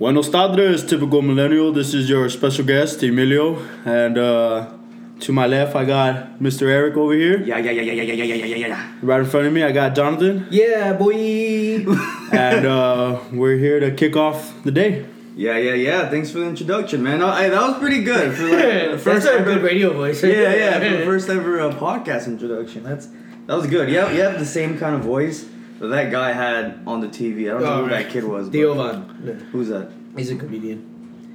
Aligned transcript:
Buenos 0.00 0.30
tardes, 0.30 0.82
typical 0.86 1.20
millennial. 1.20 1.72
This 1.72 1.92
is 1.92 2.08
your 2.08 2.26
special 2.30 2.64
guest, 2.64 3.02
Emilio. 3.02 3.58
And 3.84 4.16
uh, 4.16 4.72
to 5.20 5.30
my 5.30 5.46
left, 5.46 5.76
I 5.76 5.84
got 5.84 6.38
Mr. 6.40 6.62
Eric 6.68 6.96
over 6.96 7.12
here. 7.12 7.42
Yeah, 7.42 7.58
yeah, 7.58 7.70
yeah, 7.70 7.82
yeah, 7.82 7.92
yeah, 7.92 8.14
yeah, 8.14 8.24
yeah, 8.24 8.34
yeah, 8.34 8.46
yeah, 8.46 8.66
yeah. 8.68 8.92
Right 9.02 9.20
in 9.20 9.26
front 9.26 9.46
of 9.48 9.52
me, 9.52 9.62
I 9.62 9.72
got 9.72 9.94
Jonathan. 9.94 10.46
Yeah, 10.50 10.94
boy. 10.94 11.12
and 12.32 12.64
uh, 12.64 13.20
we're 13.30 13.58
here 13.58 13.78
to 13.78 13.90
kick 13.90 14.16
off 14.16 14.54
the 14.64 14.70
day. 14.70 15.04
Yeah, 15.36 15.58
yeah, 15.58 15.74
yeah. 15.74 16.08
Thanks 16.08 16.30
for 16.30 16.38
the 16.38 16.46
introduction, 16.46 17.02
man. 17.02 17.22
I, 17.22 17.50
that 17.50 17.60
was 17.60 17.78
pretty 17.78 18.02
good 18.02 18.34
for 18.34 18.44
like 18.44 18.52
the 18.62 18.88
That's 18.92 19.02
first 19.02 19.26
a 19.26 19.32
ever. 19.32 19.44
good 19.44 19.62
radio 19.62 19.92
voice. 19.92 20.24
yeah, 20.24 20.54
yeah, 20.54 20.78
for 20.80 20.96
the 20.96 21.04
first 21.12 21.28
ever 21.28 21.60
uh, 21.60 21.74
podcast 21.74 22.26
introduction. 22.26 22.84
That's 22.84 23.06
that 23.46 23.54
was 23.54 23.66
good. 23.66 23.90
Yeah, 23.90 24.10
you 24.10 24.22
have 24.22 24.38
the 24.38 24.46
same 24.46 24.78
kind 24.78 24.94
of 24.94 25.02
voice 25.02 25.44
that 25.80 25.88
that 25.88 26.10
guy 26.12 26.32
had 26.32 26.80
on 26.86 27.00
the 27.00 27.08
TV. 27.08 27.48
I 27.48 27.52
don't 27.54 27.62
know 27.62 27.72
Oh, 27.72 27.76
who 27.84 27.90
right. 27.90 28.04
that 28.04 28.12
kid 28.12 28.24
was. 28.24 28.48
but- 28.48 28.54
Diovan. 28.56 29.40
Who's 29.50 29.68
that? 29.68 29.90
He's 30.16 30.30
a 30.30 30.36
comedian. 30.36 30.86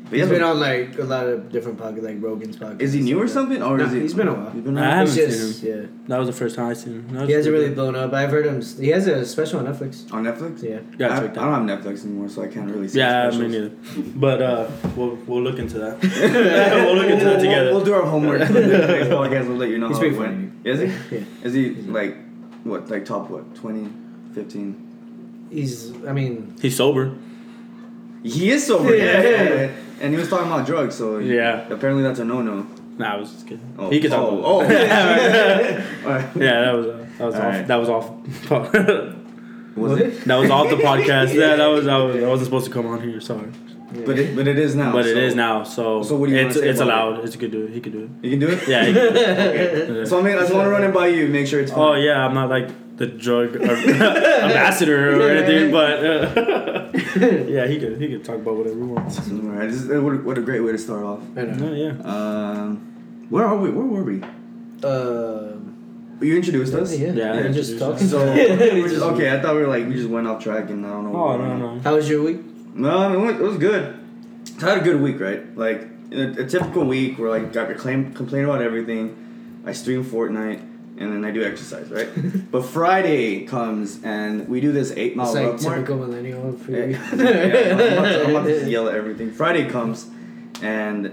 But 0.08 0.20
He's 0.20 0.28
yeah, 0.28 0.34
been 0.34 0.42
but- 0.42 0.52
on 0.52 0.60
like 0.60 1.00
a 1.00 1.04
lot 1.04 1.26
of 1.26 1.52
different 1.52 1.80
podcasts, 1.80 2.04
like 2.04 2.22
Rogan's 2.22 2.58
podcast. 2.58 2.80
Is 2.80 2.94
he 2.94 3.02
new 3.02 3.20
or 3.20 3.28
something? 3.28 3.60
Or 3.64 3.76
No, 3.76 3.86
is 3.86 3.92
he? 3.92 4.02
he's 4.02 4.14
been 4.14 4.28
a 4.28 4.34
while. 4.36 4.52
He's 4.52 4.62
been 4.62 4.78
I 4.78 4.98
haven't 4.98 5.18
It's 5.18 5.36
seen 5.60 5.74
him. 5.74 5.82
yeah. 5.82 5.88
That 6.10 6.20
was 6.20 6.28
the 6.28 6.34
first 6.34 6.56
time 6.56 6.68
I 6.68 6.74
seen 6.74 6.94
him. 7.10 7.26
He 7.26 7.34
hasn't 7.34 7.52
pretty 7.52 7.52
really 7.52 7.74
blown 7.74 7.96
up. 7.96 8.14
I've 8.14 8.30
heard 8.30 8.46
him. 8.46 8.62
He 8.80 8.90
has 8.90 9.08
a 9.08 9.26
special 9.26 9.58
on 9.62 9.66
Netflix. 9.66 10.14
on 10.14 10.24
Netflix. 10.24 10.62
Yeah. 10.62 10.78
good. 10.92 11.00
Gotta 11.00 11.14
I, 11.16 11.18
I 11.24 11.28
don't 11.58 11.68
have 11.70 11.80
Netflix 11.84 12.06
anymore, 12.06 12.30
so 12.30 12.44
I 12.44 12.48
can't 12.50 12.70
really 12.70 12.88
see. 12.88 13.00
Yeah, 13.00 13.32
me 13.32 13.48
neither. 13.48 13.70
But 14.16 14.42
uh, 14.44 14.68
we'll 14.96 15.16
we'll 15.26 15.42
look 15.42 15.58
into 15.58 15.80
that. 15.80 16.00
we'll 16.86 16.96
look 16.98 17.10
into 17.10 17.26
that 17.26 17.32
We'll- 17.38 17.40
together. 17.42 17.72
We'll, 17.74 17.84
do 17.84 17.94
our 17.96 18.04
homework. 18.04 18.44
for 18.46 18.54
the 18.54 18.62
next 18.68 19.08
podcast. 19.08 19.48
We'll 19.48 19.58
let 19.58 19.70
you 19.70 19.80
know 19.80 19.88
He's 19.88 19.98
how 19.98 20.02
pretty 20.02 20.18
funny. 20.18 20.52
Is 20.64 20.80
he? 20.82 21.16
Yeah. 21.16 21.24
Is 21.44 21.54
he 21.56 21.70
like 21.82 22.16
what? 22.64 22.88
Like 22.92 23.06
top 23.06 23.32
what? 23.32 23.56
20, 23.56 23.90
15? 24.36 25.48
He's. 25.52 25.92
I 26.06 26.12
mean. 26.12 26.56
He's 26.62 26.76
sober. 26.78 27.16
He 28.24 28.52
is 28.52 28.68
sober. 28.68 28.96
Yeah. 28.96 29.22
Yeah. 29.22 29.44
yeah. 29.44 29.72
And 30.02 30.14
he 30.14 30.20
was 30.20 30.30
talking 30.30 30.48
about 30.48 30.66
drugs, 30.66 30.96
so 30.96 31.20
Yeah. 31.20 31.68
apparently 31.70 32.04
that's 32.04 32.20
a 32.20 32.26
no-no. 32.26 32.68
Nah, 32.98 33.14
I 33.14 33.18
was 33.18 33.32
just 33.32 33.48
kidding. 33.48 33.76
Oh, 33.78 33.90
he 33.90 34.00
could 34.00 34.12
talk 34.12 34.22
oh, 34.22 34.62
about 34.62 34.72
oh. 34.72 34.74
it. 34.74 36.06
All 36.06 36.12
right. 36.12 36.36
yeah, 36.36 36.62
that 36.62 36.74
was 36.74 36.86
uh, 37.36 37.64
that 37.68 37.76
was 37.76 37.90
off. 37.90 38.10
Alright. 38.10 38.48
That 38.48 38.56
was 38.72 38.80
off. 39.10 39.16
Was 39.76 40.00
it? 40.00 40.24
that 40.26 40.36
was 40.36 40.50
off 40.50 40.70
the 40.70 40.78
podcast. 40.78 41.34
Yeah, 41.34 41.58
that 41.58 41.68
was 41.68 41.88
I 41.88 41.98
was 41.98 42.16
I 42.24 42.28
wasn't 42.28 42.46
supposed 42.46 42.66
to 42.68 42.72
come 42.72 42.86
on 42.86 43.02
here. 43.02 43.20
Sorry, 43.20 43.52
But 44.06 44.18
it, 44.18 44.36
but 44.36 44.48
it 44.48 44.58
is 44.58 44.76
now. 44.76 44.94
but 44.94 45.06
it 45.06 45.14
so- 45.14 45.20
is 45.20 45.36
now. 45.36 45.64
So, 45.64 46.04
So 46.04 46.16
what 46.16 46.28
do 46.28 46.32
you 46.32 46.38
wanna 46.38 46.50
it's 46.50 46.60
say 46.60 46.70
it's 46.70 46.80
about 46.80 47.12
allowed. 47.14 47.26
It's 47.26 47.36
a 47.36 47.38
good 47.38 47.52
do 47.52 47.66
it. 47.66 47.74
He 47.74 47.82
could 47.82 47.92
do 47.92 48.04
it. 48.04 48.26
You 48.26 48.30
can 48.32 48.40
do 48.40 48.50
it. 48.50 48.68
Yeah. 48.68 48.86
He 48.86 48.94
could. 48.94 50.08
So 50.08 50.20
I 50.20 50.22
mean, 50.22 50.38
I 50.38 50.42
just 50.42 50.54
want 50.54 50.66
to 50.66 50.70
run 50.70 50.84
it 50.86 50.94
by 50.94 51.08
you, 51.08 51.28
make 51.28 51.48
sure 51.48 51.60
it's. 51.60 51.74
Oh 51.74 51.96
yeah, 51.96 52.26
I'm 52.26 52.34
not 52.34 52.50
like 52.50 52.70
the 52.98 53.08
drug 53.08 53.56
ambassador 53.62 55.20
or 55.20 55.30
anything, 55.30 55.72
but 55.72 56.06
uh, 56.06 56.92
yeah, 57.48 57.68
he 57.68 57.80
could 57.80 58.00
he 58.02 58.08
could 58.10 58.24
talk 58.24 58.36
about 58.38 58.56
whatever 58.56 58.76
he 58.78 58.82
wants. 58.84 59.20
All 59.20 59.38
right. 59.38 59.70
This 59.70 59.82
is, 59.82 59.88
what, 60.02 60.14
a, 60.14 60.18
what 60.18 60.38
a 60.38 60.42
great 60.42 60.62
way 60.62 60.72
to 60.72 60.78
start 60.78 61.04
off. 61.04 61.22
I 61.36 61.42
know. 61.44 61.74
Yeah, 61.74 61.94
yeah. 61.94 62.04
Um, 62.04 63.26
where 63.30 63.46
are 63.46 63.58
we? 63.58 63.70
Where 63.70 63.86
were 63.86 64.04
we? 64.04 64.22
Um. 64.84 66.18
You 66.22 66.38
introduced 66.38 66.74
us. 66.74 66.98
Yeah. 66.98 67.12
Yeah, 67.12 67.34
We're 67.34 67.52
just 67.52 67.72
introduced 67.74 67.80
talking. 67.80 68.08
So 68.08 68.26
we're 68.34 68.88
just, 68.88 69.02
okay, 69.02 69.38
I 69.38 69.42
thought 69.42 69.56
we 69.56 69.62
were 69.62 69.68
like 69.68 69.86
we 69.86 69.96
just 69.96 70.10
went 70.10 70.28
off 70.28 70.42
track 70.42 70.70
and 70.70 70.86
I 70.86 70.90
don't 70.90 71.12
know. 71.12 71.20
Oh 71.20 71.28
what 71.38 71.42
no 71.42 71.58
no. 71.58 71.80
How 71.82 71.96
was 71.96 72.10
your 72.10 72.24
week? 72.24 72.40
No, 72.74 72.98
I 72.98 73.10
mean, 73.10 73.22
it 73.22 73.26
was- 73.26 73.36
it 73.36 73.44
was 73.44 73.58
good. 73.58 74.00
I 74.62 74.70
had 74.70 74.78
a 74.78 74.82
good 74.82 75.02
week, 75.02 75.20
right? 75.20 75.44
Like 75.58 75.88
a, 76.14 76.44
a 76.44 76.46
typical 76.48 76.86
week 76.86 77.20
where 77.20 77.30
like 77.30 77.56
I 77.58 77.66
complain 77.66 78.14
complain 78.14 78.46
about 78.46 78.62
everything. 78.62 79.62
I 79.66 79.74
stream 79.74 80.06
Fortnite 80.06 80.62
and 80.98 81.12
then 81.12 81.26
I 81.26 81.32
do 81.32 81.44
exercise, 81.44 81.90
right? 81.92 82.08
but 82.52 82.64
Friday 82.64 83.46
comes 83.46 84.02
and 84.04 84.48
we 84.48 84.62
do 84.62 84.72
this 84.72 84.92
eight 84.96 85.16
mile 85.16 85.28
It's 85.28 85.36
like 85.36 85.46
ruck 85.46 85.62
march. 85.62 85.76
typical 85.76 85.98
millennial 85.98 86.54
for 86.54 86.72
eh, 86.76 86.86
Yeah, 86.90 87.16
you. 87.16 87.16
I'm, 87.16 87.80
about 87.98 88.04
to, 88.10 88.24
I'm 88.24 88.30
about 88.32 88.46
to 88.46 88.70
yell 88.70 88.88
at 88.90 88.96
everything. 88.96 89.32
Friday 89.32 89.68
comes, 89.70 90.10
and 90.62 91.12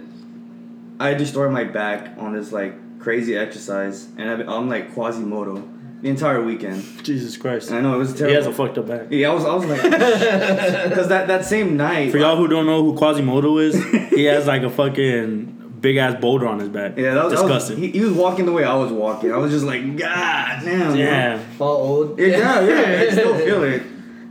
I 1.00 1.14
destroy 1.14 1.50
my 1.50 1.64
back 1.64 2.14
on 2.18 2.32
this 2.34 2.52
like 2.52 2.74
crazy 3.00 3.36
exercise, 3.36 4.06
and 4.16 4.30
I've- 4.30 4.44
I'm 4.46 4.68
like 4.68 4.94
Quasimodo 4.94 5.68
the 6.02 6.08
entire 6.08 6.42
weekend. 6.42 6.82
Jesus 7.04 7.36
Christ. 7.36 7.68
And 7.70 7.78
I 7.78 7.80
know 7.80 7.94
it 7.94 7.98
was 7.98 8.12
terrible. 8.12 8.30
He 8.30 8.34
has 8.36 8.46
a 8.46 8.52
fucked 8.52 8.76
up 8.78 8.88
back. 8.88 9.02
yeah, 9.10 9.30
I 9.30 9.34
was, 9.34 9.44
I 9.44 9.54
was 9.54 9.64
like, 9.66 9.82
because 9.82 11.08
that 11.08 11.28
that 11.28 11.44
same 11.44 11.76
night. 11.76 12.10
For 12.12 12.18
y'all 12.18 12.36
who 12.36 12.48
don't 12.48 12.66
know 12.66 12.82
who 12.84 12.96
Quasimodo 12.96 13.58
is, 13.58 13.74
he 14.10 14.24
has 14.24 14.46
like 14.46 14.62
a 14.62 14.70
fucking 14.70 15.51
big 15.82 15.96
ass 15.98 16.18
boulder 16.20 16.46
on 16.48 16.58
his 16.60 16.68
back. 16.70 16.96
yeah, 16.96 17.12
that 17.14 17.24
was, 17.24 17.34
that 17.34 17.42
was- 17.42 17.52
disgusting. 17.66 17.76
he, 17.78 17.90
he 17.90 18.00
was 18.00 18.12
walking 18.12 18.46
the 18.46 18.52
way 18.52 18.64
I 18.64 18.74
was 18.76 18.90
walking. 18.90 19.32
I 19.32 19.36
was 19.36 19.50
just 19.52 19.64
like, 19.66 19.82
God 19.98 20.62
damn. 20.64 20.96
yeah. 20.96 21.42
All 21.58 21.68
old. 21.76 22.18
Yeah, 22.18 22.26
yeah, 22.60 22.68
yeah. 22.70 23.00
I 23.02 23.10
still 23.10 23.36
feel 23.46 23.62
it. 23.64 23.82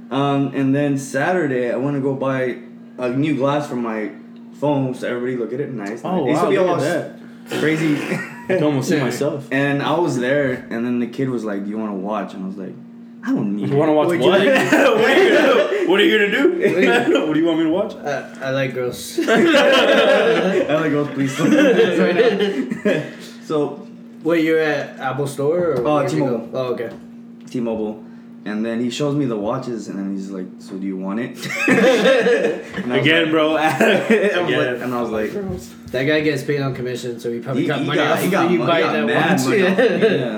Um, 0.10 0.54
and 0.56 0.74
then 0.74 0.98
Saturday, 0.98 1.72
I 1.72 1.76
want 1.78 1.96
to 1.96 2.02
go 2.02 2.16
buy 2.16 2.58
a 2.98 3.10
new 3.12 3.36
glass 3.36 3.68
for 3.68 3.76
my 3.76 4.12
phone, 4.56 4.94
so 4.94 5.08
everybody 5.08 5.36
look 5.38 5.54
at 5.54 5.60
it 5.60 5.72
nice. 5.72 6.02
Oh 6.04 6.26
it 6.26 6.30
used 6.32 6.42
wow, 6.42 6.50
be 6.50 6.58
look 6.58 6.68
all 6.68 6.82
at 6.82 7.18
that. 7.50 7.60
crazy. 7.60 7.96
I 7.96 8.46
can 8.56 8.64
almost 8.64 8.90
see 8.90 9.00
myself. 9.00 9.48
and 9.52 9.82
I 9.82 9.98
was 10.00 10.18
there, 10.20 10.52
and 10.70 10.86
then 10.86 11.00
the 11.00 11.08
kid 11.08 11.30
was 11.30 11.44
like, 11.46 11.64
"Do 11.64 11.70
you 11.70 11.78
want 11.78 11.92
to 11.92 11.96
watch?" 11.96 12.34
And 12.34 12.44
I 12.44 12.48
was 12.48 12.58
like, 12.58 12.74
"I 13.24 13.32
don't 13.32 13.56
need." 13.56 13.70
You 13.70 13.76
want 13.78 13.90
to 13.90 13.94
watch 13.94 14.08
Would 14.10 14.20
what? 14.22 14.40
what 14.42 14.48
are 14.48 15.16
you 15.18 15.30
gonna 15.38 15.52
do? 15.52 15.88
What 15.90 16.00
are 16.00 16.04
you 16.04 16.18
gonna 16.88 17.06
do? 17.08 17.28
what 17.28 17.34
do 17.34 17.40
you 17.40 17.46
want 17.46 17.58
me 17.60 17.64
to 17.66 17.70
watch? 17.70 17.94
Uh, 17.96 18.34
I 18.42 18.50
like 18.52 18.74
girls. 18.74 19.20
I 19.28 20.76
like 20.82 20.92
girls, 20.92 21.10
please. 21.10 21.40
right 21.40 22.16
now. 22.86 23.04
so 23.44 23.88
Wait, 24.24 24.44
you're 24.46 24.60
at 24.60 25.00
Apple 25.00 25.26
Store 25.28 25.72
or 25.72 25.80
Oh, 25.88 25.96
where'd 25.96 26.12
you 26.12 26.20
T-Mobile. 26.20 26.50
Oh, 26.54 26.74
okay. 26.76 26.92
T-Mobile, 27.50 28.04
and 28.46 28.64
then 28.64 28.80
he 28.80 28.92
shows 28.92 29.16
me 29.16 29.26
the 29.26 29.36
watches, 29.38 29.88
and 29.88 29.98
then 29.98 30.12
he's 30.16 30.30
like, 30.30 30.46
"So 30.60 30.76
do 30.78 30.86
you 30.86 30.96
want 30.96 31.20
it?" 31.20 31.38
And 31.68 32.94
I 32.94 32.98
was 32.98 33.02
Again, 33.02 33.24
like- 33.24 33.32
bro. 33.32 33.56
I 33.56 33.68
was 33.68 34.10
Again. 34.10 34.74
like- 34.74 34.82
and 34.84 34.94
I 34.94 35.02
was 35.02 35.10
like. 35.10 35.32
That 35.92 36.04
guy 36.06 36.22
gets 36.22 36.44
paid 36.44 36.62
on 36.62 36.74
commission, 36.74 37.20
so 37.20 37.30
he 37.32 37.40
probably 37.42 37.64
He, 37.64 37.68
got 37.68 37.80
he 37.80 37.86
money 37.86 37.98
got, 37.98 38.12
off 38.18 38.24
he 38.24 38.30
got, 38.30 38.50
you 38.52 38.60
money, 38.60 38.72
buying 38.72 38.86
got 38.86 39.08
that 39.08 39.32
watch. 39.32 39.46
money 39.46 39.58
Yeah. 39.58 39.76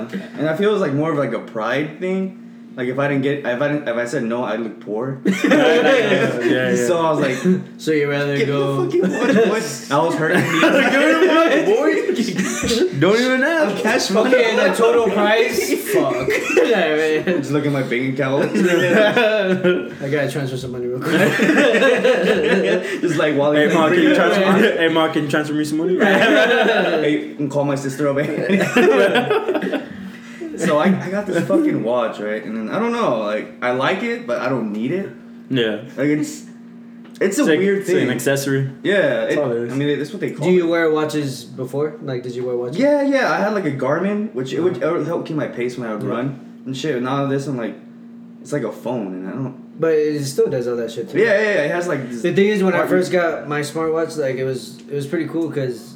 yeah. 0.08 0.28
And 0.38 0.48
I 0.48 0.56
feel 0.56 0.72
it's 0.72 0.80
like 0.80 0.94
more 0.94 1.12
of 1.12 1.18
like 1.18 1.32
a 1.32 1.38
pride 1.38 2.00
thing. 2.00 2.43
Like 2.76 2.88
if 2.88 2.98
I 2.98 3.06
didn't 3.08 3.22
get, 3.22 3.38
if 3.40 3.46
I 3.62 3.68
didn't, 3.68 3.86
if 3.88 3.96
I 3.96 4.04
said 4.04 4.24
no, 4.24 4.42
I'd 4.44 4.58
look 4.60 4.80
poor. 4.80 5.20
yeah, 5.24 6.40
yeah. 6.40 6.74
So 6.76 6.98
I 7.04 7.10
was 7.12 7.20
like, 7.20 7.38
So 7.78 7.92
you 7.92 8.10
rather 8.10 8.36
get 8.36 8.46
go? 8.48 8.84
the 8.84 8.98
fucking 9.00 9.02
watch, 9.12 9.34
boy. 9.88 9.94
I 9.94 9.98
was 10.04 10.14
hurting 10.16 10.42
me. 10.42 10.60
Don't 13.00 13.20
even 13.20 13.42
ask. 13.42 13.82
cash 13.82 14.10
money. 14.10 14.34
Okay, 14.34 14.56
the 14.56 14.72
total 14.74 15.08
price. 15.12 15.58
Fuck. 15.92 16.28
Yeah, 16.56 16.96
man. 16.96 17.24
Just 17.24 17.50
look 17.50 17.66
at 17.66 17.72
my 17.72 17.82
bank 17.82 18.14
account. 18.14 18.50
I 18.56 20.08
gotta 20.08 20.30
transfer 20.30 20.56
some 20.56 20.72
money 20.72 20.86
real 20.86 21.00
quick. 21.00 21.12
Just 23.02 23.16
like 23.18 23.36
while 23.36 23.52
Hey, 23.52 23.72
Mark, 23.72 23.92
can 23.94 24.02
you 24.02 24.14
transfer? 24.14 24.42
Hey, 24.78 24.88
Mark, 24.88 25.12
can 25.12 25.24
you 25.24 25.30
transfer 25.30 25.54
me 25.54 25.64
some 25.64 25.78
money? 25.78 25.96
Hey, 25.98 27.28
you 27.28 27.34
can 27.36 27.48
call 27.50 27.64
my 27.64 27.74
sister 27.76 28.08
up. 28.08 28.16
So 30.66 30.78
I, 30.78 30.86
I 31.06 31.10
got 31.10 31.26
this 31.26 31.46
fucking 31.46 31.82
watch, 31.82 32.18
right? 32.20 32.42
And 32.44 32.56
then 32.56 32.68
I 32.74 32.78
don't 32.78 32.92
know, 32.92 33.18
like 33.20 33.62
I 33.62 33.72
like 33.72 34.02
it, 34.02 34.26
but 34.26 34.40
I 34.40 34.48
don't 34.48 34.72
need 34.72 34.92
it. 34.92 35.10
Yeah. 35.50 35.82
Like 35.96 36.08
it's 36.08 36.44
it's 37.20 37.38
a 37.38 37.42
It's 37.42 37.48
like- 37.48 37.58
weird 37.58 37.78
it's 37.82 37.90
an 37.90 38.10
accessory. 38.10 38.70
yeah, 38.82 39.24
it, 39.24 39.38
all 39.38 39.52
it 39.52 39.58
is. 39.68 39.72
I 39.72 39.76
mean 39.76 39.98
that's 39.98 40.10
what 40.12 40.20
they 40.20 40.32
call 40.32 40.46
Do 40.46 40.52
you 40.52 40.64
it. 40.66 40.70
wear 40.70 40.90
watches 40.90 41.44
before? 41.44 41.96
Like, 42.02 42.22
did 42.22 42.34
you 42.34 42.44
wear 42.46 42.56
watches? 42.56 42.78
Yeah, 42.78 43.02
yeah. 43.02 43.30
I 43.32 43.36
had 43.38 43.54
like 43.54 43.64
a 43.66 43.70
Garmin, 43.72 44.32
which 44.34 44.52
it 44.52 44.60
would, 44.60 44.82
oh. 44.82 44.94
it 44.94 44.98
would 44.98 45.06
help 45.06 45.26
keep 45.26 45.36
my 45.36 45.46
pace 45.46 45.78
when 45.78 45.88
I 45.88 45.94
would 45.94 46.02
Yeah. 46.02 46.08
run 46.10 46.62
and 46.66 46.76
shit. 46.76 47.00
Now 47.02 47.26
this, 47.26 47.46
I'm 47.46 47.56
like, 47.56 47.76
it's 48.40 48.52
like 48.52 48.62
a 48.64 48.72
phone, 48.72 49.14
and 49.14 49.28
I 49.28 49.32
don't. 49.32 49.80
But 49.80 49.92
it 49.94 50.24
still 50.24 50.48
does 50.48 50.68
all 50.68 50.76
that 50.76 50.90
shit 50.90 51.08
too. 51.10 51.18
Yeah, 51.18 51.34
yeah, 51.40 51.40
yeah. 51.54 51.62
It 51.64 51.70
has 51.72 51.88
like. 51.88 52.08
The 52.10 52.32
thing 52.32 52.46
is, 52.48 52.62
when 52.62 52.74
I 52.74 52.86
first 52.86 53.10
got 53.10 53.48
my 53.48 53.60
smartwatch, 53.60 54.16
like 54.18 54.36
it 54.36 54.44
was 54.44 54.78
it 54.80 54.92
was 54.94 55.06
pretty 55.06 55.26
cool 55.28 55.48
because, 55.48 55.93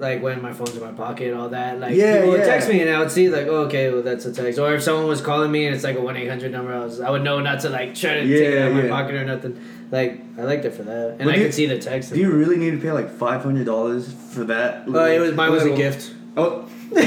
like 0.00 0.22
when 0.22 0.40
my 0.40 0.52
phone's 0.52 0.74
in 0.74 0.82
my 0.82 0.92
pocket 0.92 1.34
all 1.34 1.50
that, 1.50 1.78
like 1.78 1.94
Yeah, 1.94 2.14
people 2.16 2.30
would 2.30 2.40
yeah. 2.40 2.46
text 2.46 2.68
me 2.70 2.80
and 2.80 2.88
I 2.90 2.98
would 2.98 3.10
see 3.10 3.28
like, 3.28 3.46
oh, 3.46 3.64
okay, 3.66 3.92
well 3.92 4.02
that's 4.02 4.24
a 4.24 4.32
text. 4.32 4.58
Or 4.58 4.74
if 4.74 4.82
someone 4.82 5.06
was 5.06 5.20
calling 5.20 5.52
me 5.52 5.66
and 5.66 5.74
it's 5.74 5.84
like 5.84 5.96
a 5.96 6.00
one 6.00 6.16
eight 6.16 6.28
hundred 6.28 6.52
number, 6.52 6.72
I 6.72 6.80
was 6.80 7.00
I 7.00 7.10
would 7.10 7.22
know 7.22 7.38
not 7.40 7.60
to 7.60 7.68
like 7.68 7.94
try 7.94 8.14
to 8.14 8.22
take 8.22 8.30
it 8.30 8.58
out 8.58 8.70
of 8.70 8.76
my 8.76 8.88
pocket 8.88 9.14
or 9.14 9.24
nothing. 9.24 9.60
Like 9.90 10.20
I 10.38 10.42
liked 10.42 10.64
it 10.64 10.70
for 10.72 10.84
that, 10.84 11.16
and 11.18 11.24
But 11.24 11.34
I 11.34 11.38
could 11.38 11.52
see 11.52 11.66
the 11.66 11.78
text. 11.78 12.12
Do 12.14 12.18
you 12.20 12.30
really 12.30 12.56
need 12.56 12.70
to 12.70 12.78
pay 12.78 12.92
like 12.92 13.10
five 13.10 13.42
hundred 13.42 13.66
dollars 13.66 14.12
for 14.32 14.44
that? 14.44 14.84
Oh, 14.88 15.04
it 15.04 15.18
was 15.20 15.34
mine 15.34 15.52
was 15.52 15.64
a 15.64 15.76
gift, 15.76 16.14
Oh, 16.36 16.66
so 16.92 16.98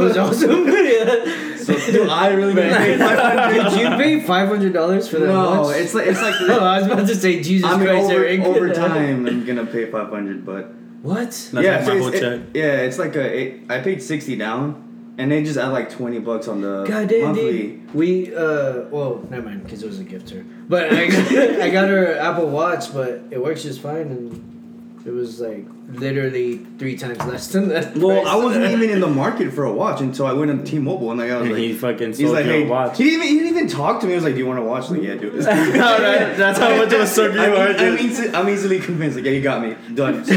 it 0.00 0.04
was 0.04 0.16
awesome. 0.16 0.66
yeah. 0.68 1.56
so 1.56 1.74
do 1.92 2.08
I 2.08 2.28
really 2.34 2.54
pay 2.54 2.98
five 2.98 3.18
hundred? 3.18 3.70
Did 3.70 3.80
you 3.80 3.88
pay 3.96 4.20
five 4.20 4.48
hundred 4.48 4.72
dollars 4.72 5.08
for 5.08 5.18
that? 5.18 5.26
No, 5.26 5.62
watch? 5.62 5.76
it's 5.76 5.94
like 5.94 6.06
it's 6.06 6.20
like. 6.20 6.40
No, 6.42 6.60
oh, 6.60 6.64
I 6.64 6.78
was 6.78 6.86
about 6.86 7.06
to 7.08 7.14
say 7.16 7.42
Jesus 7.42 7.68
I 7.68 7.76
mean, 7.76 7.86
Christ, 7.86 8.10
over, 8.10 8.24
Eric. 8.24 8.40
over 8.40 8.72
time, 8.72 9.26
I'm 9.26 9.44
gonna 9.44 9.66
pay 9.66 9.90
five 9.90 10.10
hundred, 10.10 10.44
but 10.44 10.70
What? 11.02 11.28
That's 11.30 11.52
yeah, 11.52 11.60
like 11.60 11.64
my 11.64 11.74
it's- 11.76 11.98
whole 12.04 12.14
it- 12.14 12.20
check. 12.20 12.40
yeah, 12.54 12.76
it's 12.82 12.98
like 12.98 13.16
a. 13.16 13.40
It, 13.40 13.60
I 13.70 13.80
paid 13.80 14.02
sixty 14.02 14.36
down, 14.36 15.14
and 15.18 15.30
they 15.32 15.42
just 15.42 15.56
add 15.58 15.68
like 15.68 15.90
twenty 15.90 16.18
bucks 16.18 16.46
on 16.48 16.60
the 16.60 16.84
God 16.84 17.08
damn, 17.08 17.26
monthly. 17.28 17.52
dude. 17.68 17.94
We 17.94 18.34
uh, 18.34 18.82
well, 18.90 19.26
never 19.30 19.46
mind, 19.48 19.64
because 19.64 19.82
it 19.82 19.86
was 19.86 19.98
a 20.00 20.04
gift 20.04 20.28
to 20.28 20.36
her. 20.36 20.44
But 20.68 20.92
I, 20.92 21.04
I 21.64 21.70
got 21.70 21.88
her 21.88 22.18
Apple 22.18 22.48
Watch, 22.48 22.92
but 22.92 23.22
it 23.30 23.42
works 23.42 23.62
just 23.62 23.80
fine, 23.80 24.08
and 24.12 25.02
It 25.06 25.10
was 25.12 25.40
like 25.40 25.66
literally 25.92 26.58
three 26.78 26.96
times 26.96 27.18
less 27.24 27.48
than 27.48 27.68
that. 27.68 27.96
Well, 27.96 28.22
price. 28.22 28.32
I 28.32 28.36
wasn't 28.36 28.64
even 28.72 28.90
in 28.90 29.00
the 29.00 29.06
market 29.08 29.52
for 29.52 29.64
a 29.64 29.72
watch 29.72 30.00
until 30.00 30.26
I 30.26 30.32
went 30.32 30.50
on 30.50 30.64
T-Mobile, 30.64 31.10
and 31.10 31.20
like 31.20 31.30
I 31.30 31.34
was 31.36 31.42
And 31.42 31.52
like, 31.52 31.62
he 31.62 31.72
fucking 31.74 32.08
he's 32.08 32.18
sold 32.20 32.32
like, 32.32 32.44
you 32.46 32.50
hey, 32.52 32.64
a 32.66 32.68
watch. 32.68 32.96
he 32.98 33.04
didn't 33.04 33.24
even 33.24 33.28
he 33.28 33.34
didn't 33.40 33.56
even 33.58 33.68
talk 33.68 34.00
to 34.00 34.06
me. 34.06 34.12
He 34.12 34.16
was 34.16 34.24
like, 34.24 34.34
do 34.34 34.38
you 34.40 34.46
want 34.46 34.58
a 34.58 34.62
watch? 34.62 34.90
Like, 34.90 35.02
yeah, 35.02 35.14
dude. 35.14 35.32
This 35.34 35.46
Alright, 35.46 36.36
that's 36.36 36.58
how 36.58 36.76
much 36.76 36.92
of 36.92 37.00
a 37.00 37.06
sucker 37.06 37.34
you 37.34 37.40
I'm, 37.40 37.52
are, 37.52 37.68
I'm, 37.70 37.76
dude. 37.96 38.00
easy, 38.00 38.28
I'm 38.34 38.48
easily 38.48 38.80
convinced. 38.80 39.16
Like, 39.16 39.24
yeah, 39.26 39.32
you 39.32 39.42
got 39.42 39.62
me 39.62 39.76
done. 39.94 40.24
So, 40.24 40.34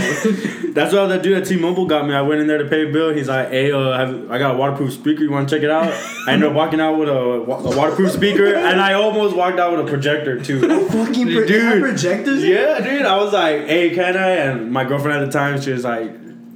That's 0.74 0.92
what 0.92 1.06
that 1.08 1.22
dude 1.22 1.38
at 1.38 1.46
T-Mobile 1.48 1.86
got 1.86 2.08
me. 2.08 2.16
I 2.16 2.22
went 2.24 2.42
in 2.42 2.48
there 2.48 2.58
to 2.58 2.66
pay 2.68 2.90
a 2.90 2.92
bill. 2.92 3.14
He's 3.14 3.28
like, 3.30 3.50
"Hey, 3.50 3.72
uh, 3.72 3.92
have, 3.96 4.32
I 4.32 4.40
got 4.40 4.56
a 4.56 4.58
waterproof 4.58 4.92
speaker. 4.94 5.22
You 5.22 5.30
want 5.30 5.48
to 5.48 5.56
check 5.56 5.64
it 5.64 5.70
out?" 5.70 5.94
I 6.28 6.34
ended 6.34 6.50
up 6.50 6.56
walking 6.56 6.80
out 6.82 6.98
with 6.98 7.10
a, 7.10 7.14
a 7.14 7.44
waterproof 7.78 8.12
speaker, 8.12 8.56
and 8.56 8.82
I 8.82 8.94
almost 8.94 9.36
walked 9.36 9.60
out 9.60 9.78
with 9.78 9.86
a 9.88 9.90
projector 9.92 10.42
too. 10.44 10.62
fucking 10.90 11.32
pro- 11.32 11.46
they 11.46 11.60
have 11.60 11.80
projectors. 11.80 12.44
Yeah, 12.44 12.80
dude. 12.82 13.06
I 13.06 13.18
was 13.18 13.32
like, 13.34 13.68
"Hey, 13.68 13.92
can 13.94 14.18
I?" 14.18 14.30
And 14.32 14.72
my 14.72 14.84
girlfriend 14.84 15.22
at 15.22 15.26
the 15.28 15.32
time, 15.32 15.43
she 15.62 15.72
was 15.72 15.84
like, 15.84 16.12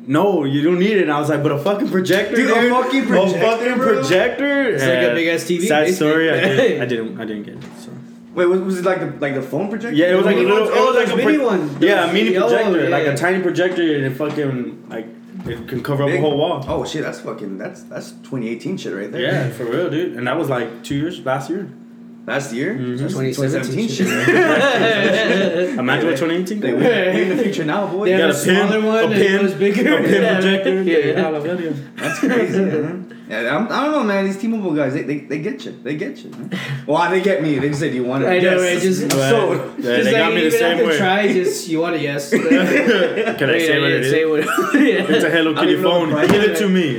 "No, 0.08 0.44
you 0.44 0.62
don't 0.62 0.80
need 0.80 0.98
it." 0.98 1.04
And 1.04 1.12
I 1.12 1.20
was 1.20 1.30
like, 1.30 1.44
"But 1.44 1.52
a 1.52 1.58
fucking 1.60 1.90
projector, 1.90 2.36
Dude, 2.36 2.50
a 2.50 2.70
fucking 2.70 3.06
projector, 3.08 3.38
a 3.38 3.42
fucking 3.52 3.74
projector." 3.80 4.70
It's 4.74 4.84
like 4.84 4.92
a 4.92 5.08
And 5.10 5.16
big-ass 5.16 5.44
TV, 5.44 5.68
Sad 5.68 5.86
basically. 5.86 5.94
story. 5.96 6.30
I 6.32 6.34
didn't, 6.42 6.82
I 6.82 6.86
didn't. 6.86 7.22
I 7.22 7.26
didn't 7.26 7.44
get 7.44 7.56
it. 7.56 7.64
So. 7.80 7.92
Wait, 8.36 8.46
was, 8.46 8.60
was 8.62 8.78
it 8.80 8.86
like 8.86 9.00
the 9.00 9.12
like 9.20 9.34
the 9.36 9.42
phone 9.42 9.70
projector? 9.70 9.96
Yeah, 9.96 10.12
it 10.12 10.16
was 10.16 10.26
like 10.26 10.36
a 10.36 10.40
mini 10.40 10.52
little. 10.52 10.68
It 10.70 10.74
Oh, 10.76 10.86
was 10.94 10.96
like 10.96 11.14
a 11.14 11.18
mini 11.18 11.38
pro- 11.38 11.48
ones. 11.48 11.82
Yeah, 11.82 12.10
a 12.10 12.14
mini 12.14 12.38
oh, 12.38 12.42
projector, 12.48 12.90
like 12.90 13.08
a 13.08 13.16
tiny 13.18 13.42
projector, 13.42 13.82
and 13.96 14.06
it 14.06 14.12
fucking 14.16 14.90
like 14.90 15.08
it 15.48 15.68
can 15.68 15.82
cover 15.84 16.04
up 16.04 16.10
a 16.10 16.20
whole 16.20 16.38
wall. 16.38 16.64
Oh 16.68 16.86
shit, 16.86 17.02
that's 17.04 17.20
fucking 17.22 17.58
that's 17.58 17.84
that's 17.84 18.12
2018 18.12 18.78
shit 18.78 18.94
right 18.94 19.12
there. 19.12 19.22
Yeah, 19.22 19.50
for 19.50 19.66
real, 19.66 19.90
dude. 19.90 20.16
And 20.16 20.28
that 20.28 20.38
was 20.38 20.50
like 20.50 20.84
two 20.84 20.96
years 20.96 21.20
last 21.26 21.50
year. 21.50 21.70
Last 22.28 22.52
year, 22.54 22.74
Mhm. 22.76 22.98
That's 23.00 23.14
2017 23.14 23.88
shit. 23.88 24.08
Imagine 25.80 26.08
what 26.08 26.18
2018. 26.18 26.62
Hey, 26.62 26.72
got. 26.74 26.78
we- 27.14 27.16
we 27.16 27.22
in 27.32 27.38
the 27.38 27.44
future 27.44 27.64
now, 27.64 27.88
boy. 27.88 28.06
They 28.06 28.12
You 28.12 28.18
got 28.18 28.30
a 28.32 28.34
smaller 28.34 28.82
one 28.82 28.98
a 29.00 29.04
and 29.06 29.14
it 29.14 29.28
pin, 29.28 29.42
goes 29.42 29.54
bigger. 29.54 29.98
a 29.98 30.04
pin 30.04 30.22
Yeah. 30.24 30.34
projector. 30.34 30.84
Yeah. 30.84 30.98
Yeah. 30.98 31.72
That's 31.96 32.20
crazy, 32.20 32.60
man. 32.60 33.06
Yeah, 33.10 33.16
I'm, 33.30 33.66
I 33.72 33.84
don't 33.84 33.92
know, 33.92 34.04
man. 34.04 34.26
These 34.26 34.38
T-Mobile 34.38 34.74
guys, 34.74 34.94
they, 34.94 35.04
they, 35.04 35.18
they 35.20 35.40
get 35.40 35.66
you. 35.66 35.72
They 35.84 35.96
get 35.98 36.18
you. 36.24 36.30
Man. 36.32 36.58
Well, 36.88 37.10
they 37.12 37.22
get 37.22 37.42
me. 37.44 37.60
They 37.60 37.68
just 37.68 37.82
said, 37.82 37.92
"Do 37.92 37.98
you 37.98 38.06
want 38.06 38.24
it?" 38.24 38.28
I 38.28 38.40
know, 38.40 38.56
Yes. 38.58 38.62
right? 38.62 38.82
Just- 38.82 39.04
I'm 39.14 39.20
Right. 39.20 39.30
sold. 39.30 39.58
Yeah, 39.58 39.64
Just 39.68 39.86
they 39.86 40.04
like 40.04 40.14
got 40.14 40.30
me 40.34 40.42
the 40.42 40.48
even 40.48 40.60
same 40.60 40.72
after 40.74 40.86
way. 40.88 40.98
try, 40.98 41.34
just 41.34 41.68
you 41.68 41.80
want 41.82 41.96
a 41.96 42.00
yes. 42.00 42.30
Can 42.32 42.40
I 43.50 43.60
say 43.60 43.80
what 43.82 43.92
it 43.92 44.04
is? 44.04 44.12
Say 44.12 44.26
what 44.26 44.40
yeah. 44.74 45.06
It's 45.16 45.24
a 45.26 45.30
Hello 45.30 45.54
Kitty 45.54 45.82
phone. 45.82 46.10
Give 46.28 46.44
it 46.44 46.58
to 46.58 46.70
me. 46.70 46.98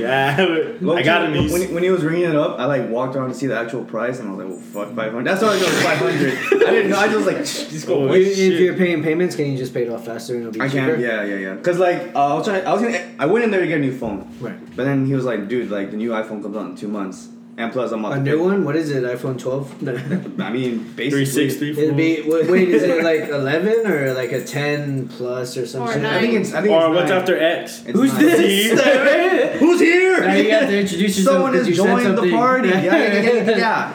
Low 0.85 0.95
I 0.95 1.01
got 1.03 1.23
it. 1.23 1.51
When, 1.51 1.73
when 1.73 1.83
he 1.83 1.89
was 1.89 2.03
ringing 2.03 2.29
it 2.29 2.35
up, 2.35 2.59
I 2.59 2.65
like 2.65 2.89
walked 2.89 3.15
around 3.15 3.29
to 3.29 3.35
see 3.35 3.47
the 3.47 3.57
actual 3.57 3.83
price, 3.83 4.19
and 4.19 4.29
I 4.29 4.31
was 4.33 4.39
like, 4.39 4.49
"Well, 4.75 4.85
fuck, 4.85 4.95
500." 4.95 5.25
That's 5.25 5.41
why 5.41 5.49
I 5.49 5.51
was 5.57 5.83
500. 5.83 6.33
I 6.67 6.71
didn't 6.71 6.91
know. 6.91 6.97
I 6.99 7.05
just 7.07 7.17
was 7.17 7.25
like, 7.25 7.37
"Just 7.37 7.87
go." 7.87 8.01
Oh, 8.03 8.07
away." 8.07 8.21
If, 8.23 8.59
you're 8.59 8.75
paying 8.75 9.01
payments, 9.03 9.35
can 9.35 9.51
you 9.51 9.57
just 9.57 9.73
pay 9.73 9.83
it 9.83 9.89
off 9.91 10.05
faster 10.05 10.33
and 10.35 10.41
it'll 10.43 10.53
be 10.53 10.61
I 10.61 10.67
cheaper? 10.67 10.93
can, 10.93 11.01
yeah, 11.01 11.23
yeah, 11.23 11.35
yeah. 11.37 11.55
Cause 11.57 11.79
like 11.79 12.13
uh, 12.15 12.33
I 12.33 12.33
was 12.35 12.45
trying, 12.45 12.65
I 12.65 12.73
was 12.73 12.81
gonna, 12.81 13.01
I 13.17 13.25
went 13.25 13.43
in 13.45 13.51
there 13.51 13.61
to 13.61 13.67
get 13.67 13.77
a 13.77 13.81
new 13.81 13.95
phone, 13.97 14.27
Right. 14.39 14.57
but 14.75 14.83
then 14.85 15.05
he 15.05 15.13
was 15.13 15.25
like, 15.25 15.47
"Dude, 15.47 15.69
like 15.71 15.91
the 15.91 15.97
new 15.97 16.13
iPhone 16.23 16.41
comes 16.41 16.55
out 16.57 16.65
in 16.71 16.75
two 16.75 16.87
months, 16.87 17.27
and 17.57 17.71
plus 17.71 17.91
I'm 17.91 18.05
on 18.05 18.17
A 18.19 18.21
new 18.21 18.41
one? 18.43 18.63
What 18.65 18.75
is 18.75 18.89
it? 18.89 19.03
iPhone 19.03 19.37
12? 19.39 19.87
I 20.41 20.49
mean, 20.51 20.93
basically, 20.95 21.25
360. 21.25 21.71
It'd 21.71 21.97
be 21.97 22.21
wait, 22.29 22.49
wait, 22.49 22.69
is 22.69 22.83
it 22.83 23.03
like 23.11 23.29
11 23.29 23.87
or 23.91 24.13
like 24.13 24.31
a 24.31 24.43
10 24.43 25.09
plus 25.09 25.57
or 25.57 25.63
Or 25.63 25.65
something? 25.65 26.05
I 26.05 26.19
think 26.21 26.33
it's, 26.35 26.53
I 26.53 26.61
think 26.61 26.73
Or 26.73 26.87
it's 26.87 26.95
what's 26.95 27.09
nine. 27.09 27.19
after 27.19 27.37
X? 27.37 27.83
It's 27.85 27.91
Who's 27.97 28.13
nine. 28.13 28.21
this? 28.23 29.59
Who's 29.59 29.79
here? 29.79 30.19
now 30.21 30.33
you 30.35 30.51
have 30.51 30.69
to 30.69 30.79
introduce 30.79 31.17
yourself. 31.17 31.35
Someone 31.35 31.51
'cause 31.53 31.59
has 31.67 31.69
you 31.69 31.75
said 31.75 32.03
joined 32.03 32.17
the 32.17 32.31
party. 32.31 32.69
Yeah, 32.69 32.81
yeah, 32.81 33.21
yeah, 33.21 33.31
yeah, 33.33 33.57
yeah. 33.57 33.93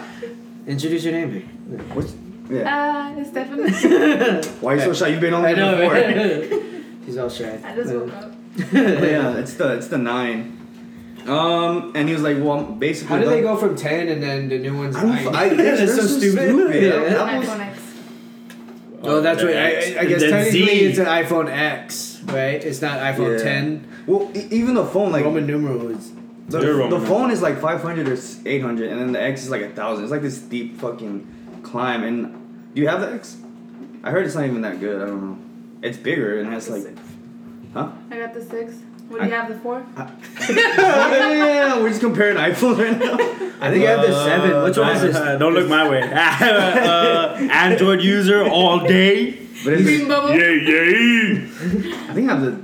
Introduce 0.67 1.05
your 1.05 1.13
name, 1.15 1.31
babe. 1.31 1.81
What's, 1.95 2.15
yeah. 2.51 3.13
Uh, 3.17 3.21
it's 3.21 3.31
definitely. 3.31 3.73
Why 4.61 4.73
are 4.73 4.77
you 4.77 4.83
so 4.83 4.93
shy? 4.93 5.09
You've 5.09 5.21
been 5.21 5.33
on 5.35 5.45
I 5.45 5.55
there 5.55 5.65
know, 5.65 5.77
before. 5.79 5.95
right? 5.95 6.63
He's 7.07 7.17
all 7.19 7.29
shy. 7.31 7.59
I 7.65 7.75
just 7.75 7.93
woke 7.95 8.13
up. 8.13 8.33
But 8.57 8.73
yeah, 8.73 9.37
it's 9.39 9.55
the 9.55 9.75
it's 9.77 9.89
the 9.89 9.99
nine. 9.99 10.54
Um, 11.27 11.93
and 11.95 12.07
he 12.09 12.15
was 12.15 12.23
like, 12.23 12.37
"Well, 12.39 12.53
I'm 12.53 12.79
basically." 12.79 13.17
How 13.17 13.23
do 13.23 13.29
they 13.31 13.41
go 13.41 13.57
from 13.57 13.77
10 13.77 14.09
and 14.09 14.23
then 14.23 14.49
the 14.49 14.59
new 14.59 14.77
one's 14.77 14.95
I 14.97 15.01
don't 15.03 15.11
9? 15.15 15.27
f- 15.29 15.35
I- 15.35 15.49
they're- 15.49 15.57
That's 15.77 15.79
they're 15.79 15.87
so 15.89 16.03
so 16.07 16.19
stupid. 16.19 16.49
stupid. 16.51 16.83
Yeah. 16.83 16.91
That 17.09 17.43
iPhone 17.43 17.61
X. 17.61 17.79
Oh, 19.03 19.21
that's 19.21 19.41
the 19.41 19.47
right. 19.47 19.57
X. 19.57 19.87
I, 19.97 20.01
I 20.01 20.05
guess 20.07 20.21
technically 20.23 20.65
Z. 20.67 20.85
it's 20.85 20.99
an 20.99 21.07
iPhone 21.07 21.49
X, 21.51 22.23
right? 22.27 22.63
It's 22.65 22.81
not 22.83 22.99
iPhone 23.01 23.39
Yeah. 23.39 23.45
10. 23.45 23.87
Well, 24.07 24.31
e- 24.35 24.49
even 24.51 24.75
the 24.75 24.85
phone, 24.85 25.13
like 25.13 25.25
Roman 25.25 25.47
numeral 25.47 25.89
is. 25.91 26.11
the, 26.49 26.59
They're 26.59 26.73
the 26.73 26.79
Roman 26.79 27.07
phone 27.07 27.31
is 27.31 27.41
like 27.43 27.59
500 27.61 28.09
or 28.09 28.17
800, 28.47 28.91
and 28.91 29.01
then 29.01 29.13
the 29.13 29.23
X 29.23 29.45
is 29.45 29.51
like 29.51 29.63
a 29.63 29.71
thousand. 29.71 30.05
It's 30.05 30.11
like 30.11 30.23
this 30.23 30.37
steep 30.43 30.79
fucking 30.79 31.61
climb. 31.63 32.03
And 32.03 32.73
do 32.75 32.81
you 32.83 32.89
have 32.89 33.01
the 33.01 33.13
X? 33.13 33.37
I 34.03 34.11
heard 34.11 34.27
it's 34.27 34.35
not 34.35 34.45
even 34.45 34.61
that 34.63 34.81
good. 34.81 35.01
I 35.03 35.07
don't 35.07 35.23
know. 35.25 35.39
It's 35.83 35.97
bigger 35.99 36.39
and 36.41 36.51
has 36.53 36.69
like. 36.69 36.87
Huh? 37.75 37.91
I 38.11 38.19
got 38.19 38.33
the 38.35 38.43
six. 38.45 38.75
What 39.09 39.21
do 39.21 39.27
you 39.29 39.33
have? 39.33 39.49
The 39.49 39.57
four? 39.61 39.85
yeah, 40.51 41.79
we're 41.81 41.89
just 41.91 42.01
comparing 42.01 42.37
iPhone 42.37 42.79
right 42.79 42.99
now. 42.99 43.15
I 43.61 43.71
think 43.71 43.85
I 43.87 43.91
have 43.91 44.01
the 44.01 44.25
7. 44.25 44.63
Which 44.65 44.77
one 44.77 44.97
is 44.97 45.03
this? 45.03 45.17
Uh, 45.17 45.37
don't 45.39 45.55
look 45.55 45.69
my 45.69 45.89
way. 45.89 46.03
uh, 46.13 47.35
Android 47.51 48.01
user 48.03 48.45
all 48.49 48.81
day. 48.81 49.33
But 49.65 49.75
it's, 49.75 49.83
Green 49.83 50.09
bubble. 50.09 50.31
Yeah, 50.31 50.51
yeah. 50.51 51.45
I 52.11 52.15
think 52.15 52.29
I 52.31 52.35
have 52.37 52.43
the 52.43 52.61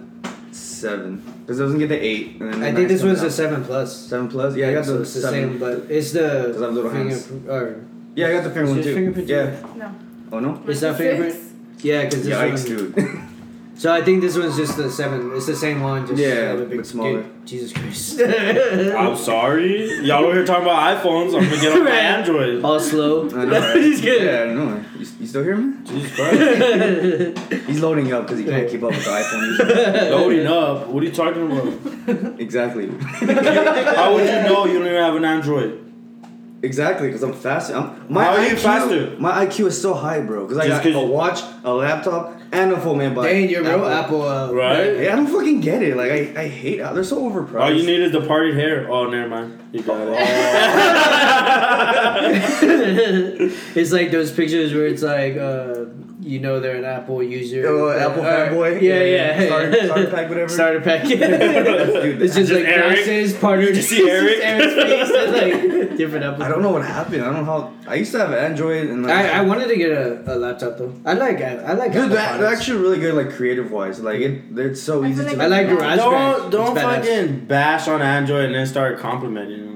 seven 0.55 1.23
because 1.41 1.61
it 1.61 1.63
doesn't 1.63 1.79
get 1.79 1.89
the 1.89 2.03
eight. 2.05 2.41
And 2.41 2.53
then 2.53 2.61
the 2.61 2.67
I 2.67 2.71
think 2.73 2.79
nine 2.79 2.89
this 2.89 3.03
one's 3.03 3.21
the 3.21 3.27
out. 3.27 3.33
7 3.33 3.65
plus. 3.65 3.97
seven 3.97 4.29
plus. 4.29 4.57
Yeah, 4.57 4.69
I 4.71 4.75
got 4.75 4.85
so 4.87 4.95
the 4.97 5.03
it's 5.03 5.15
the 5.15 5.21
seven. 5.21 5.51
same, 5.51 5.59
but 5.59 5.91
it's 5.91 6.13
the 6.13 6.51
'Cause 6.53 6.63
I 6.63 6.65
have 6.67 6.75
little 6.75 6.91
hands. 6.91 7.27
finger- 7.27 7.51
or 7.53 7.85
Yeah, 8.17 8.29
I 8.29 8.33
got 8.33 8.45
the 8.45 8.51
finger 8.51 8.65
Is 8.65 8.69
one 8.71 8.77
yours 8.79 8.87
too. 8.87 8.95
fingerprint 8.95 9.29
too? 9.29 9.35
yeah. 9.35 9.77
No. 9.77 9.95
Oh 10.33 10.41
no. 10.41 10.63
Is 10.67 10.81
that 10.81 10.97
Six? 10.97 11.09
fingerprint? 11.11 11.53
yeah, 11.85 12.05
because 12.05 12.25
this 12.25 12.35
Yikes, 12.37 12.69
one. 12.69 12.93
dude. 12.93 13.23
So 13.81 13.91
I 13.91 14.03
think 14.03 14.21
this 14.21 14.37
one's 14.37 14.59
just 14.59 14.77
the 14.77 14.91
seven. 14.91 15.33
It's 15.35 15.47
the 15.47 15.57
same 15.57 15.81
one. 15.81 16.07
Just 16.07 16.21
Yeah, 16.21 16.53
a 16.53 16.67
bit 16.67 16.77
but 16.77 16.87
smaller. 16.87 17.23
Dude, 17.23 17.47
Jesus 17.47 17.73
Christ. 17.73 18.21
I'm 18.21 19.17
sorry. 19.17 20.03
Y'all 20.03 20.23
over 20.23 20.35
here 20.35 20.45
talking 20.45 20.65
about 20.65 21.03
iPhones. 21.03 21.29
I'm 21.35 21.45
gonna 21.49 21.59
get 21.63 21.73
on 21.73 21.85
my 21.85 21.91
Right. 21.91 21.99
Android. 22.19 22.63
All 22.63 22.79
slow. 22.79 23.31
I 23.31 23.45
know, 23.47 23.59
right? 23.59 23.77
He's 23.77 24.03
good. 24.03 24.23
Yeah, 24.23 24.51
I 24.51 24.55
know. 24.55 24.85
You, 24.99 25.07
you 25.21 25.27
still 25.27 25.43
hear 25.43 25.57
me? 25.57 25.83
Jesus 25.87 26.15
Christ. 26.15 27.67
He's 27.69 27.81
loading 27.81 28.13
up 28.13 28.25
because 28.25 28.39
he 28.39 28.45
can't 28.45 28.69
keep 28.69 28.83
up 28.83 28.91
with 28.91 29.03
the 29.03 29.11
iPhone. 29.13 29.47
user. 29.47 30.11
Loading 30.11 30.47
up. 30.47 30.89
What 30.89 31.03
are 31.03 31.07
you 31.07 31.13
talking 31.13 31.51
about? 31.51 32.39
exactly. 32.39 32.91
How 32.91 34.13
would 34.13 34.27
you 34.27 34.43
know 34.43 34.67
you 34.67 34.75
don't 34.79 34.89
even 34.89 34.95
have 35.03 35.15
an 35.15 35.25
Android? 35.25 35.90
Exactly, 36.63 37.09
because 37.09 37.23
I'm 37.23 37.33
faster. 37.33 37.75
I'm, 37.75 38.05
my 38.13 38.23
How 38.25 38.33
are 38.37 38.45
you 38.45 38.55
IQ, 38.55 38.59
faster? 38.59 39.17
My 39.19 39.47
IQ 39.47 39.67
is 39.69 39.81
so 39.81 39.95
high, 39.95 40.21
bro. 40.21 40.43
Because 40.47 40.59
I 40.59 40.67
Just 40.69 40.83
got 40.85 40.93
'cause 40.93 41.03
a 41.03 41.07
you- 41.07 41.11
watch, 41.13 41.41
a 41.65 41.73
laptop, 41.73 42.39
and 42.53 42.73
a 42.73 42.81
phone 42.81 42.99
man. 42.99 43.15
But 43.15 43.23
Dang, 43.23 43.49
you're 43.49 43.63
real 43.63 43.87
Apple. 43.87 44.23
Uh, 44.23 44.53
Right? 44.53 44.77
Hey, 44.77 45.09
I 45.09 45.17
don't 45.17 45.27
fucking 45.27 45.61
get 45.63 45.83
it. 45.83 45.97
Like 45.97 46.11
I, 46.13 46.43
I 46.43 46.49
hate. 46.49 46.79
They're 46.79 47.03
so 47.05 47.31
overpriced. 47.31 47.61
All 47.63 47.73
you 47.73 47.85
need 47.87 48.01
is 48.01 48.13
the 48.13 48.21
parted 48.27 48.55
hair. 48.57 48.87
Oh, 48.91 49.09
never 49.09 49.29
mind. 49.29 49.59
You 49.73 49.83
got 49.83 50.07
it. 50.07 50.11
it's 53.77 53.93
like 53.93 54.11
those 54.11 54.31
pictures 54.33 54.75
where 54.75 54.87
it's 54.87 55.03
like, 55.03 55.37
uh, 55.37 55.85
you 56.21 56.39
know, 56.39 56.61
they're 56.61 56.77
an 56.77 56.85
Apple 56.85 57.23
user. 57.23 57.67
Oh, 57.67 57.89
uh, 57.89 57.95
Apple 58.11 58.23
fanboy. 58.23 58.81
Yeah, 58.83 59.03
yeah. 59.03 59.47
Starter, 59.47 59.85
starter 59.87 60.11
pack, 60.11 60.29
whatever. 60.29 60.49
Starter 60.49 60.81
pack. 60.81 61.03
Dude, 61.09 61.21
it's 62.23 62.35
just, 62.35 62.49
Just 62.49 62.53
like 62.53 62.65
Eric? 62.65 62.95
glasses, 62.97 63.35
partner. 63.35 63.67
Did 63.73 63.85
see 63.93 64.09
Eric? 64.09 64.39
Eric's 64.43 64.75
face 64.75 65.11
and 65.17 65.33
like 65.33 65.97
different 65.97 66.25
Apple. 66.25 66.43
I 66.43 66.49
don't 66.49 66.63
know 66.63 66.71
what 66.73 66.85
happened. 66.85 67.23
I 67.23 67.33
don't 67.33 67.45
know 67.45 67.45
how. 67.45 67.73
I 67.87 67.95
used 67.95 68.13
to 68.13 68.19
have 68.19 68.33
Android 68.33 68.89
and 68.89 69.03
like, 69.05 69.13
I, 69.13 69.39
I 69.39 69.41
wanted 69.43 69.69
to 69.69 69.77
get 69.77 69.91
a, 69.91 70.35
a 70.35 70.37
laptop 70.37 70.79
though. 70.79 70.93
I 71.05 71.15
like 71.15 71.41
I 71.41 71.73
like 71.73 71.93
Dude, 71.93 72.03
Apple 72.03 72.15
that, 72.17 72.39
they're 72.41 72.53
actually 72.55 72.81
really 72.83 72.99
good, 73.01 73.15
like 73.15 73.31
creative 73.35 73.71
wise. 73.73 74.01
Like 74.01 74.21
it, 74.21 74.43
it's 74.57 74.83
so 74.83 75.03
I 75.03 75.09
easy 75.09 75.23
feel 75.23 75.31
to. 75.33 75.37
like 75.39 75.45
I 75.47 75.49
like 75.49 75.67
Yeah. 75.69 75.75
GarageBand. 75.75 75.97
Don't 75.97 76.51
don't 76.51 76.77
It's 76.77 76.85
badass. 76.85 77.05
fucking 77.05 77.45
bash 77.47 77.89
on 77.89 78.03
Android 78.03 78.45
and 78.47 78.55
then 78.55 78.67
start 78.67 78.99
complimenting 78.99 79.67
on 79.69 79.71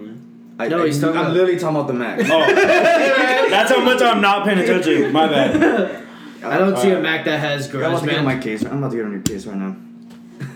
I, 0.56 0.68
No, 0.68 0.82
I, 0.84 0.86
he's 0.86 1.00
talking 1.00 1.16
I'm 1.16 1.22
about- 1.24 1.34
literally 1.34 1.58
talking 1.58 1.76
about 1.76 1.86
the 1.88 1.94
Mac. 1.94 2.18
Oh, 2.20 3.50
that's 3.50 3.70
how 3.72 3.84
much 3.84 4.00
I'm 4.00 4.20
not 4.20 4.44
paying 4.46 4.58
attention. 4.58 5.10
My 5.12 5.26
bad. 5.26 6.03
I 6.44 6.58
don't 6.58 6.76
see 6.78 6.90
a 6.90 7.00
Mac 7.00 7.24
that 7.24 7.40
has 7.40 7.72
I'm 7.74 7.80
about 7.82 8.00
to 8.00 8.06
get 8.06 8.18
on 8.18 8.24
my 8.24 8.34
GarageBand. 8.36 8.42
case. 8.42 8.64
I'm 8.64 8.78
about 8.78 8.90
to 8.90 8.96
get 8.96 9.04
on 9.06 9.12
your 9.12 9.22
case 9.22 9.46
right 9.46 9.56
now. 9.56 9.76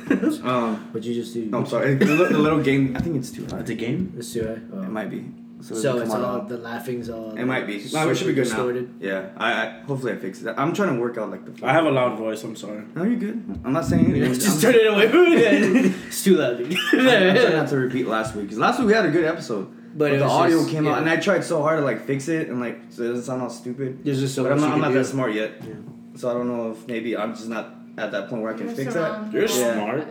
um, 0.44 0.88
What 0.92 1.02
you 1.04 1.14
just 1.14 1.34
do? 1.34 1.46
no, 1.46 1.58
I'm 1.58 1.66
sorry. 1.66 1.94
The, 1.94 2.06
li- 2.06 2.28
the 2.32 2.38
little 2.38 2.62
game. 2.62 2.96
I 2.96 3.00
think 3.00 3.16
it's 3.16 3.30
too 3.30 3.46
high. 3.46 3.58
It's 3.60 3.70
a 3.70 3.74
game. 3.74 4.14
It's 4.16 4.32
too 4.32 4.42
high. 4.46 4.58
Oh. 4.72 4.82
It 4.82 4.88
might 4.90 5.10
be. 5.10 5.26
So, 5.60 5.74
doesn't 5.74 6.02
it's 6.02 6.12
come 6.12 6.22
out 6.22 6.28
all 6.28 6.38
loud. 6.38 6.48
the 6.48 6.56
laughing's 6.58 7.10
all. 7.10 7.34
It 7.36 7.44
might 7.44 7.66
be. 7.66 7.80
super 7.82 8.04
No, 8.04 8.10
it 8.10 8.14
should 8.16 8.28
be 8.28 8.32
good 8.32 8.44
distorted. 8.44 9.00
now. 9.02 9.06
Yeah. 9.08 9.28
I, 9.36 9.52
I 9.66 9.70
hopefully 9.80 10.12
I 10.12 10.16
fix 10.16 10.40
it. 10.40 10.54
I'm 10.56 10.72
trying 10.72 10.94
to 10.94 11.00
work 11.00 11.18
out 11.18 11.30
like 11.30 11.44
the. 11.44 11.66
I 11.66 11.72
have 11.72 11.84
a 11.84 11.90
loud 11.90 12.16
voice. 12.16 12.44
I'm 12.44 12.54
sorry. 12.54 12.84
No, 12.94 13.02
you're 13.02 13.18
good. 13.18 13.60
I'm 13.64 13.72
not 13.72 13.84
saying 13.84 14.06
anything. 14.06 14.34
Just 14.40 14.64
I'm, 14.64 14.72
turn 14.72 14.74
it 14.80 14.86
away. 14.86 15.92
It's 16.06 16.22
too 16.22 16.36
loud, 16.36 16.58
dude. 16.58 16.72
I'm 16.92 17.34
trying 17.34 17.52
not 17.52 17.68
to 17.70 17.76
repeat 17.76 18.06
last 18.06 18.34
week 18.36 18.44
because 18.44 18.58
last 18.58 18.78
week 18.78 18.86
we 18.88 18.94
had 18.94 19.04
a 19.06 19.10
good 19.10 19.24
episode. 19.24 19.74
But 19.94 20.10
But 20.10 20.18
the 20.18 20.24
audio 20.24 20.58
just- 20.58 20.70
came 20.70 20.84
yeah. 20.84 20.92
out, 20.92 20.98
and 20.98 21.08
I 21.10 21.16
tried 21.16 21.42
so 21.44 21.62
hard 21.62 21.78
to 21.80 21.84
like 21.84 22.04
fix 22.06 22.28
it, 22.28 22.48
and 22.48 22.60
like 22.60 22.78
so 22.90 23.02
it 23.02 23.08
doesn't 23.08 23.24
sound 23.24 23.42
all 23.42 23.50
stupid. 23.50 24.04
There's 24.04 24.20
just 24.20 24.34
so 24.34 24.42
but 24.44 24.52
I'm 24.52 24.60
not, 24.60 24.72
I'm 24.72 24.80
not 24.80 24.92
that 24.92 25.06
smart 25.06 25.32
yet, 25.34 25.52
Yeah. 25.66 25.74
so 26.14 26.30
I 26.30 26.34
don't 26.34 26.46
know 26.48 26.72
if 26.72 26.86
maybe 26.86 27.16
I'm 27.16 27.34
just 27.34 27.48
not 27.48 27.74
at 27.96 28.12
that 28.12 28.28
point 28.28 28.42
where 28.42 28.52
I 28.54 28.56
can 28.56 28.66
You're 28.66 28.76
fix 28.76 28.92
so 28.92 29.00
that. 29.02 29.32
You're 29.32 29.46
Yeah. 29.46 29.72
smart. 29.74 30.06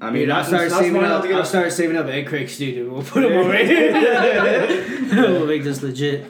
I 0.00 0.10
mean, 0.10 0.22
Dude, 0.22 0.30
I'll 0.30 0.38
not, 0.40 0.46
start 0.46 0.70
saving 0.72 1.04
up. 1.04 1.24
I'll 1.24 1.40
a- 1.40 1.46
start 1.46 1.72
saving 1.72 1.96
up 1.96 2.06
egg 2.06 2.26
cracks, 2.26 2.58
dude. 2.58 2.90
We'll 2.90 3.02
put 3.04 3.22
them 3.22 3.32
over 3.32 3.54
here. 3.70 3.92
we'll 5.14 5.46
make 5.46 5.62
this 5.62 5.80
legit. 5.82 6.24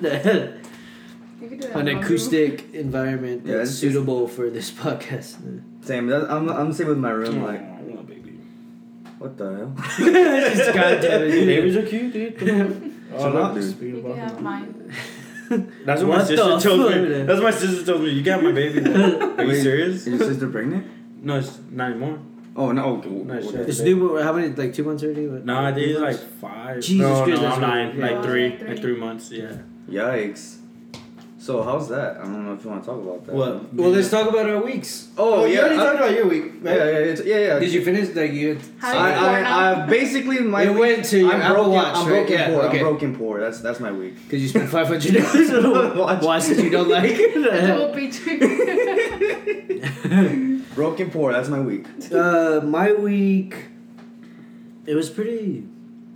You 1.41 1.49
could 1.49 1.61
do 1.61 1.69
Yeah, 1.69 1.79
an 1.79 1.87
no 1.87 1.99
acoustic 1.99 2.73
environment 2.75 3.43
Yeah, 3.47 3.57
that's 3.57 3.71
it's 3.71 3.81
just- 3.81 3.93
suitable 3.95 4.29
for 4.29 4.51
this 4.51 4.71
podcast. 4.83 5.37
Same. 5.81 6.07
That, 6.07 6.31
I'm 6.31 6.49
I'm 6.51 6.69
the 6.69 6.75
same 6.75 6.89
with 6.89 6.99
my 6.99 7.11
room. 7.11 7.43
Like, 7.43 7.61
I 7.61 7.81
want 7.83 8.01
a 8.01 8.03
baby. 8.05 8.39
What 9.23 9.37
the 9.39 9.57
hell? 9.57 9.75
Just 10.57 10.75
goddamn 10.75 11.23
it, 11.23 11.31
dude. 11.31 11.47
Babies 11.47 11.77
are 11.77 11.87
cute, 11.87 12.13
dude. 12.13 12.35
Oh, 13.15 13.19
Shut 13.19 13.35
look, 13.35 13.45
up, 13.45 13.55
dude. 13.55 13.81
You 13.81 14.03
can 14.03 14.17
have 14.17 14.41
mine. 14.41 14.93
That's 15.85 16.01
what, 16.03 16.09
What 16.09 16.19
my 16.19 16.25
sister 16.25 16.37
the 16.49 16.59
tells 16.59 16.79
me. 16.81 17.19
fuck? 17.19 17.27
That's 17.27 17.41
what 17.41 17.53
my 17.53 17.59
sister 17.59 17.85
tells 17.85 18.01
me. 18.01 18.11
You 18.11 18.23
got 18.23 18.43
my 18.43 18.53
baby. 18.53 18.81
now." 18.81 19.35
Are 19.37 19.43
you 19.45 19.49
Wait, 19.51 19.63
serious? 19.63 20.07
Is 20.07 20.19
your 20.19 20.29
sister 20.31 20.49
pregnant? 20.49 20.87
No, 21.23 21.39
it's 21.39 21.59
not 21.71 21.91
anymore. 21.91 22.19
Oh 22.57 22.73
no. 22.73 22.97
Okay. 22.97 23.09
No, 23.11 23.35
okay. 23.35 23.47
shit. 23.51 23.69
It's 23.69 23.81
new. 23.81 24.19
How 24.23 24.33
many? 24.33 24.49
Like 24.49 24.73
two 24.75 24.85
months 24.85 25.03
already? 25.05 25.27
What? 25.29 25.45
No, 25.45 25.65
I 25.65 25.73
think 25.73 25.87
it's 25.89 26.01
like 26.01 26.17
five. 26.41 26.81
Jesus 26.81 27.01
no, 27.07 27.25
Christ, 27.25 27.43
no, 27.43 27.49
that's 27.49 27.57
I'm 27.57 27.63
right. 27.63 27.85
nine. 27.87 27.99
Yeah. 27.99 28.07
Like 28.11 28.25
three, 28.25 28.57
Three. 28.57 28.69
like 28.69 28.81
three 28.81 28.97
months. 28.97 29.31
Yeah. 29.31 29.57
Yikes. 29.89 30.59
So 31.43 31.61
how's 31.65 31.89
that? 31.89 32.19
I 32.19 32.23
don't 32.23 32.47
know 32.47 32.53
if 32.55 32.63
you 32.63 32.71
want 32.71 32.85
to 32.85 32.91
talk 32.91 33.03
about 33.03 33.27
that. 33.27 33.35
What? 33.35 33.75
Well, 33.75 33.91
let's 33.91 34.09
talk 34.11 34.29
about 34.29 34.49
our 34.49 34.63
weeks. 34.63 35.09
Oh, 35.19 35.45
you 35.45 35.55
yeah, 35.55 35.61
already 35.63 35.75
I- 35.75 35.79
talked 35.85 35.97
about 35.97 36.13
your 36.15 36.29
week, 36.29 36.45
Yeah, 36.63 36.71
right? 36.71 36.79
yeah, 36.79 36.85
it's, 37.11 37.25
yeah, 37.25 37.39
yeah. 37.39 37.59
Did 37.59 37.73
you 37.73 37.85
finish? 37.85 38.15
Like 38.15 38.31
you? 38.33 38.61
How 38.79 38.97
I, 38.97 39.11
you 39.11 39.17
poor 39.19 39.29
I. 39.29 39.83
I 39.83 39.87
basically 39.87 40.39
my 40.39 40.63
It 40.63 40.69
week- 40.71 40.79
went 40.79 41.05
to 41.07 41.19
your 41.19 41.33
I'm 41.35 41.43
Apple 41.43 41.55
broken, 41.65 41.73
Watch, 41.73 41.97
I'm 41.97 42.07
right? 42.07 42.13
broken 42.29 42.33
Yeah, 42.39 42.47
poor. 42.49 42.63
okay. 42.63 42.79
I'm 42.79 42.85
broken 42.85 43.17
poor. 43.17 43.41
That's 43.41 43.61
that's 43.61 43.81
my 43.81 43.91
week. 43.91 44.15
Because 44.23 44.41
you 44.41 44.49
spent 44.51 44.71
five 44.71 44.87
hundred 44.87 45.15
dollars 45.21 45.51
on 45.51 45.65
a 45.65 45.95
Watch. 46.01 46.23
watch 46.23 46.45
that 46.47 46.59
you 46.63 46.71
don't 46.71 46.89
like. 46.97 47.11
Don't 47.35 47.97
be 47.97 48.09
triggered. 48.09 48.53
Broken 50.77 51.11
poor. 51.11 51.33
That's 51.33 51.49
my 51.49 51.59
week. 51.61 51.87
uh, 52.13 52.61
my 52.63 52.93
week. 52.93 53.57
It 54.87 54.95
was 54.95 55.11
pretty. 55.11 55.67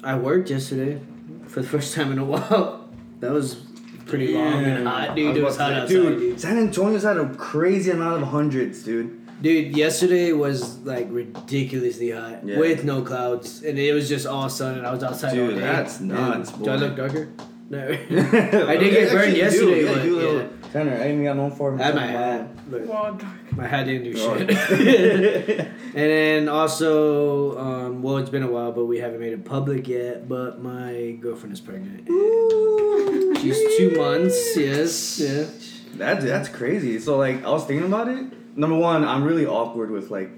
I 0.04 0.14
worked 0.16 0.50
yesterday 0.50 1.00
for 1.48 1.62
the 1.62 1.68
first 1.68 1.96
time 1.96 2.12
in 2.12 2.18
a 2.20 2.24
while. 2.24 2.84
That 3.18 3.32
was 3.32 3.65
pretty 4.06 4.34
long 4.34 4.64
and 4.64 4.84
Yeah. 4.84 4.90
hot, 4.90 5.16
dude. 5.16 5.36
It 5.36 5.42
was 5.42 5.50
was 5.52 5.56
hot 5.56 5.72
outside, 5.72 5.88
dude. 5.88 6.18
dude. 6.20 6.40
San 6.40 6.58
Antonio's 6.58 7.02
had 7.02 7.16
a 7.18 7.28
crazy 7.34 7.90
amount 7.90 8.22
of 8.22 8.28
hundreds, 8.28 8.82
dude. 8.82 9.10
Dude, 9.42 9.76
yesterday 9.76 10.32
was 10.32 10.78
like 10.84 11.08
ridiculously 11.10 12.10
hot 12.10 12.40
Yeah. 12.44 12.58
with 12.58 12.84
no 12.84 13.02
clouds, 13.02 13.62
and 13.62 13.78
it 13.78 13.92
was 13.92 14.08
just 14.08 14.26
all 14.26 14.48
sun, 14.48 14.78
and 14.78 14.86
I 14.86 14.92
was 14.92 15.02
outside 15.02 15.38
all 15.38 15.46
Dude, 15.48 15.56
day. 15.56 15.60
that's 15.60 16.00
nuts, 16.00 16.52
And- 16.52 16.64
Do 16.64 16.70
I 16.70 16.76
look 16.76 16.96
darker? 16.96 17.28
No. 17.68 17.78
I 18.70 18.76
did 18.76 18.90
get 18.92 19.10
burned 19.12 19.36
yesterday, 19.36 19.84
but, 19.84 20.72
Tanner, 20.72 20.92
I 21.00 21.06
ain't 21.08 21.24
got 21.24 21.36
no 21.36 21.50
form. 21.50 21.80
I 21.80 21.84
had 21.84 21.94
my 21.96 22.44
Well, 22.86 23.18
dark. 23.56 23.70
My 23.70 23.76
hat 23.76 23.86
didn't 23.86 24.12
do 24.12 24.20
Oh. 24.20 24.36
shit. 24.38 25.58
and 25.58 25.94
then 25.94 26.48
also, 26.48 27.58
um, 27.58 28.02
well, 28.02 28.18
it's 28.18 28.30
been 28.30 28.42
a 28.42 28.50
while, 28.50 28.72
but 28.72 28.84
we 28.86 28.98
haven't 28.98 29.20
made 29.20 29.32
it 29.32 29.44
public 29.44 29.88
yet. 29.88 30.28
But 30.28 30.62
my 30.62 31.16
girlfriend 31.20 31.52
is 31.54 31.60
pregnant. 31.60 32.06
She's 33.40 33.58
two 33.76 33.92
months. 33.96 34.56
Yes. 34.56 35.18
Yeah. 35.20 35.44
That's 35.94 36.24
that's 36.24 36.48
crazy. 36.48 36.98
So 36.98 37.16
like, 37.16 37.44
I 37.44 37.50
was 37.50 37.64
thinking 37.64 37.86
about 37.86 38.08
it. 38.08 38.26
Number 38.56 38.76
one, 38.76 39.04
I'm 39.04 39.24
really 39.24 39.46
awkward 39.46 39.90
with 39.90 40.10
like 40.10 40.30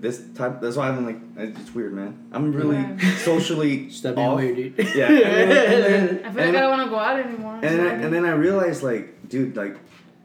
this 0.00 0.22
type. 0.34 0.60
That's 0.60 0.76
why 0.76 0.88
I'm 0.88 1.04
like, 1.04 1.18
it's 1.36 1.74
weird, 1.74 1.92
man. 1.92 2.28
I'm 2.32 2.52
really 2.52 2.76
Yeah. 2.76 3.16
socially 3.16 3.90
Stop 3.90 4.14
being 4.16 4.28
off. 4.28 4.38
weird, 4.38 4.56
dude. 4.76 4.94
Yeah. 4.94 5.08
And 5.10 5.50
then, 5.50 6.24
I 6.24 6.30
feel 6.32 6.46
like 6.46 6.54
I 6.56 6.60
don't 6.60 6.70
want 6.70 6.84
to 6.84 6.90
go 6.90 6.98
out 6.98 7.18
anymore. 7.20 7.54
and 7.54 7.62
then, 7.64 7.80
I, 7.80 7.92
and 8.04 8.12
then 8.14 8.24
I 8.24 8.32
realized 8.32 8.82
like, 8.82 9.28
dude, 9.28 9.56
like, 9.56 9.76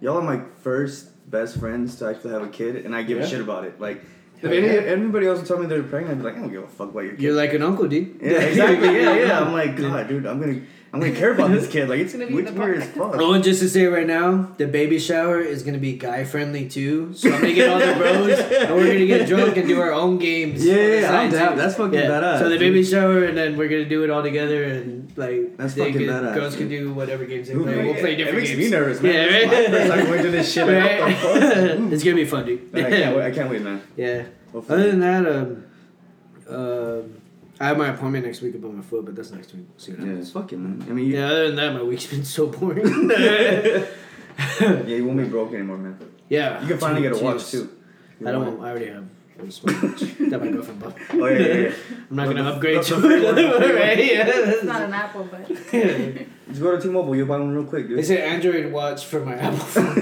y'all 0.01 0.17
are 0.17 0.21
my 0.21 0.41
first 0.61 1.09
best 1.27 1.57
friends 1.59 1.95
to 1.97 2.07
actually 2.09 2.31
have 2.33 2.43
a 2.43 2.47
kid, 2.49 2.85
and 2.85 2.95
I 2.95 3.03
give 3.03 3.17
Yeah. 3.17 3.23
a 3.25 3.27
shit 3.27 3.41
about 3.41 3.65
it. 3.65 3.79
Like, 3.79 4.01
if 4.41 4.45
any, 4.51 4.67
yeah. 4.67 4.73
anybody 4.97 5.27
else 5.27 5.39
would 5.39 5.47
tell 5.47 5.57
me 5.57 5.65
they're 5.65 5.81
pregnant, 5.83 6.11
I'd 6.11 6.17
be 6.19 6.23
like, 6.25 6.35
I 6.37 6.39
don't 6.39 6.51
give 6.51 6.63
a 6.63 6.67
fuck 6.67 6.89
about 6.89 6.99
your 7.01 7.11
kid. 7.13 7.21
You're 7.21 7.33
like 7.33 7.53
an 7.53 7.63
uncle, 7.63 7.87
dude. 7.87 8.19
yeah, 8.21 8.31
exactly. 8.31 8.87
Yeah, 8.95 9.15
yeah. 9.15 9.39
I'm 9.41 9.53
like, 9.53 9.75
God, 9.83 10.07
dude, 10.07 10.25
I'm 10.25 10.39
gonna, 10.39 10.61
I'm 10.93 11.01
gonna 11.01 11.11
care 11.13 11.33
about 11.33 11.51
this 11.51 11.67
kid. 11.67 11.89
Like, 11.89 11.99
it's, 11.99 12.13
It's 12.13 12.23
gonna 12.23 12.27
be 12.31 12.39
in 12.39 12.47
it's 12.47 12.55
the 12.55 12.61
weird 12.61 12.77
as 12.77 12.87
podcast. 12.87 13.11
fuck. 13.11 13.21
Oh, 13.21 13.33
and 13.33 13.43
just 13.43 13.59
to 13.61 13.67
say 13.67 13.85
right 13.85 14.07
now, 14.07 14.49
the 14.57 14.65
baby 14.65 14.97
shower 14.97 15.41
is 15.41 15.61
gonna 15.63 15.77
be 15.77 15.93
guy 15.97 16.23
friendly 16.23 16.69
too. 16.69 17.13
So 17.13 17.29
I'm 17.33 17.41
gonna 17.41 17.53
get 17.53 17.69
all 17.69 17.79
the 17.79 17.93
bros, 17.99 18.39
and 18.39 18.73
we're 18.75 18.93
gonna 18.93 19.05
get 19.05 19.27
drunk 19.27 19.57
and 19.57 19.67
do 19.67 19.81
our 19.81 19.91
own 19.91 20.19
games. 20.19 20.63
Yeah, 20.65 20.73
on 20.73 20.77
the 20.79 20.93
yeah, 20.93 20.99
yeah, 21.01 21.19
I'm 21.19 21.31
down. 21.31 21.57
That's 21.57 21.75
fucking 21.75 21.99
badass, 21.99 22.39
So 22.39 22.45
the 22.45 22.51
dude. 22.51 22.59
baby 22.59 22.83
shower, 22.85 23.25
and 23.25 23.37
then 23.37 23.57
we're 23.57 23.67
gonna 23.67 23.83
do 23.89 24.05
it 24.05 24.09
all 24.09 24.23
together, 24.23 24.63
and 24.63 25.11
like 25.17 25.57
That's 25.57 25.73
they 25.73 25.91
fucking 25.91 26.07
can- 26.07 26.15
badass, 26.15 26.33
Girls 26.33 26.55
can 26.55 26.69
do 26.69 26.93
whatever 26.93 27.25
games 27.25 27.49
they 27.49 27.55
Ooh, 27.55 27.63
play. 27.63 27.75
yeah, 27.75 27.83
We'll 27.83 27.95
play 27.95 28.13
it 28.13 28.15
different 28.15 28.37
makes 28.37 28.49
games. 28.51 28.63
me 28.63 28.69
nervous, 28.69 29.01
man. 29.01 29.13
Yeah, 29.13 29.35
right. 29.37 29.47
my 29.47 29.67
first 29.71 29.89
time 29.91 30.05
going 30.05 30.23
to 30.23 30.31
this 30.31 30.53
shit. 30.53 30.65
Like, 30.67 30.99
what 31.23 31.33
the 31.41 31.49
fuck? 31.77 31.91
it's 31.91 32.03
gonna 32.05 32.15
be 32.15 32.25
fun, 32.25 32.45
dude. 32.45 32.69
I 32.73 32.83
can't 32.89 33.17
wait. 33.17 33.25
I 33.25 33.31
can't 33.31 33.49
wait, 33.49 33.61
man. 33.61 33.81
Yeah. 33.97 34.23
Hopefully. 34.53 34.79
Other 34.79 34.91
than 34.91 34.99
that, 35.01 35.27
um, 35.35 35.63
um, 36.49 37.21
I 37.59 37.67
have 37.67 37.77
my 37.77 37.87
appointment 37.87 38.25
next 38.25 38.41
week 38.41 38.55
about 38.55 38.73
my 38.73 38.81
foot, 38.81 39.05
but 39.05 39.15
that's 39.15 39.31
next 39.31 39.53
week. 39.53 39.65
See 39.77 39.91
what 39.91 40.01
Yeah, 40.01 40.05
happens. 40.07 40.25
it's 40.27 40.33
fucking 40.33 40.61
man. 40.61 40.87
I 40.89 40.93
mean, 40.93 41.05
you, 41.07 41.15
Yeah. 41.17 41.27
Other 41.27 41.47
than 41.47 41.55
that, 41.55 41.73
my 41.73 41.83
week's 41.83 42.05
been 42.07 42.25
so 42.25 42.47
boring. 42.47 42.85
yeah, 43.17 43.85
you 44.87 45.05
won't 45.05 45.17
be 45.17 45.23
broke 45.25 45.53
anymore, 45.53 45.77
man. 45.77 45.97
yeah. 46.29 46.61
You 46.61 46.67
can 46.67 46.77
finally 46.77 47.01
get 47.01 47.13
a 47.19 47.23
watch 47.23 47.49
too. 47.51 47.69
I 48.25 48.31
don't. 48.31 48.61
I 48.61 48.69
already 48.71 48.87
have 48.87 49.05
a 49.43 49.47
smartwatch 49.47 50.29
that 50.29 50.39
my 50.41 50.47
girlfriend 50.51 50.79
bought. 50.79 50.95
it? 50.97 51.01
Oh 51.13 51.25
yeah, 51.27 51.37
yeah, 51.39 51.55
yeah. 51.55 51.71
I'm 52.09 52.15
not 52.15 52.27
The- 52.27 52.33
gonna 52.33 52.43
the- 52.43 52.55
upgrade 52.55 52.77
the- 52.79 52.83
to 52.83 52.95
the 52.95 53.01
free 53.01 53.23
one, 53.25 53.35
the 53.35 53.41
another 53.45 53.59
free 53.59 53.67
one, 53.67 53.79
one. 53.79 53.87
right? 53.87 53.99
It's 54.55 54.63
not 54.63 54.81
an 54.83 54.93
Apple, 54.93 55.23
but 55.31 55.47
Just 55.47 56.61
go 56.61 56.75
to 56.75 56.81
T-Mobile. 56.81 57.15
You 57.15 57.25
buy 57.25 57.37
one 57.39 57.53
real 57.53 57.63
quick, 57.65 57.87
They 57.89 57.95
dude. 57.95 58.05
said 58.05 58.19
Android 58.19 58.71
watch 58.71 59.05
for 59.05 59.25
my 59.25 59.35
Apple 59.35 59.57
phone. 59.57 59.97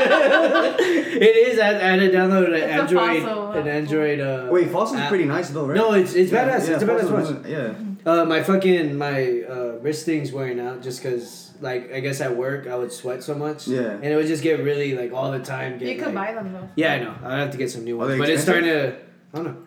it 0.00 1.36
is. 1.48 1.58
I, 1.58 1.68
I 1.70 1.72
had 1.72 2.00
to 2.00 2.10
download 2.10 2.48
an 2.48 2.54
It's 2.54 2.72
Android. 2.72 3.22
Fossil 3.22 3.52
An 3.52 3.68
Android. 3.68 4.20
Uh, 4.20 4.48
Wait, 4.50 4.70
Fossil's 4.70 5.00
app. 5.00 5.08
pretty 5.08 5.24
nice 5.24 5.50
though, 5.50 5.66
right? 5.66 5.76
No, 5.76 5.92
it's 5.92 6.14
it's 6.14 6.30
Yeah, 6.32 6.44
badass. 6.48 6.68
yeah, 6.68 6.74
it's 6.74 6.82
a 6.82 6.86
badass 6.86 7.10
Fossil's 7.10 7.32
watch. 7.40 7.46
Yeah. 7.46 7.74
Uh, 8.06 8.24
my 8.24 8.42
fucking 8.42 8.96
my 8.96 9.42
uh, 9.42 9.78
wrist 9.82 10.06
thing's 10.06 10.32
wearing 10.32 10.58
out 10.60 10.82
just 10.82 11.02
because 11.02 11.49
like 11.60 11.92
I 11.92 12.00
guess 12.00 12.20
at 12.20 12.36
work 12.36 12.66
I 12.66 12.76
would 12.76 12.92
sweat 12.92 13.22
so 13.22 13.34
much. 13.34 13.66
Yeah. 13.68 13.80
And 13.92 14.04
it 14.04 14.16
would 14.16 14.26
just 14.26 14.42
get 14.42 14.60
really 14.62 14.94
like 14.94 15.12
all 15.12 15.30
the 15.30 15.38
time. 15.40 15.78
Get, 15.78 15.88
you 15.88 15.96
could 15.96 16.14
like- 16.14 16.28
buy 16.28 16.32
them 16.34 16.52
though. 16.52 16.68
Yeah, 16.76 16.94
I 16.94 16.98
know. 16.98 17.14
I'd 17.22 17.38
have 17.38 17.50
to 17.52 17.58
get 17.58 17.70
some 17.70 17.84
new 17.84 17.96
ones, 17.98 18.12
they 18.12 18.18
but 18.18 18.28
it's 18.28 18.42
expensive? 18.42 18.72
starting 18.74 18.92
to. 18.92 19.06
I 19.32 19.36
don't 19.36 19.44
know. 19.44 19.66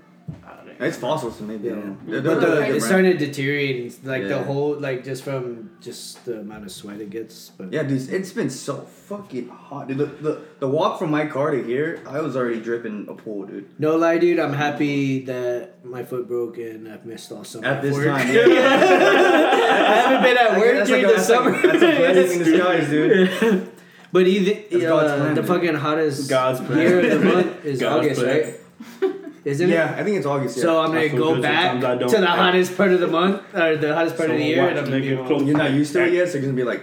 It's 0.79 0.97
fossils, 0.97 1.37
so 1.37 1.43
maybe. 1.45 1.69
I 1.69 1.73
Yeah, 1.73 1.79
don't 1.79 2.07
know. 2.07 2.11
They're- 2.11 2.21
but 2.21 2.41
they're 2.41 2.55
the, 2.55 2.61
a 2.73 2.75
it's 2.75 2.85
starting 2.85 3.11
to 3.17 3.17
deteriorate. 3.25 3.77
and, 3.95 4.05
Like 4.07 4.27
the 4.27 4.41
whole, 4.43 4.77
like 4.79 5.03
just 5.03 5.23
from 5.23 5.71
just 5.81 6.23
the 6.25 6.39
amount 6.39 6.65
of 6.65 6.71
sweat 6.71 6.99
it 7.01 7.09
gets. 7.09 7.49
But 7.57 7.71
Yeah, 7.73 7.83
dude, 7.83 8.09
it's 8.09 8.31
been 8.31 8.49
so 8.49 8.77
fucking 8.81 9.49
hot, 9.49 9.87
dude. 9.87 9.97
The, 9.99 10.05
the, 10.05 10.41
the 10.59 10.67
walk 10.67 10.99
from 10.99 11.11
my 11.11 11.25
car 11.25 11.51
to 11.51 11.63
here, 11.63 12.01
I 12.07 12.21
was 12.21 12.35
already 12.35 12.59
dripping 12.61 13.07
a 13.09 13.13
pool, 13.13 13.45
dude. 13.45 13.67
no 13.79 13.95
lie, 13.97 14.17
dude, 14.17 14.39
I'm 14.39 14.53
happy 14.53 15.25
that 15.25 15.83
my 15.85 16.03
foot 16.03 16.27
broke 16.27 16.57
and 16.57 16.87
I've 16.87 17.05
missed 17.05 17.31
all 17.31 17.43
summer. 17.43 17.67
At 17.67 17.81
this 17.81 17.93
work. 17.95 18.05
time, 18.07 18.27
yeah. 18.33 18.41
I 18.41 19.95
haven't 20.01 20.23
been 20.23 20.37
at 20.37 20.57
work 20.59 20.75
That's 20.77 20.89
during 20.89 21.03
like 21.05 21.15
the 21.15 21.21
that's 21.21 21.29
like- 21.29 21.39
summer. 21.39 21.51
that's 21.79 21.83
a 21.83 21.97
blessing 21.97 22.39
in 22.39 22.45
disguise, 22.51 22.89
dude. 22.89 23.69
But 24.11 24.27
either 24.27 24.51
uh, 24.95 25.17
plan, 25.17 25.33
the 25.35 25.41
dude. 25.41 25.47
fucking 25.47 25.73
hottest 25.75 26.29
God's 26.29 26.59
plan. 26.61 26.77
year 26.79 26.99
of 26.99 27.19
the 27.19 27.25
month 27.33 27.65
is 27.65 27.79
God's 27.79 28.05
August, 28.05 28.21
plan. 28.21 28.53
right? 29.01 29.12
Isn't 29.45 29.69
it? 29.69 29.73
Yeah, 29.73 29.95
I 29.97 30.03
think 30.03 30.17
it's 30.17 30.25
August. 30.25 30.55
Yeah. 30.57 30.63
So 30.63 30.79
I'm 30.81 30.91
I 30.91 30.95
gonna 30.95 31.09
feel 31.09 31.17
go 31.19 31.33
good 31.35 31.41
back 31.41 31.71
sometimes 31.73 31.85
I 31.85 32.05
to 32.05 32.11
don't. 32.13 32.21
the 32.21 32.27
hottest 32.27 32.77
part 32.77 32.91
of 32.93 32.99
the 33.01 33.07
month 33.07 33.41
or 33.53 33.75
the 33.77 33.93
hottest 33.93 34.15
part 34.17 34.29
of 34.29 34.37
the 34.37 34.43
year, 34.43 34.61
watch 34.63 34.69
and 34.71 34.79
I'm 34.79 34.85
gonna 34.85 34.99
be 35.01 35.09
it 35.09 35.19
all- 35.19 35.25
close. 35.27 35.43
You're 35.43 35.57
not 35.57 35.71
used 35.71 35.91
to 35.93 36.03
it 36.05 36.13
yet, 36.13 36.27
so 36.29 36.33
you're 36.37 36.43
gonna 36.43 36.53
be 36.53 36.63
like, 36.63 36.81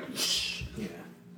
Yeah, 0.77 0.87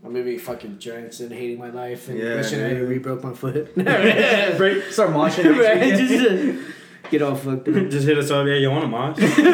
I'm 0.04 0.12
gonna 0.12 0.24
be 0.24 0.36
fucking 0.38 0.76
drenched 0.78 1.20
and 1.20 1.32
hating 1.32 1.58
my 1.58 1.70
life 1.70 2.08
and 2.08 2.18
Yeah, 2.18 2.36
wishing 2.36 2.60
I 2.62 2.68
dude. 2.70 2.78
had 2.78 2.88
re-broke 2.88 3.22
my 3.22 3.32
foot. 3.34 3.72
break, 3.74 4.84
start 4.90 5.10
moshing. 5.10 5.44
next 5.44 5.58
right? 5.58 5.80
weekend. 5.80 6.08
Just 6.08 6.30
uh, 6.30 6.72
get 7.10 7.22
all 7.22 7.34
fucked 7.36 7.68
up. 7.68 7.74
Just 7.88 8.06
hit 8.06 8.18
us 8.18 8.30
up. 8.32 8.46
Yeah, 8.46 8.54
you 8.54 8.70
want 8.70 8.84
a 8.84 8.88
mosh? 8.88 9.16
That's 9.18 9.36
what 9.36 9.44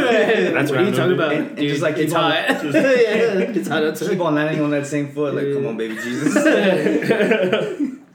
are 0.80 0.84
you 0.84 0.90
random, 0.90 0.94
talking 0.94 1.12
about? 1.12 1.32
And- 1.34 1.46
and 1.48 1.56
dude? 1.56 1.68
just, 1.70 1.82
like, 1.82 1.96
it's 1.98 2.12
keep 2.12 2.18
on- 2.18 2.30
hot. 2.32 2.62
just- 2.62 2.74
yeah, 2.74 3.40
it's 3.58 3.68
hot 3.68 3.84
outside. 3.84 4.08
Keep 4.10 4.20
on 4.20 4.34
landing 4.34 4.62
on 4.62 4.70
that 4.70 4.86
same 4.86 5.08
foot. 5.12 5.34
Like, 5.34 5.52
come 5.52 5.66
on, 5.66 5.76
baby 5.76 5.96
Jesus. 5.96 6.34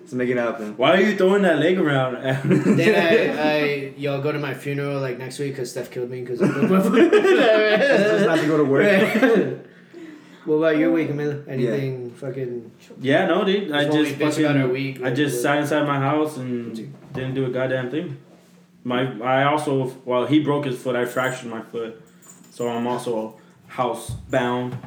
Let's 0.04 0.12
make 0.14 0.28
it 0.30 0.36
happen. 0.36 0.76
Why 0.76 0.96
are 0.96 1.02
you 1.02 1.16
throwing 1.16 1.44
that 1.44 1.60
leg 1.60 1.80
around? 1.80 2.16
then 2.78 2.94
I, 2.94 3.52
I, 3.54 3.94
y'all 3.96 4.22
go 4.22 4.34
to 4.34 4.38
my 4.38 4.54
funeral 4.54 5.00
like 5.00 5.18
next 5.18 5.40
week 5.40 5.54
because 5.54 5.72
Steph 5.72 5.90
killed 5.92 6.10
me 6.10 6.20
because 6.20 6.42
I 6.42 6.52
broke 6.52 6.70
my 6.70 6.82
foot. 6.82 7.12
Just 7.14 8.26
not 8.26 8.40
to 8.40 8.46
go 8.46 8.58
to 8.58 8.66
work. 8.66 9.66
what 10.44 10.56
about 10.56 10.78
your 10.78 10.92
week, 10.92 11.10
Camila? 11.10 11.48
Anything 11.48 12.12
fucking? 12.12 12.70
yeah, 13.00 13.28
no, 13.28 13.46
dude. 13.46 13.72
I 13.72 13.86
Just 13.86 13.96
when 13.96 14.06
just 14.06 14.20
we 14.20 14.26
bitch 14.26 14.40
about 14.40 14.58
our 14.58 14.62
fucking. 14.64 14.74
week, 14.74 15.02
I 15.04 15.12
just 15.14 15.42
sat 15.42 15.60
inside 15.60 15.88
my 15.88 16.00
house 16.00 16.36
and 16.36 16.76
didn't 17.14 17.34
do 17.36 17.46
a 17.46 17.50
goddamn 17.50 17.90
thing. 17.90 18.18
My 18.84 19.04
I 19.22 19.46
also 19.46 19.96
well 20.04 20.26
he 20.26 20.42
broke 20.42 20.66
his 20.66 20.78
foot. 20.78 20.98
I 20.98 21.06
fractured 21.06 21.50
my 21.50 21.62
foot, 21.62 22.02
so 22.52 22.68
I'm 22.68 22.86
also 22.88 23.40
house 23.68 24.12
bound. 24.30 24.78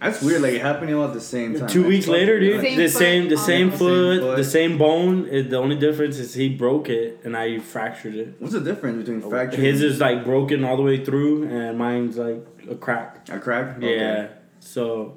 That's 0.00 0.22
weird. 0.22 0.40
Like 0.42 0.54
it 0.54 0.62
happening 0.62 0.94
all 0.94 1.04
at 1.04 1.12
the 1.12 1.20
same 1.20 1.58
time. 1.58 1.68
Two 1.68 1.80
Like, 1.82 1.88
weeks 1.90 2.06
later, 2.08 2.40
dude. 2.40 2.60
Same 2.62 2.76
the 2.76 2.88
foot 2.88 2.98
same 2.98 3.28
the 3.28 3.36
same 3.36 3.70
the 3.70 3.76
foot, 3.76 4.12
same 4.14 4.20
foot. 4.20 4.36
the 4.36 4.44
same 4.44 4.78
bone. 4.78 5.28
It, 5.30 5.50
the 5.50 5.56
only 5.58 5.76
difference 5.76 6.18
is 6.18 6.32
he 6.34 6.48
broke 6.48 6.88
it 6.88 7.20
and 7.24 7.36
I 7.36 7.58
fractured 7.58 8.14
it. 8.14 8.34
What's 8.38 8.54
the 8.54 8.60
difference 8.60 8.96
between 8.98 9.22
oh, 9.22 9.28
fracture? 9.28 9.60
His 9.60 9.82
is 9.82 10.00
like 10.00 10.24
broken 10.24 10.64
all 10.64 10.76
the 10.76 10.82
way 10.82 11.04
through, 11.04 11.44
and 11.48 11.76
mine's 11.78 12.16
like 12.16 12.44
a 12.70 12.74
crack. 12.76 13.28
a 13.28 13.38
crack. 13.38 13.76
Yeah. 13.80 14.28
So 14.60 15.16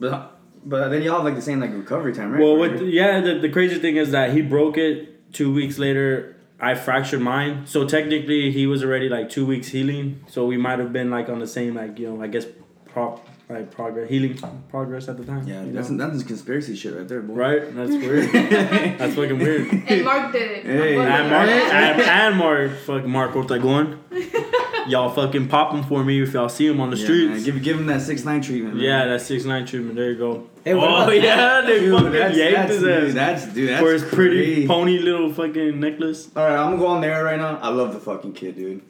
But 0.00 0.32
but 0.64 0.88
then 0.88 1.02
y'all 1.02 1.16
have 1.16 1.24
like 1.24 1.36
the 1.36 1.42
same 1.42 1.60
like 1.60 1.72
recovery 1.72 2.12
time, 2.12 2.32
right? 2.32 2.40
well, 2.42 2.56
Right? 2.56 2.72
with 2.72 2.82
yeah, 2.82 3.20
the, 3.20 3.38
the 3.38 3.48
crazy 3.48 3.78
thing 3.78 3.96
is 3.96 4.10
that 4.10 4.32
he 4.32 4.42
broke 4.42 4.76
it 4.76 5.32
two 5.32 5.52
weeks 5.54 5.78
later. 5.78 6.32
I 6.58 6.74
fractured 6.74 7.20
mine, 7.20 7.66
so 7.66 7.86
technically 7.86 8.50
he 8.50 8.66
was 8.66 8.82
already 8.82 9.08
like 9.10 9.28
two 9.28 9.44
weeks 9.46 9.68
healing. 9.68 10.24
So 10.26 10.46
we 10.46 10.56
might 10.56 10.78
have 10.78 10.92
been 10.92 11.10
like 11.10 11.28
on 11.28 11.38
the 11.38 11.46
same 11.46 11.74
like 11.76 11.98
you 11.98 12.08
know 12.10 12.22
I 12.22 12.26
guess 12.28 12.46
prop 12.86 13.28
like 13.48 13.70
progress, 13.70 14.08
healing 14.08 14.36
progress 14.68 15.08
at 15.08 15.16
the 15.18 15.24
time. 15.24 15.46
Yeah, 15.46 15.64
that's 15.66 15.88
know? 15.90 16.08
that's 16.10 16.22
conspiracy 16.24 16.74
shit 16.74 16.94
right 16.96 17.06
there, 17.06 17.22
boy. 17.22 17.34
right. 17.34 17.74
That's 17.74 17.90
weird. 17.92 18.32
that's 18.98 19.14
fucking 19.14 19.38
weird. 19.38 19.70
And 19.88 20.04
Mark 20.04 20.32
did 20.32 20.50
it. 20.50 20.64
Hey. 20.66 20.96
And 20.98 21.30
Mark, 21.30 21.30
Mark. 21.30 21.48
and, 21.48 22.00
and 22.00 22.36
Mark, 22.36 22.76
fucking 22.78 23.10
Mark 23.10 23.32
Ortegon. 23.32 23.98
Y'all 24.88 25.10
fucking 25.10 25.48
pop 25.48 25.72
him 25.74 25.82
for 25.82 26.04
me 26.04 26.22
if 26.22 26.32
y'all 26.32 26.48
see 26.48 26.64
him 26.68 26.80
on 26.80 26.90
the 26.90 26.96
Yeah, 26.96 27.04
streets. 27.04 27.30
man, 27.30 27.42
give 27.42 27.60
give 27.62 27.76
him 27.80 27.86
that 27.86 28.02
six 28.02 28.24
nine 28.24 28.40
treatment. 28.40 28.74
man. 28.76 28.84
yeah, 28.84 29.04
that 29.06 29.20
six 29.20 29.44
nine 29.44 29.66
treatment. 29.66 29.96
There 29.96 30.12
you 30.12 30.16
go. 30.18 30.46
Hey, 30.64 30.74
what 30.74 30.88
oh 30.88 30.94
about 31.02 31.20
yeah, 31.20 31.60
they 31.62 31.80
Dude, 31.80 31.92
fucking 31.96 32.12
that's, 32.12 32.36
yanked 32.36 32.56
that's, 32.56 32.72
his 32.72 32.82
dude, 32.82 33.08
ass 33.08 33.14
that's 33.14 33.46
dude. 33.54 33.68
That's 33.68 33.80
for 33.82 33.92
his 33.92 34.04
pretty 34.04 34.36
crazy. 34.44 34.66
pony 34.68 34.98
little 34.98 35.32
fucking 35.32 35.80
necklace. 35.80 36.30
All 36.36 36.44
right, 36.44 36.56
I'm 36.56 36.66
gonna 36.70 36.78
go 36.78 36.86
on 36.86 37.00
there 37.00 37.24
right 37.24 37.36
now. 37.36 37.58
I 37.60 37.68
love 37.70 37.94
the 37.94 37.98
fucking 38.00 38.32
kid, 38.34 38.54
dude. 38.54 38.82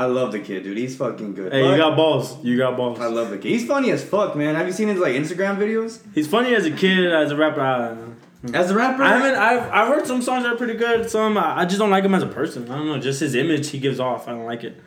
I 0.00 0.06
love 0.06 0.32
the 0.32 0.40
kid, 0.40 0.62
dude. 0.64 0.78
He's 0.78 0.96
fucking 0.96 1.34
good. 1.34 1.52
Hey, 1.52 1.62
But 1.62 1.70
you 1.72 1.76
got 1.76 1.96
balls. 1.96 2.42
You 2.44 2.56
got 2.56 2.76
balls. 2.76 2.98
I 3.00 3.06
love 3.06 3.30
the 3.30 3.38
kid. 3.38 3.48
He's 3.50 3.66
funny 3.66 3.90
as 3.90 4.02
fuck, 4.02 4.34
man. 4.34 4.54
Have 4.54 4.66
you 4.66 4.72
seen 4.72 4.88
his 4.88 4.98
like 4.98 5.14
Instagram 5.14 5.56
videos? 5.58 6.00
He's 6.14 6.26
funny 6.26 6.54
as 6.54 6.64
a 6.64 6.70
kid, 6.70 7.12
as 7.12 7.30
a 7.30 7.36
rapper. 7.36 7.60
I, 7.60 7.88
don't 7.88 7.98
know. 8.42 8.58
As 8.58 8.70
a 8.70 8.74
rapper, 8.74 9.02
I 9.02 9.16
haven't. 9.18 9.34
I've, 9.38 9.70
I've 9.70 9.88
heard 9.88 10.06
some 10.06 10.22
songs 10.22 10.44
that 10.44 10.52
are 10.54 10.56
pretty 10.56 10.74
good. 10.74 11.10
Some 11.10 11.36
I 11.36 11.60
I 11.60 11.64
just 11.66 11.78
don't 11.78 11.90
like 11.90 12.04
him 12.04 12.14
as 12.14 12.22
a 12.22 12.26
person. 12.40 12.70
I 12.70 12.76
don't 12.78 12.86
know. 12.86 12.98
Just 12.98 13.20
his 13.20 13.34
image 13.34 13.68
he 13.68 13.78
gives 13.78 14.00
off. 14.00 14.26
I 14.28 14.30
don't 14.32 14.46
like 14.46 14.64
it. 14.64 14.80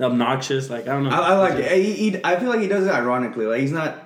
Obnoxious. 0.00 0.70
Like 0.70 0.84
I 0.88 0.92
don't 0.94 1.04
know. 1.04 1.10
I, 1.10 1.32
I 1.32 1.36
like 1.36 1.54
it. 1.54 1.70
He, 1.84 1.92
he, 2.10 2.20
I 2.24 2.38
feel 2.40 2.48
like 2.48 2.60
he 2.60 2.68
does 2.68 2.86
it 2.86 2.90
ironically. 2.90 3.46
Like 3.46 3.60
he's 3.60 3.72
not, 3.72 3.98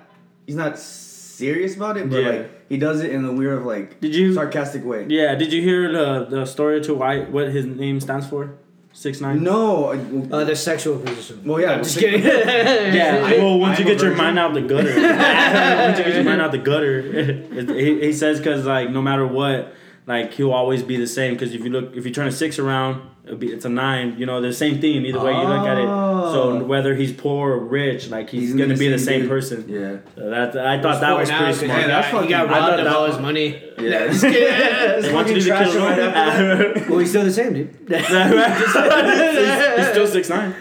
he's 0.45 0.55
not 0.55 0.77
serious 0.77 1.75
about 1.75 1.97
it, 1.97 2.09
but 2.09 2.21
Yeah. 2.23 2.29
like 2.29 2.69
he 2.69 2.77
does 2.77 3.01
it 3.01 3.11
in 3.11 3.25
a 3.25 3.31
weird, 3.31 3.59
of 3.59 3.65
like 3.65 3.99
Did 4.01 4.13
you? 4.15 4.33
sarcastic 4.33 4.83
way. 4.85 5.05
Yeah. 5.09 5.35
Did 5.35 5.51
you 5.53 5.61
hear 5.61 5.91
the 5.91 6.25
the 6.25 6.45
story 6.45 6.81
to 6.81 6.93
why 6.93 7.21
what 7.21 7.49
his 7.49 7.65
name 7.65 7.99
stands 7.99 8.27
for? 8.27 8.55
Six 8.93 9.21
nine. 9.21 9.41
No. 9.43 9.91
Uh, 10.31 10.43
the 10.43 10.55
sexual 10.55 10.99
position. 10.99 11.43
well, 11.45 11.59
yeah. 11.61 11.73
I'm 11.73 11.83
just 11.83 11.97
kidding. 11.97 12.23
Yeah. 12.23 13.21
Well, 13.21 13.59
once 13.59 13.79
I'm 13.79 13.87
you 13.87 13.93
get 13.93 14.03
your 14.03 14.15
mind 14.15 14.37
out 14.37 14.53
the 14.53 14.61
gutter, 14.61 14.93
once 15.87 15.97
you 15.97 16.03
get 16.03 16.15
your 16.15 16.23
mind 16.23 16.41
out 16.41 16.51
the 16.51 16.57
gutter, 16.57 17.01
he, 17.73 18.01
he 18.01 18.13
says 18.13 18.39
because 18.39 18.65
like 18.65 18.89
no 18.89 19.01
matter 19.01 19.25
what, 19.25 19.73
like 20.07 20.33
he'll 20.33 20.51
always 20.53 20.83
be 20.83 20.97
the 20.97 21.07
same. 21.07 21.33
Because 21.33 21.53
if 21.53 21.63
you 21.63 21.69
look, 21.69 21.95
if 21.95 22.05
you 22.05 22.11
turn 22.11 22.27
a 22.27 22.31
six 22.31 22.57
around, 22.59 23.01
it'll 23.23 23.37
be, 23.37 23.51
it's 23.51 23.65
a 23.65 23.69
nine. 23.69 24.17
You 24.17 24.25
know, 24.25 24.41
the 24.41 24.51
same 24.53 24.81
thing 24.81 25.05
either 25.05 25.19
way 25.19 25.31
you 25.33 25.43
look 25.47 25.67
at 25.67 25.77
it. 25.77 25.85
So 25.85 26.41
Oh. 26.51 26.63
whether 26.63 26.95
he's 26.95 27.11
poor 27.11 27.51
or 27.53 27.59
rich, 27.59 28.09
like 28.09 28.29
he's, 28.29 28.49
He's 28.49 28.53
gonna 28.53 28.73
the 28.73 28.79
be 28.79 28.87
the 28.87 28.97
same 28.97 29.05
same 29.05 29.19
dude. 29.21 29.29
person. 29.29 29.65
Yeah. 29.67 29.97
So 30.15 30.29
that 30.29 30.55
I 30.57 30.81
thought 30.81 31.01
that 31.01 31.17
was 31.17 31.29
Now, 31.29 31.37
pretty 31.39 31.51
'cause 31.53 31.65
smart. 31.65 31.81
He 31.81 31.87
that's 31.87 32.11
got, 32.11 32.23
he 32.23 32.29
got 32.29 32.49
robbed 32.49 32.79
of 32.79 32.87
all 32.93 33.05
his 33.07 33.19
money. 33.19 33.61
Yeah. 33.79 34.07
just 34.07 34.21
kidding. 34.21 35.01
They 35.01 35.33
you 35.33 35.41
to 35.41 35.57
kill 35.57 35.71
him. 35.71 35.77
him 35.77 35.83
right 35.83 35.99
after 35.99 36.85
well, 36.89 36.99
he's 36.99 37.09
still 37.09 37.23
the 37.23 37.31
same, 37.31 37.53
dude. 37.53 37.75
he's, 37.87 37.97
he's 39.77 39.89
still 39.89 40.07
six 40.15 40.29
nine. 40.29 40.53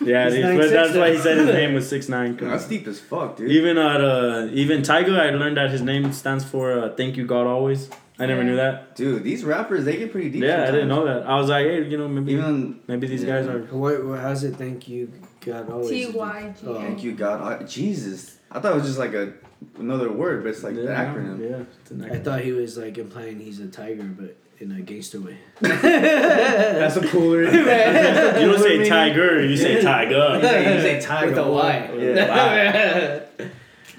Yeah, 0.00 0.24
He's 0.26 0.34
dude, 0.34 0.44
nine 0.44 0.58
but 0.58 0.70
that's 0.70 0.96
why 0.96 1.10
he 1.12 1.18
said 1.18 1.38
his 1.38 1.46
name 1.46 1.74
was 1.74 1.88
six 1.88 2.08
nine. 2.08 2.36
That's 2.36 2.66
deep 2.68 2.86
as 2.86 3.00
fuck, 3.00 3.36
dude. 3.36 3.50
Even 3.50 3.78
at 3.78 4.00
uh, 4.00 4.48
even 4.52 4.82
Tyga, 4.82 5.18
I 5.18 5.30
learned 5.30 5.56
that 5.56 5.70
his 5.70 5.82
name 5.82 6.12
stands 6.12 6.44
for 6.44 6.72
uh, 6.78 6.94
"Thank 6.94 7.16
You 7.16 7.26
God 7.26 7.46
Always." 7.46 7.90
I 8.20 8.26
never 8.26 8.42
knew 8.42 8.56
that. 8.56 8.96
Dude, 8.96 9.22
these 9.22 9.44
rappers 9.44 9.84
they 9.84 9.96
get 9.96 10.10
pretty 10.10 10.30
deep. 10.30 10.42
Yeah, 10.42 10.64
I 10.64 10.72
didn't 10.72 10.88
know 10.88 11.04
that. 11.04 11.24
I 11.24 11.36
was 11.36 11.48
like, 11.48 11.66
hey, 11.66 11.84
you 11.88 11.96
know, 11.96 12.08
maybe 12.08 12.32
Even 12.32 12.80
maybe 12.88 13.06
these 13.06 13.22
Yeah. 13.22 13.40
guys 13.40 13.46
are. 13.46 13.60
What, 13.60 14.04
what, 14.04 14.18
how's 14.18 14.42
it? 14.42 14.56
Thank 14.56 14.88
you, 14.88 15.12
God. 15.40 15.70
Always. 15.70 15.88
T 15.88 16.06
Y 16.06 16.54
G. 16.60 16.66
Oh. 16.66 16.74
thank 16.74 17.04
you 17.04 17.12
God, 17.12 17.40
I, 17.40 17.64
Jesus. 17.64 18.38
I 18.50 18.58
thought 18.58 18.72
it 18.72 18.76
was 18.76 18.86
just 18.86 18.98
like 18.98 19.14
a 19.14 19.34
another 19.78 20.10
word, 20.10 20.42
but 20.42 20.50
it's 20.50 20.64
like 20.64 20.74
the 20.74 20.82
yeah, 20.84 21.04
acronym. 21.04 21.38
Yeah, 21.48 21.64
it's 21.80 21.90
an 21.92 22.10
I 22.10 22.18
thought 22.18 22.40
he 22.40 22.52
was 22.52 22.76
like 22.76 22.98
implying 22.98 23.38
he's 23.38 23.60
a 23.60 23.68
tiger, 23.68 24.02
but 24.02 24.36
in 24.60 24.72
a 24.72 24.80
gangster 24.80 25.20
way. 25.20 25.38
That's 25.60 26.96
a 26.96 27.06
cooler. 27.08 27.44
You 27.44 27.52
don't 28.52 28.58
say 28.60 28.88
tiger, 28.88 29.42
you 29.44 29.56
say 29.56 29.76
You 29.76 29.82
tiger. 29.82 30.40
say, 30.42 30.74
you 30.74 30.80
say 30.80 31.00
tiger 31.00 31.28
With 31.30 31.38
a 31.38 31.50
Y. 31.50 31.90
Yeah, 31.98 32.28
Wow. 32.28 32.54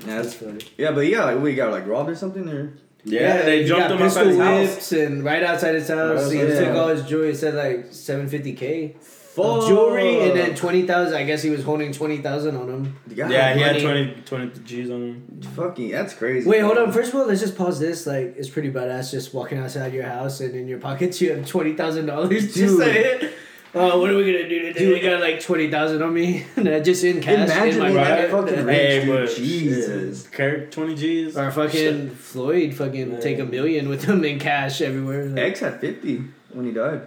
yeah, 0.06 0.16
that's 0.16 0.34
funny. 0.36 0.60
Yeah, 0.78 0.92
but 0.92 1.02
yeah, 1.08 1.26
like 1.26 1.40
we 1.40 1.56
got 1.56 1.72
like 1.72 1.86
robbed 1.88 2.10
or 2.10 2.16
something 2.16 2.48
or 2.48 2.74
Yeah, 3.04 3.42
they 3.44 3.66
jumped 3.66 3.90
got 3.90 3.92
him 4.00 4.02
outside 4.06 4.28
his 4.28 4.38
house. 4.38 4.92
and 4.94 5.24
right 5.24 5.44
outside 5.44 5.76
his 5.76 5.88
house. 5.90 6.26
Right 6.26 6.34
he 6.36 6.42
outside, 6.42 6.66
took 6.66 6.76
all 6.76 6.88
his 6.90 7.04
jewelry. 7.04 7.30
It 7.32 7.38
said 7.38 7.56
like 7.56 7.88
seven 7.94 8.28
fifty 8.30 8.54
k 8.54 8.96
Fuck. 9.36 9.68
jewelry, 9.68 10.20
and 10.22 10.38
then 10.38 10.56
twenty 10.56 10.86
thousand. 10.88 11.16
I 11.16 11.24
guess 11.24 11.42
he 11.44 11.50
was 11.50 11.64
holding 11.64 11.92
twenty 11.94 12.18
thousand 12.18 12.56
on 12.58 12.68
him. 12.70 12.96
God, 13.16 13.32
Yeah, 13.32 13.54
he 13.54 13.62
had 13.62 13.82
money. 13.84 14.14
20, 14.26 14.48
20 14.50 14.60
G's 14.66 14.90
on 14.90 15.02
him. 15.02 15.42
fucking 15.56 15.92
that's 15.92 16.14
crazy. 16.14 16.50
Wait, 16.50 16.60
hold 16.60 16.78
on. 16.78 16.92
First 16.92 17.14
of 17.14 17.20
all, 17.20 17.26
let's 17.28 17.40
just 17.42 17.58
pause 17.58 17.80
this. 17.80 18.06
Like, 18.08 18.36
it's 18.38 18.50
pretty 18.50 18.72
badass 18.72 19.12
just 19.12 19.34
walking 19.34 19.58
outside 19.60 19.94
your 19.94 20.04
house 20.06 20.40
and 20.42 20.54
in 20.56 20.68
your 20.68 20.80
pockets 20.80 21.22
you 21.22 21.34
have 21.34 21.46
twenty 21.48 21.74
thousand 21.74 22.08
dollars. 22.08 22.30
Just 22.54 22.56
Dude. 22.56 22.80
like, 23.22 23.34
oh, 23.76 24.00
what 24.02 24.10
are 24.10 24.18
we 24.18 24.24
gonna 24.26 24.50
do 24.50 24.60
today? 24.64 24.80
Dude. 24.80 24.98
I 24.98 25.02
got 25.10 25.22
like 25.22 25.40
twenty 25.42 25.70
thousand 25.70 26.02
on 26.02 26.14
me, 26.14 26.46
just 26.84 27.04
in 27.04 27.22
cash 27.22 27.50
Imagine 27.50 27.74
in 27.74 27.80
my 27.80 27.86
being 27.90 27.96
that 27.96 28.32
pocket. 28.32 28.50
fucking 28.52 28.66
rich, 28.66 28.76
Hey, 28.76 29.06
dude. 29.06 29.10
but 29.28 29.36
Jesus. 29.36 30.28
Carrot 30.28 30.72
20 30.72 30.96
G's. 30.96 31.38
Or 31.38 31.52
fucking 31.52 32.10
Floyd, 32.12 32.74
fucking 32.74 33.12
Man. 33.12 33.22
take 33.22 33.38
a 33.40 33.46
million 33.46 33.88
with 33.90 34.06
him 34.06 34.26
in 34.26 34.40
cash 34.40 34.82
everywhere. 34.82 35.26
Like, 35.28 35.38
X 35.38 35.60
had 35.60 35.80
fifty 35.80 36.24
when 36.52 36.66
he 36.66 36.72
died. 36.72 37.04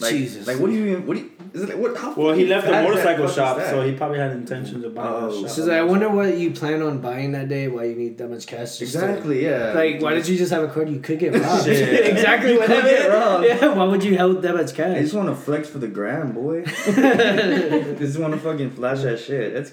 Like, 0.00 0.10
Jesus. 0.12 0.46
Like 0.46 0.58
what 0.58 0.70
do 0.70 0.72
you 0.76 0.86
even? 0.86 1.06
What 1.06 1.16
do 1.16 1.20
you? 1.22 1.30
Is 1.52 1.62
it 1.62 1.68
like, 1.68 1.78
what? 1.78 1.96
How 1.96 2.12
Well, 2.14 2.34
he 2.34 2.46
left 2.46 2.66
the 2.66 2.72
fat 2.72 2.84
is 2.84 2.96
that 2.96 3.04
motorcycle 3.18 3.28
shop, 3.28 3.60
so 3.60 3.82
he 3.86 3.92
probably 3.94 4.18
had 4.18 4.32
intentions 4.32 4.84
of 4.84 4.92
buying 4.92 5.08
Oh. 5.08 5.30
that 5.42 5.48
shop. 5.48 5.50
So 5.50 5.70
I 5.72 5.82
wonder 5.82 6.08
what 6.10 6.36
you 6.36 6.50
plan 6.50 6.82
on 6.82 6.98
buying 7.00 7.30
that 7.32 7.48
day. 7.48 7.68
Why 7.68 7.84
you 7.84 7.94
need 7.94 8.18
that 8.18 8.28
much 8.28 8.46
cash? 8.48 8.78
just 8.78 8.78
to- 8.78 8.84
exactly. 8.84 9.44
Yeah. 9.44 9.72
like, 9.72 10.00
why 10.02 10.14
did 10.14 10.26
you 10.26 10.36
just 10.36 10.50
have 10.52 10.64
a 10.64 10.68
card? 10.68 10.88
You 10.90 10.98
could 10.98 11.20
get 11.20 11.32
robbed. 11.34 11.68
Exactly 11.68 12.54
You 12.54 12.58
what 12.58 12.66
could 12.66 12.84
get 12.84 13.08
robbed. 13.08 13.44
Yeah, 13.46 13.68
why 13.74 13.84
would 13.84 14.02
you 14.02 14.18
hold 14.18 14.42
that 14.42 14.54
much 14.56 14.74
cash? 14.74 14.96
I 14.96 15.00
just 15.02 15.14
want 15.14 15.28
to 15.28 15.36
flex 15.36 15.68
for 15.68 15.78
the 15.78 15.86
gram, 15.88 16.32
boy. 16.32 16.64
I 16.66 17.94
just 17.98 18.18
want 18.18 18.34
to 18.34 18.40
fucking 18.40 18.70
flash 18.72 19.02
that 19.02 19.20
shit. 19.20 19.54
That's 19.54 19.72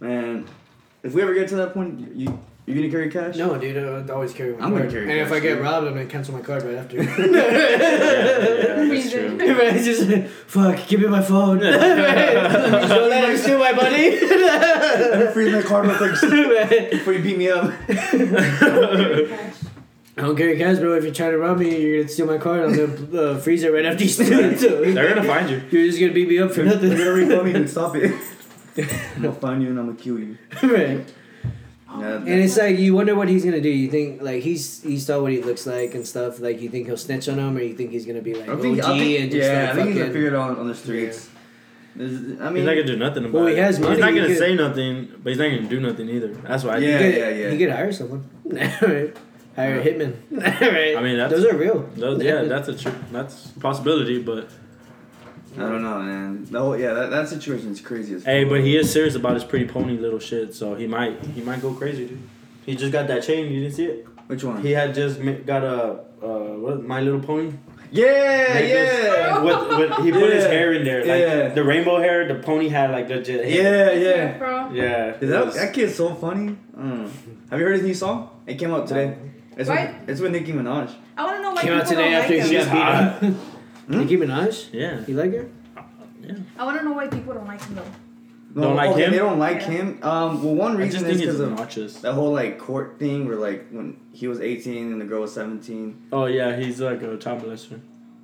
man. 0.00 0.46
If 1.04 1.14
we 1.14 1.22
ever 1.22 1.34
get 1.34 1.48
to 1.48 1.56
that 1.56 1.72
point, 1.74 2.16
you 2.16 2.36
you 2.66 2.74
gonna 2.74 2.90
carry 2.90 3.10
cash? 3.10 3.36
No, 3.36 3.58
dude, 3.58 3.76
I 3.76 4.12
always 4.12 4.32
carry 4.32 4.52
my 4.52 4.64
I'm 4.64 4.70
gonna 4.70 4.82
card. 4.82 4.92
carry 4.92 5.10
and 5.10 5.18
if 5.20 5.32
I 5.32 5.40
get 5.40 5.54
dude. 5.54 5.62
robbed, 5.64 5.86
I'm 5.88 5.94
gonna 5.94 6.06
cancel 6.06 6.34
my 6.34 6.40
card 6.42 6.62
right 6.62 6.76
after. 6.76 6.96
yeah, 6.96 7.02
yeah, 7.18 8.84
that's 8.86 9.10
true. 9.10 9.38
Right, 9.58 9.82
just 9.82 10.08
fuck, 10.46 10.86
give 10.86 11.00
me 11.00 11.08
my 11.08 11.22
phone. 11.22 11.58
Don't 11.60 11.70
let 13.10 13.28
him 13.28 13.36
steal 13.36 13.58
my 13.58 13.72
money. 13.72 14.16
Freeze 15.32 15.52
my 15.52 15.62
card 15.62 15.86
real 15.86 15.96
quick 15.96 16.90
before 16.90 17.12
you 17.14 17.22
beat 17.22 17.36
me 17.38 17.48
up. 17.50 17.72
I 20.14 20.20
don't 20.26 20.36
carry 20.36 20.58
cash, 20.58 20.78
bro. 20.78 20.94
If 20.94 21.04
you're 21.04 21.14
trying 21.14 21.30
to 21.32 21.38
rob 21.38 21.58
me, 21.58 21.80
you're 21.80 22.02
gonna 22.02 22.08
steal 22.12 22.26
my 22.26 22.36
card. 22.38 22.60
I'm 22.64 22.76
gonna 22.76 23.22
uh, 23.32 23.38
freeze 23.38 23.62
it 23.64 23.72
right 23.72 23.84
after 23.86 24.04
you 24.04 24.10
steal 24.10 24.38
it. 24.38 24.60
So 24.60 24.82
They're 24.92 25.08
gonna 25.14 25.24
find 25.26 25.48
you. 25.48 25.62
You're 25.70 25.86
just 25.86 25.98
gonna 25.98 26.12
beat 26.12 26.28
me 26.28 26.38
up 26.38 26.50
for 26.52 26.62
You're 26.62 26.74
nothing. 26.74 26.90
gonna 26.90 27.10
refund 27.12 27.44
me, 27.46 27.52
dude. 27.54 27.70
Stop 27.70 27.96
it. 27.96 28.14
I'm 29.16 29.22
gonna 29.22 29.32
find 29.32 29.62
you 29.62 29.70
and 29.70 29.78
I'm 29.78 29.86
gonna 29.86 29.98
kill 29.98 30.18
you. 30.18 30.36
right. 30.62 31.12
Yeah, 31.98 32.16
And 32.16 32.28
it's 32.28 32.56
like 32.56 32.78
you 32.78 32.94
wonder 32.94 33.14
what 33.14 33.28
he's 33.28 33.44
gonna 33.44 33.60
do. 33.60 33.68
You 33.68 33.90
think 33.90 34.22
like 34.22 34.42
he's 34.42 34.82
he 34.82 34.98
saw 34.98 35.20
what 35.20 35.32
he 35.32 35.40
looks 35.42 35.66
like 35.66 35.94
and 35.94 36.06
stuff. 36.06 36.40
Like 36.40 36.60
you 36.60 36.68
think 36.70 36.86
he'll 36.86 36.96
snitch 36.96 37.28
on 37.28 37.38
him, 37.38 37.56
or 37.56 37.60
you 37.60 37.74
think 37.74 37.90
he's 37.90 38.06
gonna 38.06 38.22
be 38.22 38.34
like 38.34 38.48
I 38.48 38.52
OG 38.52 38.60
think, 38.62 38.78
I 38.84 38.98
think, 38.98 39.20
and 39.20 39.30
just 39.30 39.50
yeah, 39.50 39.60
I 39.60 39.66
like 39.66 39.74
think 39.76 39.88
he's 39.88 39.98
gonna 39.98 40.12
figure 40.12 40.28
it 40.28 40.34
out 40.34 40.58
on 40.58 40.68
the 40.68 40.74
streets. 40.74 41.28
There's- 41.94 42.12
I 42.40 42.48
mean, 42.48 42.56
He's 42.56 42.64
not 42.64 42.72
gonna 42.74 42.84
do 42.86 42.96
nothing 42.96 43.24
about 43.26 43.34
Well, 43.34 43.46
he 43.48 43.52
it. 43.52 43.58
has 43.58 43.78
money, 43.78 43.92
He's 43.96 44.00
not 44.00 44.14
gonna 44.14 44.26
could- 44.28 44.38
say 44.38 44.54
nothing, 44.54 45.08
but 45.22 45.28
he's 45.30 45.38
not 45.38 45.48
gonna 45.50 45.68
do 45.68 45.80
nothing 45.80 46.08
either. 46.08 46.28
That's 46.28 46.64
why. 46.64 46.76
I 46.76 46.78
Yeah. 46.78 46.98
think. 46.98 47.14
he 47.14 47.20
could, 47.20 47.36
yeah. 47.36 47.50
He 47.50 47.58
could 47.58 47.70
hire 47.70 47.92
someone. 47.92 48.24
right. 48.46 49.16
Hire 49.54 49.78
a 49.80 49.84
hitman. 49.84 50.14
right. 50.30 50.96
I 50.96 51.02
mean, 51.02 51.18
that's- 51.18 51.30
those 51.32 51.44
are 51.44 51.54
real. 51.56 51.86
Those, 51.94 52.22
yeah, 52.22 52.44
that's 52.44 52.68
a 52.68 52.74
tr- 52.74 52.88
that's 53.12 53.52
a 53.54 53.60
possibility, 53.60 54.22
but 54.22 54.48
I 55.56 55.60
don't 55.60 55.82
know, 55.82 55.98
man. 56.00 56.46
No, 56.50 56.74
yeah, 56.74 56.92
that, 56.94 57.10
that 57.10 57.28
situation 57.28 57.70
is 57.70 57.80
crazy 57.80 58.14
as 58.14 58.24
hey, 58.24 58.44
fuck. 58.44 58.50
but 58.50 58.60
he 58.62 58.76
is 58.76 58.90
serious 58.92 59.14
about 59.14 59.34
his 59.34 59.44
pretty 59.44 59.66
pony 59.66 59.96
little 59.98 60.18
shit, 60.18 60.54
so 60.54 60.74
he 60.74 60.86
might 60.86 61.20
he 61.26 61.40
might 61.42 61.60
go 61.60 61.72
crazy, 61.74 62.06
dude. 62.06 62.22
He 62.64 62.74
just 62.76 62.92
got 62.92 63.06
that 63.08 63.22
chain. 63.22 63.52
You 63.52 63.60
didn't 63.62 63.74
see 63.74 63.84
it? 63.86 64.06
Which 64.28 64.44
one? 64.44 64.62
He 64.62 64.70
had 64.70 64.94
just 64.94 65.20
got 65.46 65.62
a 65.64 66.00
uh, 66.22 66.26
what 66.62 66.82
My 66.84 67.00
Little 67.00 67.20
Pony. 67.20 67.52
yeah, 67.90 68.06
Like 68.54 68.64
this. 68.64 69.04
yeah. 69.04 69.42
With, 69.42 69.78
with, 69.90 70.04
he 70.04 70.12
put 70.12 70.32
his 70.32 70.44
hair 70.44 70.72
in 70.72 70.84
there, 70.84 71.00
like 71.00 71.20
Yeah. 71.20 71.48
the 71.48 71.64
rainbow 71.64 71.98
hair. 71.98 72.26
The 72.28 72.36
pony 72.36 72.68
had 72.68 72.90
like 72.92 73.08
legit. 73.08 73.44
hair. 73.44 73.92
Yeah, 73.94 74.08
yeah. 74.08 74.38
bro. 74.38 74.70
yeah. 74.72 75.10
Dude, 75.18 75.30
that, 75.30 75.52
that 75.54 75.74
kid's 75.74 75.96
so 75.96 76.14
funny. 76.14 76.56
Mm. 76.78 77.10
Have 77.50 77.58
you 77.58 77.66
heard 77.66 77.74
his 77.74 77.82
new 77.82 77.94
song? 77.94 78.30
It 78.46 78.54
came 78.54 78.72
out 78.72 78.86
today. 78.86 79.16
It's 79.56 79.68
What? 79.68 79.80
with, 79.80 80.08
it's 80.08 80.20
with 80.20 80.32
Nicki 80.32 80.52
Minaj. 80.52 80.94
I 81.16 81.24
want 81.24 81.36
to 81.36 81.42
know 81.42 81.50
why 81.50 81.60
Came 81.62 81.72
out 81.74 81.82
people 81.86 81.96
today 81.96 82.10
don't 82.12 82.22
after 82.22 82.36
like 82.38 82.46
he 82.46 82.56
him. 82.56 82.64
got 82.68 83.22
hot. 83.22 83.34
beat 83.88 83.94
up. 83.96 84.00
Nicki 84.02 84.16
Minaj. 84.16 84.68
yeah, 84.72 85.04
You 85.06 85.14
like 85.14 85.32
her? 85.34 85.48
yeah. 86.22 86.34
I 86.58 86.64
want 86.64 86.78
to 86.78 86.84
know 86.84 86.92
why 86.92 87.08
people 87.08 87.34
don't 87.34 87.46
like 87.46 87.62
him 87.62 87.74
though. 87.76 88.60
Don't 88.60 88.76
like 88.76 88.90
okay, 88.90 89.04
him? 89.06 89.10
They 89.12 89.18
don't 89.18 89.38
like 89.38 89.60
Yeah. 89.62 89.70
him. 89.70 89.98
Um, 90.02 90.42
well, 90.44 90.54
one 90.54 90.76
reason 90.76 91.06
is 91.06 91.20
because 91.20 91.40
of 91.40 91.52
obnoxious. 91.52 92.00
that 92.00 92.12
whole 92.12 92.32
like 92.32 92.58
court 92.58 92.98
thing 92.98 93.26
where 93.26 93.36
like 93.36 93.68
when 93.70 93.96
he 94.12 94.28
was 94.28 94.40
18 94.40 94.92
and 94.92 95.00
the 95.00 95.06
girl 95.06 95.22
was 95.22 95.32
17. 95.32 96.08
Oh 96.12 96.26
yeah, 96.26 96.54
he's 96.56 96.78
like 96.80 97.00
a 97.02 97.16
child 97.16 97.42
molester. 97.42 97.80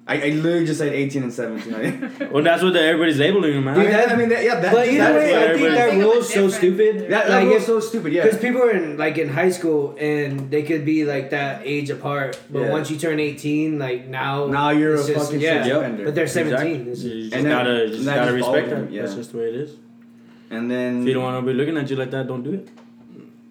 I, 0.08 0.14
I 0.22 0.28
literally 0.30 0.64
just 0.64 0.78
said 0.78 0.90
18 0.92 1.22
and 1.22 1.32
17. 1.32 2.30
Well, 2.32 2.42
that's 2.42 2.62
what 2.62 2.72
the, 2.72 2.80
everybody's 2.80 3.18
labeling 3.18 3.52
him, 3.52 3.64
man. 3.64 3.76
Dude, 3.76 3.86
I, 3.88 3.90
that- 3.90 4.12
I 4.12 4.16
mean, 4.16 4.28
that, 4.30 4.42
yeah, 4.42 4.58
that, 4.58 4.72
But 4.72 4.88
either 4.88 4.98
that's 4.98 5.14
way, 5.14 5.32
what 5.32 5.42
I 5.42 5.52
think 5.52 5.68
that 5.68 5.78
everybody- 5.78 6.00
rule's 6.00 6.32
so 6.32 6.48
stupid. 6.48 6.98
that, 7.00 7.08
that 7.10 7.28
like 7.28 7.44
rule's 7.44 7.56
if, 7.60 7.66
so 7.66 7.80
stupid. 7.80 8.12
Yeah. 8.14 8.22
Because 8.24 8.38
people 8.40 8.62
are 8.62 8.70
in 8.70 8.96
like 8.96 9.18
in 9.18 9.28
high 9.28 9.50
school 9.50 9.94
and 10.00 10.50
they 10.50 10.62
could 10.62 10.84
be 10.86 11.04
like 11.04 11.28
that 11.30 11.60
age 11.64 11.90
apart, 11.90 12.40
but 12.50 12.60
Yeah. 12.60 12.70
once 12.70 12.90
you 12.90 12.96
turn 12.98 13.20
eighteen, 13.20 13.78
like 13.78 14.08
now 14.08 14.46
now 14.46 14.70
you're 14.70 14.94
a 14.94 15.06
just- 15.06 15.12
fucking 15.26 15.40
yeah. 15.40 15.62
sex 15.62 15.66
Yep. 15.68 16.04
But 16.06 16.14
they're 16.14 16.26
seventeen. 16.26 16.88
Exactly. 16.88 17.10
You 17.12 17.22
just 17.24 17.34
And 17.36 17.46
gotta, 17.46 17.86
just 17.88 17.98
and 17.98 18.08
that 18.08 18.14
gotta 18.16 18.38
just 18.38 18.48
respect 18.48 18.70
them. 18.70 18.78
him. 18.78 18.86
him, 18.88 18.94
yeah. 18.94 19.02
That's 19.02 19.14
just 19.14 19.32
the 19.32 19.38
way 19.38 19.48
it 19.50 19.56
is. 19.56 19.70
and 20.50 20.70
then 20.70 21.02
If 21.02 21.08
you 21.08 21.14
don't 21.14 21.22
want 21.22 21.36
to 21.44 21.46
be 21.52 21.52
looking 21.52 21.76
at 21.76 21.90
you 21.90 21.96
like 21.96 22.10
that, 22.12 22.26
don't 22.26 22.42
do 22.42 22.54
it. 22.54 22.68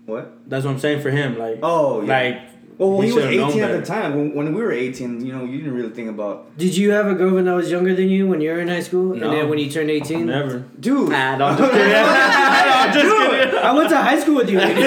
what? 0.08 0.38
That's 0.48 0.66
what 0.66 0.72
I'm 0.72 0.80
saying 0.80 1.02
for 1.02 1.12
him. 1.12 1.38
Like, 1.38 1.60
Oh, 1.62 2.02
yeah. 2.02 2.08
like, 2.18 2.42
Well, 2.78 3.02
he, 3.02 3.12
was 3.12 3.24
should've 3.24 3.50
18 3.50 3.64
at 3.64 3.80
the 3.80 3.86
time. 3.86 4.16
When, 4.16 4.36
when 4.36 4.54
we 4.54 4.62
were 4.62 4.72
18, 4.72 5.26
you 5.26 5.34
know, 5.34 5.44
you 5.44 5.58
didn't 5.58 5.74
really 5.74 5.90
think 5.90 6.10
about, 6.10 6.56
Did 6.58 6.78
you 6.78 6.92
have 6.92 7.08
a 7.08 7.16
girlfriend 7.16 7.48
that 7.48 7.54
was 7.56 7.72
younger 7.72 7.96
than 7.96 8.08
you 8.08 8.28
when 8.28 8.40
you 8.40 8.52
were 8.52 8.60
in 8.60 8.68
high 8.68 8.82
school? 8.82 9.16
No. 9.16 9.26
And 9.30 9.34
then 9.34 9.50
when 9.50 9.58
you 9.58 9.70
turned 9.72 9.90
18? 9.90 10.26
Never. 10.28 10.60
dude. 10.80 11.10
Nah, 11.10 11.38
no, 11.38 11.46
I'm 11.48 11.58
just 11.58 11.72
kidding. 11.72 11.94
I'm 11.96 12.94
just 12.94 13.16
kidding. 13.16 13.60
I 13.60 13.72
went 13.74 13.90
to 13.90 13.98
high 13.98 14.20
school 14.20 14.36
with 14.36 14.50
you. 14.52 14.60
I 14.62 14.74
know 14.74 14.78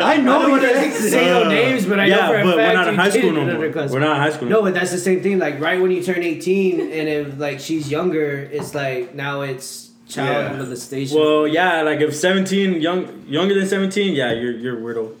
I 0.00 0.14
you 0.14 0.22
know 0.22 0.58
didn't 0.58 0.92
say 0.94 1.26
no 1.26 1.48
names, 1.48 1.84
but 1.84 2.00
I 2.00 2.06
yeah, 2.06 2.16
know 2.16 2.28
for 2.28 2.38
a 2.38 2.44
but 2.44 2.56
fact 2.56 2.68
we're 2.68 2.74
not 2.74 2.88
in 2.88 2.94
high 2.94 3.10
school 3.10 3.32
no 3.32 3.44
more. 3.58 3.72
class. 3.72 3.90
We're 3.90 3.98
not 4.00 4.16
in 4.16 4.22
high 4.22 4.30
school. 4.32 4.48
No, 4.48 4.62
but 4.62 4.72
that's 4.74 4.90
the 4.90 4.98
same 4.98 5.22
thing. 5.22 5.38
Like 5.38 5.60
right 5.60 5.80
when 5.80 5.90
you 5.90 6.02
turn 6.02 6.22
18, 6.22 6.80
and 6.80 7.08
if 7.08 7.38
like 7.38 7.60
she's 7.60 7.90
younger, 7.90 8.38
it's 8.50 8.74
like 8.74 9.14
now 9.14 9.42
it's 9.42 9.90
child 10.08 10.52
Yeah. 10.52 10.58
molestation. 10.58 11.18
Well, 11.18 11.46
yeah, 11.46 11.82
like 11.82 12.00
if 12.00 12.16
17, 12.16 12.80
young, 12.80 13.24
younger 13.28 13.54
than 13.54 13.66
17, 13.68 14.14
yeah, 14.14 14.32
you're 14.32 14.52
you're 14.52 14.76
weirdo. 14.76 15.12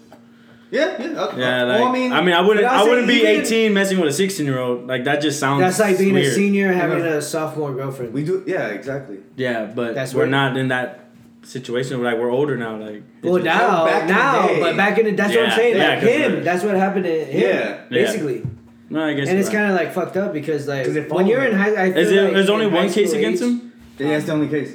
Yeah, 0.70 1.00
yeah. 1.02 1.18
uh, 1.20 1.34
Yeah, 1.36 1.62
like 1.64 1.80
well, 1.80 1.88
I 1.88 1.92
mean, 1.92 2.12
I 2.12 2.20
mean, 2.20 2.34
I 2.34 2.40
wouldn't, 2.42 2.66
I 2.66 2.80
I 2.80 2.82
wouldn't 2.82 3.06
be 3.08 3.14
even- 3.14 3.40
18 3.42 3.72
messing 3.72 3.98
with 4.00 4.08
a 4.10 4.12
16 4.12 4.44
year 4.44 4.58
old. 4.58 4.86
Like 4.86 5.04
that 5.04 5.20
just 5.22 5.40
sounds. 5.40 5.60
that's 5.60 5.78
like 5.78 5.96
being 5.98 6.16
a 6.16 6.30
senior 6.30 6.72
having 6.72 6.98
Yeah. 7.00 7.14
a 7.14 7.22
sophomore 7.22 7.72
girlfriend. 7.74 8.12
we 8.12 8.22
do, 8.24 8.44
yeah, 8.46 8.68
exactly. 8.68 9.18
Yeah, 9.36 9.64
but 9.64 9.94
That's 9.94 10.12
we're 10.12 10.20
weird. 10.22 10.30
not 10.30 10.56
in 10.56 10.68
that 10.68 11.06
situation. 11.42 12.02
Like 12.02 12.18
we're 12.18 12.30
older 12.30 12.56
now. 12.56 12.76
Like 12.76 13.02
well, 13.22 13.36
it's- 13.36 13.44
now, 13.58 13.86
back 13.86 14.08
now, 14.08 14.60
but 14.60 14.76
back 14.76 14.98
in 14.98 15.06
the, 15.06 15.12
that's 15.12 15.34
what 15.34 15.46
I'm 15.46 15.56
saying. 15.56 15.76
yeah, 15.76 15.88
like 15.88 16.00
'cause 16.00 16.08
him, 16.08 16.44
that's 16.44 16.62
what 16.64 16.74
happened 16.76 17.04
to 17.04 17.24
him. 17.24 17.40
Yeah. 17.40 17.78
basically. 17.88 18.42
no, 18.90 19.04
I 19.04 19.14
guess. 19.14 19.28
And 19.28 19.38
it's 19.38 19.48
right. 19.48 19.56
kind 19.56 19.70
of 19.70 19.76
like 19.76 19.92
fucked 19.94 20.16
up 20.16 20.32
because 20.32 20.66
like 20.68 20.86
when 21.10 21.26
you're 21.26 21.44
in 21.44 21.54
high, 21.56 21.84
I 21.84 21.92
feel 21.92 21.98
Is 22.02 22.10
there 22.10 22.24
like 22.24 22.34
there's 22.34 22.50
only 22.50 22.66
one 22.66 22.90
case 22.90 23.08
school 23.10 23.18
against 23.20 23.42
him? 23.42 23.72
Yeah, 23.98 24.08
that's 24.10 24.26
the 24.26 24.32
only 24.32 24.48
case. 24.48 24.74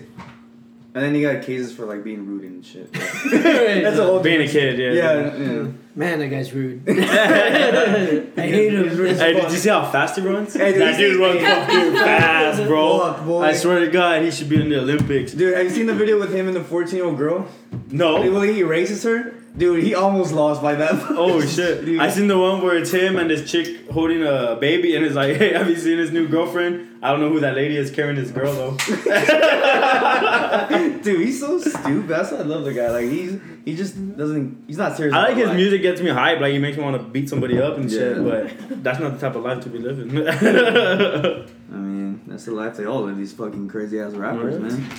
And 0.96 1.04
then 1.04 1.16
you 1.16 1.28
got 1.28 1.44
cases 1.44 1.74
for 1.74 1.86
like 1.86 2.04
being 2.04 2.28
rude 2.28 2.44
and 2.44 2.64
shit. 2.64 2.94
That's 2.94 3.24
That's 3.32 3.98
a 3.98 4.04
whole 4.04 4.20
Being 4.20 4.42
a 4.42 4.48
kid, 4.48 4.78
yeah. 4.78 4.92
Yeah, 4.92 5.36
yeah. 5.36 5.68
Man, 5.96 6.20
that 6.20 6.28
guy's 6.28 6.54
rude. 6.54 6.88
I 6.90 6.94
hate 6.94 8.74
him. 8.74 8.90
Hey, 8.90 9.34
did 9.34 9.52
you 9.52 9.58
see 9.58 9.70
how 9.70 9.90
fast 9.90 10.18
he 10.18 10.22
runs? 10.22 10.54
Hey, 10.54 10.74
did 10.74 10.82
that 10.82 10.98
dude 10.98 11.20
runs 11.20 11.42
fucking 11.42 11.94
fast, 11.94 12.64
bro. 12.66 13.00
Fuck, 13.00 13.26
boy. 13.26 13.42
I 13.42 13.54
swear 13.54 13.80
to 13.80 13.90
God, 13.90 14.22
he 14.22 14.30
should 14.30 14.50
be 14.50 14.62
in 14.62 14.70
the 14.70 14.80
Olympics. 14.82 15.34
Dude, 15.34 15.56
have 15.58 15.64
you 15.66 15.72
seen 15.72 15.88
the 15.88 15.96
video 15.96 16.20
with 16.20 16.32
him 16.32 16.48
and 16.48 16.56
the 16.56 16.64
14 16.64 16.96
year 16.96 17.06
old 17.06 17.18
girl? 17.18 17.48
No. 17.90 18.22
Well, 18.32 18.42
he 18.42 18.60
erases 18.60 19.02
her. 19.04 19.34
Dude, 19.56 19.84
he 19.84 19.94
almost 19.94 20.34
lost 20.34 20.64
by 20.64 20.74
that. 20.76 20.94
Oh 21.12 21.40
shit! 21.42 21.86
Dude. 21.90 22.00
I 22.00 22.10
seen 22.10 22.28
the 22.28 22.40
one 22.40 22.64
where 22.64 22.76
it's 22.76 22.92
him 22.92 23.18
and 23.18 23.30
this 23.30 23.50
chick 23.50 23.88
holding 23.92 24.24
a 24.24 24.56
baby, 24.60 24.96
and 24.96 25.06
it's 25.06 25.14
like, 25.16 25.38
"Hey, 25.38 25.54
have 25.54 25.70
you 25.70 25.76
seen 25.76 26.00
his 26.00 26.12
new 26.12 26.28
girlfriend?" 26.28 26.90
I 27.04 27.12
don't 27.12 27.20
know 27.20 27.30
who 27.30 27.40
that 27.42 27.56
lady 27.56 27.78
is 27.78 27.92
carrying 27.92 28.16
this 28.16 28.32
girl 28.32 28.52
though. 28.54 28.78
Dude, 31.04 31.22
he's 31.22 31.40
so 31.40 31.60
stupid. 31.60 32.08
That's 32.08 32.32
why 32.32 32.40
I 32.40 32.44
love 32.44 32.64
the 32.64 32.74
guy. 32.74 32.90
Like 32.90 33.10
he's 33.10 33.40
he 33.66 33.76
just 33.76 34.18
doesn't. 34.18 34.64
He's 34.68 34.78
not 34.78 34.96
serious. 34.98 35.14
I 35.14 35.28
like 35.28 35.38
his 35.38 35.48
life. 35.50 35.56
music 35.58 35.82
gets 35.84 36.02
me 36.02 36.10
hype, 36.10 36.40
like 36.40 36.54
he 36.54 36.58
makes 36.60 36.78
me 36.78 36.84
want 36.84 36.98
to 37.00 37.04
beat 37.08 37.30
somebody 37.30 37.62
up 37.62 37.78
and 37.78 37.92
shit. 37.92 38.24
But 38.24 38.84
that's 38.84 39.00
not 39.00 39.14
the 39.14 39.20
type 39.20 39.36
of 39.36 39.44
life 39.44 39.62
to 39.66 39.70
be 39.70 39.78
living. 39.80 40.18
I 40.28 41.46
mean, 41.76 42.22
that's 42.26 42.46
the 42.46 42.52
life 42.52 42.78
they 42.78 42.86
all 42.86 43.04
live. 43.04 43.18
These 43.18 43.34
fucking 43.34 43.68
crazy 43.68 44.00
ass 44.00 44.14
rappers, 44.14 44.56
Right. 44.58 44.72
man. 44.72 44.90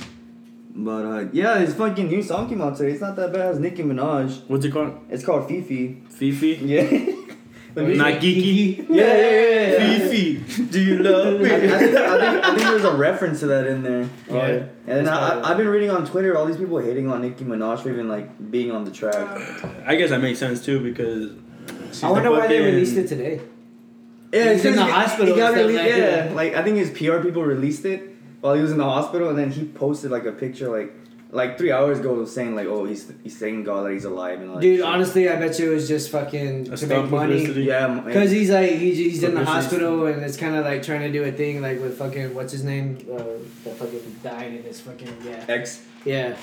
But 0.77 1.05
uh, 1.05 1.25
yeah, 1.33 1.59
his 1.61 1.75
fucking 1.75 2.09
new 2.09 2.23
song 2.23 2.49
came 2.49 2.61
out 2.61 2.77
today. 2.77 2.93
It's 2.93 3.01
not 3.01 3.15
that 3.17 3.33
bad 3.33 3.47
as 3.53 3.59
Nicki 3.61 3.83
Minaj. 3.83 4.43
What's 4.49 4.65
it 4.65 4.73
called? 4.73 4.99
It's 5.09 5.25
called 5.25 5.49
FEFE. 5.49 6.03
FEFE. 6.09 6.59
Yeah. 6.63 7.25
But 7.75 7.89
Not 7.89 8.21
geeky. 8.21 8.87
Yeah, 8.89 9.05
yeah, 9.05 9.31
yeah, 9.31 9.79
yeah. 9.79 9.99
Fifi, 10.09 10.65
do 10.71 10.81
you 10.81 10.99
love 11.03 11.41
me? 11.41 11.53
I, 11.53 11.59
think, 11.59 11.73
I, 11.73 11.79
think, 11.79 12.45
I 12.45 12.49
think 12.55 12.61
there's 12.69 12.85
a 12.85 12.95
reference 12.95 13.41
to 13.41 13.47
that 13.47 13.67
in 13.67 13.83
there. 13.83 14.09
Oh, 14.31 14.37
yeah. 14.37 14.43
And 14.43 14.69
then 14.87 15.09
I, 15.09 15.17
probably- 15.31 15.43
I, 15.43 15.51
I've 15.51 15.57
been 15.57 15.67
reading 15.69 15.91
on 15.91 16.07
Twitter 16.07 16.37
all 16.39 16.47
these 16.47 16.57
people 16.57 16.79
hating 16.79 17.11
on 17.11 17.23
Nicki 17.23 17.45
Minaj 17.45 17.81
for 17.81 17.91
even 17.91 18.09
like 18.09 18.51
being 18.51 18.71
on 18.71 18.85
the 18.85 18.93
track. 18.93 19.27
I 19.85 19.97
guess 19.97 20.11
that 20.11 20.21
makes 20.21 20.39
sense 20.39 20.65
too 20.65 20.79
because. 20.81 21.33
she's 21.89 22.05
I 22.05 22.11
wonder 22.11 22.29
the 22.31 22.37
why 22.37 22.47
they 22.47 22.61
released 22.61 22.97
it 22.97 23.09
today. 23.09 23.41
Yeah, 24.33 24.53
He's 24.53 24.65
in 24.65 24.77
the 24.77 24.85
hospital 24.85 25.35
He 25.35 25.41
got 25.41 25.55
released, 25.55 25.81
like 25.83 25.89
yeah, 25.91 25.99
that. 25.99 26.35
like 26.37 26.55
I 26.55 26.63
think 26.63 26.77
his 26.77 26.91
PR 26.91 27.19
people 27.19 27.43
released 27.43 27.85
it 27.85 28.14
while 28.45 28.53
he 28.55 28.61
was 28.61 28.73
in 28.73 28.77
the 28.77 28.85
hospital, 28.85 29.31
and 29.31 29.39
then 29.39 29.51
he 29.51 29.65
posted 29.65 30.11
like 30.11 30.27
a 30.27 30.33
picture 30.33 30.69
like 30.69 30.93
like 31.31 31.57
three 31.57 31.73
hours 31.73 31.99
ago 31.99 32.27
saying 32.27 32.55
like, 32.55 32.67
oh, 32.67 32.85
he's 32.85 33.11
he's 33.23 33.39
thanking 33.39 33.65
God 33.65 33.87
that 33.87 33.93
he's 33.93 34.05
alive 34.05 34.39
and 34.43 34.51
all. 34.51 34.61
Dude, 34.61 34.81
shit. 34.81 34.85
honestly, 34.85 35.31
I 35.31 35.37
bet 35.37 35.59
you 35.59 35.71
it 35.73 35.75
was 35.75 35.89
just 35.89 36.11
fucking 36.11 36.71
A 36.71 36.77
to 36.77 36.87
make 36.87 37.09
money. 37.11 37.39
publicity. 37.39 37.63
yeah, 37.63 37.89
Because 38.05 38.31
he's 38.31 38.51
like 38.51 38.73
he's, 38.73 38.99
he's 38.99 39.23
in 39.23 39.35
the 39.35 39.47
hospital 39.47 40.05
and 40.05 40.23
it's 40.23 40.37
kind 40.37 40.55
of 40.57 40.65
like 40.67 40.83
trying 40.83 41.01
to 41.01 41.11
do 41.11 41.25
a 41.25 41.33
thing 41.33 41.63
like 41.63 41.81
with 41.81 41.97
fucking 41.99 42.35
what's 42.35 42.53
his 42.53 42.65
name 42.65 42.99
uh, 43.11 43.17
that 43.65 43.77
fucking 43.79 44.17
died 44.23 44.53
in 44.53 44.63
his 44.63 44.79
fucking 44.83 45.17
yeah 45.25 45.47
X. 45.49 45.83
yeah. 46.05 46.37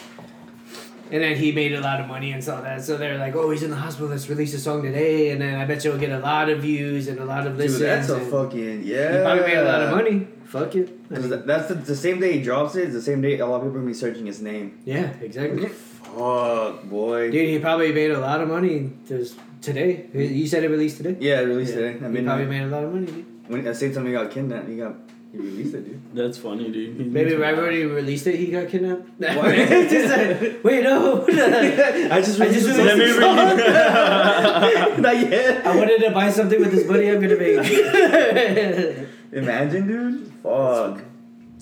And 1.11 1.21
then 1.21 1.35
he 1.37 1.51
made 1.51 1.73
a 1.73 1.81
lot 1.81 1.99
of 1.99 2.07
money 2.07 2.31
and 2.31 2.41
saw 2.43 2.61
that, 2.61 2.81
so 2.83 2.95
they're 2.97 3.17
like, 3.17 3.35
"Oh, 3.35 3.49
he's 3.51 3.63
in 3.63 3.69
the 3.69 3.75
hospital. 3.75 4.07
Let's 4.09 4.29
release 4.29 4.53
a 4.53 4.59
song 4.59 4.81
today." 4.81 5.31
And 5.31 5.41
then 5.41 5.59
I 5.59 5.65
bet 5.65 5.83
you'll 5.83 5.97
get 5.97 6.09
a 6.11 6.19
lot 6.19 6.47
of 6.49 6.59
views 6.61 7.09
and 7.09 7.19
a 7.19 7.25
lot 7.25 7.45
of 7.45 7.57
listens. 7.57 7.79
Dude, 7.79 7.89
that's 7.89 8.09
a 8.09 8.19
fucking 8.21 8.83
yeah. 8.83 9.17
He 9.17 9.23
probably 9.23 9.43
made 9.45 9.57
a 9.57 9.65
lot 9.71 9.81
of 9.83 9.91
money. 9.91 10.27
Fuck 10.51 10.75
it. 10.75 10.87
I 11.09 11.15
'Cause 11.15 11.29
mean, 11.29 11.43
that's 11.45 11.67
the, 11.69 11.75
the 11.75 11.95
same 11.95 12.19
day 12.19 12.31
he 12.37 12.41
drops 12.43 12.75
it. 12.75 12.83
It's 12.85 12.93
the 12.93 13.01
same 13.01 13.21
day 13.21 13.39
a 13.39 13.45
lot 13.45 13.57
of 13.57 13.61
people 13.63 13.77
are 13.77 13.79
gonna 13.79 13.87
be 13.87 13.93
searching 14.05 14.25
his 14.25 14.41
name. 14.41 14.79
yeah, 14.85 15.07
exactly. 15.27 15.67
Fuck, 15.69 16.83
boy. 16.89 17.31
Dude, 17.31 17.47
he 17.49 17.57
probably 17.59 17.91
made 17.93 18.11
a 18.11 18.19
lot 18.19 18.41
of 18.41 18.49
money 18.49 18.91
just 19.07 19.35
today. 19.61 20.07
You 20.13 20.45
said 20.47 20.63
it 20.65 20.69
released 20.69 20.97
today. 20.97 21.15
Yeah, 21.21 21.39
it 21.41 21.45
released 21.45 21.75
Yeah. 21.75 21.85
it. 21.95 22.03
I 22.03 22.07
he 22.07 22.13
mean, 22.13 22.25
probably 22.25 22.45
uh, 22.47 22.49
made 22.55 22.63
a 22.63 22.67
lot 22.75 22.83
of 22.83 22.91
money. 22.93 23.05
Dude. 23.05 23.25
when 23.47 23.59
at 23.61 23.65
the 23.65 23.75
same 23.75 23.93
time 23.93 24.05
he 24.07 24.11
got 24.11 24.29
kidnapped, 24.29 24.67
he 24.67 24.75
got 24.75 24.95
he 25.31 25.37
released 25.37 25.73
it, 25.75 25.85
dude. 25.87 26.01
That's 26.13 26.37
funny, 26.37 26.69
dude. 26.69 26.97
He- 26.97 27.03
Maybe 27.05 27.33
right 27.35 27.55
when 27.55 27.71
he 27.71 27.83
released 27.85 28.27
it, 28.27 28.35
he 28.35 28.47
got 28.47 28.67
kidnapped. 28.67 29.07
Just 29.21 30.09
like, 30.17 30.61
wait, 30.65 30.83
no. 30.83 31.23
I 31.29 32.19
just 32.19 32.41
I 32.41 32.47
just 32.51 32.67
released 32.67 32.67
Let 32.89 32.97
me 32.97 33.05
it. 33.05 33.17
read. 33.17 34.99
Not 34.99 35.15
yet. 35.29 35.65
I 35.65 35.67
wanted 35.77 35.99
to 36.03 36.11
buy 36.11 36.29
something 36.29 36.59
with 36.59 36.71
this 36.71 36.85
money 36.85 37.09
I'm 37.09 37.21
gonna 37.21 37.37
make. 37.37 39.07
Imagine, 39.31 39.87
dude. 39.87 40.30
Fuck. 40.43 41.03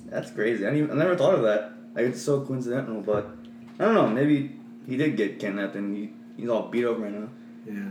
That's 0.08 0.32
crazy. 0.32 0.66
I, 0.66 0.70
didn't 0.72 0.86
even, 0.86 0.96
I 1.00 1.04
never 1.04 1.16
thought 1.16 1.36
of 1.36 1.44
that. 1.44 1.72
Like 1.96 2.06
it's 2.06 2.22
so 2.22 2.42
coincidental, 2.42 3.02
but 3.02 3.30
I 3.80 3.86
don't 3.86 3.94
know. 3.96 4.08
Maybe 4.08 4.56
he 4.88 4.98
did 4.98 5.16
get 5.18 5.40
kidnapped 5.40 5.76
and 5.76 5.96
he, 5.96 6.12
he's 6.38 6.50
all 6.50 6.64
beat 6.70 6.86
up 6.86 6.98
right 7.00 7.12
now. 7.12 7.30
yeah. 7.68 7.90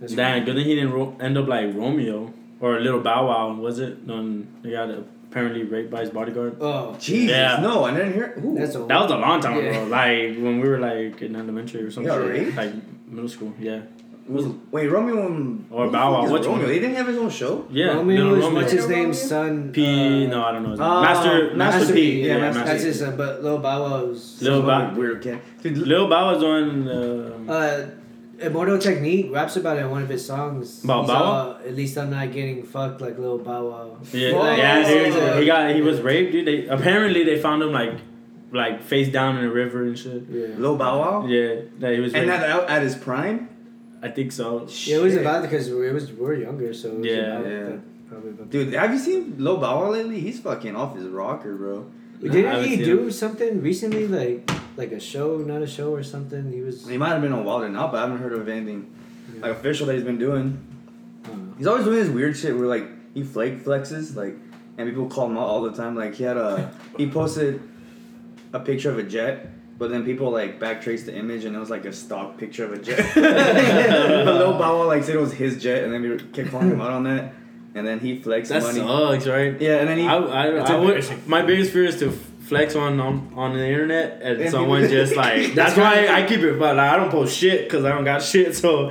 That's 0.00 0.12
Damn, 0.14 0.44
good 0.44 0.56
thing 0.56 0.64
he 0.64 0.74
didn't 0.74 0.92
ro- 0.92 1.16
end 1.20 1.38
up 1.38 1.46
like 1.46 1.72
Romeo 1.74 2.32
or 2.60 2.76
a 2.76 2.80
Little 2.80 3.00
Bow 3.00 3.28
Wow, 3.28 3.54
was 3.54 3.78
it? 3.78 3.98
Um, 4.08 4.48
he 4.62 4.72
got 4.72 4.90
apparently 4.90 5.62
raped 5.62 5.90
by 5.90 6.00
his 6.00 6.10
bodyguard. 6.10 6.56
Oh, 6.60 6.96
Jesus, 6.98 7.30
Yeah. 7.30 7.60
no, 7.62 7.84
I 7.84 7.92
didn't 7.94 8.12
hear. 8.12 8.34
Ooh. 8.44 8.56
that's 8.58 8.74
old. 8.74 8.88
That 8.88 9.00
was 9.00 9.10
a 9.12 9.16
long 9.16 9.40
time 9.40 9.56
Yeah. 9.56 9.70
ago, 9.70 9.84
like 9.84 10.36
when 10.36 10.60
we 10.60 10.68
were 10.68 10.78
like 10.78 11.22
in 11.22 11.36
elementary 11.36 11.82
or 11.82 11.90
something, 11.90 12.12
Yeah, 12.12 12.18
raped? 12.18 12.56
like 12.56 12.72
middle 13.06 13.28
school. 13.28 13.52
Yeah, 13.58 13.82
was 14.26 14.46
wait 14.70 14.88
Romeo 14.90 15.26
and 15.26 15.66
Or 15.70 15.84
who 15.84 15.90
the 15.90 15.92
Bow 15.98 16.12
Wow, 16.12 16.22
fuck 16.22 16.32
which 16.32 16.44
Romeo? 16.46 16.58
one? 16.60 16.68
They 16.68 16.78
didn't 16.78 16.96
have 16.96 17.06
his 17.06 17.18
own 17.18 17.30
show. 17.30 17.66
yeah. 17.70 17.88
Romeo 17.94 18.22
Little 18.22 18.34
is 18.38 18.44
Romeo. 18.44 18.60
what's 18.60 18.72
his 18.72 18.84
Romeo? 18.84 18.98
name's 18.98 19.20
son? 19.22 19.72
P. 19.72 19.84
uh, 20.26 20.28
no, 20.30 20.44
I 20.44 20.52
don't 20.52 20.62
know. 20.62 20.70
His 20.70 20.78
name. 20.80 20.88
Ah, 20.88 21.02
Master, 21.02 21.54
Master, 21.54 21.56
Master 21.80 21.94
P. 21.94 22.00
P, 22.00 22.20
Yeah, 22.26 22.34
yeah, 22.34 22.40
Master. 22.40 22.64
That's 22.64 22.82
P. 22.82 22.86
his 22.88 22.98
son, 23.00 23.16
but 23.16 23.42
Lil 23.42 23.58
Bow 23.58 23.82
Wow's. 23.82 24.40
Lil 24.42 24.58
Some 24.58 24.66
Bow- 24.66 24.72
other 24.86 24.98
weird 25.00 25.22
kid. 25.22 25.40
Dude, 25.62 25.76
Lil 25.78 26.08
Bow 26.08 26.32
was 26.34 26.42
on. 26.42 26.88
Um, 26.88 27.50
Uh, 27.50 27.80
Immortal 28.40 28.78
Technique 28.78 29.30
raps 29.32 29.56
about 29.56 29.76
it 29.76 29.82
in 29.82 29.90
one 29.90 30.02
of 30.02 30.08
his 30.08 30.26
songs. 30.26 30.82
About 30.82 31.06
Bow 31.06 31.22
Wow? 31.22 31.56
At 31.64 31.76
least 31.76 31.96
I'm 31.96 32.10
not 32.10 32.32
getting 32.32 32.64
fucked 32.64 33.00
like 33.00 33.16
Lil 33.18 33.38
Bow 33.38 33.68
Wow. 33.70 33.96
yeah, 34.12 34.32
Fuck. 34.32 34.58
yeah, 34.58 34.88
dude. 34.88 35.14
Yeah. 35.14 35.40
He 35.40 35.46
got 35.46 35.74
he 35.74 35.82
was 35.82 36.00
raped, 36.00 36.32
dude. 36.32 36.46
They 36.46 36.66
apparently 36.66 37.22
they 37.24 37.38
found 37.38 37.62
him 37.62 37.72
like 37.72 37.92
like 38.52 38.82
face 38.82 39.08
down 39.08 39.36
in 39.38 39.44
a 39.44 39.50
river 39.50 39.84
and 39.84 39.96
shit. 39.98 40.24
Yeah. 40.30 40.46
Lil 40.58 40.76
Bow 40.76 40.98
Wow. 40.98 41.26
Yeah, 41.28 41.60
that 41.78 41.94
he 41.94 42.00
was. 42.00 42.12
And 42.12 42.28
raped. 42.28 42.40
that 42.42 42.68
at 42.70 42.82
his 42.82 42.96
prime. 42.96 43.48
I 44.04 44.08
think 44.10 44.32
so. 44.32 44.44
Yeah, 44.68 44.96
it 44.98 45.02
was 45.02 45.12
Shit. 45.14 45.20
about 45.22 45.42
because 45.42 45.70
we 45.70 45.90
was 45.90 46.12
we 46.12 46.20
were 46.26 46.34
younger, 46.34 46.72
so 46.74 46.88
it 46.90 46.98
was 46.98 47.06
Yeah. 47.06 47.38
about 47.38 47.50
Yeah. 47.50 47.76
probably 48.10 48.30
about 48.36 48.50
Dude, 48.50 48.72
have 48.74 48.92
you 48.92 48.98
seen 48.98 49.34
Lil 49.38 49.56
Bow 49.56 49.80
Wow 49.80 49.90
lately? 49.92 50.20
He's 50.20 50.38
fucking 50.40 50.76
off 50.76 50.94
his 50.94 51.06
rocker, 51.06 51.54
bro. 51.56 51.86
I 52.22 52.28
Didn't 52.28 52.64
he 52.64 52.76
do 52.84 52.98
him. 53.04 53.10
something 53.10 53.62
recently, 53.62 54.06
like 54.06 54.50
like 54.76 54.92
a 54.92 55.00
show, 55.00 55.38
not 55.38 55.62
a 55.62 55.66
show 55.66 55.90
or 55.94 56.02
something? 56.02 56.52
He 56.52 56.60
was. 56.60 56.86
He 56.86 56.98
might 56.98 57.10
have 57.16 57.22
been 57.22 57.32
on 57.32 57.44
Wild 57.44 57.62
and 57.64 57.76
Out, 57.76 57.92
but 57.92 57.98
I 57.98 58.00
haven't 58.02 58.18
heard 58.18 58.32
of 58.34 58.46
anything 58.48 58.80
like 59.40 59.52
official 59.52 59.86
that 59.86 59.94
he's 59.94 60.04
been 60.12 60.18
doing. 60.18 60.58
I 61.24 61.28
don't 61.28 61.46
know. 61.48 61.54
He's 61.58 61.66
always 61.66 61.84
doing 61.84 61.98
this 62.04 62.08
weird 62.10 62.36
shit 62.36 62.54
where 62.58 62.66
like 62.76 62.86
he 63.14 63.22
flake 63.22 63.64
flexes, 63.64 64.14
like, 64.16 64.36
and 64.76 64.88
people 64.88 65.06
call 65.08 65.26
him 65.30 65.38
out 65.38 65.48
all 65.52 65.62
the 65.62 65.72
time. 65.72 65.96
Like 65.96 66.14
he 66.14 66.24
had 66.24 66.36
a 66.36 66.70
he 66.98 67.08
posted 67.08 67.60
a 68.52 68.60
picture 68.60 68.90
of 68.90 68.98
a 68.98 69.02
jet, 69.02 69.48
but 69.78 69.90
then 69.90 70.04
people 70.04 70.30
like 70.30 70.60
backtraced 70.60 71.06
the 71.06 71.16
image 71.16 71.44
and 71.44 71.54
it 71.56 71.58
was 71.58 71.70
like 71.70 71.84
a 71.84 71.92
stock 71.92 72.38
picture 72.38 72.64
of 72.64 72.72
a 72.72 72.78
jet. 72.78 72.98
but 73.14 74.34
Lil 74.34 74.52
Bow 74.58 74.78
Wow 74.78 74.86
like 74.86 75.04
said 75.04 75.16
it 75.16 75.20
was 75.20 75.32
his 75.32 75.62
jet, 75.62 75.84
and 75.84 75.92
then 75.92 76.02
we 76.02 76.16
kept 76.32 76.50
calling 76.50 76.70
him 76.70 76.80
out 76.80 76.90
on 76.90 77.04
that. 77.04 77.34
And 77.76 77.84
then 77.84 77.98
he 77.98 78.20
flexed 78.20 78.50
That 78.50 78.62
money. 78.62 78.78
sucks, 78.78 79.26
right? 79.26 79.60
Yeah, 79.60 79.78
and 79.78 79.88
then 79.88 79.98
he 79.98 80.06
I, 80.06 80.16
I, 80.16 80.46
I 80.58 80.76
would, 80.78 81.26
my 81.26 81.42
biggest 81.42 81.72
fear 81.72 81.84
is 81.84 81.98
to 81.98 82.12
flex 82.44 82.76
on 82.76 83.00
on, 83.00 83.32
on 83.34 83.54
the 83.54 83.66
internet, 83.66 84.20
and 84.22 84.40
And 84.40 84.50
someone 84.50 84.88
just 84.88 85.16
like 85.16 85.54
that's 85.54 85.76
why 85.76 86.06
I 86.08 86.24
keep 86.26 86.40
it. 86.40 86.58
But 86.58 86.76
like, 86.76 86.92
I 86.92 86.96
don't 86.96 87.10
post 87.10 87.36
shit 87.36 87.64
because 87.64 87.84
I 87.84 87.88
don't 87.88 88.04
got 88.04 88.22
shit. 88.22 88.54
So 88.54 88.90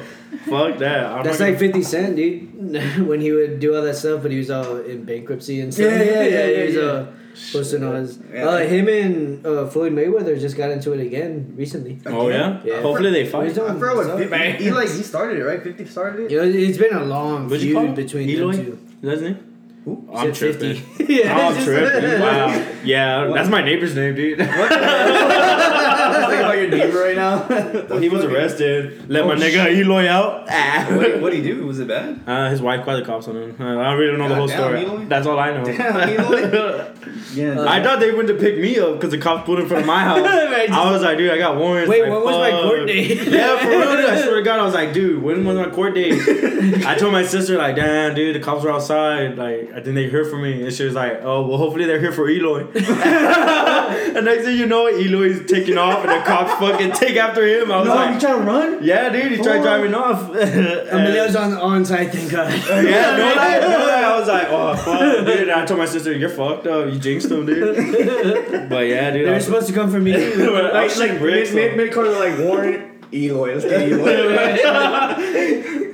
fuck 0.49 0.79
that. 0.79 1.05
I'm 1.05 1.23
That's 1.23 1.39
not 1.39 1.49
like 1.49 1.59
50 1.59 1.81
Cent, 1.83 2.15
dude. 2.17 3.07
when 3.07 3.21
he 3.21 3.31
would 3.31 3.59
do 3.59 3.75
all 3.75 3.81
that 3.83 3.95
stuff, 3.95 4.21
but 4.21 4.31
he 4.31 4.37
was 4.39 4.51
all 4.51 4.77
in 4.77 5.05
bankruptcy 5.05 5.61
and 5.61 5.73
stuff. 5.73 5.85
Yeah, 5.85 6.03
yeah, 6.03 6.23
yeah, 6.23 6.57
he 6.57 6.65
was 6.65 6.75
yeah, 6.75 7.05
uh, 7.33 7.37
posting 7.51 7.83
on 7.83 7.95
his. 7.95 8.19
Yeah. 8.33 8.45
Uh, 8.47 8.57
him 8.59 8.87
and 8.87 9.45
uh, 9.45 9.67
Floyd 9.67 9.93
Mayweather 9.93 10.39
just 10.39 10.55
got 10.55 10.71
into 10.71 10.93
it 10.93 10.99
again 10.99 11.53
recently. 11.57 11.93
gonna- 11.95 12.17
Oh 12.17 12.29
yeah? 12.29 12.61
Yeah. 12.63 12.81
Hopefully 12.81 13.11
they 13.11 13.25
fight. 13.25 13.51
I 13.57 13.73
forgot 13.73 13.95
what 13.97 14.07
What's 14.07 14.29
50, 14.29 14.63
he 14.63 14.71
like 14.71 14.89
he 14.89 15.03
started 15.03 15.39
it 15.39 15.43
right. 15.43 15.61
Fifty 15.61 15.85
started 15.85 16.25
it. 16.25 16.31
You 16.31 16.37
know, 16.37 16.43
it's 16.47 16.77
been 16.77 16.93
a 16.95 17.03
long 17.03 17.45
What'd 17.49 17.61
feud 17.61 17.95
between 17.95 18.29
Eloy? 18.29 18.51
them 18.53 18.65
two. 18.65 18.71
Is 18.73 19.01
that 19.01 19.11
his 19.11 19.21
name? 19.21 19.37
Who? 19.85 20.07
I'm 20.13 20.29
He 20.29 20.33
said 20.33 20.57
tripping. 20.59 20.75
50. 20.81 21.13
yeah, 21.21 21.37
I'm 21.37 21.53
just- 21.55 21.65
tripping. 21.67 22.21
Wow. 22.21 22.65
Yeah, 22.85 23.31
that's 23.33 23.49
my 23.49 23.61
neighbor's 23.63 23.95
name, 23.95 24.15
dude. 24.15 24.39
I'm 26.33 26.39
about 26.45 26.57
your 26.57 26.67
neighbor 26.69 26.99
right 26.99 27.15
now. 27.15 27.47
Well, 27.93 27.99
he 27.99 28.09
was 28.09 28.23
arrested. 28.23 29.09
Let 29.09 29.25
my 29.25 29.33
Oh, 29.33 29.37
nigga 29.37 29.71
Eloy 29.75 30.07
out. 30.07 30.47
what 30.97 31.21
what 31.21 31.31
did 31.31 31.43
he 31.43 31.51
do? 31.51 31.65
Was 31.65 31.79
it 31.79 31.87
bad? 31.87 32.19
Uh, 32.25 32.49
his 32.49 32.61
wife 32.61 32.83
called 32.85 33.01
the 33.01 33.05
cops 33.05 33.27
on 33.27 33.35
him. 33.35 33.55
Uh, 33.59 33.79
I 33.79 33.83
don't 33.91 33.99
really 33.99 34.17
know 34.17 34.29
the 34.29 34.35
whole 34.35 34.47
Damn, 34.47 34.57
story. 34.59 34.83
Eloy? 34.85 35.05
That's 35.05 35.27
all 35.27 35.39
I 35.39 35.51
know. 35.53 35.63
Damn, 35.65 36.09
Eloy. 36.09 36.85
Yeah. 37.33 37.59
Uh, 37.61 37.65
I 37.67 37.81
thought 37.81 37.99
they 37.99 38.11
went 38.11 38.27
to 38.27 38.35
pick 38.35 38.59
me 38.59 38.77
up 38.79 38.93
because 38.95 39.09
the 39.09 39.17
cops 39.17 39.45
pulled 39.45 39.59
in 39.59 39.67
front 39.67 39.81
of 39.81 39.87
my 39.87 39.99
house. 40.03 40.19
Right, 40.21 40.69
I 40.69 40.91
was 40.91 41.01
like, 41.01 41.17
dude, 41.17 41.31
I 41.31 41.37
got 41.39 41.57
warrants. 41.57 41.89
Wait, 41.89 42.03
Like, 42.03 42.11
when 42.11 42.23
was 42.23 42.37
my 42.37 42.51
court 42.51 42.85
date? 42.87 43.27
yeah, 43.27 43.57
for 43.57 43.69
real, 43.69 43.95
dude. 43.97 44.05
I 44.05 44.21
swear 44.21 44.35
to 44.35 44.41
God, 44.43 44.59
I 44.59 44.63
was 44.63 44.73
like, 44.75 44.93
dude, 44.93 45.21
when 45.23 45.43
was 45.43 45.57
my 45.57 45.69
court 45.69 45.95
date? 45.95 46.21
I 46.85 46.93
told 46.95 47.11
my 47.11 47.23
sister, 47.23 47.57
like, 47.57 47.75
damn, 47.75 48.13
dude, 48.13 48.35
the 48.35 48.39
cops 48.39 48.63
were 48.63 48.71
outside. 48.71 49.35
Like, 49.35 49.71
I 49.73 49.81
think 49.81 49.95
they 49.95 50.09
heard 50.09 50.29
from 50.29 50.43
me. 50.43 50.63
And 50.63 50.71
she 50.71 50.85
was 50.85 50.93
like, 50.93 51.21
oh, 51.23 51.47
well, 51.47 51.57
hopefully 51.57 51.85
they're 51.85 51.99
here 51.99 52.11
for 52.11 52.29
Eloy. 52.29 52.67
and 52.73 54.25
next 54.25 54.43
thing 54.45 54.57
you 54.57 54.67
know, 54.67 54.85
Eloy's 54.87 55.49
taking 55.49 55.77
off 55.77 56.03
and 56.05 56.11
the 56.11 56.22
cops 56.25 56.53
fucking 56.59 56.91
take 56.93 57.15
after 57.17 57.45
him. 57.45 57.71
I 57.71 57.79
was 57.79 57.89
like 57.89 57.97
no, 57.97 58.03
you 58.05 58.11
like, 58.11 58.19
trying 58.19 58.39
to 58.39 58.45
run? 58.45 58.83
yeah, 58.83 59.09
dude, 59.09 59.31
he 59.31 59.37
tried 59.43 59.59
Oh. 59.59 59.63
driving 59.63 59.93
off. 59.93 60.29
Emilio's 60.29 61.35
on 61.35 61.53
on 61.53 61.85
side, 61.85 62.11
thank 62.11 62.31
God. 62.31 62.51
Yeah, 62.85 63.17
no 63.17 63.33
lie, 63.35 63.59
no 63.61 63.85
lie. 63.85 64.03
I 64.03 64.19
was 64.19 64.27
like, 64.27 64.47
oh 64.49 64.75
fuck, 64.75 65.25
dude. 65.25 65.41
And 65.41 65.51
I 65.51 65.65
told 65.65 65.79
my 65.79 65.85
sister, 65.85 66.13
you're 66.13 66.29
fucked 66.29 66.67
up. 66.67 66.91
You 66.91 66.99
jinxed 66.99 67.31
him, 67.31 67.45
dude. 67.45 67.75
But 68.69 68.87
yeah, 68.87 69.11
dude. 69.11 69.21
I 69.21 69.25
They're 69.25 69.35
was, 69.35 69.45
supposed 69.45 69.67
to 69.67 69.73
come 69.73 69.91
for 69.91 69.99
me. 69.99 70.13
I 70.15 70.29
was 70.29 70.73
Like, 70.73 70.89
shooting 70.89 71.09
like 71.11 71.19
bricks. 71.19 71.53
mid, 71.53 71.75
mid, 71.77 71.85
mid 71.87 71.93
corner, 71.93 72.11
like 72.11 72.37
Warren, 72.39 72.99
Eloy. 73.13 73.53
Let's 73.55 73.65
get 73.65 73.89
Eloy. 73.89 74.57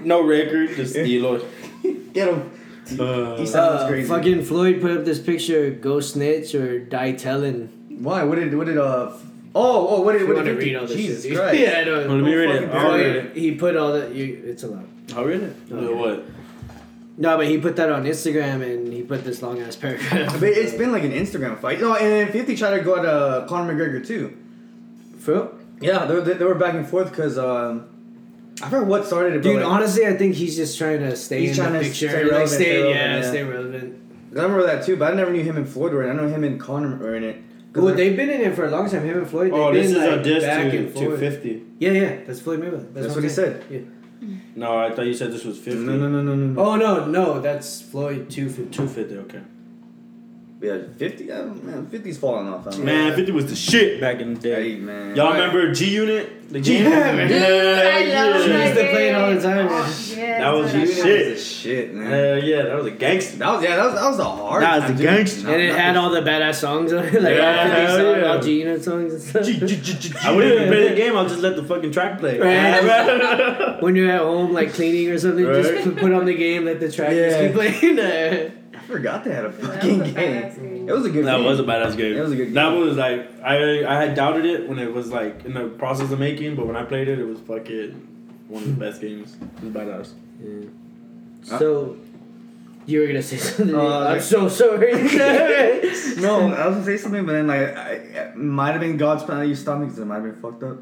no 0.06 0.22
record, 0.24 0.76
just 0.76 0.96
Eloy. 0.96 1.42
get 2.14 2.28
him. 2.30 2.52
Uh, 3.00 3.36
He 3.38 3.46
sounds 3.46 3.84
Uh, 3.84 3.88
crazy. 3.88 4.08
fucking 4.08 4.44
Floyd 4.44 4.82
put 4.82 4.92
up 4.92 5.06
this 5.06 5.20
picture, 5.20 5.70
go 5.70 6.00
snitch 6.00 6.56
or 6.56 6.80
die 6.80 7.12
telling. 7.14 7.70
Why? 8.02 8.24
What 8.24 8.36
did? 8.40 8.56
What 8.58 8.68
did? 8.68 8.78
Uh. 8.78 9.12
Oh, 9.56 9.88
oh, 9.98 10.02
what 10.02 10.12
did? 10.14 10.22
You 10.22 10.28
What 10.28 10.36
want 10.38 10.48
to 10.48 10.54
did? 10.56 10.64
read 10.64 10.76
all 10.76 10.86
this 10.88 10.96
Jesus 10.98 11.24
shit. 11.24 11.32
dude. 11.32 11.40
Christ. 11.42 11.60
yeah, 11.60 11.80
I 11.80 11.84
know. 11.84 11.98
Well, 12.08 12.16
let 12.18 12.24
me 12.24 12.34
read 12.36 12.50
it. 12.64 12.70
I'll 12.70 12.96
read 12.98 13.16
it. 13.16 13.36
he 13.38 13.56
put 13.56 13.76
all 13.76 13.94
that. 13.94 14.14
You, 14.14 14.42
it's 14.46 14.64
a 14.64 14.68
lot. 14.68 14.84
I'll 15.16 15.26
read 15.26 15.42
it. 15.42 15.56
Okay. 15.72 15.94
What? 15.94 16.24
No, 17.18 17.36
but 17.36 17.48
he 17.48 17.58
put 17.60 17.76
that 17.78 17.92
on 17.92 18.06
Instagram 18.06 18.62
and 18.64 18.94
he 18.94 19.02
put 19.02 19.24
this 19.26 19.42
long 19.42 19.60
ass 19.62 19.76
paragraph. 19.76 20.40
But 20.40 20.50
it's 20.50 20.74
been 20.74 20.92
like 20.92 21.04
an 21.04 21.12
Instagram 21.12 21.60
fight. 21.60 21.82
No, 21.82 21.94
and 21.96 22.06
then 22.06 22.32
50 22.32 22.56
tried 22.56 22.78
to 22.78 22.84
go 22.84 22.96
at 22.98 23.06
uh, 23.06 23.46
Conor 23.48 23.74
McGregor 23.74 24.06
too. 24.06 24.38
For 25.20 25.34
real? 25.34 25.60
Yeah, 25.82 26.06
they, 26.06 26.14
were- 26.14 26.22
they, 26.22 26.34
they 26.36 26.46
were 26.46 26.56
back 26.56 26.76
and 26.76 26.88
forth 26.88 27.10
because 27.10 27.38
um, 27.38 27.90
I 28.62 28.70
forgot 28.70 28.88
what 28.88 29.06
started 29.06 29.34
it. 29.34 29.38
but, 29.44 29.50
Dude, 29.50 29.56
like, 29.62 29.66
honestly, 29.66 30.06
I 30.06 30.16
think 30.16 30.36
he's 30.36 30.56
just 30.56 30.78
trying 30.78 31.00
to 31.00 31.16
stay 31.18 31.42
He's 31.42 31.58
in 31.58 31.64
trying 31.66 31.74
the 31.74 31.80
to 31.80 31.86
picture. 31.86 32.08
stay 32.10 32.24
relevant, 32.24 32.50
stay, 32.50 32.58
stay 32.64 32.82
relevant, 32.84 32.96
yeah, 32.96 33.16
yeah. 33.18 33.30
stay 33.30 33.44
relevant. 33.44 34.12
I 34.32 34.36
remember 34.44 34.66
that 34.68 34.86
too, 34.86 34.96
but 34.96 35.12
I 35.12 35.16
never 35.16 35.32
knew 35.34 35.44
him 35.44 35.58
and 35.58 35.68
Floyd 35.68 35.92
were 35.92 36.04
in. 36.04 36.10
it. 36.10 36.14
I 36.14 36.16
know 36.16 36.28
him 36.30 36.44
and 36.46 36.60
Conor 36.60 36.96
were 36.98 37.16
in 37.16 37.24
it. 37.24 37.42
'Cause 37.72 37.84
Well, 37.84 37.94
they've 37.96 38.16
been 38.18 38.30
in 38.30 38.42
it 38.42 38.56
for 38.56 38.66
a 38.66 38.72
long 38.72 38.90
time. 38.90 39.04
Him 39.06 39.20
and 39.20 39.28
Floyd. 39.28 39.48
They've 39.52 39.54
Oh, 39.54 39.72
been 39.72 39.82
this 39.82 39.92
is 39.92 39.98
like, 39.98 40.12
a 40.20 40.24
diss 40.24 40.44
back 40.44 40.72
to, 40.72 40.78
and 40.78 40.96
to 40.96 41.06
forth. 41.06 41.20
50. 41.20 41.62
Yeah, 41.80 41.92
yeah, 41.92 42.16
that's 42.26 42.40
Floyd 42.42 42.62
Mayweather. 42.62 42.72
That's, 42.94 42.94
That's 42.94 43.08
what 43.08 43.16
what 43.16 43.24
he 43.24 43.30
I'm 43.30 43.36
saying. 43.36 43.62
said. 43.70 43.88
No, 44.56 44.78
I 44.78 44.92
thought 44.94 45.06
you 45.06 45.14
said 45.14 45.32
this 45.32 45.46
was 45.46 45.58
50. 45.60 45.80
No, 45.82 45.96
no, 45.96 46.10
no, 46.10 46.22
no, 46.22 46.36
no, 46.36 46.46
no. 46.48 46.62
Oh 46.62 46.76
no, 46.76 47.06
no, 47.06 47.40
that's 47.40 47.82
Floyd 47.82 48.30
two 48.30 48.50
fifty. 48.50 48.72
250, 48.72 49.18
okay. 49.18 49.42
Yeah, 50.62 50.80
50? 50.98 51.24
Yeah, 51.24 51.44
man, 51.46 51.88
50's 51.88 52.18
falling 52.18 52.50
off. 52.50 52.68
I 52.68 52.72
don't 52.72 52.80
know. 52.80 52.86
Man, 52.86 53.16
50 53.16 53.32
was 53.32 53.46
the 53.50 53.56
shit 53.56 54.02
back 54.02 54.20
in 54.20 54.34
the 54.34 54.40
day. 54.42 54.72
Hey, 54.74 54.76
man. 54.78 55.16
Y'all 55.16 55.32
remember 55.32 55.72
G 55.74 55.90
Unit? 55.90 56.52
The 56.52 56.60
game? 56.60 56.84
Yeah, 56.84 56.90
man. 57.14 57.28
Dude, 57.30 57.42
I 57.42 58.24
love 58.32 58.42
She 58.44 58.50
that 58.50 58.66
used 58.66 58.78
to 58.80 58.90
play 58.90 59.10
it 59.10 59.16
all 59.16 59.28
the 59.30 59.34
game. 59.36 59.42
time. 59.44 59.68
Oh, 59.70 59.72
man. 59.72 59.88
yes, 60.18 60.40
That 60.42 60.50
was 60.50 60.66
what 60.66 60.76
I 60.76 60.80
you 60.80 60.88
shit. 60.92 61.30
was 61.30 61.38
the 61.38 61.46
shit, 61.50 61.94
man. 61.94 62.08
Uh, 62.14 62.36
yeah, 62.44 62.62
that 62.64 62.76
was 62.76 62.86
a 62.88 62.92
gangster. 62.92 63.38
that 63.38 63.52
was 63.54 63.64
yeah, 63.64 63.76
that 63.78 63.86
was 63.86 63.94
that 63.94 64.08
was 64.10 64.18
the 64.18 64.24
hard. 64.26 64.64
That 64.64 64.76
was 64.76 64.84
time, 64.86 64.98
the 64.98 65.04
gangster. 65.04 65.48
And 65.48 65.62
it 65.62 65.76
had 65.76 65.96
all 65.96 66.10
the 66.10 66.22
badass 66.22 66.56
songs 66.56 66.92
on 66.92 67.06
it, 67.06 67.14
like 67.22 67.36
Yeah, 67.36 67.62
all 67.62 67.70
50 67.70 67.86
hell 67.86 68.18
yeah. 68.20 68.26
all 68.34 68.40
G 68.42 68.60
Unit 68.60 68.84
songs 68.84 69.14
and 69.14 69.22
stuff. 69.22 70.26
I 70.26 70.32
wouldn't 70.36 70.54
even 70.56 70.68
play 70.68 70.90
the 70.90 70.96
game, 71.02 71.16
I'll 71.16 71.30
just 71.30 71.40
let 71.40 71.56
the 71.56 71.64
fucking 71.64 71.92
track 71.94 72.20
play. 72.20 72.38
Right. 72.38 73.80
when 73.82 73.96
you're 73.96 74.12
at 74.12 74.20
home, 74.22 74.52
like 74.52 74.74
cleaning 74.74 75.10
or 75.10 75.20
something, 75.20 75.46
Right. 75.46 75.64
just 75.64 75.84
put- 75.86 75.98
put 75.98 76.12
on 76.12 76.26
the 76.26 76.34
game, 76.36 76.66
let 76.66 76.80
the 76.82 76.92
track 76.92 77.12
just 77.12 77.40
Yeah. 77.40 77.46
keep 77.48 77.56
playing. 77.80 78.52
I 78.90 78.92
forgot 78.94 79.24
they 79.24 79.32
had 79.34 79.46
a 79.46 79.52
fucking 79.52 80.02
a 80.02 80.04
game. 80.12 80.14
game. 80.16 80.90
It 80.90 80.92
was 80.92 81.06
a 81.06 81.10
good 81.12 81.26
That 81.26 81.38
game. 81.38 81.46
was 81.46 81.60
a 81.60 81.64
badass 81.64 81.96
game. 81.96 82.16
That 82.16 82.24
was 82.24 82.32
a 82.32 82.36
good 82.36 82.46
Game. 82.46 82.54
That 82.56 82.72
game. 82.72 82.80
was 82.82 82.98
like 82.98 83.30
I 83.44 83.86
I 83.86 84.02
had 84.04 84.16
doubted 84.16 84.46
it 84.46 84.68
when 84.68 84.80
it 84.80 84.92
was 84.92 85.12
like 85.12 85.46
in 85.46 85.54
the 85.54 85.68
process 85.68 86.12
of 86.12 86.20
making, 86.20 86.56
but 86.56 86.66
when 86.66 86.76
I 86.76 86.84
played 86.84 87.08
it, 87.08 87.20
it 87.20 87.26
was 87.26 87.40
fucking 87.42 88.08
one 88.48 88.64
of 88.64 88.70
the 88.70 88.86
best 88.86 89.00
games. 89.02 89.38
It 89.58 89.64
was 89.66 89.74
badass. 89.74 90.14
so, 91.44 91.98
you 92.86 93.00
were 93.02 93.08
gonna 93.08 93.22
say 93.22 93.38
something. 93.38 93.76
Uh, 93.76 94.00
I'm 94.16 94.22
so 94.22 94.48
sorry. 94.50 94.94
No, 96.20 96.52
I 96.52 96.68
was 96.68 96.76
gonna 96.76 96.84
say 96.86 96.98
something, 96.98 97.26
but 97.26 97.32
then 97.34 97.48
like 97.48 97.76
I, 97.78 97.92
it 97.94 98.36
might 98.36 98.72
have 98.72 98.82
been 98.82 98.98
God's 98.98 99.24
plan 99.24 99.40
that 99.40 99.48
you 99.48 99.56
stopped 99.56 99.80
me 99.82 99.86
because 99.86 100.00
it 100.00 100.06
might 100.06 100.16
have 100.16 100.24
been 100.24 100.36
fucked 100.42 100.64
up. 100.64 100.78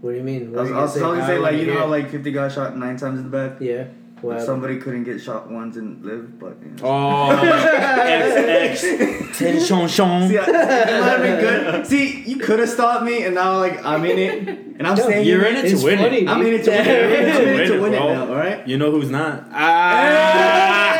what 0.00 0.10
do 0.12 0.16
you 0.16 0.22
mean? 0.22 0.56
I 0.56 0.62
was, 0.62 0.70
What 0.70 0.76
I 0.76 0.80
were 0.80 0.82
was 0.86 0.94
gonna 0.98 1.14
gonna 1.20 1.26
say 1.26 1.38
like 1.38 1.56
you 1.56 1.66
know 1.66 1.78
how 1.78 1.86
like 1.86 2.10
fifty 2.10 2.32
got 2.32 2.50
shot 2.52 2.76
nine 2.76 2.96
times 2.96 3.20
in 3.20 3.30
the 3.30 3.36
back. 3.36 3.60
yeah. 3.60 3.84
Well, 4.22 4.38
Somebody 4.38 4.78
couldn't 4.78 5.02
get 5.02 5.20
shot 5.20 5.50
once 5.50 5.76
and 5.76 6.00
live, 6.04 6.38
but 6.38 6.56
you 6.62 6.70
know. 6.70 6.84
Oh, 6.84 7.30
XXXTentacion. 7.42 10.28
See, 10.28 10.38
I- 10.38 10.44
it 10.44 10.52
might 10.52 11.26
have 11.26 11.40
good. 11.40 11.86
See, 11.88 12.22
you 12.22 12.36
could 12.36 12.60
have 12.60 12.68
stopped 12.68 13.04
me, 13.04 13.24
and 13.24 13.34
now 13.34 13.58
like 13.58 13.84
I'm 13.84 14.04
in 14.04 14.18
it, 14.18 14.48
and 14.78 14.86
I'm 14.86 14.94
No, 14.96 15.02
staying. 15.02 15.26
You're 15.26 15.44
in 15.44 15.56
in 15.56 15.66
it 15.66 15.70
to 15.76 15.84
win 15.84 15.98
funny, 15.98 16.18
it. 16.22 16.28
I'm 16.28 16.40
in 16.46 16.54
it 16.54 16.62
to 16.64 16.70
win 16.70 16.86
it. 16.86 17.34
I'm 17.36 17.48
in 17.48 17.60
it 17.60 17.66
to 17.66 17.80
win 17.80 17.94
it 17.94 17.98
bro. 17.98 18.14
now. 18.14 18.28
All 18.28 18.36
right. 18.36 18.64
You 18.68 18.78
know 18.78 18.90
who's 18.92 19.10
not? 19.10 19.48
Ah, 19.52 20.92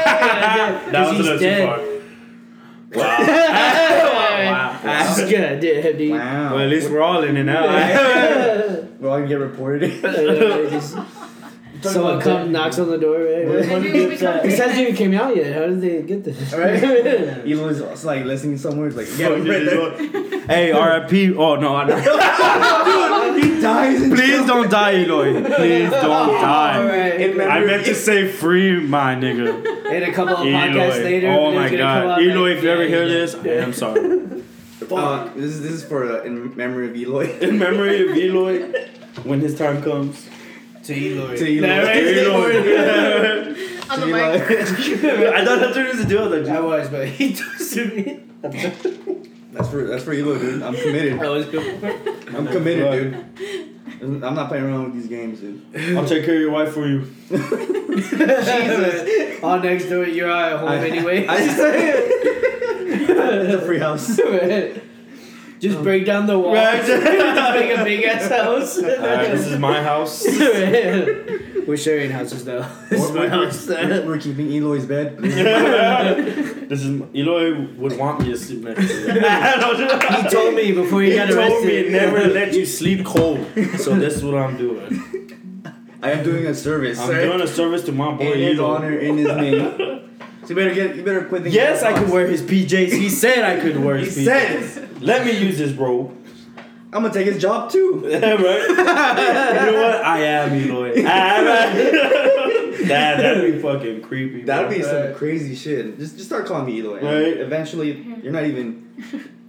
That 0.90 1.00
was 1.00 1.10
a 1.10 1.14
he's 1.14 1.22
little 1.22 1.38
too 1.38 1.44
dead. 1.44 1.68
far. 1.68 1.78
Wow. 2.94 3.18
wow. 4.52 4.80
That's 4.82 5.16
good, 5.30 5.60
dude. 5.60 5.96
dude. 5.96 6.10
Wow. 6.10 6.50
Well, 6.56 6.60
at 6.64 6.68
least 6.68 6.90
we're 6.90 7.00
all 7.00 7.22
in 7.24 7.36
it 7.38 7.44
now. 7.44 7.64
We're 9.00 9.08
all 9.08 9.16
gonna 9.18 9.28
get 9.28 9.38
reported. 9.38 9.92
Just- 11.80 11.94
Someone 11.94 12.20
comes, 12.20 12.50
knocks 12.50 12.78
on 12.78 12.90
the 12.90 12.98
door, 12.98 13.18
right? 13.18 13.64
And 13.68 13.84
you 13.84 14.08
become 14.08 14.40
This 14.42 14.58
hasn't 14.58 14.72
famous. 14.76 14.78
even 14.78 14.94
came 14.96 15.14
out 15.14 15.34
yet. 15.34 15.54
How 15.54 15.66
did 15.66 15.80
they 15.80 16.02
get 16.02 16.22
this? 16.22 16.52
Right? 16.52 16.82
Elo's 17.50 17.80
also 17.80 18.06
like 18.06 18.24
listening 18.24 18.58
somewhere. 18.58 18.88
He's 18.90 18.96
like, 18.96 19.08
yeah, 19.18 19.28
Fuck 19.28 19.38
right 19.38 19.44
there. 19.44 19.92
it. 20.34 20.44
hey, 20.50 20.72
RIP. 20.72 21.36
Oh, 21.38 21.56
no, 21.56 21.74
I 21.76 21.86
know. 21.86 23.32
He 23.42 23.60
dies. 23.60 24.00
Please 24.00 24.46
don't 24.46 24.70
die, 24.70 25.02
Eloy. 25.04 25.32
Please 25.56 25.90
don't 25.90 26.32
die. 26.40 26.78
Alright. 26.78 27.20
In 27.20 27.36
memory 27.36 27.50
I 27.52 27.58
of 27.60 27.66
meant 27.66 27.84
to 27.86 27.94
say 27.94 28.30
free 28.30 28.78
my 28.80 29.14
nigga. 29.14 29.64
And 29.90 30.04
a 30.04 30.12
couple 30.12 30.34
of 30.36 30.40
podcasts 30.46 30.96
Eloy. 30.98 31.04
later, 31.04 31.28
Oh 31.30 31.50
it's 31.50 31.72
my 31.72 31.76
god. 31.78 32.20
Eloy, 32.22 32.50
if 32.56 32.62
you 32.62 32.70
ever 32.70 32.84
hear 32.86 33.08
this, 33.08 33.34
I 33.34 33.48
am 33.48 33.72
sorry. 33.72 34.00
Uh, 34.90 35.24
this 35.34 35.44
is 35.44 35.62
this 35.62 35.72
is 35.72 35.84
for 35.84 36.04
uh, 36.04 36.22
in 36.24 36.54
memory 36.56 36.88
of 36.90 36.96
Eloy. 36.96 37.38
In 37.40 37.58
memory 37.58 38.08
of 38.10 38.16
Eloy, 38.16 38.68
when 39.24 39.40
his 39.40 39.56
time 39.56 39.82
comes. 39.82 40.28
To 40.84 40.94
Eloy. 40.94 41.36
To 41.36 41.46
Eloy. 41.46 41.66
That 41.68 41.84
right? 41.84 42.04
Eloy. 42.04 42.56
On 43.90 44.00
the 44.00 44.06
mic. 44.06 44.14
I 44.24 45.44
thought 45.44 45.60
that's 45.60 45.76
what 45.76 45.84
he 45.86 45.92
was 45.92 46.00
to 46.00 46.06
do. 46.06 46.18
I 46.18 46.20
was 46.26 46.48
I 46.48 46.50
like, 46.58 46.62
was, 46.64 46.88
but 46.88 47.06
he 47.08 47.34
toasted 47.34 47.94
me. 47.94 48.20
That's 49.52 49.68
for 49.68 49.84
that's 49.84 50.02
for 50.02 50.12
Eloy, 50.12 50.38
dude. 50.38 50.62
I'm 50.62 50.74
committed. 50.74 51.20
I 51.20 51.28
was 51.28 51.46
good. 51.46 51.84
I'm 52.34 52.46
committed, 52.48 53.34
dude. 53.36 53.68
I'm 54.24 54.34
not 54.34 54.48
playing 54.48 54.64
around 54.64 54.84
with 54.86 54.94
these 54.94 55.06
games, 55.08 55.38
dude. 55.40 55.62
I'll 55.96 56.06
take 56.06 56.24
care 56.24 56.34
of 56.34 56.40
your 56.40 56.50
wife 56.50 56.72
for 56.72 56.86
you. 56.88 57.06
Jesus. 57.28 58.22
All 59.44 59.60
next 59.60 59.84
to 59.84 60.02
it, 60.02 60.14
you're 60.14 60.30
at 60.30 60.58
home 60.58 60.68
I- 60.70 60.88
anyway. 60.88 61.26
I 61.26 61.36
just 61.46 61.58
it's 62.94 63.54
a 63.54 63.60
free 63.66 63.78
house. 63.78 64.18
Just 65.62 65.78
um, 65.78 65.84
break 65.84 66.04
down 66.04 66.26
the 66.26 66.36
walls. 66.36 66.56
Right. 66.56 66.84
Just 66.84 67.04
make 67.54 67.78
a 67.78 67.84
big 67.84 68.02
ass 68.02 68.28
house. 68.28 68.78
Alright, 68.82 69.30
this 69.30 69.46
is 69.46 69.60
my 69.60 69.80
house. 69.80 70.26
We're 71.68 71.76
sharing 71.76 72.10
houses 72.10 72.44
though. 72.44 72.66
This 72.90 73.04
is 73.04 73.12
my 73.12 73.28
house. 73.28 73.68
We're, 73.68 74.04
we're 74.04 74.18
keeping 74.18 74.52
Eloy's 74.52 74.84
bed. 74.84 75.18
this 75.18 76.82
is 76.82 77.00
Eloy 77.14 77.54
would 77.76 77.96
want 77.96 78.18
me 78.18 78.32
to 78.32 78.36
sleep 78.36 78.64
next 78.64 78.88
to 78.88 78.92
you. 78.92 80.22
He 80.22 80.28
told 80.28 80.54
me 80.56 80.72
before 80.72 81.02
he, 81.02 81.12
He 81.12 81.16
got 81.16 81.30
told 81.30 81.64
me 81.64 81.88
never 81.90 82.26
let 82.26 82.52
you 82.52 82.66
sleep 82.66 83.06
cold. 83.06 83.46
So 83.78 83.94
this 83.94 84.16
is 84.16 84.24
what 84.24 84.34
I'm 84.34 84.56
doing. 84.56 85.62
I 86.02 86.10
am 86.10 86.24
doing 86.24 86.44
a 86.46 86.54
service. 86.54 86.98
I'm 86.98 87.06
sir. 87.06 87.26
doing 87.26 87.40
a 87.40 87.46
service 87.46 87.84
to 87.84 87.92
my 87.92 88.12
boy 88.12 88.32
in 88.32 88.40
his 88.40 88.58
Eloy. 88.58 88.74
honor, 88.74 88.98
in 88.98 89.18
his 89.18 89.28
name. 89.28 90.02
So 90.42 90.48
you 90.48 90.54
better 90.56 90.74
get, 90.74 90.96
you 90.96 91.04
better 91.04 91.24
quit 91.26 91.44
thinking. 91.44 91.60
Yes, 91.60 91.84
I 91.84 91.90
about 91.90 92.02
could 92.02 92.12
wear 92.12 92.26
his 92.26 92.42
PJs. 92.42 92.90
He 92.90 93.08
said 93.08 93.44
I 93.44 93.60
could 93.60 93.76
wear 93.76 93.98
He 93.98 94.06
his 94.06 94.18
PJs. 94.18 94.68
said, 94.68 94.81
Let 95.02 95.26
me 95.26 95.32
use 95.32 95.58
this, 95.58 95.72
bro. 95.72 96.16
I'm 96.94 97.02
gonna 97.02 97.12
take 97.14 97.26
his 97.26 97.40
job 97.40 97.70
too. 97.70 98.00
right? 98.04 98.20
you 98.20 98.26
know 98.26 99.82
what? 99.82 100.04
I 100.04 100.20
am 100.20 100.54
Eloy. 100.54 101.04
I 101.06 101.38
am. 101.38 101.76
that 102.88 103.16
that'd 103.16 103.54
be 103.54 103.58
fucking 103.60 104.02
creepy. 104.02 104.42
That'd 104.42 104.68
bro. 104.68 104.76
be 104.76 104.82
some 104.84 105.14
crazy 105.14 105.54
shit. 105.54 105.98
Just 105.98 106.16
just 106.16 106.26
start 106.26 106.44
calling 106.46 106.66
me 106.66 106.78
Eloy. 106.80 107.00
Right. 107.02 107.38
Eventually, 107.38 107.94
mm-hmm. 107.94 108.20
you're 108.20 108.32
not 108.32 108.44
even 108.44 108.90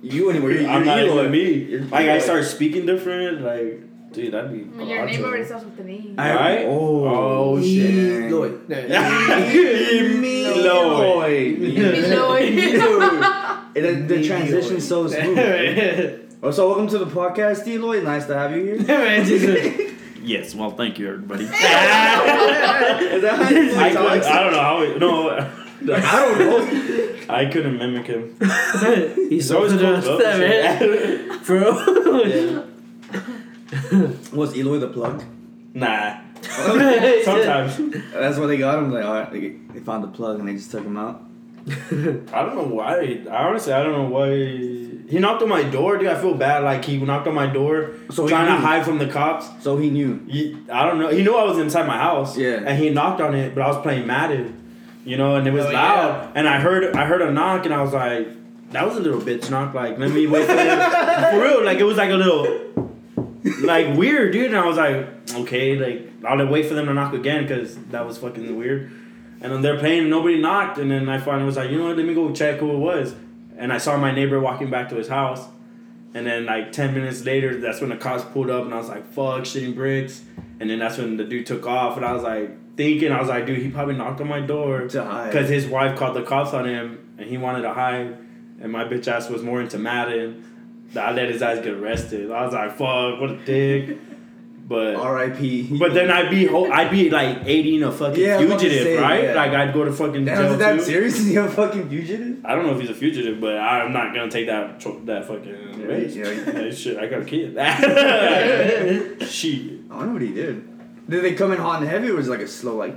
you 0.01 0.29
anymore. 0.29 0.51
You're, 0.53 0.69
I'm 0.69 0.85
you're 0.85 0.95
not 0.95 0.99
Eloy. 0.99 1.19
even 1.19 1.31
me. 1.31 1.51
You're 1.53 1.81
Like 1.81 2.07
I 2.07 2.19
start 2.19 2.45
speaking 2.45 2.85
different. 2.85 3.41
Like, 3.41 4.11
dude, 4.13 4.33
that'd 4.33 4.51
be. 4.51 4.65
I 4.81 4.83
your 4.87 5.05
name 5.05 5.23
already 5.25 5.43
starts 5.43 5.65
with 5.65 5.79
an 5.79 5.89
E. 5.89 6.15
I- 6.17 6.35
Right? 6.35 6.65
Oh, 6.65 7.05
Oh, 7.05 7.61
shit. 7.61 8.31
Eloy. 8.31 8.51
No. 8.69 8.77
Eloy. 11.19 11.55
Eloy. 11.59 13.39
And 13.75 13.85
the, 14.09 14.17
the 14.17 14.27
transition's 14.27 14.87
so 14.87 15.07
smooth. 15.09 16.19
Oh, 16.43 16.51
so 16.51 16.67
welcome 16.67 16.87
to 16.89 16.97
the 16.99 17.05
podcast, 17.05 17.65
Eloy. 17.67 18.01
Nice 18.01 18.25
to 18.27 18.35
have 18.37 18.55
you 18.55 18.75
here. 18.77 19.89
Yes. 20.23 20.55
Well, 20.55 20.71
thank 20.71 20.99
you, 20.99 21.09
everybody. 21.09 21.43
Is 21.43 21.49
that 21.51 23.35
how 23.35 23.49
Eloy 23.49 23.77
I, 23.77 23.89
couldn't. 23.89 24.23
I 24.23 24.39
don't 24.43 24.53
know 24.53 24.61
how. 24.61 24.81
It, 24.81 24.97
no. 24.97 25.29
I 25.95 26.21
don't 26.21 26.39
know. 26.39 27.17
I 27.27 27.45
couldn't 27.47 27.77
mimic 27.77 28.07
him. 28.07 28.37
He's 28.39 29.29
He's 29.29 29.51
always 29.51 29.73
always 29.73 30.03
close 30.05 30.21
up. 30.23 30.35
and 30.35 30.79
shit. 30.79 31.43
Bro. 31.43 31.71
Was 34.31 34.55
Eloy 34.55 34.79
the 34.79 34.87
plug? 34.87 35.23
nah. 35.73 36.21
Sometimes. 36.41 37.77
That's 38.13 38.37
what 38.37 38.47
they 38.47 38.57
got 38.57 38.79
him. 38.79 38.93
Like, 38.93 39.03
all 39.03 39.13
right, 39.13 39.29
they, 39.29 39.49
they 39.73 39.79
found 39.81 40.05
the 40.05 40.07
plug 40.09 40.39
and 40.39 40.47
they 40.47 40.53
just 40.53 40.71
took 40.71 40.85
him 40.85 40.95
out. 40.95 41.21
I 41.67 42.43
don't 42.43 42.55
know 42.55 42.67
why. 42.69 43.21
I 43.29 43.43
honestly, 43.45 43.71
I 43.73 43.83
don't 43.83 43.93
know 43.93 44.09
why. 44.09 44.29
He 45.09 45.19
knocked 45.19 45.41
on 45.43 45.49
my 45.49 45.63
door, 45.63 45.97
dude. 45.97 46.07
I 46.07 46.19
feel 46.19 46.33
bad. 46.33 46.63
Like 46.63 46.83
he 46.83 46.97
knocked 46.97 47.27
on 47.27 47.35
my 47.35 47.45
door, 47.47 47.91
So 48.11 48.23
he 48.23 48.29
trying 48.29 48.47
to 48.47 48.55
hide 48.55 48.83
from 48.83 48.97
the 48.97 49.07
cops. 49.07 49.47
So 49.63 49.77
he 49.77 49.89
knew. 49.89 50.25
He, 50.27 50.57
I 50.71 50.85
don't 50.85 50.99
know. 50.99 51.09
He 51.09 51.23
knew 51.23 51.35
I 51.35 51.43
was 51.43 51.57
inside 51.59 51.87
my 51.87 51.97
house. 51.97 52.37
Yeah. 52.37 52.61
And 52.65 52.77
he 52.81 52.89
knocked 52.89 53.21
on 53.21 53.35
it, 53.35 53.53
but 53.55 53.61
I 53.61 53.67
was 53.67 53.77
playing 53.81 54.07
Madden, 54.07 54.99
you 55.05 55.15
know, 55.17 55.35
and 55.35 55.47
it 55.47 55.51
was 55.51 55.65
Oh, 55.65 55.71
loud. 55.71 56.31
And 56.35 56.47
I 56.49 56.59
heard, 56.59 56.95
I 56.95 57.05
heard 57.05 57.21
a 57.21 57.31
knock, 57.31 57.65
and 57.65 57.73
I 57.73 57.81
was 57.81 57.93
like, 57.93 58.27
that 58.71 58.85
was 58.87 58.97
a 58.97 59.01
little 59.01 59.21
bitch 59.21 59.49
knock. 59.49 59.73
Like, 59.73 59.97
let 59.99 60.11
me 60.11 60.25
wait 60.27 60.45
for 60.47 60.53
him. 60.53 60.79
for 61.31 61.41
real, 61.41 61.63
like 61.63 61.77
it 61.79 61.83
was 61.83 61.97
like 61.97 62.09
a 62.09 62.15
little, 62.15 62.91
like 63.61 63.95
weird, 63.95 64.33
dude. 64.33 64.47
And 64.47 64.57
I 64.57 64.65
was 64.65 64.77
like, 64.77 65.07
okay, 65.33 65.77
like 65.77 66.25
I'll 66.25 66.45
wait 66.47 66.65
for 66.65 66.73
them 66.73 66.87
to 66.87 66.93
knock 66.93 67.13
again 67.13 67.43
because 67.43 67.77
that 67.91 68.05
was 68.05 68.17
fucking 68.17 68.57
weird. 68.57 68.91
And 69.43 69.51
then 69.51 69.61
they're 69.61 69.77
playing, 69.77 69.99
and 70.01 70.09
nobody 70.09 70.39
knocked, 70.39 70.77
and 70.77 70.89
then 70.89 71.07
I 71.09 71.19
finally 71.19 71.45
was 71.45 71.57
like, 71.57 71.69
you 71.69 71.77
know 71.77 71.87
what? 71.87 71.97
Let 71.97 72.05
me 72.05 72.13
go 72.15 72.31
check 72.33 72.59
who 72.59 72.71
it 72.71 72.77
was. 72.77 73.13
And 73.57 73.71
I 73.71 73.77
saw 73.77 73.97
my 73.97 74.11
neighbor 74.11 74.39
walking 74.39 74.69
back 74.71 74.89
to 74.89 74.95
his 74.95 75.09
house. 75.09 75.45
And 76.15 76.25
then 76.25 76.45
like 76.45 76.71
ten 76.71 76.93
minutes 76.93 77.25
later, 77.25 77.59
that's 77.59 77.81
when 77.81 77.89
the 77.89 77.97
cops 77.97 78.23
pulled 78.23 78.49
up, 78.49 78.65
and 78.65 78.73
I 78.73 78.77
was 78.77 78.87
like, 78.87 79.05
"Fuck, 79.13 79.41
shitting 79.43 79.75
bricks." 79.75 80.23
And 80.59 80.69
then 80.69 80.79
that's 80.79 80.97
when 80.97 81.17
the 81.17 81.23
dude 81.23 81.45
took 81.45 81.65
off, 81.67 81.97
and 81.97 82.05
I 82.05 82.13
was 82.13 82.23
like 82.23 82.51
thinking, 82.77 83.11
I 83.11 83.19
was 83.19 83.29
like, 83.29 83.45
"Dude, 83.47 83.59
he 83.59 83.69
probably 83.69 83.95
knocked 83.95 84.21
on 84.21 84.27
my 84.27 84.39
door 84.39 84.81
because 84.83 85.49
his 85.49 85.65
wife 85.67 85.97
called 85.97 86.15
the 86.15 86.21
cops 86.23 86.53
on 86.53 86.65
him, 86.65 87.15
and 87.17 87.27
he 87.29 87.37
wanted 87.37 87.63
to 87.63 87.73
hide." 87.73 88.15
And 88.61 88.71
my 88.71 88.85
bitch 88.85 89.07
ass 89.07 89.29
was 89.29 89.41
more 89.43 89.59
into 89.61 89.77
Madden. 89.77 90.45
that 90.93 91.09
I 91.09 91.11
let 91.11 91.29
his 91.29 91.41
ass 91.41 91.57
get 91.57 91.73
arrested. 91.73 92.31
I 92.31 92.45
was 92.45 92.53
like, 92.53 92.69
"Fuck, 92.77 93.19
what 93.19 93.31
a 93.31 93.37
dick." 93.43 93.97
But 94.65 94.95
R.I.P. 94.95 95.77
but 95.77 95.93
then 95.93 96.09
I'd 96.09 96.29
be 96.29 96.45
ho- 96.45 96.71
I'd 96.71 96.89
be 96.89 97.09
like 97.09 97.39
aiding 97.45 97.83
a 97.83 97.91
fucking 97.91 98.17
Yeah, 98.23 98.35
I 98.35 98.37
was 98.37 98.45
about 98.45 98.59
to 98.61 98.69
fugitive, 98.69 98.83
say, 98.85 98.97
right? 98.97 99.23
yeah. 99.25 99.33
Like 99.33 99.51
I'd 99.51 99.73
go 99.73 99.83
to 99.83 99.91
fucking 99.91 100.23
Damn, 100.23 100.37
jail 100.41 100.51
is 100.53 100.57
that 100.59 100.73
too. 100.75 100.81
serious? 100.83 101.19
Is 101.19 101.27
he 101.27 101.35
a 101.35 101.49
fucking 101.49 101.89
fugitive? 101.89 102.45
I 102.45 102.55
don't 102.55 102.65
know 102.65 102.73
if 102.73 102.79
he's 102.79 102.89
a 102.89 102.93
fugitive, 102.95 103.41
but 103.41 103.57
I'm 103.57 103.91
not 103.91 104.15
gonna 104.15 104.31
take 104.31 104.47
that 104.47 104.79
tro- 104.79 105.01
that 105.03 105.25
fucking 105.25 105.79
Yeah, 105.79 105.85
risk. 105.85 106.15
yeah. 106.15 106.61
Yeah, 106.61 106.71
shit, 106.81 106.97
I 106.97 107.07
got 107.07 107.21
a 107.23 107.25
kid. 107.25 107.55
shit. 109.27 109.79
I 109.91 110.05
know 110.05 110.13
what 110.13 110.21
he 110.21 110.31
did. 110.33 111.09
Did 111.09 111.23
they 111.25 111.33
come 111.33 111.51
in 111.51 111.57
hot 111.59 111.81
and 111.81 111.89
heavy 111.89 112.09
or 112.09 112.15
was 112.15 112.27
it 112.27 112.31
like 112.31 112.39
a 112.39 112.47
slow 112.47 112.77
like? 112.77 112.95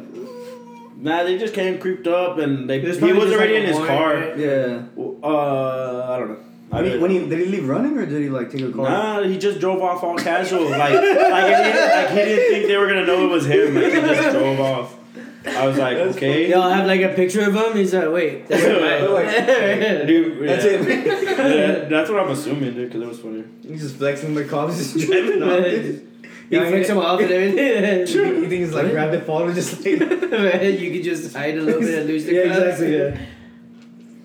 Nah, 0.98 1.24
they 1.24 1.36
just 1.36 1.52
came 1.52 1.78
creeped 1.78 2.06
up 2.06 2.38
and 2.38 2.70
they. 2.70 2.80
He 2.80 2.86
was 3.12 3.32
already 3.32 3.54
like 3.54 3.62
in 3.62 3.66
his 3.66 3.76
car. 3.78 4.14
right? 4.14 4.38
Yeah. 4.38 4.82
Uh, 5.22 6.06
I 6.12 6.18
don't 6.18 6.28
know. 6.28 6.38
I 6.72 6.76
When 6.76 6.84
he, 6.84 6.90
mean, 6.90 7.00
when 7.00 7.10
he 7.12 7.18
did 7.28 7.38
he 7.38 7.44
leave 7.46 7.68
running 7.68 7.96
or 7.96 8.06
did 8.06 8.20
he 8.22 8.28
like 8.28 8.50
take 8.50 8.62
a 8.62 8.72
car? 8.72 8.88
Nah, 8.88 9.22
he 9.22 9.38
just 9.38 9.60
drove 9.60 9.80
off 9.82 10.02
all 10.02 10.16
casual. 10.16 10.64
Like, 10.68 10.80
like, 10.80 10.92
he 10.92 11.00
didn't, 11.00 11.90
like 11.90 12.08
he 12.10 12.14
didn't 12.16 12.50
think 12.52 12.66
they 12.66 12.76
were 12.76 12.88
gonna 12.88 13.06
know 13.06 13.24
it 13.24 13.30
was 13.30 13.46
him. 13.46 13.74
Like, 13.74 13.92
he 13.92 14.00
just 14.00 14.36
drove 14.36 14.60
off. 14.60 14.98
I 15.46 15.64
was 15.64 15.78
like, 15.78 15.96
okay. 15.96 16.50
Y'all 16.50 16.68
have 16.68 16.86
like 16.88 17.00
a 17.02 17.10
picture 17.10 17.42
of 17.48 17.54
him. 17.54 17.76
He's 17.76 17.94
like, 17.94 18.10
wait, 18.10 18.48
that's 18.48 18.62
Yeah, 18.64 19.04
right. 19.04 20.06
Dude, 20.06 20.38
That's 20.48 20.64
yeah. 20.64 20.70
it. 20.72 21.38
Yeah, 21.38 21.88
that's 21.88 22.10
what 22.10 22.18
I'm 22.18 22.30
assuming, 22.30 22.74
dude, 22.74 22.88
because 22.88 23.00
it 23.02 23.06
was 23.08 23.20
funny. 23.20 23.44
He's 23.62 23.82
just 23.82 23.96
flexing 23.96 24.34
the 24.34 24.44
cops, 24.44 24.76
just 24.92 25.06
driving 25.06 25.42
off. 25.44 25.64
You 25.64 26.60
Yeah, 26.60 26.70
fix 26.70 26.88
him 26.88 26.98
off 26.98 27.20
and 27.20 27.30
everything. 27.30 28.00
You 28.00 28.06
think- 28.06 28.36
you 28.42 28.48
think 28.48 28.62
it's 28.64 28.72
like 28.72 28.90
grab 28.90 29.12
the 29.12 29.20
phone 29.20 29.46
and 29.46 29.54
just 29.54 29.78
like 29.84 30.00
you 30.00 30.90
can 30.92 31.02
just 31.02 31.34
hide 31.34 31.58
a 31.58 31.62
little 31.62 31.80
bit 31.80 31.98
and 32.00 32.08
lose 32.08 32.24
the 32.24 32.34
Yeah, 32.34 32.46
cuffs. 32.48 32.58
exactly, 32.80 32.96
yeah. 32.96 33.18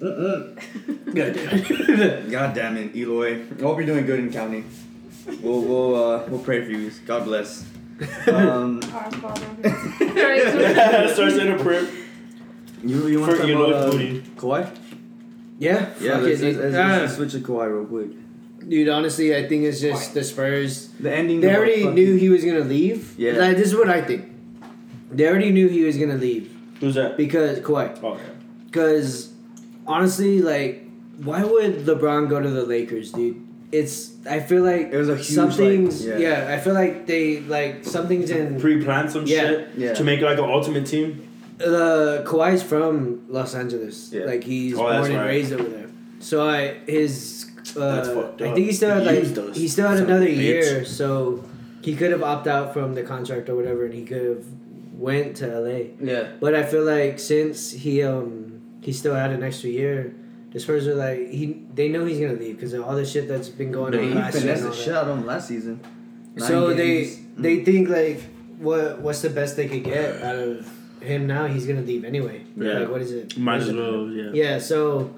Good. 0.02 0.58
dude. 1.14 2.32
God 2.32 2.56
damn 2.56 2.76
it, 2.78 2.96
Eloy. 2.96 3.42
I 3.58 3.62
hope 3.62 3.78
you're 3.78 3.86
doing 3.86 4.06
good 4.06 4.20
in 4.20 4.32
county. 4.34 4.64
We'll 5.42 5.62
we'll 5.62 5.96
uh, 5.96 6.26
we'll 6.28 6.40
pray 6.42 6.66
for 6.66 6.72
you. 6.72 6.90
God 7.06 7.26
bless. 7.26 7.66
Um, 8.28 8.82
Our 8.94 9.12
Father. 9.12 9.46
Starts 11.14 11.36
in 11.38 11.52
a 11.52 11.58
prayer. 11.60 11.88
you 12.84 13.08
you 13.08 13.20
want 13.20 13.32
For 13.34 13.38
to 13.38 13.42
talk 13.44 13.50
Eloy 13.52 13.70
about 13.70 13.88
uh, 13.88 13.92
booty. 13.92 14.22
Kawhi? 14.36 14.78
yeah, 15.60 15.90
Yeah, 16.00 16.14
fuck 16.14 16.22
let's, 16.24 16.24
it, 16.24 16.26
let's, 16.26 16.42
dude. 16.42 16.58
let's, 16.58 16.76
Ah, 16.76 16.98
let's 17.02 17.16
switch 17.16 17.32
to 17.34 17.40
Kawhi 17.40 17.68
real 17.72 17.86
quick. 17.86 18.68
dude. 18.68 18.90
Honestly, 18.90 19.36
I 19.36 19.48
think 19.48 19.66
it's 19.66 19.80
just 19.80 20.16
the 20.16 20.24
Spurs. 20.24 20.88
The 21.00 21.14
ending. 21.14 21.42
They 21.42 21.56
already 21.56 21.82
fucking- 21.84 21.94
knew 21.94 22.16
he 22.16 22.30
was 22.30 22.44
gonna 22.44 22.62
leave. 22.66 23.14
Yeah. 23.20 23.34
Like, 23.34 23.56
this 23.58 23.68
is 23.68 23.76
what 23.76 23.90
I 23.90 24.02
think. 24.02 24.26
They 25.12 25.28
already 25.28 25.52
knew 25.52 25.68
he 25.68 25.84
was 25.84 25.98
gonna 25.98 26.16
leave 26.16 26.50
Who's 26.80 26.96
that? 26.96 27.18
because 27.18 27.60
Kawhi. 27.60 28.00
Oh, 28.02 28.16
yeah. 28.16 28.24
Because 28.66 29.31
honestly, 29.88 30.42
like, 30.42 30.84
why 31.24 31.44
would 31.44 31.86
LeBron 31.86 32.30
go 32.30 32.40
to 32.42 32.50
the 32.50 32.64
Lakers, 32.66 33.12
dude? 33.12 33.48
It's 33.72 34.12
I 34.30 34.40
feel 34.42 34.64
like 34.64 34.92
It 34.92 34.98
was 34.98 35.08
a 35.08 35.16
huge, 35.16 35.28
something's 35.28 36.06
like, 36.06 36.20
yeah. 36.20 36.46
yeah. 36.48 36.54
I 36.54 36.60
feel 36.60 36.74
like 36.74 37.06
they 37.08 37.40
like 37.42 37.86
something's 37.86 38.30
in 38.30 38.60
Pre-plan 38.60 39.10
some 39.10 39.26
Yeah. 39.26 39.40
shit 39.42 39.68
Yeah. 39.78 39.94
to 39.94 40.04
make 40.04 40.20
it 40.20 40.26
like 40.26 40.38
an 40.40 40.44
ultimate 40.50 40.86
team. 40.86 41.22
the 41.58 42.24
Kawhi's 42.26 42.64
from 42.64 43.22
Los 43.30 43.54
Angeles. 43.56 44.10
Yeah. 44.12 44.26
Like 44.26 44.44
he's 44.44 44.74
Oh, 44.74 44.80
born 44.80 45.06
and 45.06 45.16
right. 45.16 45.28
raised 45.28 45.54
over 45.54 45.64
there. 45.64 45.88
So 46.20 46.46
I 46.50 46.74
his 46.86 47.46
uh, 47.78 47.96
That's 47.96 48.10
fucked 48.10 48.42
I 48.42 48.54
think 48.54 48.66
he 48.66 48.74
still 48.74 48.90
had 48.96 49.06
like 49.06 49.38
us. 49.38 49.56
he 49.56 49.68
still 49.70 49.88
had 49.88 50.00
another 50.00 50.26
bitch. 50.28 50.38
year, 50.38 50.84
so 50.86 51.44
he 51.82 51.96
could 51.96 52.12
have 52.12 52.24
opted 52.24 52.52
out 52.52 52.74
from 52.74 52.94
the 52.96 53.04
contract 53.04 53.48
or 53.48 53.56
whatever, 53.56 53.86
and 53.86 53.94
he 53.94 54.04
could 54.04 54.26
have 54.26 54.44
went 54.98 55.38
to 55.38 55.48
LA. 55.48 55.92
Yeah. 56.02 56.28
But 56.42 56.56
I 56.56 56.64
feel 56.64 56.84
like 56.84 57.20
since 57.20 57.72
he 57.72 58.04
um 58.04 58.61
he 58.82 58.92
still 58.92 59.16
had 59.16 59.32
an 59.32 59.44
extra 59.44 59.70
year, 59.70 60.14
the 60.52 60.60
Spurs 60.60 60.88
are 60.88 60.96
like 60.96 61.30
he 61.30 61.64
they 61.74 61.88
know 61.88 62.04
he's 62.06 62.20
gonna 62.20 62.34
leave 62.34 62.56
because 62.56 62.74
of 62.74 62.84
all 62.84 62.96
the 62.96 63.06
shit 63.06 63.28
that's 63.28 63.48
been 63.50 63.72
going 63.72 63.92
They 63.94 64.00
on 64.12 64.16
last 64.16 64.34
year. 64.34 64.42
finessed 64.42 64.64
And 64.64 64.74
the 64.74 64.76
shit 64.76 64.94
out 64.96 65.08
of 65.08 65.18
him 65.18 65.26
last 65.26 65.48
season. 65.48 65.80
Nine 66.36 66.48
So 66.48 66.76
games. 66.76 67.18
they 67.38 67.56
they 67.58 67.64
think 67.64 67.90
like 67.90 68.22
what 68.60 69.00
what's 69.02 69.22
the 69.22 69.30
best 69.30 69.56
they 69.56 69.68
could 69.68 69.84
get 69.84 70.22
out 70.22 70.36
of 70.36 70.70
him 71.02 71.26
now? 71.28 71.48
He's 71.48 71.66
gonna 71.66 71.82
leave 71.82 72.04
anyway. 72.04 72.44
Yeah. 72.58 72.80
Like 72.80 72.90
what 72.90 73.02
is 73.02 73.12
it? 73.12 73.38
Might 73.38 73.62
as 73.62 73.72
well, 73.74 74.10
yeah. 74.10 74.32
Yeah. 74.34 74.60
So 74.60 75.14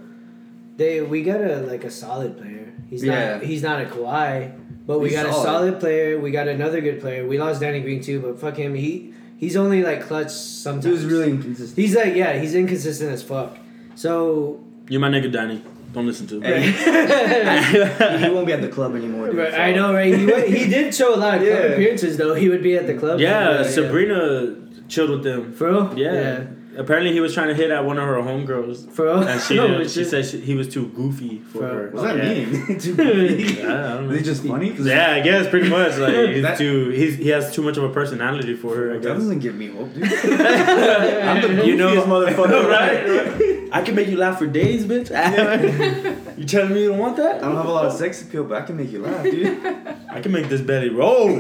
they 0.78 1.02
we 1.02 1.24
got 1.24 1.42
a 1.42 1.58
like 1.62 1.84
a 1.84 1.92
solid 1.92 2.38
player. 2.38 2.74
He's 2.90 3.04
Yeah. 3.04 3.36
not 3.36 3.44
he's 3.44 3.64
not 3.64 3.82
a 3.82 3.86
Kawhi, 3.86 4.54
but 4.86 5.00
we 5.00 5.10
He's 5.10 5.18
got 5.18 5.26
a 5.28 5.32
solid. 5.34 5.46
solid 5.46 5.80
player. 5.80 6.20
We 6.20 6.32
got 6.32 6.48
another 6.48 6.82
good 6.82 7.00
player. 7.02 7.28
We 7.28 7.40
lost 7.40 7.60
Danny 7.62 7.82
Green 7.82 8.02
too, 8.02 8.20
but 8.20 8.40
fuck 8.40 8.56
him. 8.58 8.76
He 8.76 9.14
he's 9.44 9.56
only 9.56 9.84
like 9.84 10.02
clutch 10.08 10.32
sometimes. 10.32 10.86
He 10.86 10.92
was 10.92 11.06
really 11.06 11.30
inconsistent. 11.32 11.78
He's 11.78 11.96
like 11.96 12.16
yeah, 12.16 12.34
he's 12.40 12.56
inconsistent 12.56 13.12
as 13.12 13.22
fuck. 13.22 13.58
So 13.96 14.64
you're 14.90 15.02
my 15.02 15.10
nigga 15.10 15.32
Danny. 15.32 15.64
Don't 15.94 16.08
listen 16.08 16.26
to 16.28 16.42
him. 16.42 16.44
Hey. 16.44 16.72
he 18.24 18.30
won't 18.34 18.48
be 18.48 18.54
at 18.54 18.62
the 18.62 18.68
club 18.68 18.96
anymore. 18.96 19.28
Dude, 19.28 19.38
Right, 19.38 19.54
I 19.54 19.72
know, 19.74 19.94
right? 19.94 20.12
He 20.18 20.26
went, 20.26 20.48
he 20.48 20.68
did 20.68 20.96
show 20.96 21.14
a 21.14 21.18
lot 21.18 21.36
of 21.36 21.42
club 21.42 21.72
appearances 21.72 22.18
though. 22.18 22.34
He 22.34 22.50
would 22.50 22.64
be 22.64 22.76
at 22.76 22.88
the 22.88 22.96
club. 22.96 23.20
Yeah, 23.20 23.62
Sabrina 23.64 24.56
chilled 24.88 25.12
with 25.12 25.24
them. 25.24 25.54
For 25.54 25.70
real? 25.70 25.98
Yeah. 25.98 26.46
Apparently 26.78 27.12
he 27.14 27.20
was 27.20 27.34
trying 27.34 27.50
to 27.50 27.54
hit 27.54 27.70
at 27.72 27.86
one 27.86 27.98
of 28.00 28.06
her 28.08 28.16
homegirls. 28.16 28.90
For 28.92 29.06
real? 29.06 29.28
And 29.28 29.40
she, 29.42 29.56
didn't- 29.58 29.90
she 29.90 30.04
said 30.04 30.26
she, 30.26 30.40
he 30.42 30.56
was 30.56 30.68
too 30.68 30.88
goofy 30.88 31.40
for 31.40 31.60
Bro, 31.60 31.68
her. 31.70 31.90
What's 31.92 32.04
that 32.06 32.18
yeah. 32.18 32.46
mean? 32.46 32.80
Too 32.80 32.96
goofy? 32.98 33.54
Yeah, 33.62 33.64
I 33.64 33.94
don't 33.94 34.08
know. 34.08 34.14
Is 34.16 34.22
it 34.22 34.24
just 34.26 34.44
funny? 34.44 34.72
Yeah, 34.72 35.12
I 35.14 35.20
guess 35.22 35.48
pretty 35.50 35.70
much. 35.70 35.98
Like 35.98 36.14
he's 36.34 36.42
That- 36.44 36.58
too 36.58 36.90
he's, 36.90 37.16
he 37.18 37.30
has 37.30 37.54
too 37.54 37.62
much 37.62 37.78
of 37.78 37.84
a 37.84 37.90
personality 37.90 38.56
for 38.56 38.76
her. 38.76 38.92
I 38.96 38.98
That 39.00 39.14
doesn't 39.16 39.40
give 39.40 39.56
me 39.56 39.68
hope, 39.68 39.94
dude. 39.94 40.04
I'm 40.04 41.42
the 41.42 41.48
goofiest 41.48 41.66
You 41.68 41.76
know- 41.78 41.96
this 41.96 42.06
motherfucker, 42.06 42.68
right? 42.68 43.70
I 43.72 43.82
can 43.82 43.96
make 43.96 44.08
you 44.08 44.18
laugh 44.18 44.38
for 44.40 44.46
days, 44.48 44.86
bitch. 44.86 45.10
you 46.38 46.46
telling 46.46 46.74
me 46.74 46.84
you 46.84 46.90
don't 46.90 47.00
want 47.00 47.18
that? 47.18 47.38
I 47.38 47.48
don't 47.48 47.56
have 47.56 47.66
a 47.66 47.72
lot 47.72 47.86
of 47.86 47.94
sex 47.94 48.22
appeal, 48.22 48.44
but 48.44 48.62
I 48.62 48.66
can 48.66 48.78
make 48.78 48.92
you 48.92 49.02
laugh, 49.02 49.24
dude. 49.24 49.58
I 50.12 50.22
can 50.22 50.32
make 50.32 50.48
this 50.48 50.62
belly 50.62 50.90
roll. 50.90 51.40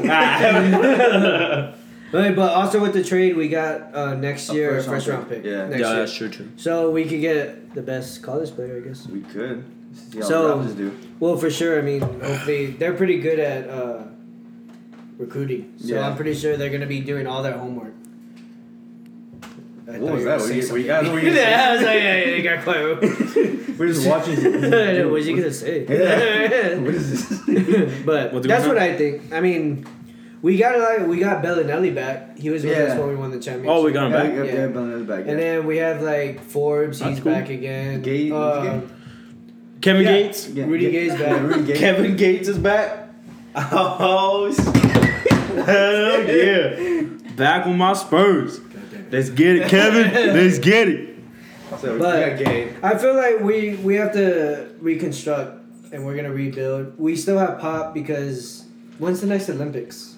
Wait, 2.13 2.35
but 2.35 2.53
also 2.53 2.79
with 2.79 2.93
the 2.93 3.03
trade, 3.03 3.35
we 3.35 3.47
got 3.49 3.93
uh, 3.95 4.13
next 4.13 4.49
A 4.49 4.53
year 4.53 4.71
first 4.75 4.87
a 4.87 4.91
round 4.91 5.03
first 5.03 5.07
round 5.13 5.29
pick. 5.29 5.43
pick. 5.43 5.51
Yeah. 5.51 5.67
Next 5.67 5.81
yeah, 5.81 5.89
year. 5.89 5.99
that's 5.99 6.13
true 6.15 6.29
too. 6.29 6.49
So 6.57 6.91
we 6.91 7.05
could 7.05 7.21
get 7.21 7.73
the 7.73 7.81
best 7.81 8.21
college 8.21 8.51
player, 8.51 8.77
I 8.77 8.87
guess. 8.87 9.07
We 9.07 9.21
could. 9.21 9.63
See 9.93 10.21
So- 10.21 10.63
do. 10.63 10.95
Well, 11.19 11.37
for 11.37 11.49
sure. 11.49 11.77
I 11.79 11.81
mean, 11.81 12.01
hopefully 12.01 12.67
they're 12.67 12.93
pretty 12.93 13.19
good 13.19 13.39
at 13.39 13.69
uh, 13.69 14.03
recruiting. 15.17 15.73
So 15.79 15.95
Yeah. 15.95 16.07
I'm 16.07 16.15
pretty 16.15 16.33
sure 16.35 16.55
they're 16.57 16.69
gonna 16.69 16.85
be 16.85 17.01
doing 17.01 17.25
all 17.27 17.41
their 17.43 17.57
homework. 17.57 17.93
I 19.87 19.97
What 19.99 20.13
was 20.13 20.21
you 20.23 20.25
that? 20.29 20.39
were 20.39 20.45
Were 20.47 20.47
gonna 20.47 20.55
you- 20.55 20.71
were 20.71 20.77
you 20.79 20.87
guys- 20.87 21.09
were 21.11 21.19
you 21.19 21.31
yeah, 21.31 21.67
I 21.69 21.73
was 21.73 21.81
like, 21.81 21.95
yeah, 21.95 22.17
yeah, 22.25 22.35
you 22.35 22.43
got 22.43 22.63
quiet. 22.63 23.01
We're 23.77 23.87
just 23.87 24.07
watching. 24.07 24.35
what 24.61 25.09
was 25.11 25.27
you 25.27 25.35
gonna 25.35 25.51
say? 25.51 25.83
what 25.83 26.93
is 26.93 27.27
this? 27.29 28.03
but 28.05 28.31
What's 28.33 28.45
that's 28.47 28.67
what? 28.67 28.77
I 28.77 28.95
think. 28.95 29.33
I 29.33 29.39
mean, 29.41 29.85
we 30.43 30.57
got 30.57 30.77
like 30.77 31.07
we 31.07 31.17
got 31.19 31.43
Belinelli 31.43 31.95
back. 31.95 32.37
He 32.37 32.51
was 32.51 32.63
with 32.63 32.77
Yeah. 32.77 32.83
us 32.93 32.99
when 32.99 33.09
we 33.09 33.15
won 33.15 33.31
the 33.31 33.39
championship. 33.39 33.71
Oh, 33.71 33.83
we 33.83 33.91
got 33.91 34.05
him 34.07 34.11
back. 34.11 34.31
yeah, 34.33 34.43
Yeah. 34.43 34.53
yeah, 34.53 34.67
Belinelli's 34.67 35.07
back. 35.07 35.25
And 35.25 35.39
then 35.39 35.65
we 35.65 35.77
have 35.77 36.01
like 36.03 36.39
Forbes. 36.41 36.99
That's 36.99 37.15
he's 37.15 37.19
cool. 37.23 37.31
back 37.33 37.49
again. 37.49 38.01
Gay- 38.03 38.29
Uh, 38.29 38.81
Kevin 39.81 40.03
Yeah. 40.03 40.11
Gates. 40.11 40.49
Yeah, 40.49 40.65
Rudy 40.65 40.85
yeah, 40.85 40.91
Gay's 40.91 41.15
back. 41.19 41.41
Rudy 41.41 41.63
Gay. 41.63 41.79
Kevin 41.79 42.15
Gates 42.15 42.47
is 42.47 42.57
back. 42.59 42.99
Oh, 43.55 44.51
hell 45.65 46.23
yeah! 46.23 47.01
Back 47.35 47.65
with 47.65 47.75
my 47.75 47.93
Spurs. 47.93 48.59
Let's 49.11 49.29
get 49.29 49.55
it, 49.57 49.67
Kevin. 49.69 50.11
Let's 50.35 50.57
get 50.59 50.87
it. 50.89 51.09
So 51.79 51.97
But- 51.99 52.15
we 52.15 52.43
got 52.43 52.51
Gay. 52.51 52.69
I 52.81 52.97
feel 52.97 53.15
like 53.15 53.39
we 53.41 53.75
we 53.83 53.95
have 53.95 54.13
to 54.13 54.67
reconstruct 54.79 55.59
and 55.91 56.05
we're 56.05 56.15
gonna 56.15 56.31
rebuild. 56.31 56.97
We 56.97 57.15
still 57.15 57.37
have 57.37 57.59
Pop 57.59 57.93
because 57.93 58.62
when's 58.99 59.21
the 59.21 59.27
next 59.27 59.49
Olympics? 59.49 60.15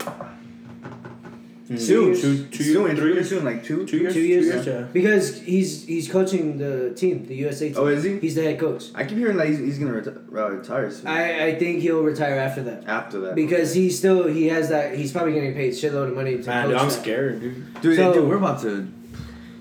Soon, 1.68 2.14
Two- 2.14 2.46
two- 2.52 2.64
soon, 2.64 2.96
three 2.96 3.14
years? 3.14 3.28
soon, 3.30 3.44
like 3.44 3.64
two, 3.64 3.88
Two 3.88 3.98
years. 3.98 4.14
Two 4.14 4.20
years? 4.22 4.46
Two 4.46 4.52
years, 4.54 4.68
yeah. 4.68 4.82
Because 4.94 5.42
he's 5.42 5.84
he's 5.88 6.08
coaching 6.12 6.60
the 6.60 6.94
team, 6.96 7.26
the 7.26 7.34
USA 7.38 7.70
team. 7.70 7.78
Oh, 7.80 7.88
is 7.88 8.04
he? 8.04 8.20
He's 8.20 8.36
the 8.36 8.44
head 8.44 8.60
coach. 8.60 8.92
I 8.94 9.04
keep 9.04 9.18
hearing 9.18 9.38
that 9.38 9.48
he's, 9.48 9.58
he's 9.58 9.80
gonna 9.80 10.00
reti- 10.00 10.16
uh, 10.32 10.52
retire 10.52 10.92
soon. 10.92 11.08
I, 11.08 11.48
I 11.48 11.56
think 11.56 11.82
he'll 11.82 12.04
retire 12.04 12.38
after 12.38 12.62
that 12.64 12.88
After 12.88 13.20
that, 13.22 13.34
because 13.36 13.74
he 13.74 13.90
still 13.90 14.28
he 14.28 14.48
has 14.50 14.70
that 14.70 14.96
he's 14.96 15.12
probably 15.12 15.34
getting 15.34 15.56
paid 15.56 15.74
shitload 15.74 16.10
of 16.10 16.16
money 16.16 16.38
to 16.38 16.46
Man, 16.48 16.66
coach 16.66 16.72
dude, 16.72 16.80
I'm 16.82 16.90
that. 16.90 16.94
scared, 17.02 17.42
dude. 17.42 17.82
dude, 17.82 17.96
So- 17.98 18.14
dude, 18.14 18.30
we're 18.30 18.38
about 18.38 18.62
to. 18.62 18.88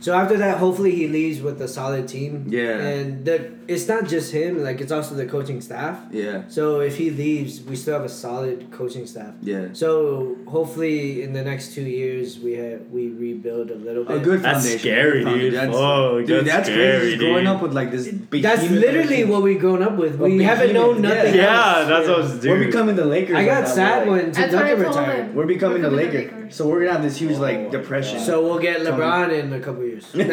So 0.01 0.13
after 0.13 0.37
that, 0.37 0.59
hopefully 0.59 0.95
he 0.95 1.09
leaves 1.09 1.41
with 1.41 1.63
a 1.63 1.69
solid 1.69 2.07
team. 2.07 2.45
Yeah. 2.51 2.77
And 2.77 3.25
the, 3.25 3.51
it's 3.69 3.87
not 3.89 4.07
just 4.09 4.33
him; 4.33 4.63
like 4.63 4.81
it's 4.81 4.93
also 4.93 5.15
the 5.15 5.27
coaching 5.27 5.61
staff. 5.61 5.99
Yeah, 6.11 6.43
So 6.49 6.81
if 6.81 6.97
he 6.97 7.11
leaves, 7.11 7.61
we 7.63 7.77
still 7.77 7.95
have 7.95 8.05
a 8.05 8.09
solid 8.09 8.71
coaching 8.71 9.07
staff. 9.07 9.35
yeah. 9.43 9.69
So 9.73 10.37
hopefully 10.47 11.23
in 11.23 11.33
the 11.33 11.43
next 11.43 11.75
two 11.75 11.83
years 11.83 12.39
we 12.39 12.53
have 12.55 12.81
we 12.91 13.09
rebuild 13.09 13.71
a 13.71 13.75
little 13.77 14.05
bit. 14.05 14.17
A 14.17 14.21
good 14.21 14.41
That's 14.43 14.59
foundation. 14.65 14.79
scary, 14.81 15.19
good 15.19 15.25
foundation. 15.25 15.51
dude. 15.51 15.55
That's, 15.55 15.77
Fuck, 15.77 16.27
dude, 16.27 16.29
that's 16.29 16.57
that's 16.57 16.69
scary, 16.69 16.99
crazy. 17.01 17.17
dude. 17.19 17.21
Growing 17.31 17.47
up 17.47 17.63
with 17.63 17.73
like 17.73 17.91
this. 17.91 18.09
That's 18.31 18.71
literally 18.71 19.23
of 19.23 19.29
what 19.29 19.43
we've 19.43 19.61
grown 19.61 19.83
up 19.83 19.97
with. 19.97 20.17
Well, 20.19 20.31
We 20.31 20.43
haven't 20.45 20.73
known 20.73 21.03
nothing. 21.03 21.35
yeah. 21.35 21.45
Yeah, 21.81 21.85
that's 21.85 22.07
Yeah. 22.07 22.13
what 22.15 22.21
I 22.21 22.23
was 22.23 22.41
doing. 22.41 22.53
We're 22.53 22.59
doing. 22.59 22.71
becoming 22.71 22.97
the 22.97 23.05
Lakers. 23.05 23.37
I 23.37 23.45
got 23.45 23.69
sad 23.69 24.07
We're 24.07 24.13
like- 24.15 24.23
when 24.25 24.33
Tim 24.33 24.43
That's 24.51 24.55
Duncan 24.55 24.87
retired. 24.87 25.35
We're 25.35 25.47
becoming 25.47 25.83
the 25.83 25.89
We're 25.91 25.97
the 25.97 26.03
Lakers. 26.05 26.33
Lakers. 26.33 26.55
So 26.57 26.69
we're 26.69 26.81
gonna 26.81 26.93
have 26.93 27.03
this 27.03 27.17
huge 27.17 27.37
Oh, 27.39 27.41
like 27.41 27.71
depression. 27.71 28.21
So 28.21 28.43
we'll 28.45 28.59
get 28.59 28.77
Coming. 28.85 28.93
LeBron 29.01 29.39
in 29.41 29.53
a 29.53 29.61
couple 29.61 29.83
years. 29.85 30.05
He's 30.13 30.25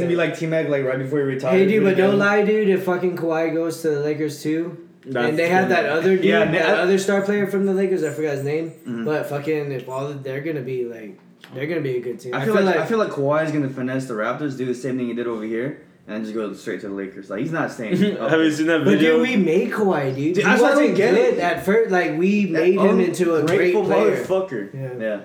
gonna 0.00 0.08
be 0.08 0.16
like 0.16 0.38
T 0.38 0.46
Mac 0.46 0.68
like 0.68 0.84
right 0.84 0.98
before 0.98 1.18
he 1.20 1.24
retires. 1.24 1.49
Hey, 1.50 1.66
dude, 1.66 1.82
but 1.84 1.90
Really 1.90 2.02
no 2.02 2.10
good. 2.10 2.18
lie, 2.18 2.44
dude. 2.44 2.68
If 2.68 2.84
fucking 2.84 3.16
Kawhi 3.16 3.54
goes 3.54 3.82
to 3.82 3.90
the 3.90 4.00
Lakers 4.00 4.42
too, 4.42 4.86
That's 5.06 5.28
and 5.30 5.38
they 5.38 5.48
have 5.48 5.68
that 5.70 5.86
other 5.86 6.16
dude, 6.16 6.24
Yeah, 6.24 6.50
that 6.50 6.78
I- 6.78 6.82
other 6.82 6.98
star 6.98 7.22
player 7.22 7.46
from 7.46 7.66
the 7.66 7.72
Lakers, 7.74 8.02
I 8.04 8.10
forgot 8.10 8.34
his 8.36 8.44
name, 8.44 8.72
Mhm. 8.86 9.04
but 9.04 9.26
fucking 9.26 9.72
if 9.72 9.88
all 9.88 10.08
they're 10.12 10.40
gonna 10.42 10.60
be 10.62 10.84
like, 10.84 11.18
they're 11.54 11.66
gonna 11.66 11.80
be 11.80 11.96
a 11.96 12.00
good 12.00 12.20
team. 12.20 12.34
I 12.34 12.44
feel, 12.44 12.54
like, 12.60 12.76
I 12.76 12.84
feel 12.86 12.98
like 12.98 13.10
Kawhi 13.10 13.44
is 13.46 13.52
gonna 13.52 13.68
finesse 13.70 14.06
the 14.06 14.14
Raptors, 14.14 14.56
do 14.58 14.66
the 14.66 14.74
same 14.74 14.98
thing 14.98 15.06
he 15.08 15.14
did 15.14 15.26
over 15.26 15.42
here, 15.44 15.80
and 16.06 16.22
just 16.24 16.34
go 16.34 16.52
straight 16.52 16.80
to 16.82 16.88
the 16.88 16.94
Lakers. 16.94 17.30
Like 17.30 17.40
he's 17.40 17.52
not 17.52 17.70
staying. 17.72 18.16
up 18.18 18.30
Have 18.30 18.40
you 18.40 18.50
seen 18.50 18.66
that 18.66 18.80
video? 18.84 18.84
But 18.84 18.90
video? 18.98 19.18
dude, 19.18 19.28
we 19.28 19.36
made 19.36 19.70
Kawhi, 19.70 20.14
dude. 20.14 20.34
Dude, 20.34 20.44
he 20.44 20.50
I 20.50 20.56
don't 20.56 20.68
wasn't 20.70 20.96
get 20.96 21.14
good 21.14 21.34
it. 21.34 21.38
at 21.38 21.64
first. 21.64 21.90
Like 21.90 22.18
we 22.18 22.46
That 22.52 22.60
made 22.62 22.78
him 22.80 23.00
into 23.00 23.34
a 23.36 23.42
great 23.42 23.74
ungrateful 23.74 23.84
player. 23.84 24.16
motherfucker. 24.16 24.74
Yeah. 24.74 24.90
Yeah. 25.00 25.20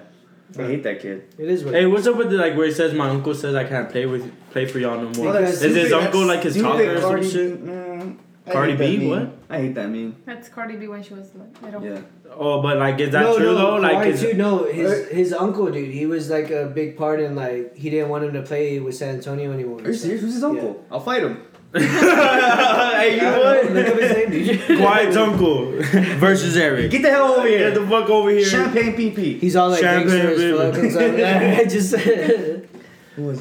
I 0.58 0.64
hate 0.64 0.84
that 0.84 1.02
kid. 1.02 1.28
It 1.38 1.50
is 1.50 1.64
what. 1.64 1.74
Hey, 1.74 1.84
it 1.84 1.88
what's 1.88 2.08
up 2.08 2.16
with 2.16 2.30
the 2.30 2.38
like 2.38 2.56
where 2.56 2.68
he 2.68 2.72
says 2.72 2.94
my 2.94 3.10
uncle 3.10 3.34
says 3.34 3.56
I 3.56 3.64
can't 3.64 3.90
play 3.90 4.06
with 4.06 4.32
play 4.52 4.66
for 4.66 4.80
y'all 4.80 4.98
no 4.98 5.10
more? 5.12 5.34
Because- 5.34 5.62
Is 5.64 5.76
his 5.76 5.92
uncle 5.94 6.26
like 6.26 6.44
his 6.44 6.54
stupid 6.54 6.70
talker 6.70 6.96
or 6.96 7.02
some 7.02 7.10
Cardi 7.10 7.30
shit? 7.30 7.66
B, 7.66 7.72
mm, 7.72 8.18
I 8.48 8.52
Cardi 8.52 8.72
hate 8.72 8.78
that 8.78 8.86
B, 8.86 8.98
meme. 8.98 9.10
what? 9.10 9.38
I 9.50 9.58
hate 9.60 9.76
that 9.76 9.90
meme. 9.90 10.16
That's 10.26 10.50
Cardi 10.50 10.76
B 10.76 10.88
when 10.88 11.04
she 11.04 11.14
was 11.14 11.34
like 11.36 11.62
little. 11.62 11.84
Yeah. 11.84 12.02
Oh, 12.32 12.62
but 12.62 12.78
like 12.78 13.00
is 13.00 13.12
that 13.12 13.22
no, 13.22 13.38
true 13.38 13.46
no, 13.46 13.56
though? 13.56 13.76
Like 13.78 14.08
is, 14.08 14.22
too. 14.22 14.34
No, 14.34 14.66
his 14.66 15.10
his 15.10 15.34
uncle, 15.34 15.72
dude. 15.72 15.94
He 15.94 16.06
was 16.06 16.30
like 16.30 16.52
a 16.52 16.68
big 16.68 16.98
part 16.98 17.20
in 17.20 17.36
like 17.36 17.76
he 17.76 17.90
didn't 17.90 18.10
want 18.10 18.24
him 18.24 18.34
to 18.34 18.42
play 18.42 18.80
with 18.80 18.96
San 18.96 19.16
Antonio 19.16 19.52
anymore. 19.52 19.80
Are 19.82 19.88
you 19.88 19.94
serious? 19.94 20.22
Who's 20.22 20.36
his 20.36 20.44
uncle? 20.44 20.84
I'll 20.92 21.00
fight 21.00 21.24
him. 21.24 21.42
hey, 21.80 23.16
you 23.16 23.22
Yeah. 23.22 23.38
what? 23.38 23.72
Look 23.72 23.88
up 23.88 24.00
his 24.00 24.12
name, 24.12 24.30
dude. 24.32 24.60
Kawhi's 24.80 25.18
uncle 25.18 25.72
versus 26.20 26.56
Eric. 26.56 26.92
Get 26.92 27.02
the 27.02 27.10
hell 27.10 27.34
over 27.34 27.48
here. 27.48 27.70
Get 27.72 27.80
the 27.82 27.88
fuck 27.88 28.10
over 28.10 28.30
here. 28.30 28.46
Champagne 28.46 28.96
PP. 28.96 29.40
He's 29.40 29.56
all 29.56 29.70
like 29.70 29.82
Champagne, 29.82 30.08
gangster 30.08 30.32
as 30.32 30.38
baby. 30.40 30.58
fuck 30.58 30.76
and 30.84 30.92
stuff. 30.92 31.18
Yeah, 31.18 31.64
just 31.64 31.94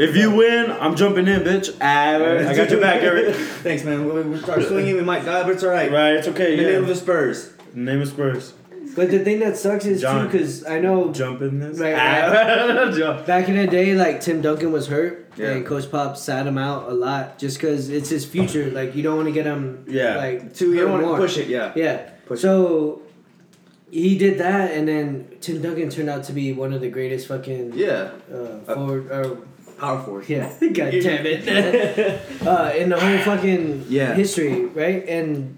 If 0.01 0.17
you 0.17 0.31
win, 0.35 0.71
I'm 0.73 0.95
jumping 0.97 1.27
in, 1.29 1.41
bitch. 1.43 1.77
Ah, 1.81 2.15
I 2.51 2.55
got 2.55 2.71
your 2.71 2.81
back, 2.81 3.03
Eric. 3.03 3.35
Thanks, 3.63 3.85
man. 3.85 4.05
We, 4.13 4.23
we 4.23 4.39
start 4.39 4.63
swinging. 4.65 4.97
We 4.97 5.03
might 5.03 5.25
die, 5.25 5.43
but 5.43 5.53
it's 5.53 5.65
all 5.65 5.71
right. 5.71 5.91
Right, 5.91 6.15
it's 6.15 6.29
okay. 6.29 6.53
In 6.59 6.65
the 6.65 6.71
name 6.73 6.83
of 6.83 6.89
the 6.89 6.95
Spurs. 6.97 7.53
Name 7.75 8.01
is 8.03 8.11
Spurs. 8.11 8.55
But 8.97 9.11
the 9.11 9.19
thing 9.21 9.41
that 9.41 9.57
sucks 9.57 9.85
is 9.87 10.01
John. 10.01 10.27
too 10.27 10.33
because 10.33 10.65
I 10.65 10.79
know 10.81 11.13
Jump 11.13 11.43
in 11.43 11.59
this. 11.61 11.79
Right, 11.79 11.95
Ah, 11.97 12.91
jump. 12.97 13.27
back 13.27 13.49
in 13.49 13.57
the 13.57 13.67
day, 13.67 13.95
like 13.95 14.21
Tim 14.21 14.41
Duncan 14.41 14.71
was 14.73 14.87
hurt, 14.89 15.31
Yeah. 15.37 15.51
and 15.51 15.67
Coach 15.67 15.91
Pop 15.91 16.17
sat 16.17 16.47
him 16.47 16.59
out 16.59 16.89
a 16.91 16.95
lot 16.95 17.39
just 17.39 17.59
because 17.59 17.89
it's 17.91 18.09
his 18.09 18.25
future. 18.25 18.71
Like 18.71 18.95
you 18.95 19.03
don't 19.03 19.17
want 19.17 19.29
to 19.29 19.33
get 19.33 19.47
him, 19.47 19.85
Yeah. 19.89 20.17
like 20.17 20.55
Two, 20.55 20.73
you 20.75 20.81
don't 20.83 20.93
want 20.93 21.05
to 21.05 21.17
push 21.17 21.39
it, 21.39 21.49
yeah. 21.49 21.73
Yeah. 21.75 22.11
Push 22.27 22.41
so 22.41 23.03
he 23.91 24.17
did 24.19 24.39
that, 24.39 24.73
and 24.73 24.89
then 24.89 25.29
Tim 25.41 25.63
Duncan 25.63 25.89
turned 25.91 26.09
out 26.11 26.25
to 26.25 26.33
be 26.33 26.53
one 26.53 26.73
of 26.73 26.81
the 26.81 26.89
greatest 26.91 27.27
fucking 27.29 27.73
Yeah. 27.75 28.11
uh, 28.33 28.75
forward. 28.75 29.11
Or, 29.11 29.39
Power 29.79 30.01
force. 30.03 30.29
yeah, 30.29 30.53
god 30.61 30.93
damn 31.03 31.27
it, 31.27 31.49
uh, 32.47 32.73
in 32.79 32.89
the 32.91 32.99
whole 32.99 33.19
fucking 33.19 33.87
Yeah. 33.89 34.15
history, 34.15 34.67
right? 34.67 35.05
And 35.09 35.57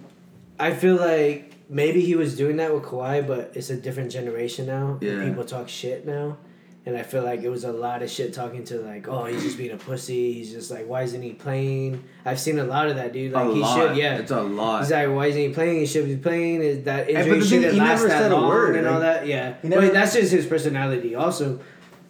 I 0.59 0.73
feel 0.73 0.97
like 0.97 1.53
maybe 1.69 2.01
he 2.01 2.15
was 2.15 2.37
doing 2.37 2.57
that 2.57 2.73
with 2.73 2.85
Kawhi, 2.85 3.27
but 3.27 3.53
it's 3.55 3.71
a 3.71 3.77
different 3.77 4.11
generation 4.11 4.67
now. 4.67 4.99
Yeah. 5.01 5.25
people 5.25 5.45
talk 5.45 5.69
shit 5.69 6.07
now. 6.07 6.39
And 6.85 6.97
I 6.97 7.03
feel 7.03 7.25
like 7.25 7.43
it 7.43 7.49
was 7.49 7.65
a 7.65 7.73
lot 7.73 8.03
of 8.03 8.11
shit 8.11 8.33
talking 8.33 8.63
to 8.67 8.79
like, 8.79 9.09
oh, 9.09 9.25
he's 9.25 9.43
just 9.43 9.59
being 9.59 9.73
a 9.73 9.77
pussy. 9.77 10.35
He's 10.35 10.53
just 10.53 10.71
like, 10.71 10.87
why 10.87 11.03
isn't 11.03 11.21
he 11.21 11.33
playing? 11.33 12.05
I've 12.25 12.39
seen 12.39 12.61
a 12.61 12.65
lot 12.65 12.87
of 12.87 12.95
that, 12.95 13.13
dude. 13.13 13.33
Like 13.33 13.49
a 13.49 13.55
he 13.55 13.61
lot. 13.61 13.77
should, 13.77 13.97
yeah. 13.97 14.19
It's 14.19 14.31
a 14.31 14.41
lot. 14.41 14.83
He's 14.83 14.93
like, 14.93 15.09
why 15.09 15.27
isn't 15.27 15.41
he 15.41 15.49
playing? 15.49 15.81
He 15.81 15.87
should 15.87 16.07
be 16.07 16.17
playing. 16.17 16.63
Is 16.63 16.85
that 16.85 17.11
injury 17.11 17.25
the 17.25 17.41
thing, 17.41 17.49
shouldn't 17.49 17.73
he 17.73 17.81
last 17.81 18.03
never 18.03 18.09
that 18.09 18.23
said 18.23 18.31
a 18.31 18.37
long 18.37 18.49
word, 18.49 18.77
and 18.77 18.87
all 18.87 19.01
that? 19.01 19.27
Yeah, 19.27 19.57
he 19.63 19.69
but 19.69 19.93
that's 19.93 20.15
just 20.15 20.31
his 20.31 20.47
personality, 20.47 21.17
also. 21.17 21.59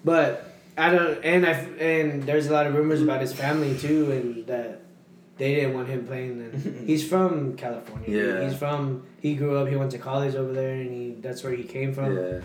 But 0.04 0.46
I 0.76 0.90
don't, 0.90 1.24
and 1.24 1.46
I 1.46 1.52
and 1.52 2.24
there's 2.24 2.46
a 2.48 2.52
lot 2.52 2.66
of 2.66 2.74
rumors 2.74 3.00
about 3.00 3.22
his 3.22 3.32
family 3.32 3.78
too, 3.78 4.12
and 4.12 4.46
that 4.46 4.82
they 5.38 5.54
didn't 5.56 5.74
want 5.74 5.88
him 5.88 6.06
playing. 6.06 6.38
Then 6.38 6.84
he's 6.86 7.06
from 7.08 7.56
California. 7.56 8.08
Yeah. 8.08 8.48
he's 8.48 8.58
from. 8.58 9.04
He 9.20 9.34
grew 9.34 9.56
up. 9.58 9.68
He 9.68 9.76
went 9.76 9.90
to 9.92 9.98
college 9.98 10.34
over 10.34 10.52
there, 10.52 10.74
and 10.74 10.90
he 10.90 11.14
that's 11.20 11.42
where 11.44 11.52
he 11.52 11.64
came 11.64 11.92
from. 11.92 12.16
Yeah. 12.16 12.40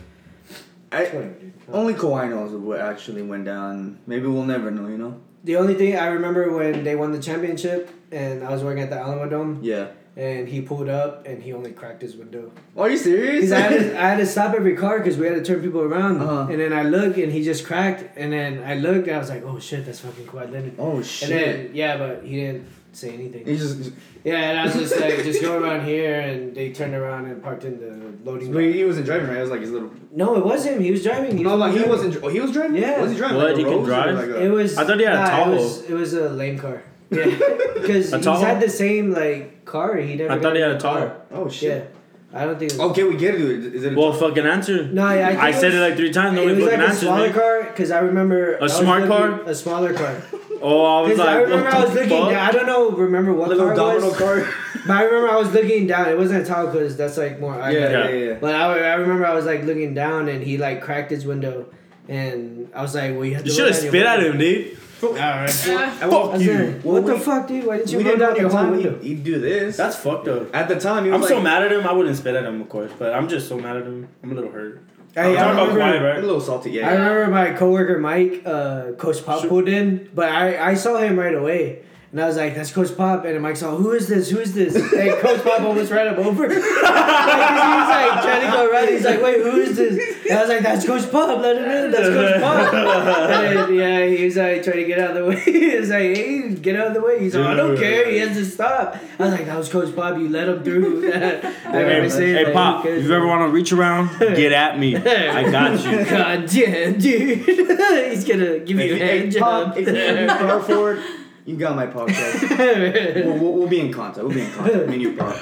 I, 0.93 1.29
only 1.71 1.93
Kawhi 1.93 2.29
knows 2.29 2.51
what 2.51 2.81
actually 2.81 3.21
went 3.21 3.45
down. 3.45 3.99
Maybe 4.07 4.27
we'll 4.27 4.43
never 4.43 4.69
know, 4.71 4.87
you 4.89 4.97
know? 4.97 5.21
The 5.45 5.55
only 5.55 5.73
thing 5.75 5.95
I 5.95 6.07
remember 6.07 6.51
when 6.51 6.83
they 6.83 6.95
won 6.97 7.13
the 7.13 7.19
championship, 7.21 7.89
and 8.11 8.43
I 8.43 8.49
was 8.51 8.61
working 8.61 8.83
at 8.83 8.89
the 8.89 8.97
Alamodome, 8.97 9.59
Yeah. 9.61 9.87
and 10.17 10.49
he 10.49 10.61
pulled 10.61 10.89
up, 10.89 11.25
and 11.25 11.41
he 11.41 11.53
only 11.53 11.71
cracked 11.71 12.01
his 12.01 12.17
window. 12.17 12.51
Are 12.75 12.89
you 12.89 12.97
serious? 12.97 13.53
I, 13.53 13.59
had 13.61 13.69
to- 13.79 13.97
I 14.03 14.09
had 14.09 14.17
to 14.17 14.25
stop 14.25 14.53
every 14.53 14.75
car 14.75 14.97
because 14.99 15.15
we 15.17 15.27
had 15.27 15.35
to 15.35 15.43
turn 15.43 15.61
people 15.63 15.79
around. 15.81 16.21
Uh-huh. 16.21 16.51
And 16.51 16.59
then 16.59 16.73
I 16.73 16.83
looked 16.83 17.17
and 17.17 17.31
he 17.31 17.41
just 17.41 17.65
cracked. 17.65 18.17
And 18.17 18.33
then 18.33 18.61
I 18.61 18.75
looked 18.75 19.07
and 19.07 19.15
I 19.15 19.19
was 19.19 19.29
like, 19.29 19.43
oh 19.45 19.59
shit, 19.59 19.85
that's 19.85 20.01
fucking 20.01 20.25
Kawhi 20.25 20.51
Leonard. 20.51 20.73
oh, 20.77 21.01
shit. 21.01 21.31
And 21.31 21.39
then, 21.69 21.71
yeah, 21.73 21.95
but 21.97 22.25
he 22.25 22.35
didn't 22.35 22.67
say 22.91 23.11
anything. 23.13 23.45
he 23.45 23.57
just. 23.57 23.91
Yeah, 24.23 24.35
and 24.35 24.59
I 24.59 24.63
was 24.65 24.73
just 24.73 24.99
like, 24.99 25.15
just 25.23 25.41
go 25.41 25.57
around 25.61 25.85
here. 25.85 26.19
And 26.19 26.53
they 26.55 26.71
turned 26.71 26.93
around 26.93 27.25
and 27.25 27.41
parked 27.41 27.63
in 27.63 27.79
the 27.79 28.29
loading 28.29 28.53
Wait, 28.53 28.71
bay. 28.71 28.77
he 28.77 28.85
wasn't 28.85 29.05
driving, 29.05 29.27
right? 29.29 29.37
It 29.37 29.41
was 29.41 29.49
like 29.49 29.61
his 29.61 29.71
little. 29.71 29.91
No, 30.11 30.35
it 30.37 30.45
was 30.45 30.65
him. 30.65 30.79
He 30.81 30.91
was 30.91 31.01
driving. 31.03 31.37
He 31.37 31.43
No, 31.43 31.51
was 31.51 31.59
like 31.59 31.71
he 31.71 31.77
driving. 31.79 31.89
wasn't. 31.91 32.23
Oh, 32.23 32.27
he 32.27 32.39
was 32.39 32.51
driving. 32.51 32.81
Yeah. 32.81 33.01
Was 33.01 33.11
he 33.11 33.17
driving? 33.17 33.37
What, 33.37 33.45
Like 33.47 33.55
a 33.55 33.57
he 33.57 33.63
can 33.63 33.73
Rolls 33.73 33.87
drive? 33.87 34.15
Like 34.15 34.25
a, 34.29 34.43
It 34.45 34.49
was. 34.49 34.77
I 34.77 34.85
thought 34.85 34.99
he 34.99 35.05
had 35.05 35.15
a 35.15 35.17
nah, 35.19 35.25
Tahoe. 35.29 35.51
It 35.51 35.55
was, 35.55 35.81
it 35.89 35.93
was 35.93 36.13
a 36.13 36.29
lame 36.29 36.59
car. 36.59 36.83
Yeah, 37.09 37.25
because 37.73 38.13
A 38.13 38.17
he's 38.17 38.25
had 38.25 38.61
the 38.61 38.69
same 38.69 39.11
like 39.11 39.65
car. 39.65 39.97
He 39.97 40.15
never. 40.15 40.31
I 40.31 40.39
thought 40.39 40.55
he 40.55 40.61
had 40.61 40.71
a 40.71 40.79
car. 40.79 40.99
Tahoe. 41.29 41.43
oh 41.45 41.49
shit. 41.49 41.91
Yeah, 42.31 42.39
I 42.39 42.45
don't 42.45 42.57
think. 42.59 42.71
It 42.71 42.77
was, 42.77 42.91
Okay, 42.91 43.03
we 43.03 43.17
get 43.17 43.35
it. 43.35 43.39
dude. 43.39 43.75
Is 43.75 43.83
it? 43.83 43.93
A 43.93 43.99
Well, 43.99 44.13
fucking 44.13 44.45
answer. 44.45 44.85
No, 44.87 45.11
yeah, 45.11 45.27
I, 45.27 45.31
think 45.31 45.41
I 45.43 45.51
said 45.51 45.65
was- 45.73 45.75
it 45.75 45.79
like 45.79 45.95
three 45.97 46.11
times. 46.13 46.37
It 46.37 46.41
Nobody 46.41 46.55
was 46.61 46.65
fucking 46.65 46.79
like 46.79 46.87
a 46.87 46.89
answers 46.91 47.07
smaller 47.09 47.27
me. 47.27 47.33
car 47.33 47.63
because 47.63 47.91
I 47.91 47.99
remember 47.99 48.57
I 48.59 48.63
was 48.63 48.73
smart 48.77 49.01
looking- 49.09 49.17
car? 49.39 49.49
a 49.49 49.55
smaller 49.55 49.93
car. 49.93 50.21
Oh, 50.61 50.85
I 50.85 51.07
was 51.07 51.17
like, 51.17 51.27
I 51.29 51.35
remember 51.41 51.65
what 51.65 51.73
I 51.73 51.83
was 51.85 51.93
looking 51.93 52.09
fuck? 52.09 52.29
down. 52.29 52.49
I 52.49 52.51
don't 52.51 52.65
know. 52.65 52.91
Remember 52.91 53.33
what 53.33 53.49
little 53.49 53.65
car 53.67 53.75
domino 53.75 54.07
was? 54.09 54.17
car. 54.17 54.47
But 54.87 54.97
I 54.97 55.03
remember 55.03 55.29
I 55.29 55.35
was 55.37 55.51
looking 55.53 55.85
down. 55.85 56.09
It 56.09 56.17
wasn't 56.17 56.41
a 56.41 56.45
Tahoe 56.45 56.71
because 56.71 56.97
that's 56.97 57.15
like 57.15 57.39
more. 57.39 57.53
yeah, 57.55 57.61
I 57.65 57.71
yeah, 57.71 58.07
yeah. 58.09 58.33
But 58.41 58.55
I, 58.55 58.63
I 58.79 58.93
remember 58.95 59.27
I 59.27 59.33
was 59.35 59.45
like 59.45 59.63
looking 59.63 59.93
down 59.93 60.27
and 60.27 60.43
he 60.43 60.57
like 60.57 60.81
cracked 60.81 61.11
his 61.11 61.23
window, 61.23 61.67
and 62.07 62.67
I 62.73 62.81
was 62.81 62.95
like, 62.95 63.11
"Well, 63.13 63.25
you. 63.25 63.39
You 63.43 63.51
should 63.51 63.67
have 63.67 63.75
spit 63.75 64.05
at 64.05 64.23
him, 64.23 64.39
dude. 64.39 64.77
Alright. 65.03 65.65
Yeah. 65.67 65.97
I 66.01 66.07
walk 66.07 66.31
That's 66.33 66.43
you. 66.43 66.51
it. 66.53 66.83
Well, 66.85 66.93
What 66.95 67.05
the 67.07 67.13
we- 67.15 67.19
fuck, 67.19 67.47
dude? 67.47 67.65
Why 67.65 67.77
didn't 67.77 67.91
you 67.91 67.97
We 67.99 68.03
roll 68.03 68.11
didn't 68.13 68.19
know 68.19 68.25
down 68.27 68.35
at 68.35 68.39
your 68.41 68.49
the 68.49 68.55
whole 68.57 68.65
time 68.65 68.71
window? 68.75 68.99
he'd, 68.99 69.07
he'd 69.07 69.23
do 69.23 69.39
this. 69.39 69.77
That's 69.77 69.95
fucked 69.95 70.27
up. 70.27 70.55
At 70.55 70.67
the 70.67 70.79
time, 70.79 71.05
he 71.05 71.09
was 71.09 71.15
I'm 71.15 71.21
like, 71.21 71.29
so 71.29 71.41
mad 71.41 71.63
at 71.63 71.71
him. 71.71 71.87
I 71.87 71.91
wouldn't 71.91 72.15
spit 72.17 72.35
at 72.35 72.43
him, 72.43 72.61
of 72.61 72.69
course, 72.69 72.91
but 72.99 73.11
I'm 73.13 73.27
just 73.27 73.47
so 73.49 73.57
mad 73.57 73.77
at 73.77 73.83
him. 73.83 74.07
I'm 74.23 74.31
a 74.31 74.35
little 74.35 74.51
hurt. 74.51 74.83
Hey, 75.13 75.35
I'm 75.37 75.49
I 75.49 75.59
talking 75.59 75.75
about 75.75 75.75
remember, 75.75 75.99
quiet, 76.11 76.23
a 76.23 76.27
little 76.27 76.41
salty. 76.41 76.71
Yeah. 76.71 76.89
I 76.89 76.93
remember 76.93 77.27
my 77.27 77.51
coworker 77.53 77.99
Mike, 77.99 78.43
uh, 78.45 78.93
Coach 78.93 79.25
Pop 79.25 79.41
Sure. 79.41 79.49
pulled 79.49 79.67
in, 79.67 80.09
but 80.15 80.29
I, 80.29 80.71
I 80.71 80.73
saw 80.75 80.97
him 80.97 81.19
right 81.19 81.35
away. 81.35 81.83
And 82.13 82.19
I 82.19 82.25
was 82.27 82.35
like, 82.35 82.55
that's 82.55 82.73
Coach 82.73 82.97
Pop. 82.97 83.23
And 83.23 83.41
Mike's 83.41 83.63
all, 83.63 83.77
who 83.77 83.91
is 83.91 84.09
this? 84.09 84.29
Who 84.29 84.39
is 84.39 84.53
this? 84.53 84.75
And 84.75 85.11
Coach 85.21 85.43
Pop 85.45 85.61
almost 85.61 85.89
ran 85.93 86.13
him 86.13 86.19
over. 86.27 86.45
like, 86.45 86.57
'cause 86.61 86.63
he 86.65 87.71
was 87.77 87.89
like 87.89 88.21
trying 88.21 88.41
to 88.45 88.51
go 88.51 88.69
around. 88.69 88.87
He's 88.89 89.05
like, 89.05 89.21
wait, 89.21 89.37
who 89.41 89.51
is 89.61 89.77
this? 89.77 90.27
And 90.29 90.37
I 90.37 90.41
was 90.41 90.49
like, 90.49 90.59
that's 90.59 90.85
Coach 90.85 91.09
Pop. 91.09 91.39
Let 91.39 91.55
him 91.55 91.63
in. 91.71 91.91
That's 91.91 92.09
Coach 92.09 92.41
Pop. 92.41 92.73
and 93.29 93.75
yeah, 93.77 94.05
he 94.07 94.25
was 94.25 94.35
like 94.35 94.61
trying 94.61 94.75
to 94.77 94.83
get 94.83 94.99
out 94.99 95.11
of 95.11 95.23
the 95.23 95.25
way. 95.25 95.39
he 95.45 95.77
was 95.77 95.89
like, 95.89 95.99
hey, 96.01 96.49
get 96.55 96.75
out 96.75 96.87
of 96.87 96.93
the 96.95 97.01
way. 97.01 97.19
He's 97.21 97.33
like, 97.33 97.47
I 97.47 97.53
don't 97.53 97.77
care. 97.77 98.09
He 98.11 98.17
has 98.17 98.35
to 98.35 98.43
stop. 98.45 98.97
I 99.17 99.23
was 99.23 99.31
like, 99.31 99.45
that 99.45 99.57
was 99.57 99.69
Coach 99.69 99.95
Pop. 99.95 100.17
You 100.17 100.27
let 100.27 100.49
him 100.49 100.63
through. 100.65 101.07
I 101.13 101.13
remember 101.13 102.01
Hey, 102.01 102.09
saying, 102.09 102.35
hey 102.35 102.43
like, 102.45 102.53
Pop, 102.53 102.85
if 102.85 103.05
you 103.05 103.13
ever 103.13 103.25
want 103.25 103.47
to 103.47 103.53
reach 103.53 103.71
around, 103.71 104.19
get 104.19 104.51
at 104.51 104.77
me. 104.77 104.97
I 104.97 105.49
got 105.49 105.81
you. 105.85 106.03
God 106.03 106.45
damn, 106.49 106.99
dude. 106.99 107.37
He's 107.39 108.25
gonna 108.25 108.59
give 108.59 108.77
you 108.79 108.95
a 108.95 108.97
hand 108.97 109.31
hey, 109.33 109.39
Pop, 109.39 109.75
job. 109.75 109.77
if 109.77 109.87
you 109.87 109.93
need 109.93 111.20
power 111.45 111.47
forward, 111.47 111.47
you 111.47 111.57
got 111.57 111.75
my 111.75 111.87
podcast. 111.87 113.25
we'll, 113.25 113.37
we'll, 113.37 113.53
we'll 113.53 113.67
be 113.67 113.79
in 113.79 113.91
contact. 113.91 114.25
We'll 114.25 114.35
be 114.35 114.41
in 114.41 114.51
contact. 114.51 114.87
Me 114.87 114.93
and 114.93 115.01
you, 115.01 115.17
Pop. 115.17 115.37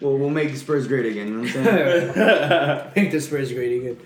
We'll, 0.00 0.16
we'll 0.16 0.30
make 0.30 0.52
the 0.52 0.58
Spurs 0.58 0.86
great 0.86 1.06
again. 1.06 1.28
You 1.28 1.34
know 1.34 1.40
what 1.40 1.56
I'm 1.56 1.64
saying? 1.64 2.92
Make 2.96 3.10
the 3.10 3.20
Spurs 3.20 3.52
great 3.52 3.80
again. 3.80 3.96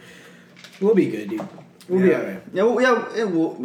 We'll 0.80 0.94
be 0.94 1.06
good, 1.10 1.28
dude. 1.30 1.48
We'll 1.88 2.02
be 2.02 2.14
alright. 2.14 2.42
Yeah, 2.52 2.62
well, 2.62 2.80
yeah, 2.80 3.16
yeah, 3.16 3.24
we'll. 3.24 3.56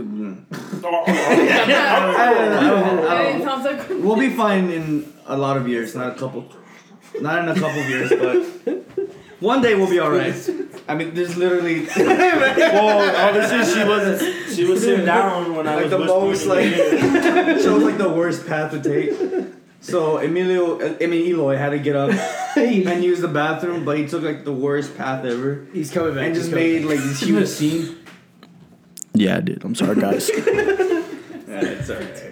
Sounds 3.43 3.65
like 3.65 3.89
we'll 3.89 4.17
be 4.17 4.30
fine 4.30 4.69
in 4.69 5.13
a 5.25 5.38
lot 5.38 5.55
of 5.55 5.67
years, 5.67 5.95
not 5.95 6.15
a 6.15 6.19
couple, 6.19 6.51
not 7.21 7.43
in 7.43 7.49
a 7.49 7.53
couple 7.59 7.80
of 7.80 7.89
years, 7.89 8.09
but 8.09 8.43
one 9.39 9.61
day 9.61 9.75
we'll 9.75 9.89
be 9.89 9.99
all 9.99 10.09
right. 10.11 10.33
I 10.88 10.95
mean, 10.95 11.13
there's 11.13 11.35
literally 11.38 11.85
well, 11.97 13.27
obviously 13.27 13.73
she 13.73 13.88
wasn't. 13.88 14.53
she 14.53 14.65
was 14.65 14.81
sitting 14.81 15.05
down 15.05 15.55
when 15.55 15.67
I 15.67 15.83
was 15.83 15.91
like 15.91 15.99
was 15.99 16.09
the 16.09 16.19
most 16.19 16.45
like 16.47 16.75
your 16.75 16.93
ear. 16.93 17.59
shows 17.61 17.83
like 17.83 17.97
the 17.97 18.09
worst 18.09 18.47
path 18.47 18.71
to 18.71 18.81
take. 18.81 19.53
So 19.81 20.17
Emilio, 20.17 20.79
I 21.01 21.05
mean 21.05 21.25
Eloy, 21.27 21.55
had 21.57 21.69
to 21.69 21.79
get 21.79 21.95
up 21.95 22.11
and 22.57 23.03
use 23.03 23.21
the 23.21 23.27
bathroom, 23.27 23.85
but 23.85 23.97
he 23.97 24.07
took 24.07 24.23
like 24.23 24.43
the 24.43 24.53
worst 24.53 24.97
path 24.97 25.23
ever 25.23 25.67
He's 25.73 25.91
coming 25.91 26.15
back. 26.15 26.25
and 26.25 26.35
just 26.35 26.49
coming 26.49 26.63
made 26.65 26.85
like 26.85 26.99
this 26.99 27.19
huge 27.21 27.47
scene. 27.47 27.97
Yeah, 29.13 29.38
I 29.38 29.41
did. 29.41 29.63
I'm 29.63 29.75
sorry, 29.75 29.95
guys. 29.99 30.29
Yeah, 30.29 30.43
it's 31.47 31.89
alright. 31.89 32.23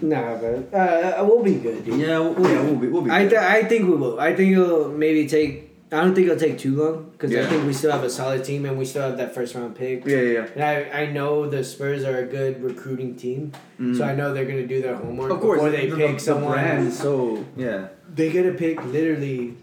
Nah, 0.00 0.36
but 0.38 0.72
uh, 0.74 1.24
we'll 1.24 1.42
be 1.42 1.54
good, 1.56 1.84
dude. 1.84 2.00
Yeah, 2.00 2.18
we'll, 2.20 2.48
yeah, 2.48 2.62
we'll 2.62 2.76
be, 2.76 2.86
we'll 2.86 3.02
be. 3.02 3.10
I, 3.10 3.24
good. 3.24 3.30
th- 3.30 3.42
I 3.42 3.64
think 3.64 3.88
we 3.88 3.96
will. 3.96 4.20
I 4.20 4.34
think 4.34 4.52
it'll 4.56 4.90
maybe 4.90 5.26
take. 5.28 5.67
I 5.90 6.02
don't 6.02 6.14
think 6.14 6.26
it'll 6.26 6.38
take 6.38 6.58
too 6.58 6.76
long 6.82 7.10
because 7.12 7.34
I 7.34 7.46
think 7.46 7.64
we 7.66 7.72
still 7.72 7.90
have 7.92 8.04
a 8.04 8.10
solid 8.10 8.44
team 8.44 8.66
and 8.66 8.78
we 8.78 8.84
still 8.84 9.02
have 9.02 9.16
that 9.16 9.34
first 9.34 9.54
round 9.54 9.74
pick. 9.74 10.04
yeah, 10.04 10.16
yeah, 10.20 10.32
yeah. 10.32 10.46
And 10.54 10.62
I, 10.62 11.02
I 11.02 11.06
know 11.06 11.48
the 11.48 11.64
Spurs 11.64 12.04
are 12.04 12.18
a 12.18 12.26
good 12.26 12.62
recruiting 12.62 13.16
team, 13.16 13.52
so 13.96 14.04
I 14.04 14.14
know 14.14 14.34
they're 14.34 14.44
gonna 14.44 14.66
do 14.66 14.82
their 14.82 14.96
homework 14.96 15.30
Mm. 15.30 15.34
Of 15.36 15.40
course, 15.40 15.56
before 15.58 15.70
they 15.70 15.88
the, 15.88 15.96
pick 15.96 16.18
the, 16.18 16.20
someone. 16.22 16.50
The 16.52 16.62
brand, 16.62 16.92
so 16.92 17.44
yeah, 17.56 17.88
They 18.14 18.30
get 18.30 18.42
to 18.42 18.52
pick 18.52 18.84
literally 18.84 19.54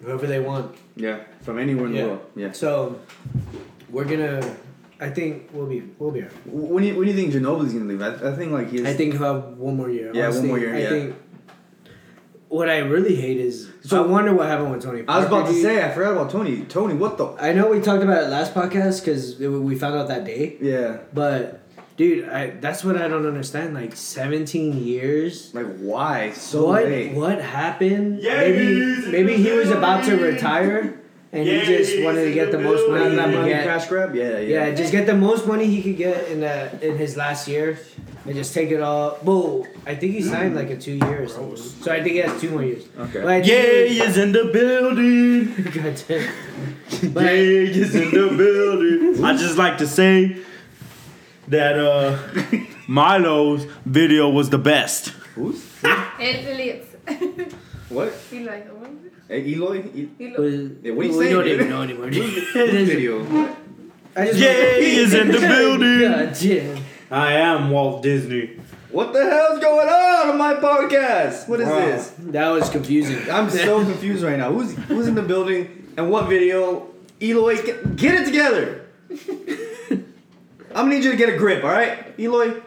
whoever 0.00 0.26
they 0.26 0.40
want. 0.40 0.74
yeah, 0.96 1.20
from 1.42 1.58
anywhere 1.58 1.86
in 1.86 1.94
Yeah. 1.94 2.02
the 2.02 2.08
world. 2.08 2.20
Yeah. 2.36 2.52
So 2.52 2.98
we're 3.90 4.04
gonna. 4.04 4.40
I 4.98 5.10
think 5.10 5.50
we'll 5.52 5.66
be 5.66 5.82
we'll 5.98 6.10
be 6.10 6.22
alright. 6.22 6.46
When 6.46 6.82
do 6.82 6.88
you, 6.88 6.96
when 6.96 7.04
do 7.06 7.12
you 7.12 7.16
think 7.18 7.34
Ginobili's 7.34 7.74
gonna 7.74 7.84
leave? 7.84 8.00
I, 8.00 8.30
I 8.30 8.34
think 8.34 8.50
like 8.52 8.70
he's. 8.70 8.82
I 8.86 8.94
think 8.94 9.12
he'll 9.12 9.24
have 9.34 9.58
one 9.58 9.76
more 9.76 9.90
year. 9.90 10.10
Yeah, 10.14 10.30
one 10.30 10.46
more 10.46 10.58
year, 10.58 10.74
I 10.74 10.78
yeah. 10.80 10.88
think. 10.88 11.16
What 12.48 12.68
I 12.68 12.78
really 12.78 13.16
hate 13.16 13.38
is 13.38 13.68
So- 13.84 14.02
I 14.04 14.06
wonder 14.06 14.32
what 14.32 14.46
happened 14.46 14.70
with 14.72 14.82
Tony. 14.82 15.02
I 15.08 15.18
was 15.18 15.26
about 15.26 15.46
to 15.48 15.52
say 15.52 15.82
I 15.84 15.90
forgot 15.90 16.12
about 16.12 16.30
Tony. 16.30 16.64
Tony, 16.68 16.94
what 16.94 17.18
the? 17.18 17.26
I 17.40 17.52
know 17.52 17.68
we 17.68 17.80
talked 17.80 18.02
about 18.04 18.22
it 18.24 18.28
last 18.30 18.54
podcast 18.54 19.04
because 19.04 19.36
we 19.38 19.74
found 19.76 19.96
out 19.96 20.08
that 20.08 20.24
day, 20.24 20.56
Yeah. 20.60 20.98
but 21.12 21.60
dude, 21.96 22.28
I 22.28 22.52
that's 22.60 22.84
what 22.84 22.96
I 22.96 23.08
don't 23.08 23.26
understand. 23.26 23.74
Like 23.74 23.96
seventeen 23.96 24.84
years. 24.84 25.50
Like 25.54 25.66
why 25.78 26.30
so 26.32 26.66
what 26.66 26.84
late? 26.84 27.14
what 27.14 27.40
happened? 27.42 28.20
Yeah, 28.22 28.38
maybe 28.40 29.10
maybe 29.10 29.32
he 29.36 29.50
was 29.50 29.70
about 29.70 30.04
to 30.04 30.16
retire, 30.16 30.94
and 31.32 31.44
Yeah, 31.46 31.60
he 31.60 31.66
just 31.66 32.00
wanted 32.04 32.26
to 32.26 32.32
get 32.32 32.52
the 32.52 32.58
the 32.58 32.62
most 32.62 32.88
money 32.88 33.04
That, 33.04 33.10
he 33.10 33.16
that 33.16 33.24
could 33.26 33.34
money 33.34 33.48
get. 33.50 33.64
cash 33.64 33.86
grab? 33.88 34.14
Yeah, 34.14 34.38
yeah. 34.38 34.66
Yeah, 34.68 34.74
just 34.74 34.92
get 34.92 35.06
the 35.06 35.16
most 35.16 35.46
money 35.48 35.66
he 35.66 35.82
could 35.82 35.96
get 35.96 36.28
in 36.28 36.40
the 36.46 36.70
in 36.80 36.96
his 36.96 37.16
last 37.16 37.48
year, 37.48 37.76
and 38.26 38.34
just 38.34 38.52
take 38.54 38.70
it 38.70 38.80
all. 38.80 39.18
Well, 39.22 39.66
I 39.86 39.94
think 39.94 40.12
he 40.14 40.22
signed 40.22 40.54
like 40.56 40.70
a 40.70 40.76
two 40.76 40.96
years. 40.96 41.36
or. 41.36 41.56
So 41.56 41.92
I 41.92 42.02
think 42.02 42.12
he 42.14 42.18
has 42.18 42.40
two 42.40 42.50
more 42.50 42.62
years. 42.64 42.84
Okay. 42.98 43.20
But 43.20 43.28
I 43.28 43.40
think 43.42 43.46
Yay 43.48 43.88
he 43.88 44.00
is 44.00 44.16
in 44.16 44.32
the 44.32 44.44
building. 44.46 45.54
God 45.82 46.02
damn. 46.08 47.12
But 47.14 47.24
Yay 47.32 47.64
is 47.66 47.94
in 47.94 48.10
the 48.10 48.28
building. 48.36 49.24
I 49.24 49.36
just 49.36 49.56
like 49.56 49.78
to 49.78 49.86
say 49.86 50.36
that 51.48 51.78
uh 51.78 52.18
Milo's 52.88 53.64
video 53.84 54.28
was 54.28 54.50
the 54.50 54.58
best. 54.58 55.08
Who's? 55.34 55.62
El 55.84 55.90
Elias. 56.20 56.86
What? 57.88 58.12
Eli, 58.32 58.60
what 58.62 58.90
is 58.90 59.04
it? 59.06 59.12
Hey, 59.28 59.44
Eloy? 59.52 59.78
E- 59.94 60.08
Eli. 60.20 60.38
was- 60.38 60.54
Yeah, 60.82 60.92
what 60.92 61.04
are 61.04 61.08
you 61.08 61.18
we 61.18 61.24
saying, 61.24 61.34
don't 61.34 61.44
dude? 61.44 61.52
even 61.60 61.68
know 61.68 61.82
anymore. 61.82 62.10
dude. 62.10 62.24
Whose 62.42 62.88
video? 62.88 63.22
I 64.16 64.26
just 64.26 64.38
Yay 64.38 64.96
is 64.96 65.14
in 65.14 65.28
the 65.28 65.38
building. 65.38 66.00
God 66.00 66.36
damn. 66.40 66.84
I 67.16 67.32
am 67.32 67.70
Walt 67.70 68.02
Disney. 68.02 68.60
What 68.90 69.14
the 69.14 69.24
hell's 69.24 69.58
going 69.58 69.88
on 69.88 70.28
on 70.28 70.36
my 70.36 70.52
podcast? 70.52 71.48
What 71.48 71.60
is 71.60 71.66
Wow. 71.66 71.80
this? 71.80 72.12
That 72.18 72.50
was 72.50 72.68
confusing. 72.68 73.30
I'm 73.30 73.48
so 73.68 73.82
confused 73.82 74.22
right 74.22 74.38
now. 74.38 74.52
Who's 74.52 74.74
who's 74.74 75.06
in 75.08 75.14
the 75.14 75.22
building 75.22 75.94
and 75.96 76.10
what 76.10 76.28
video? 76.28 76.88
Eloy, 77.22 77.56
get, 77.64 77.96
get 77.96 78.20
it 78.20 78.26
together. 78.26 78.82
I'm 79.90 80.04
gonna 80.74 80.90
need 80.90 81.04
you 81.04 81.10
to 81.10 81.16
get 81.16 81.30
a 81.30 81.38
grip, 81.38 81.64
all 81.64 81.70
right, 81.70 82.12
Eloy. 82.18 82.60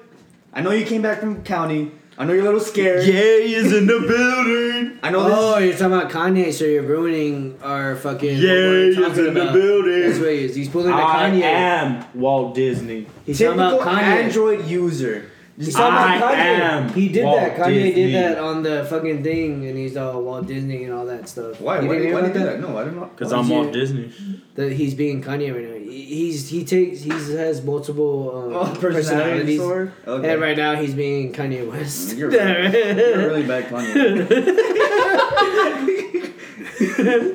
I 0.52 0.62
know 0.62 0.72
you 0.72 0.84
came 0.84 1.04
back 1.04 1.20
from 1.20 1.44
county. 1.44 1.92
I 2.20 2.26
know 2.26 2.34
you're 2.34 2.42
a 2.42 2.46
little 2.46 2.60
scared. 2.60 3.06
Yay 3.08 3.54
is 3.54 3.72
in 3.72 3.88
the 3.88 4.00
building. 4.02 5.00
I 5.02 5.10
know 5.10 5.24
this. 5.24 5.34
Oh, 5.40 5.58
you're 5.60 5.72
talking 5.72 5.86
about 5.98 6.12
Kanye, 6.12 6.52
so 6.52 6.66
you're 6.66 6.84
ruining 6.84 7.58
our 7.64 7.96
fucking. 7.96 8.36
what 8.36 8.44
Yay 8.44 8.88
is 8.90 8.96
talking 8.98 9.28
in 9.28 9.34
the 9.36 9.52
building. 9.54 10.02
That's 10.02 10.20
what 10.20 10.30
he 10.34 10.44
is. 10.44 10.54
He's 10.54 10.68
pulling 10.68 10.88
the 10.88 10.96
I 10.96 11.30
Kanye. 11.32 11.42
am 11.44 12.06
Walt 12.14 12.56
Disney. 12.56 13.08
He's 13.26 13.40
talking 13.40 13.58
typical 13.58 13.82
about 13.82 13.98
Kanye. 14.04 14.24
Android 14.24 14.66
user. 14.68 15.32
He's 15.58 15.74
talking 15.74 15.94
about 15.94 16.34
I 16.34 16.36
Kanye. 16.36 16.60
am 16.60 16.90
he 16.94 17.08
did 17.10 17.24
Walt 17.26 17.38
that. 17.40 17.56
Kanye 17.58 17.74
Disney. 17.84 17.94
did 17.94 18.16
that 18.16 18.38
on 18.38 18.64
the 18.64 18.86
fucking 18.90 19.24
thing, 19.24 19.66
and 19.68 19.78
he's 19.78 19.96
all 19.96 20.22
Walt 20.22 20.46
Disney 20.46 20.84
and 20.84 20.94
all 20.94 21.06
that 21.06 21.30
stuff. 21.30 21.62
Why? 21.62 21.80
You 21.82 21.88
Why, 21.88 21.94
didn't 21.96 22.08
hear 22.08 22.16
why 22.16 22.22
did 22.22 22.32
about 22.36 22.40
do 22.40 22.46
that? 22.46 22.60
No, 22.60 22.78
I 22.78 22.84
didn't 22.84 23.00
know. 23.00 23.06
Because 23.16 23.32
I'm 23.32 23.48
Walt 23.48 23.68
you- 23.68 23.72
Disney. 23.74 24.14
That 24.56 24.74
he's 24.74 24.94
being 24.94 25.22
Kanye 25.24 25.54
right 25.56 25.70
now. 25.70 25.76
He- 25.90 26.06
He's 26.30 26.50
he 26.50 26.64
takes 26.66 27.02
he 27.02 27.10
has 27.10 27.64
multiple 27.64 28.32
um, 28.36 28.54
Oh, 28.56 28.76
personality 28.80 29.58
personalities. 29.58 29.94
Okay. 30.08 30.32
And 30.34 30.42
right 30.42 30.58
now 30.58 30.76
he's 30.76 30.94
being 30.94 31.34
Kanye 31.34 31.68
West. 31.70 32.16
You're 32.16 32.30
really- 32.30 32.98
You're 32.98 33.18
really 33.30 33.44
bad 33.48 33.66
Kanye. 33.70 34.26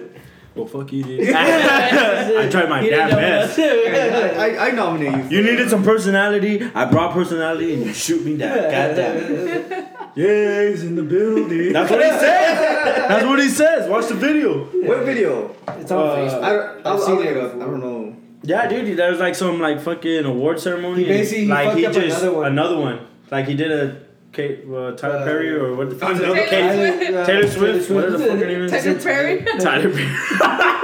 Well, 0.55 0.67
fuck 0.67 0.93
you, 0.93 1.03
dude. 1.03 1.31
I 1.35 2.49
tried 2.49 2.69
my 2.69 2.81
He 2.81 2.89
damn 2.89 3.11
best. 3.11 3.59
I, 3.59 4.55
I, 4.55 4.69
I 4.69 4.71
nominate 4.71 5.29
you. 5.29 5.39
You 5.39 5.43
needed 5.51 5.69
some 5.69 5.83
personality. 5.83 6.63
I 6.73 6.85
brought 6.85 7.13
personality, 7.13 7.75
and 7.75 7.87
you 7.87 7.93
shoot 7.93 8.25
me 8.25 8.37
down. 8.37 8.57
God 8.71 8.95
damn 8.95 9.17
it. 9.17 9.89
Yeah, 10.15 10.69
he's 10.71 10.85
in 10.85 10.95
the 10.95 11.03
building. 11.03 11.73
That's 11.73 11.91
what 11.91 12.01
he 12.05 12.09
says. 12.09 12.59
That's 13.09 13.25
what 13.27 13.41
he 13.43 13.49
says. 13.49 13.91
Watch 13.91 14.07
the 14.07 14.15
video. 14.15 14.67
What 14.87 15.01
video? 15.05 15.57
It's 15.71 15.91
on 15.91 16.07
Uh, 16.07 16.15
Facebook. 16.15 16.43
I, 16.45 16.53
don't- 16.53 16.79
I've 16.79 16.87
I'll, 16.87 17.01
seen 17.01 17.21
it 17.23 17.37
up. 17.37 17.55
I 17.57 17.59
don't 17.59 17.81
know. 17.81 18.17
Yeah, 18.45 18.67
dude. 18.69 18.97
There 18.99 19.11
was 19.11 19.21
like 19.21 19.35
some 19.35 19.59
like 19.61 19.81
fucking 19.81 20.25
award 20.25 20.61
ceremony. 20.61 21.03
He 21.05 21.09
basically 21.09 21.41
and, 21.43 21.51
like 21.51 21.67
fucked 21.69 21.79
he 21.79 21.87
up 21.87 21.93
just 21.95 22.23
another 22.23 22.37
one. 22.37 22.47
another 22.53 22.79
one. 22.79 23.07
Like 23.31 23.47
he 23.49 23.55
did 23.55 23.73
a 23.73 24.03
Kate, 24.33 24.65
uh, 24.69 24.93
Tyler 24.93 25.17
Uh, 25.19 25.25
Perry 25.25 25.51
or 25.51 25.75
what 25.77 25.91
the 25.91 25.97
fuck? 25.97 26.13
is 26.13 26.21
it? 26.21 26.25
Another 26.25 26.47
Taylor 26.47 26.77
Swift. 26.99 27.27
Taylor 27.27 27.49
Swift? 27.49 27.91
What 27.91 28.13
the 28.13 28.19
fuck 28.19 28.39
her 28.39 28.47
name 28.47 28.63
is? 28.63 28.71
Tyler 28.73 29.01
Perry. 29.01 29.45
Tyler 29.61 29.91
Perry. 29.91 30.81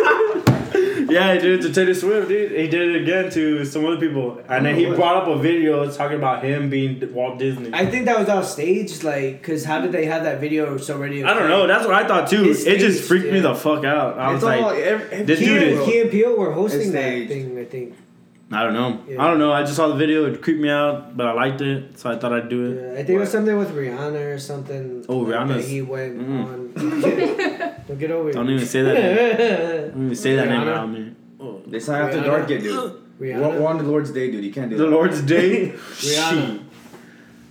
yeah, 1.11 1.35
he 1.35 1.41
did 1.41 1.61
it 1.61 1.69
to 1.69 1.73
Taylor 1.73 1.95
Swift, 1.95 2.29
dude. 2.29 2.53
He 2.53 2.69
did 2.69 2.95
it 2.95 3.03
again 3.03 3.31
to 3.33 3.65
some 3.65 3.85
other 3.85 3.99
people, 3.99 4.43
and 4.49 4.65
then 4.65 4.77
he 4.77 4.87
what? 4.87 4.97
brought 4.97 5.17
up 5.23 5.29
a 5.29 5.39
video 5.39 5.91
talking 5.91 6.17
about 6.17 6.45
him 6.45 6.71
being 6.71 7.13
Walt 7.13 7.39
Disney. 7.39 7.73
I, 7.73 7.81
I 7.81 7.87
think 7.87 8.07
that 8.07 8.19
was 8.19 8.29
off 8.29 8.47
stage, 8.47 9.03
like, 9.03 9.43
cause 9.43 9.65
how 9.65 9.81
did 9.81 9.93
they 9.93 10.07
have 10.07 10.25
that 10.25 10.41
video 10.41 10.77
so 10.77 10.99
ready? 10.99 11.25
I 11.25 11.35
don't 11.35 11.49
know. 11.49 11.67
That's 11.67 11.87
what 11.87 11.95
I 11.95 12.07
thought 12.07 12.29
too. 12.29 12.51
It's 12.51 12.65
it 12.65 12.79
just 12.79 12.99
staged, 13.05 13.09
freaked 13.09 13.33
me 13.33 13.41
the 13.41 13.55
fuck 13.55 13.85
out. 13.85 14.19
I 14.19 14.33
was 14.33 14.43
it's 14.43 14.45
all 14.45 14.69
like, 14.73 14.79
every, 14.79 15.23
this 15.23 15.39
Key, 15.39 15.45
dude 15.45 15.63
and, 15.63 15.81
is- 15.81 15.87
Key 15.87 16.01
and 16.01 16.11
Peele 16.11 16.37
were 16.37 16.53
hosting 16.53 16.93
that 16.93 17.29
thing, 17.29 17.59
I 17.59 17.65
think. 17.65 17.95
I 18.53 18.65
don't 18.65 18.73
know. 18.75 19.01
Yeah. 19.09 19.23
I 19.23 19.29
don't 19.29 19.39
know. 19.39 19.53
I 19.53 19.63
just 19.63 19.77
saw 19.77 19.87
the 19.87 19.95
video. 19.95 20.27
It 20.27 20.43
creeped 20.43 20.61
me 20.61 20.69
out, 20.71 21.17
but 21.17 21.27
I 21.29 21.33
liked 21.35 21.61
it, 21.61 21.97
so 21.99 22.11
I 22.11 22.17
thought 22.19 22.33
I'd 22.33 22.49
do 22.49 22.67
it. 22.73 22.83
Yeah, 22.83 22.93
I 22.95 22.97
think 23.05 23.11
it 23.11 23.19
was 23.19 23.31
something 23.31 23.57
with 23.57 23.71
Rihanna 23.75 24.35
or 24.35 24.39
something. 24.41 25.05
Oh, 25.09 25.19
like, 25.19 25.37
Rihanna's- 25.37 25.69
He 25.69 25.83
went 25.83 26.19
Mm. 26.19 26.45
on. 26.47 26.73
Don't 27.87 27.99
get 27.99 28.11
over 28.11 28.31
it. 28.31 28.33
Don't 28.39 28.51
even 28.51 28.67
say 28.67 28.83
that. 28.83 28.95
name. 28.95 29.91
Don't 29.93 30.05
even 30.07 30.17
say 30.17 30.35
that 30.35 30.49
name 30.49 30.67
around 30.67 30.93
me. 30.93 31.13
Oh. 31.39 31.63
They 31.67 31.79
sign 31.79 32.03
after 32.03 32.19
Rihanna. 32.19 32.25
dark, 32.25 32.49
get 32.49 32.63
dude. 32.63 32.93
We're, 33.21 33.29
Rihanna. 33.35 33.61
we're 33.61 33.67
on 33.69 33.79
the 33.79 33.85
Lord's 33.85 34.11
Day, 34.11 34.31
dude. 34.33 34.43
You 34.45 34.53
can't 34.53 34.69
do 34.69 34.77
The 34.77 34.85
that. 34.85 34.91
Lord's 34.91 35.23
Day. 35.23 35.69
Rihanna. 35.77 36.61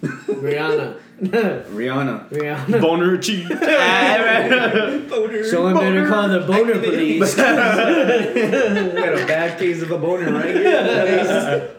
Rihanna. 0.04 0.99
Rihanna. 1.22 2.30
Rihanna. 2.30 2.82
Boner 2.82 3.18
cheek. 3.18 3.48
Someone 5.48 5.74
better 5.76 6.08
call 6.08 6.30
the 6.30 6.40
boner 6.48 6.80
police. 6.80 7.36
We 7.36 7.42
got 7.42 9.14
a 9.14 9.26
bad 9.28 9.60
case 9.60 9.82
of 9.82 9.92
a 9.92 9.98
boner 9.98 10.32
right 10.32 10.56
here. 10.56 11.76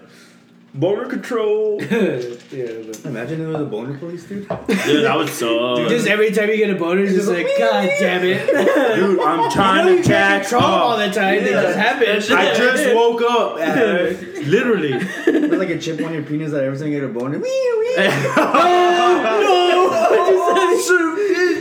Boner 0.73 1.07
control. 1.07 1.83
yeah, 1.83 1.89
but 1.91 3.05
Imagine 3.05 3.41
there 3.41 3.49
was 3.49 3.61
a 3.61 3.65
boner 3.65 3.99
police, 3.99 4.23
dude. 4.25 4.47
Dude, 4.49 5.05
that 5.05 5.17
would 5.17 5.29
suck. 5.29 5.89
just 5.89 6.07
every 6.07 6.31
time 6.31 6.49
you 6.49 6.59
get 6.59 6.71
a 6.71 6.77
boner, 6.77 7.03
it's 7.03 7.15
just 7.15 7.27
like, 7.29 7.47
God 7.59 7.91
damn 7.99 8.23
it. 8.25 8.47
Dude, 8.95 9.19
I'm 9.21 9.51
trying 9.57 9.97
to 9.97 10.03
catch 10.09 10.43
control 10.43 10.63
them 10.63 10.71
all 10.71 10.93
up. 10.93 10.99
the 10.99 11.11
time. 11.21 11.43
They 11.43 11.51
just 11.51 11.77
happen. 11.77 12.09
I 12.09 12.55
just 12.55 12.95
woke 12.95 13.21
up. 13.23 13.57
Literally. 13.57 14.97
There's 14.99 15.51
like 15.51 15.71
a 15.71 15.79
chip 15.79 16.01
on 16.03 16.13
your 16.15 16.23
penis 16.23 16.53
that 16.53 16.63
every 16.63 16.79
time 16.79 16.89
you 16.93 17.01
get 17.01 17.11
a 17.11 17.13
boner. 17.13 17.39
Wee, 17.39 17.49
wee. 17.49 17.95
Oh, 18.37 19.41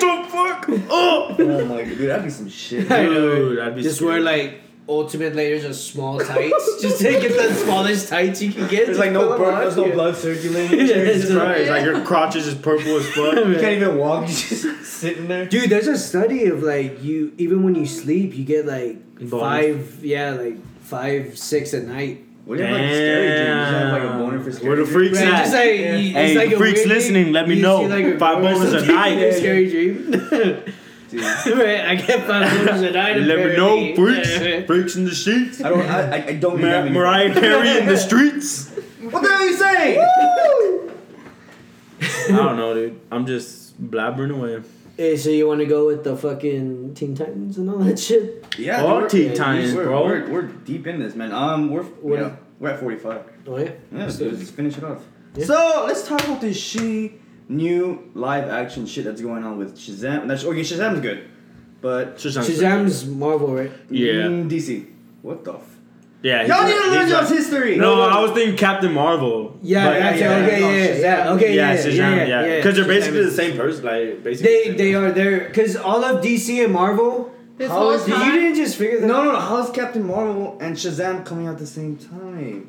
the 0.00 0.26
fuck 0.28 0.68
up! 0.68 1.38
Oh 1.38 1.64
my 1.66 1.82
god, 1.82 1.98
dude, 1.98 2.08
that'd 2.10 2.24
be 2.24 2.30
some 2.30 2.48
shit. 2.48 2.90
I 2.90 3.04
know. 3.04 3.34
Dude, 3.36 3.58
that'd 3.58 3.74
be 3.76 3.82
Just 3.82 3.96
scary. 3.96 4.12
wear 4.12 4.20
like 4.20 4.60
ultimate 4.88 5.34
layers 5.34 5.64
of 5.64 5.74
small 5.74 6.18
tights. 6.20 6.78
just 6.82 6.98
to 7.00 7.10
get 7.10 7.36
the 7.36 7.54
smallest 7.54 8.08
tights 8.08 8.40
you 8.42 8.52
can 8.52 8.68
get. 8.68 8.86
There's 8.86 8.98
like 8.98 9.12
no 9.12 9.36
blood, 9.36 9.62
there's 9.62 9.76
no 9.76 9.90
blood 9.90 10.16
circulating. 10.16 10.78
Jesus 10.86 11.32
Christ. 11.32 11.70
Like 11.70 11.84
your 11.84 12.04
crotch 12.04 12.36
is 12.36 12.44
just 12.46 12.62
purple 12.62 12.96
as 12.96 13.08
fuck. 13.10 13.34
You 13.46 13.54
can't 13.56 13.76
even 13.82 13.98
walk, 13.98 14.20
You're 14.22 14.28
just 14.36 14.84
sitting 14.84 15.28
there. 15.28 15.46
Dude, 15.46 15.70
there's 15.70 15.88
a 15.88 15.98
study 15.98 16.46
of 16.46 16.62
like 16.62 17.02
you 17.02 17.32
even 17.38 17.62
when 17.62 17.74
you 17.74 17.86
sleep, 17.86 18.34
you 18.34 18.44
get 18.44 18.66
like 18.66 19.02
Boners? 19.16 19.40
five, 19.40 20.04
yeah, 20.04 20.32
like 20.32 20.56
five, 20.80 21.38
six 21.38 21.74
at 21.74 21.84
night. 21.84 22.24
What 22.46 22.58
do 22.58 22.62
you 22.62 22.68
have 22.68 22.78
like 22.78 22.88
scary 22.90 23.26
dreams? 23.26 23.48
You 23.48 23.76
have 23.76 23.92
like 23.92 24.02
a 24.02 24.18
boner 24.18 24.40
for 24.40 24.52
scary 24.52 24.68
Where 24.68 24.76
the 24.78 24.90
freaks 24.92 25.18
Right, 25.18 25.26
at? 25.28 25.38
just 25.42 25.52
like, 25.52 25.70
you- 25.70 26.12
Hey, 26.14 26.36
like 26.38 26.52
a 26.52 26.56
freaks 26.56 26.78
weird 26.78 26.88
listening, 26.88 27.22
dream. 27.24 27.32
let 27.34 27.48
me 27.48 27.56
You 27.56 27.62
know. 27.62 27.80
see, 27.80 27.88
like, 28.04 28.18
Five 28.20 28.40
girl 28.42 28.54
boners 28.54 28.82
a 28.82 28.86
night. 28.86 29.18
a 29.18 29.32
Scary 29.36 29.68
dream. 29.68 30.10
Dude. 30.12 30.72
right, 31.16 31.80
I 31.86 31.94
get 31.96 32.24
five 32.26 32.46
boners 32.50 32.88
a 32.88 32.90
night. 32.92 33.16
Let 33.18 33.38
me 33.38 33.56
know, 33.56 33.94
freaks. 33.96 34.66
Freaks 34.68 34.94
in 34.96 35.04
the 35.06 35.14
sheets. 35.14 35.60
I 35.60 35.68
don't, 35.70 35.80
I, 35.82 36.16
I, 36.18 36.26
I 36.28 36.32
don't 36.34 36.60
Mar- 36.60 36.70
have 36.70 36.90
Mariah 36.92 37.32
Carey 37.34 37.78
in 37.78 37.86
the 37.86 37.96
streets. 37.96 38.70
What 39.10 39.22
the 39.22 39.28
hell 39.28 39.40
are 39.40 39.44
you 39.44 39.56
saying? 39.56 40.90
I 42.00 42.36
don't 42.36 42.56
know, 42.56 42.74
dude. 42.74 43.00
I'm 43.10 43.26
just 43.26 43.80
blabbering 43.90 44.34
away. 44.36 44.62
Hey, 44.96 45.16
so 45.18 45.28
you 45.28 45.46
want 45.46 45.60
to 45.60 45.66
go 45.66 45.86
with 45.86 46.04
the 46.04 46.16
fucking 46.16 46.94
Teen 46.94 47.14
Titans 47.14 47.58
and 47.58 47.68
all 47.68 47.78
that 47.78 47.98
shit? 47.98 48.46
Yeah, 48.58 48.82
All 48.82 49.02
dude, 49.02 49.10
Teen 49.10 49.24
we're- 49.26 49.36
Titans, 49.36 49.74
we're, 49.74 49.84
bro. 49.84 50.04
We're, 50.06 50.30
we're 50.30 50.42
deep 50.42 50.86
in 50.86 50.98
this, 51.00 51.14
man. 51.14 51.32
Um, 51.32 51.70
we're 51.70 51.82
What 51.82 52.18
yeah, 52.18 52.36
we're 52.58 52.70
at 52.70 52.80
45. 52.80 53.22
Oh 53.46 53.58
yeah. 53.58 53.64
Yeah, 53.92 54.04
let's, 54.04 54.18
let's 54.20 54.50
finish 54.50 54.78
it 54.78 54.84
off. 54.84 55.02
Yeah. 55.34 55.44
So 55.44 55.84
let's 55.86 56.06
talk 56.08 56.24
about 56.24 56.40
this 56.40 56.56
shitty 56.58 57.18
new 57.48 58.10
live 58.14 58.48
action 58.48 58.86
shit 58.86 59.04
that's 59.04 59.20
going 59.20 59.44
on 59.44 59.58
with 59.58 59.76
Shazam. 59.76 60.26
That's 60.28 60.44
okay. 60.44 60.60
Shazam's 60.60 61.00
good, 61.00 61.28
but 61.82 62.16
Shazam's 62.16 63.04
Marvel, 63.06 63.54
right? 63.54 63.70
Yeah. 63.90 64.12
mm, 64.28 64.48
DC. 64.50 64.90
What 65.20 65.44
the? 65.44 65.54
F- 65.54 65.75
Yeah. 66.22 66.46
Y'all 66.46 66.66
he's- 66.66 66.68
need 66.68 66.82
to 66.82 66.90
learn 66.90 67.02
he's 67.02 67.10
y'all's 67.12 67.30
history. 67.30 67.76
No, 67.76 68.00
I 68.00 68.20
was 68.20 68.32
thinking 68.32 68.56
Captain 68.56 68.92
Marvel. 68.92 69.56
Yeah, 69.62 69.84
But- 69.84 69.96
yeah, 69.96 70.14
yeah, 70.14 70.16
yeah, 70.16 70.36
okay, 70.44 70.60
no, 70.60 70.68
yeah, 70.68 70.76
yeah, 70.76 70.86
Shazam. 70.86 71.00
yeah, 71.02 71.32
okay, 71.32 71.54
yeah, 71.54 71.72
yeah, 71.72 71.78
Shazam, 71.78 72.16
yeah, 72.16 72.44
yeah, 72.44 72.56
because 72.56 72.76
they're 72.76 72.84
basically 72.84 73.24
the 73.24 73.30
same 73.30 73.56
person, 73.56 73.84
like 73.84 74.24
basically. 74.24 74.52
They 74.52 74.62
the 74.62 74.66
same 74.68 74.76
they 74.76 74.94
are 74.94 75.12
there 75.12 75.40
because 75.48 75.76
all 75.76 76.04
of 76.04 76.22
DC 76.22 76.64
and 76.64 76.72
Marvel. 76.72 77.32
This 77.58 77.70
How 77.70 77.78
whole 77.78 77.92
You 77.92 78.32
didn't 78.32 78.56
just 78.56 78.76
figure 78.76 79.00
that. 79.00 79.06
No, 79.06 79.24
no, 79.24 79.32
no. 79.32 79.40
How's 79.40 79.70
Captain 79.70 80.06
Marvel 80.06 80.58
and 80.60 80.76
Shazam 80.76 81.24
coming 81.24 81.46
out 81.46 81.54
at 81.54 81.58
the 81.58 81.66
same 81.66 81.96
time? 81.96 82.68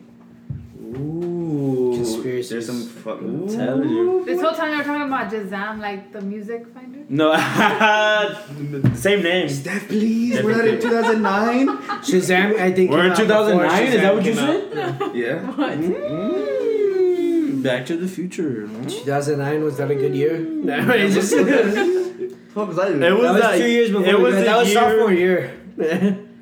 Ooh, 0.96 1.87
Conspiracies. 2.14 2.50
There's 2.50 2.66
some 2.68 2.82
fuck. 2.88 3.20
I'm 3.22 3.48
telling 3.48 3.90
you. 3.90 4.26
This 4.26 4.42
whole 4.42 4.52
time 4.52 4.72
you 4.72 4.78
were 4.80 4.84
talking 4.84 5.08
about 5.08 5.32
Shazam, 5.32 5.80
like 5.80 6.12
the 6.12 6.22
music 6.22 6.66
finder. 6.74 7.00
No, 7.10 7.34
same 8.96 9.24
name. 9.24 9.48
Steph, 9.50 9.88
please. 9.88 10.42
We're 10.44 10.56
not 10.58 10.68
in 10.68 10.80
2009. 10.82 11.68
Shazam, 12.04 12.60
I 12.60 12.72
think. 12.72 12.92
We're 12.92 13.08
in 13.08 13.16
2009. 13.16 13.84
Is 13.84 14.02
that 14.02 14.14
what 14.16 14.26
you 14.26 14.34
came 14.34 14.44
out. 14.44 14.74
said? 15.00 15.16
yeah. 15.16 15.52
What? 15.58 15.78
Mm, 15.80 17.64
Back 17.64 17.86
to 17.88 17.98
the 17.98 18.08
Future. 18.08 18.68
2009 18.88 19.64
was 19.64 19.78
that 19.78 19.90
a 19.92 19.96
good 19.96 20.16
year? 20.16 20.38
No, 20.40 20.78
it's 20.92 21.16
just, 21.16 21.34
What 22.56 22.68
was 22.68 22.78
I 22.80 22.90
doing? 22.90 23.04
It 23.04 23.12
was 23.12 23.42
that 23.42 23.52
was 23.52 23.60
two 23.62 23.68
years 23.70 23.92
before. 23.92 24.06
it 24.08 24.20
was 24.20 24.34
got- 24.36 24.40
the 24.40 24.46
that 24.46 24.58
was 24.60 24.74
sophomore 24.74 25.12
year. 25.14 25.54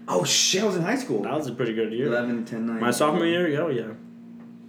Oh 0.07 0.23
shit! 0.23 0.61
I 0.61 0.65
was 0.65 0.75
in 0.75 0.83
high 0.83 0.95
school. 0.97 1.23
That 1.23 1.33
was 1.33 1.47
a 1.47 1.51
pretty 1.53 1.73
good 1.73 1.91
year. 1.91 2.07
11, 2.07 2.45
10, 2.45 2.65
9. 2.67 2.79
My 2.79 2.91
sophomore 2.91 3.25
year, 3.25 3.47
yeah, 3.47 3.59
oh, 3.59 3.69
yeah. 3.69 3.87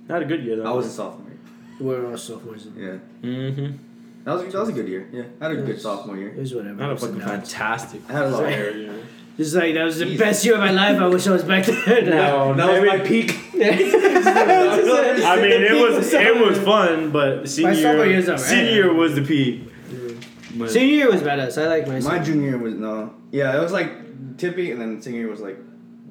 I 0.09 0.13
had 0.15 0.23
a 0.23 0.27
good 0.27 0.43
year 0.45 0.57
though. 0.57 0.65
I 0.71 0.73
was 0.73 0.87
a 0.87 0.91
sophomore. 0.91 1.33
We're 1.81 2.07
all 2.11 2.17
sophomores. 2.17 2.67
Yeah. 2.77 2.99
Mm-hmm. 3.23 3.77
That 4.25 4.33
was 4.33 4.53
that 4.53 4.59
was 4.61 4.69
a 4.71 4.73
good 4.73 4.89
year. 4.89 5.09
Yeah, 5.13 5.25
I 5.41 5.49
had 5.49 5.59
a 5.59 5.63
good 5.63 5.81
sophomore 5.81 6.17
year. 6.17 6.31
It 6.31 6.39
was 6.39 6.55
whatever. 6.55 6.81
I 6.83 6.87
had 6.87 6.91
a 6.91 6.95
ups 6.95 7.03
and 7.05 7.21
fucking 7.23 7.29
downs. 7.37 7.53
fantastic. 7.53 8.01
I 8.09 8.13
had 8.13 8.23
a 8.25 8.29
lot 8.31 8.45
of 8.45 8.51
year. 8.51 8.77
Yeah. 8.77 8.93
Just 9.37 9.55
like 9.55 9.75
that 9.75 9.85
was 9.85 9.99
the 9.99 10.07
Jesus. 10.07 10.19
best 10.19 10.45
year 10.47 10.55
of 10.55 10.61
my 10.61 10.71
life. 10.71 10.99
I 10.99 11.07
wish 11.09 11.27
I 11.27 11.33
was 11.33 11.45
back 11.45 11.67
there. 11.67 12.03
Now. 12.03 12.53
No, 12.55 12.67
That 12.67 12.81
was 12.81 12.89
my 12.91 12.99
peak. 13.07 13.39
I 13.55 15.37
mean, 15.37 15.63
it 15.63 15.73
was 15.75 16.13
it 16.15 16.37
was 16.41 16.59
fun, 16.59 17.11
but 17.13 17.49
senior 17.49 17.75
sophomore 17.75 18.07
year's 18.07 18.29
alright. 18.29 18.45
senior 18.45 18.73
year 18.73 18.93
was 18.95 19.15
the 19.15 19.23
peak. 19.23 19.69
But- 20.57 20.71
Senior 20.71 20.95
year 20.95 21.11
was 21.13 21.21
badass. 21.23 21.61
I 21.63 21.67
like 21.69 21.87
my. 21.87 21.95
My 21.95 22.01
senior. 22.01 22.25
junior 22.25 22.49
year 22.51 22.59
was 22.59 22.75
no. 22.75 23.15
Yeah, 23.31 23.55
it 23.57 23.61
was 23.61 23.73
like 23.73 24.39
tippy, 24.39 24.71
and 24.71 24.81
then 24.81 25.03
senior 25.03 25.21
year 25.21 25.31
was 25.31 25.41
like 25.41 25.59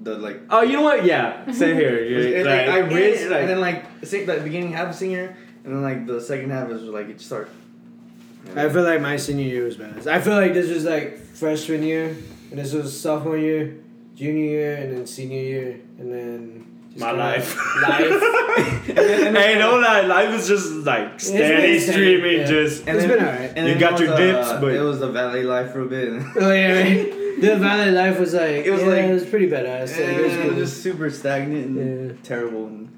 the 0.06 0.16
like. 0.18 0.38
Oh, 0.50 0.62
you 0.62 0.74
know 0.74 0.84
what? 0.84 1.04
Yeah, 1.04 1.52
same 1.52 1.76
here. 1.76 1.98
It, 2.06 2.12
Yeah, 2.12 2.40
it, 2.40 2.46
like, 2.46 2.68
like, 2.68 2.76
I 2.76 2.80
risked, 2.96 3.30
like- 3.32 3.42
and 3.42 3.50
then 3.50 3.60
like 3.60 3.80
sing, 4.04 4.26
the 4.26 4.38
beginning 4.40 4.72
half 4.72 4.90
of 4.90 4.96
senior, 4.96 5.36
and 5.66 5.70
then 5.74 5.82
like 5.82 6.06
the 6.08 6.22
second 6.22 6.52
half 6.52 6.70
is 6.70 6.84
like 6.84 7.10
it 7.10 7.20
started. 7.20 7.52
I 8.56 8.70
feel 8.70 8.84
like 8.84 9.02
my 9.02 9.18
senior 9.18 9.44
year 9.56 9.66
was 9.66 9.76
bad. 9.78 10.08
I 10.08 10.22
feel 10.22 10.36
like 10.36 10.54
this 10.54 10.70
was 10.70 10.86
like 10.86 11.18
freshman 11.42 11.82
year, 11.84 12.16
and 12.52 12.60
this 12.62 12.72
was 12.74 12.88
sophomore 13.06 13.38
year, 13.38 13.76
junior 14.16 14.46
year, 14.58 14.76
and 14.78 14.96
then 14.96 15.06
senior 15.08 15.42
year, 15.42 15.70
and 16.00 16.08
then. 16.14 16.40
just 16.94 17.02
My 17.02 17.10
kinda 17.10 17.24
life. 17.26 17.50
Life. 17.90 18.22
hey, 18.86 19.56
no 19.60 19.70
lie, 19.86 20.02
life 20.02 20.32
is 20.40 20.48
just 20.48 20.72
like 20.86 21.20
steady 21.20 21.80
streaming. 21.80 22.40
yeah. 22.42 22.46
Just 22.46 22.88
And 22.88 22.98
It's 22.98 23.08
then- 23.08 23.18
been 23.18 23.26
alright. 23.28 23.58
You 23.68 23.76
got 23.86 24.00
your 24.00 24.10
was, 24.12 24.20
dips, 24.20 24.48
uh, 24.48 24.62
but- 24.62 24.74
it 24.76 24.80
was 24.82 25.00
the 25.00 25.12
valley 25.12 25.44
life 25.44 25.74
for 25.74 25.82
a 25.82 25.90
bit. 25.96 26.08
and 26.14 26.24
Oh 26.38 26.52
yeah, 26.54 26.72
right. 26.80 27.14
The 27.40 27.56
valley 27.58 27.92
life 27.92 28.20
was 28.20 28.34
like 28.34 28.66
It 28.66 28.72
was 28.72 28.82
yeah, 28.82 28.88
like- 28.88 29.04
it 29.06 29.14
was 29.14 29.26
pretty 29.26 29.48
badass. 29.50 29.92
Like, 29.92 30.18
it 30.18 30.24
was 30.24 30.34
it 30.34 30.46
was 30.50 30.58
just 30.58 30.84
super 30.84 31.10
stagnant 31.10 31.78
and 31.78 32.10
Yeah. 32.10 32.16
terrible 32.24 32.66
and 32.68 32.90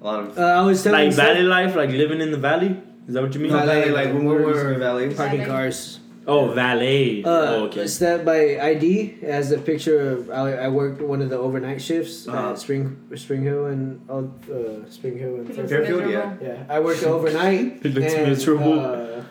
a 0.00 0.04
lot 0.04 0.20
of. 0.20 0.38
Uh, 0.38 0.42
I 0.42 0.62
was 0.64 0.82
telling 0.82 1.04
like 1.06 1.12
Steph- 1.12 1.26
valley 1.26 1.42
life, 1.42 1.74
like 1.76 1.90
living 1.90 2.20
in 2.20 2.30
the 2.30 2.38
valley. 2.38 2.76
Is 3.08 3.14
that 3.14 3.22
what 3.22 3.34
you 3.34 3.40
mean? 3.40 3.50
no, 3.52 3.58
Valley, 3.58 3.80
valley, 3.80 3.90
like 3.92 4.08
when 4.14 4.24
we 4.24 4.34
when 4.34 4.42
were 4.44 4.52
we're 4.52 4.72
in 4.74 4.80
valley. 4.80 5.14
parking 5.14 5.44
cars. 5.44 5.98
Oh, 6.26 6.52
valet. 6.52 7.24
Uh, 7.24 7.28
oh, 7.30 7.64
okay. 7.64 7.86
Step 7.88 8.24
by 8.24 8.40
ID 8.60 9.14
as 9.22 9.50
a 9.50 9.58
picture 9.58 9.98
of 10.12 10.30
I, 10.30 10.52
I 10.66 10.68
worked 10.68 11.00
one 11.02 11.20
of 11.22 11.28
the 11.30 11.38
overnight 11.38 11.80
shifts 11.82 12.28
Uh-huh. 12.28 12.50
at 12.50 12.58
Spring 12.58 12.96
Spring 13.16 13.42
Hill 13.42 13.64
and 13.66 13.98
uh, 14.08 14.20
Spring 14.88 15.18
Hill 15.18 15.34
and 15.40 15.48
He 15.48 15.54
looks 15.56 15.70
Fairfield, 15.72 16.04
miserable. 16.04 16.46
Yeah, 16.46 16.62
I 16.76 16.78
worked 16.78 17.02
overnight. 17.02 17.80
It 17.86 17.94
looks 17.94 18.12
and, 18.14 18.28
miserable. 18.28 18.78
Uh, 18.78 19.22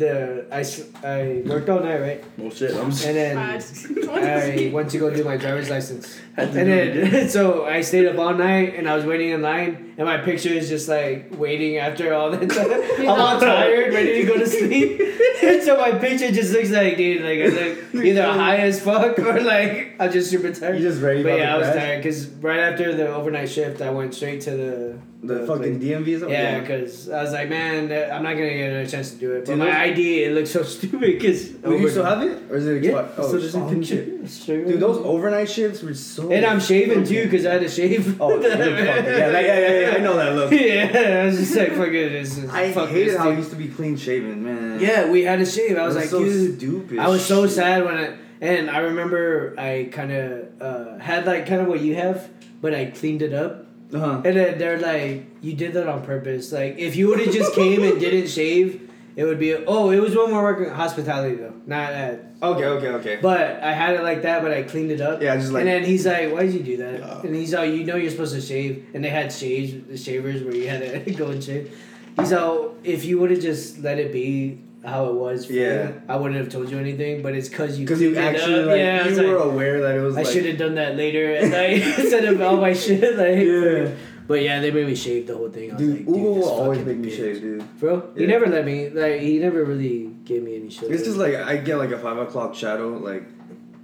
the 0.00 0.46
I, 0.50 0.60
s- 0.60 0.82
I 1.04 1.42
worked 1.46 1.68
all 1.68 1.80
night, 1.80 2.00
right? 2.00 2.36
Bullshit. 2.36 2.72
I'm 2.74 2.86
And 2.90 2.94
then 3.20 3.38
I 4.10 4.70
went 4.72 4.90
to 4.90 4.98
go 4.98 5.10
do 5.14 5.22
my 5.24 5.36
driver's 5.36 5.70
license. 5.70 6.18
Had 6.40 6.52
to 6.52 6.60
And 6.60 6.68
do 6.68 7.00
it 7.02 7.10
then 7.10 7.28
so 7.36 7.64
I 7.66 7.80
stayed 7.82 8.06
up 8.06 8.18
all 8.18 8.34
night 8.34 8.74
and 8.76 8.88
I 8.88 8.96
was 8.96 9.04
waiting 9.04 9.30
in 9.30 9.42
line 9.42 9.94
and 9.98 10.06
my 10.06 10.18
picture 10.18 10.48
is 10.48 10.68
just 10.68 10.88
like 10.88 11.30
waiting 11.36 11.76
after 11.76 12.12
all 12.14 12.30
that 12.30 12.48
time. 12.58 13.00
I'm 13.10 13.20
all 13.20 13.38
tired, 13.40 13.92
ready 13.92 14.22
to 14.22 14.26
go 14.26 14.38
to 14.38 14.46
sleep. 14.46 15.00
and 15.42 15.62
so 15.62 15.76
my 15.76 15.92
picture 15.98 16.30
just 16.30 16.52
looks 16.52 16.70
like 16.70 16.96
dude, 16.96 17.22
like 17.22 17.38
I 17.40 17.46
look 17.94 18.04
either 18.04 18.24
high 18.24 18.56
as 18.58 18.80
fuck 18.82 19.18
or 19.18 19.40
like 19.40 19.96
I'm 20.00 20.10
just 20.10 20.30
super 20.30 20.52
tired. 20.52 20.76
You 20.80 20.82
just 20.88 21.02
ready 21.02 21.22
but 21.22 21.30
about 21.34 21.38
yeah, 21.40 21.54
I 21.54 21.58
was 21.58 21.66
crash? 21.68 21.76
tired 21.82 22.02
because 22.02 22.26
right 22.48 22.60
after 22.60 22.94
the 22.94 23.14
overnight 23.14 23.50
shift, 23.50 23.82
I 23.82 23.90
went 23.90 24.14
straight 24.14 24.40
to 24.42 24.50
the 24.52 24.98
The 25.22 25.46
fucking 25.46 25.80
DMV 25.80 26.08
is 26.08 26.22
yeah, 26.22 26.28
there. 26.28 26.60
because 26.62 27.10
I 27.10 27.22
was 27.22 27.32
like, 27.32 27.50
man, 27.50 27.92
I'm 28.10 28.22
not 28.22 28.32
gonna 28.40 28.56
get 28.56 28.72
a 28.72 28.86
chance 28.86 29.10
to 29.12 29.16
do 29.18 29.32
it. 29.36 29.40
But 29.44 29.46
Dude, 29.52 29.58
my 29.58 29.82
ID, 29.88 30.24
it 30.24 30.32
looks 30.32 30.50
so 30.50 30.62
stupid 30.62 31.00
because 31.00 31.52
Wait, 31.62 31.80
you 31.80 31.88
still 31.90 32.04
have 32.06 32.22
it, 32.22 32.50
or 32.50 32.56
is 32.56 32.66
it 32.66 32.82
yeah, 32.82 33.00
expired? 33.04 33.10
oh, 33.18 33.36
Oh, 33.36 33.38
so 33.38 33.60
oh, 33.66 33.68
picture. 33.68 34.26
shit. 34.26 34.66
Dude, 34.66 34.80
those 34.80 34.96
overnight 35.04 35.50
shifts 35.50 35.82
were 35.82 35.92
so. 35.92 36.29
And 36.30 36.46
I'm 36.46 36.60
shaving 36.60 37.04
too 37.04 37.24
because 37.24 37.44
I 37.44 37.54
had 37.54 37.62
to 37.62 37.68
shave. 37.68 38.20
Oh, 38.20 38.40
yeah, 38.40 38.56
yeah, 38.56 39.40
yeah, 39.40 39.80
yeah, 39.80 39.94
I 39.96 39.98
know 39.98 40.16
that 40.16 40.34
look. 40.34 40.52
yeah, 40.52 41.22
I 41.22 41.26
was 41.26 41.38
just 41.38 41.56
like, 41.56 41.70
fuck 41.70 41.88
it. 41.88 42.10
This 42.10 42.38
is, 42.38 42.50
I 42.50 42.72
fuck 42.72 42.88
hated 42.88 43.10
this 43.10 43.18
how 43.18 43.24
thing. 43.24 43.38
used 43.38 43.50
to 43.50 43.56
be 43.56 43.68
clean 43.68 43.96
shaven, 43.96 44.44
man. 44.44 44.80
Yeah, 44.80 45.10
we 45.10 45.24
had 45.24 45.38
to 45.40 45.46
shave. 45.46 45.76
I 45.76 45.86
was 45.86 45.96
like, 45.96 46.08
so 46.08 46.20
dude. 46.20 46.58
stupid. 46.58 46.98
I 46.98 47.08
was 47.08 47.24
so 47.24 47.46
sad 47.46 47.84
when 47.84 47.96
I 47.96 48.16
and 48.40 48.70
I 48.70 48.78
remember 48.78 49.54
I 49.58 49.88
kind 49.92 50.12
of 50.12 50.62
uh, 50.62 50.98
had 50.98 51.26
like 51.26 51.46
kind 51.46 51.60
of 51.60 51.68
what 51.68 51.80
you 51.80 51.94
have, 51.96 52.28
but 52.60 52.74
I 52.74 52.86
cleaned 52.86 53.22
it 53.22 53.34
up. 53.34 53.66
Uh-huh. 53.92 54.22
And 54.24 54.36
then 54.36 54.58
they're 54.58 54.78
like, 54.78 55.26
you 55.42 55.54
did 55.54 55.72
that 55.72 55.88
on 55.88 56.04
purpose. 56.04 56.52
Like, 56.52 56.78
if 56.78 56.94
you 56.94 57.08
would 57.08 57.18
have 57.20 57.34
just 57.34 57.54
came 57.54 57.82
and 57.82 57.98
didn't 57.98 58.28
shave 58.28 58.89
it 59.16 59.24
would 59.24 59.38
be 59.38 59.54
oh, 59.54 59.90
it 59.90 60.00
was 60.00 60.14
when 60.16 60.28
we 60.28 60.32
were 60.34 60.42
working 60.42 60.70
hospitality 60.70 61.36
though, 61.36 61.54
not 61.66 61.92
at. 61.92 62.26
Okay, 62.42 62.64
okay, 62.64 62.88
okay. 62.88 63.18
But 63.20 63.62
I 63.62 63.72
had 63.72 63.94
it 63.96 64.02
like 64.02 64.22
that, 64.22 64.40
but 64.42 64.50
I 64.50 64.62
cleaned 64.62 64.90
it 64.92 65.00
up. 65.02 65.20
Yeah, 65.20 65.36
just 65.36 65.52
like- 65.52 65.60
And 65.60 65.68
then 65.68 65.84
he's 65.84 66.06
like, 66.06 66.32
"Why 66.32 66.46
did 66.46 66.54
you 66.54 66.60
do 66.62 66.76
that?" 66.78 67.00
Yeah. 67.00 67.20
And 67.22 67.34
he's 67.34 67.52
like, 67.52 67.70
"You 67.72 67.84
know, 67.84 67.96
you're 67.96 68.10
supposed 68.10 68.34
to 68.34 68.40
shave." 68.40 68.86
And 68.94 69.04
they 69.04 69.10
had 69.10 69.30
shaves, 69.32 69.74
the 69.88 69.98
shavers 69.98 70.42
where 70.42 70.54
you 70.54 70.66
had 70.68 71.04
to 71.04 71.10
go 71.22 71.26
and 71.28 71.42
shave. 71.44 71.76
He's 72.18 72.32
like, 72.32 72.70
"If 72.82 73.04
you 73.04 73.18
would 73.18 73.30
have 73.30 73.40
just 73.40 73.78
let 73.80 73.98
it 73.98 74.10
be 74.12 74.58
how 74.82 75.04
it 75.08 75.14
was, 75.14 75.44
for 75.44 75.52
Yeah. 75.52 75.88
you, 75.88 76.02
I 76.08 76.16
wouldn't 76.16 76.40
have 76.40 76.48
told 76.48 76.70
you 76.70 76.78
anything." 76.78 77.20
But 77.20 77.34
it's 77.34 77.50
because 77.50 77.78
you 77.78 77.84
Because 77.84 78.00
you 78.00 78.16
actually 78.16 78.62
like 78.64 78.78
yeah, 78.78 79.06
you 79.06 79.16
were 79.28 79.36
like, 79.36 79.44
aware 79.44 79.80
that 79.82 79.96
it 79.96 80.00
was 80.00 80.16
I 80.16 80.22
like 80.22 80.32
should 80.32 80.46
have 80.46 80.56
done 80.56 80.76
that 80.76 80.96
later 80.96 81.34
at 81.34 81.48
night 81.50 81.82
instead 81.98 82.24
of 82.24 82.40
all 82.40 82.56
my 82.56 82.72
shit. 82.84 83.16
Like, 83.18 83.36
Yeah. 83.36 83.90
But 84.30 84.42
yeah, 84.42 84.60
they 84.60 84.70
made 84.70 84.86
me 84.86 84.94
shave 84.94 85.26
the 85.26 85.36
whole 85.36 85.50
thing. 85.50 85.72
I 85.72 85.74
was 85.74 85.82
Dude, 85.82 86.06
like, 86.06 86.16
Ugo 86.16 86.32
will 86.34 86.48
always 86.48 86.84
make 86.84 86.98
me 86.98 87.10
bitch. 87.10 87.16
shave, 87.16 87.40
dude. 87.40 87.80
Bro, 87.80 88.12
he 88.16 88.26
never 88.26 88.46
let 88.46 88.64
me. 88.64 88.88
Like, 88.88 89.20
he 89.22 89.40
never 89.40 89.64
really 89.64 90.06
gave 90.24 90.44
me 90.44 90.54
any 90.54 90.70
shit. 90.70 90.88
It's 90.88 91.02
just 91.02 91.16
like 91.16 91.34
I 91.34 91.56
get 91.56 91.78
like 91.78 91.90
a 91.90 91.98
five 91.98 92.16
o'clock 92.16 92.54
shadow 92.54 92.90
like 92.90 93.24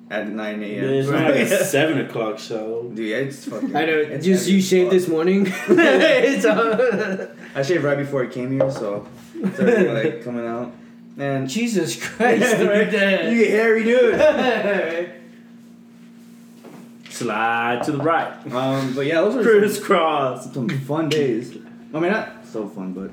at 0.09 0.29
nine 0.29 0.63
a.m. 0.63 0.85
It's 0.85 1.09
not 1.11 1.25
like 1.25 1.35
a 1.35 1.65
seven 1.65 1.99
o'clock 2.07 2.39
show. 2.39 2.85
Dude, 2.95 3.09
yeah, 3.09 3.17
it's 3.17 3.45
fucking. 3.45 3.75
I 3.75 3.87
know. 3.87 4.19
Just 4.21 4.49
you 4.49 4.59
as 4.59 4.69
shaved 4.69 4.85
fuck. 4.85 4.93
this 4.93 5.09
morning. 5.09 5.47
it's 5.69 6.45
all, 6.45 7.29
I 7.57 7.63
shaved 7.63 7.83
right 7.83 7.99
before 7.99 8.23
I 8.23 8.29
came 8.29 8.53
here, 8.53 8.71
so 8.71 9.05
it's 9.35 9.59
already 9.59 9.89
like 9.89 10.23
coming 10.23 10.47
out. 10.47 10.71
And 11.19 11.51
Jesus 11.51 11.97
Christ, 12.01 12.53
Right? 12.63 12.89
dude. 12.89 13.33
you 13.33 13.39
get 13.43 13.51
hairy, 13.51 13.83
dude. 13.83 15.16
Slide 17.17 17.83
to 17.85 17.93
the 17.93 17.99
right. 17.99 18.53
Um, 18.53 18.95
but 18.95 19.07
yeah, 19.07 19.23
those 19.23 19.35
were 19.37 19.43
some, 19.43 19.53
Crisscross. 19.61 20.53
some 20.53 20.69
fun 20.69 21.09
days. 21.09 21.57
I 21.95 21.99
mean, 22.01 22.11
not 22.13 22.45
so 22.45 22.69
fun, 22.69 22.93
but 22.93 23.11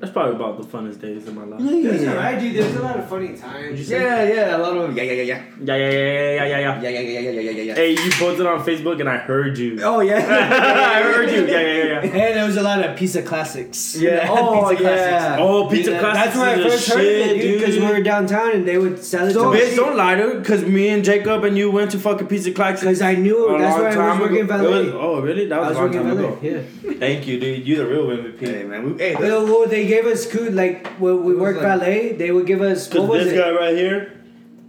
That's 0.00 0.12
probably 0.14 0.34
about 0.36 0.56
the 0.56 0.66
funnest 0.66 0.98
days 1.02 1.28
of 1.28 1.34
my 1.34 1.44
life. 1.44 1.60
That's 1.60 2.04
alright, 2.08 2.40
dude. 2.40 2.56
There's 2.56 2.74
a 2.74 2.82
lot 2.82 2.98
of 2.98 3.06
funny 3.08 3.36
times. 3.36 3.90
yeah, 3.90 4.24
yeah, 4.24 4.56
a 4.56 4.58
lot 4.58 4.74
of 4.74 4.96
yeah, 4.96 5.02
yeah, 5.02 5.12
yeah, 5.12 5.22
yeah, 5.22 5.42
Yeah, 5.60 5.76
yeah, 5.76 5.90
yeah, 5.90 6.00
yeah, 6.00 6.44
yeah, 6.46 6.46
yeah, 6.46 6.58
yeah. 6.58 6.80
yeah, 6.80 6.88
yeah, 6.88 7.00
yeah, 7.00 7.20
yeah, 7.20 7.30
yeah, 7.30 7.50
yeah, 7.50 7.62
yeah. 7.62 7.74
Hey, 7.74 7.90
you 7.90 8.10
posted 8.12 8.46
on 8.46 8.64
Facebook 8.64 8.98
and 9.00 9.10
I 9.10 9.18
heard 9.18 9.58
you. 9.58 9.78
Oh 9.82 10.00
yeah, 10.00 10.16
I 10.96 11.02
heard 11.02 11.30
you. 11.30 11.46
Yeah, 11.46 11.60
yeah, 11.60 11.74
yeah, 11.74 11.84
yeah. 11.84 12.00
And 12.00 12.36
there 12.36 12.46
was 12.46 12.56
a 12.56 12.62
lot 12.62 12.82
of 12.82 12.96
pizza 12.96 13.22
classics. 13.22 13.94
Yeah. 13.96 14.26
Oh, 14.30 14.70
yeah. 14.70 15.36
Oh, 15.38 15.68
pizza 15.68 15.90
Dude, 15.90 16.00
classics 16.00 16.36
oh, 16.36 16.40
That's 16.40 16.58
where 16.58 16.66
I 16.66 16.70
first 16.70 16.88
heard 16.88 17.00
of 17.00 17.06
it, 17.06 17.40
dude. 17.42 17.60
Because 17.60 17.76
we 17.78 17.86
were 17.86 18.00
downtown 18.02 18.52
and 18.52 18.66
they 18.66 18.78
would 18.78 19.04
sell 19.04 19.28
it 19.28 19.34
So 19.34 19.52
to 19.52 19.58
Bitch, 19.58 19.76
don't 19.76 19.96
lie 19.98 20.14
to 20.14 20.38
Because 20.38 20.64
me 20.64 20.88
and 20.88 21.04
Jacob 21.04 21.44
and 21.44 21.58
you 21.58 21.70
went 21.70 21.90
to 21.90 21.98
fucking 21.98 22.26
Pizza 22.26 22.52
Classics. 22.52 22.80
Because 22.80 23.02
I 23.02 23.16
knew 23.16 23.54
that's 23.58 23.76
where 23.78 23.88
I 23.90 23.94
time 23.94 24.18
was 24.20 24.30
working 24.30 24.44
ago. 24.44 24.56
valet. 24.56 24.92
Oh, 24.92 25.20
really? 25.20 25.46
That 25.46 25.60
was, 25.60 25.68
was 25.70 25.76
a 25.76 25.80
long 25.80 25.92
time 25.92 26.10
ago. 26.18 26.38
Yeah. 26.40 26.62
Thank 26.94 27.26
you, 27.26 27.38
dude. 27.38 27.66
You're 27.66 27.84
the 27.84 27.90
real 27.90 28.06
MVP. 28.06 28.40
Hey 28.40 28.64
man, 28.64 28.98
hey, 28.98 29.10
this- 29.14 29.20
Well, 29.20 29.44
well, 29.44 29.66
they 29.68 29.86
gave 29.94 30.06
us 30.06 30.20
cool 30.32 30.50
like 30.62 30.86
when 31.02 31.16
we 31.26 31.32
It 31.34 31.38
worked 31.44 31.58
like- 31.62 31.80
valet. 31.80 32.12
They 32.20 32.30
would 32.34 32.46
give 32.52 32.62
us 32.62 32.80
what 32.94 33.08
was 33.08 33.24
this 33.24 33.32
it? 33.34 33.36
guy 33.42 33.50
right 33.62 33.76
here. 33.76 34.00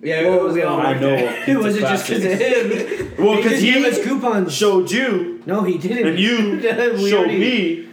yeah, 0.01 0.21
Well, 0.27 0.43
was, 0.45 0.53
we 0.55 0.63
all 0.63 0.79
I 0.81 0.93
know. 1.03 1.15
It 1.51 1.57
wasn't 1.65 1.85
just 1.93 2.03
because 2.07 2.25
of 2.25 2.33
him. 2.39 2.67
Well, 3.23 3.35
because 3.37 3.51
just 3.51 3.63
he 3.63 3.71
gave 3.73 3.85
us 3.91 3.97
coupons. 4.03 4.49
Showed 4.61 4.89
you, 4.97 5.41
no, 5.45 5.57
he 5.63 5.77
didn't. 5.77 6.07
and 6.07 6.19
you 6.19 6.35
showed 7.09 7.13
already- 7.29 7.37
me. 7.39 7.87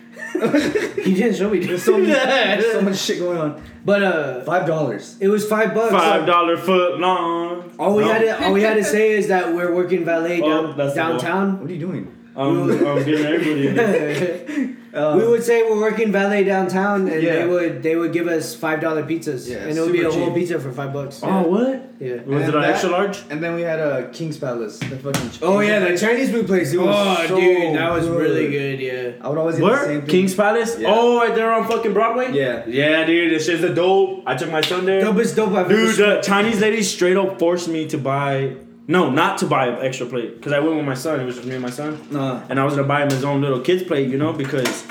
He 1.06 1.14
didn't 1.14 1.36
show 1.40 1.48
me. 1.50 1.58
There's 1.60 1.82
so, 1.82 1.96
many, 1.98 2.62
so 2.62 2.80
much 2.82 2.98
shit 2.98 3.18
going 3.18 3.38
on. 3.38 3.62
But 3.84 4.02
uh, 4.02 4.42
Five 4.44 4.66
dollars. 4.66 5.16
it 5.20 5.28
was 5.28 5.42
five 5.48 5.74
bucks. 5.74 5.92
Five 5.92 6.26
dollar 6.26 6.56
foot 6.56 6.98
long. 7.00 7.70
All 7.78 7.94
we 7.96 8.04
No. 8.04 8.12
had 8.12 8.22
to 8.22 8.44
all 8.44 8.52
we 8.52 8.62
had 8.62 8.74
to 8.74 8.84
say 8.84 9.12
is 9.12 9.28
that 9.28 9.54
we're 9.54 9.72
working 9.74 10.04
valet 10.04 10.40
Oh, 10.42 10.48
down, 10.48 10.76
that's 10.76 10.94
downtown. 10.94 11.60
What 11.60 11.70
are 11.70 11.72
you 11.72 11.80
doing? 11.88 12.04
Um, 12.38 12.70
I'm 12.70 13.04
getting 13.04 13.26
everybody. 13.26 13.66
in 13.68 13.74
there. 13.74 14.76
Um, 14.94 15.18
we 15.18 15.26
would 15.26 15.42
say 15.42 15.62
we're 15.68 15.80
working 15.80 16.12
valet 16.12 16.44
downtown, 16.44 17.08
and 17.08 17.20
Yeah. 17.22 17.34
they 17.40 17.46
would 17.46 17.82
they 17.82 17.96
would 17.96 18.12
give 18.12 18.28
us 18.28 18.54
five 18.54 18.80
dollar 18.80 19.02
pizzas, 19.02 19.48
Yeah, 19.48 19.56
and 19.66 19.76
it 19.76 19.80
would 19.80 19.92
be 19.92 20.02
a 20.02 20.10
super 20.10 20.24
whole 20.26 20.34
pizza 20.34 20.58
for 20.60 20.70
five 20.70 20.92
bucks. 20.92 21.20
Oh, 21.22 21.42
what? 21.42 21.94
yeah. 21.98 22.14
Was 22.14 22.24
And 22.24 22.32
it 22.34 22.54
an 22.54 22.60
that- 22.62 22.70
extra 22.70 22.90
large? 22.90 23.18
And 23.28 23.42
then 23.42 23.54
we 23.56 23.62
had 23.62 23.80
a 23.80 23.90
uh, 24.08 24.12
King's 24.12 24.36
Palace. 24.38 24.78
The 24.78 24.96
fucking. 24.96 25.30
Oh 25.42 25.58
yeah, 25.60 25.80
the 25.80 25.98
Chinese 25.98 26.30
food 26.30 26.46
place. 26.46 26.72
It 26.72 26.78
was 26.80 26.94
oh, 26.96 27.26
so 27.26 27.40
dude, 27.40 27.74
that 27.76 27.90
was 27.92 28.06
good. 28.06 28.20
really 28.22 28.50
good. 28.50 28.78
Yeah. 28.80 29.10
I 29.20 29.28
would 29.28 29.38
always 29.38 29.56
get 29.56 29.64
the 29.64 29.76
same 29.76 29.86
Where? 29.88 30.00
thing. 30.02 30.06
King's 30.06 30.34
Palace? 30.34 30.78
Yeah. 30.78 30.94
Oh, 30.94 31.18
right 31.18 31.34
there 31.34 31.52
on 31.52 31.66
fucking 31.68 31.92
Broadway? 31.92 32.32
Yeah. 32.32 32.64
Yeah, 32.68 33.04
dude, 33.04 33.32
this 33.32 33.46
shit's 33.46 33.64
a 33.64 33.74
dope. 33.74 34.22
I 34.26 34.36
took 34.36 34.50
my 34.52 34.60
son 34.60 34.84
there. 34.86 35.02
Dopest 35.02 35.34
dope 35.34 35.52
I've 35.54 35.68
Dude, 35.68 35.96
the 35.96 36.20
Chinese 36.22 36.60
lady 36.60 36.82
straight 36.84 37.16
up 37.16 37.38
forced 37.40 37.68
me 37.68 37.88
to 37.88 37.98
buy. 37.98 38.54
No, 38.88 39.10
not 39.10 39.38
to 39.38 39.46
buy 39.46 39.66
an 39.68 39.84
extra 39.84 40.06
plate. 40.06 40.36
Because 40.36 40.52
I 40.52 40.60
went 40.60 40.76
with 40.76 40.84
my 40.86 40.94
son. 40.94 41.20
It 41.20 41.24
was 41.26 41.36
just 41.36 41.46
me 41.46 41.54
and 41.54 41.62
my 41.62 41.70
son. 41.70 42.00
Nah. 42.10 42.42
And 42.48 42.58
I 42.58 42.64
was 42.64 42.74
going 42.74 42.84
to 42.84 42.88
buy 42.88 43.02
him 43.02 43.10
his 43.10 43.22
own 43.22 43.40
little 43.42 43.60
kid's 43.60 43.82
plate, 43.82 44.08
you 44.08 44.16
know, 44.18 44.32
because, 44.32 44.86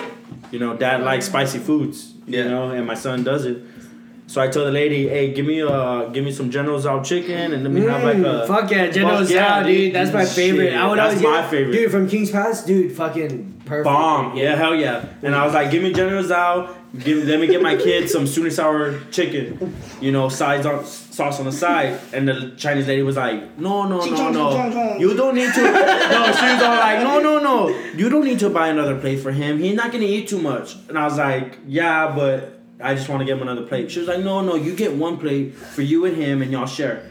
you 0.51 0.59
know, 0.59 0.77
dad 0.77 1.01
likes 1.01 1.25
spicy 1.25 1.57
foods, 1.59 2.13
Yeah. 2.27 2.43
you 2.43 2.49
know, 2.49 2.69
and 2.69 2.85
my 2.85 2.93
son 2.93 3.23
does 3.23 3.45
it. 3.45 3.57
So 4.29 4.41
I 4.41 4.49
told 4.49 4.67
the 4.67 4.71
lady, 4.71 5.07
hey, 5.07 5.33
give 5.33 5.45
me 5.45 5.61
uh, 5.61 6.07
give 6.09 6.23
me 6.25 6.33
some 6.33 6.51
General 6.51 6.77
Tso 6.81 7.01
chicken 7.01 7.53
and 7.53 7.63
let 7.63 7.71
me 7.71 7.79
have 7.85 8.03
like 8.03 8.17
Mm, 8.17 8.43
a. 8.43 8.45
fuck 8.45 8.69
yeah, 8.69 8.87
General 8.87 9.19
Fuck 9.19 9.29
yeah, 9.29 9.63
dude. 9.63 9.75
dude. 9.77 9.95
That's 9.95 10.11
my 10.13 10.25
favorite. 10.25 10.71
Shit, 10.71 10.75
I 10.75 10.87
would 10.89 10.99
that's 10.99 11.09
always 11.15 11.23
my 11.23 11.41
get, 11.43 11.49
favorite. 11.49 11.71
Dude, 11.71 11.91
from 11.91 12.09
King's 12.09 12.29
Pass, 12.31 12.65
dude, 12.65 12.91
fucking 12.91 13.61
perfect. 13.65 13.85
Bomb, 13.85 14.35
yeah, 14.35 14.55
hell 14.57 14.75
yeah. 14.75 15.05
And 15.23 15.33
I 15.33 15.45
was 15.45 15.53
like, 15.53 15.71
give 15.71 15.81
me 15.81 15.93
General 15.93 16.23
Tso, 16.25 16.75
give, 16.99 17.23
let 17.25 17.39
me 17.39 17.47
get 17.47 17.61
my 17.61 17.77
kids 17.77 18.11
some 18.11 18.27
sweet 18.27 18.47
and 18.47 18.53
sour 18.53 18.99
chicken, 19.11 19.73
you 20.01 20.11
know, 20.11 20.27
sides 20.27 20.65
on 20.65 20.83
sauce 21.17 21.39
on 21.39 21.45
the 21.45 21.51
side. 21.51 21.99
And 22.13 22.27
the 22.27 22.53
Chinese 22.57 22.87
lady 22.87 23.01
was 23.01 23.17
like, 23.17 23.57
no, 23.57 23.87
no, 23.87 24.05
no, 24.05 24.31
no, 24.31 24.97
you 24.97 25.15
don't 25.15 25.35
need 25.35 25.51
to. 25.53 25.61
No, 26.17 26.25
she 26.31 26.45
was 26.53 26.61
all 26.63 26.77
like, 26.77 26.99
no, 27.01 27.19
no, 27.19 27.39
no, 27.39 27.69
you 27.95 28.07
don't 28.09 28.23
need 28.23 28.39
to 28.39 28.49
buy 28.49 28.67
another 28.69 28.97
plate 28.99 29.19
for 29.19 29.31
him. 29.31 29.59
He's 29.59 29.75
not 29.75 29.91
gonna 29.91 30.05
eat 30.05 30.29
too 30.29 30.39
much. 30.39 30.75
And 30.87 30.97
I 30.97 31.03
was 31.05 31.17
like, 31.17 31.57
yeah, 31.67 32.13
but 32.15 32.59
I 32.79 32.93
just 32.95 33.09
want 33.09 33.19
to 33.21 33.25
get 33.25 33.35
him 33.37 33.41
another 33.41 33.65
plate. 33.65 33.91
She 33.91 33.99
was 33.99 34.07
like, 34.07 34.19
no, 34.23 34.41
no, 34.41 34.55
you 34.55 34.75
get 34.75 34.93
one 34.93 35.17
plate 35.17 35.55
for 35.55 35.81
you 35.81 36.05
and 36.05 36.15
him, 36.15 36.41
and 36.41 36.51
y'all 36.51 36.67
share. 36.67 37.03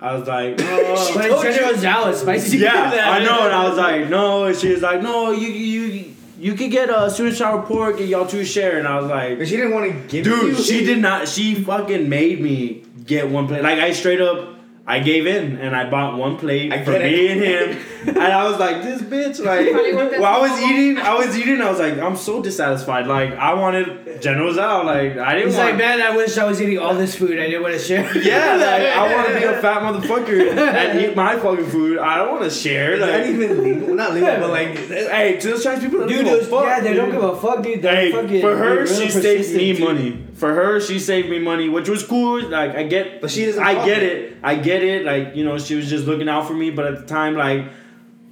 I 0.00 0.14
was 0.14 0.26
like, 0.26 0.56
oh. 0.60 1.12
But 1.14 1.42
General 1.42 1.74
Tso 1.74 2.08
is 2.10 2.20
spicy. 2.20 2.58
Yeah, 2.58 2.90
I 3.16 3.22
know, 3.22 3.44
and 3.44 3.54
I 3.54 3.68
was 3.68 3.76
like, 3.76 4.08
no, 4.08 4.44
and 4.46 4.56
she 4.56 4.70
was 4.72 4.80
like, 4.82 5.02
no, 5.02 5.30
you 5.32 5.48
you 5.48 6.14
you 6.38 6.54
could 6.54 6.70
get 6.70 6.88
a 6.88 7.10
sweet 7.10 7.28
and 7.28 7.36
sour 7.36 7.62
pork 7.66 8.00
and 8.00 8.08
y'all 8.08 8.26
two 8.26 8.44
share, 8.44 8.78
and 8.78 8.88
I 8.88 8.98
was 8.98 9.10
like, 9.10 9.38
But 9.38 9.46
she 9.46 9.56
didn't 9.56 9.74
want 9.74 9.92
to 9.92 10.08
give 10.08 10.24
dude, 10.24 10.56
you. 10.56 10.64
she 10.64 10.84
did 10.86 10.98
not, 10.98 11.28
she 11.28 11.54
fucking 11.54 12.08
made 12.08 12.40
me 12.40 12.82
get 13.14 13.28
one 13.28 13.46
plate. 13.48 13.62
Like 13.62 13.78
I 13.78 13.92
straight 13.92 14.20
up, 14.20 14.38
I 14.86 14.98
gave 15.00 15.26
in 15.26 15.58
and 15.58 15.76
I 15.76 15.88
bought 15.94 16.16
one 16.18 16.36
plate 16.42 16.72
I 16.72 16.82
for 16.84 16.92
get 16.92 17.02
it. 17.02 17.12
me 17.12 17.28
and 17.32 17.40
him, 17.50 17.68
and 18.22 18.32
I 18.40 18.42
was 18.48 18.58
like, 18.58 18.82
this 18.82 19.00
bitch, 19.02 19.36
like, 19.44 19.70
Probably 19.70 19.94
want 19.94 20.10
that 20.10 20.20
well, 20.20 20.34
I 20.34 20.40
was 20.48 20.54
eating, 20.68 20.98
I 20.98 21.14
was 21.14 21.36
eating, 21.38 21.60
I 21.60 21.70
was 21.70 21.78
like, 21.78 21.98
I'm 21.98 22.16
so 22.16 22.42
dissatisfied. 22.42 23.06
Like 23.06 23.30
I 23.34 23.52
wanted 23.54 24.20
General 24.22 24.52
Tso, 24.52 24.82
like 24.84 25.16
I 25.18 25.34
didn't 25.34 25.48
He's 25.50 25.56
want. 25.58 25.70
like, 25.70 25.78
man, 25.78 26.00
I 26.02 26.16
wish 26.16 26.36
I 26.38 26.44
was 26.44 26.60
eating 26.62 26.78
all 26.78 26.94
this 26.94 27.14
food. 27.14 27.38
I 27.38 27.46
didn't 27.46 27.62
want 27.62 27.74
to 27.74 27.80
share. 27.88 28.04
yeah, 28.30 28.56
like 28.56 28.82
I 29.00 29.02
want 29.14 29.28
to 29.28 29.34
be 29.38 29.44
a 29.44 29.60
fat 29.60 29.78
motherfucker 29.86 30.38
and 30.56 31.00
eat 31.00 31.14
my 31.14 31.36
fucking 31.38 31.66
food. 31.76 31.98
I 31.98 32.16
don't 32.18 32.30
want 32.32 32.44
to 32.44 32.50
share. 32.50 32.94
Is 32.94 33.00
Like, 33.00 33.10
that 33.12 33.26
even 33.28 33.62
legal? 33.62 33.94
Not 33.94 34.14
legal, 34.14 34.36
but 34.40 34.50
like. 34.50 34.76
Hey, 34.88 35.38
to 35.40 35.48
those 35.50 35.62
Chinese 35.64 35.84
people, 35.84 36.00
Dude, 36.06 36.08
don't 36.08 36.24
give 36.24 36.26
a 36.26 36.36
those, 36.38 36.48
fuck, 36.48 36.64
yeah, 36.64 36.80
they 36.80 36.94
don't 36.94 37.10
give 37.12 37.22
a 37.22 37.36
fuck, 37.36 37.62
dude. 37.62 37.82
They're 37.82 37.94
Hey, 37.94 38.12
fucking, 38.12 38.40
for 38.40 38.56
her, 38.56 38.86
she 38.86 39.08
saved 39.10 39.54
me 39.54 39.72
persistent, 39.74 39.78
too. 39.78 39.84
money. 39.84 40.26
For 40.40 40.54
her, 40.54 40.80
she 40.80 40.98
saved 40.98 41.28
me 41.28 41.38
money, 41.38 41.68
which 41.68 41.86
was 41.86 42.02
cool. 42.02 42.42
Like 42.48 42.74
I 42.74 42.84
get, 42.84 43.20
But 43.20 43.30
she 43.30 43.44
doesn't 43.44 43.62
I 43.62 43.84
get 43.84 44.02
it. 44.02 44.38
I 44.42 44.54
get 44.54 44.82
it. 44.82 45.04
Like 45.04 45.36
you 45.36 45.44
know, 45.44 45.58
she 45.58 45.74
was 45.74 45.90
just 45.90 46.06
looking 46.06 46.30
out 46.30 46.46
for 46.46 46.54
me. 46.54 46.70
But 46.70 46.86
at 46.86 46.98
the 47.00 47.04
time, 47.06 47.34
like, 47.36 47.66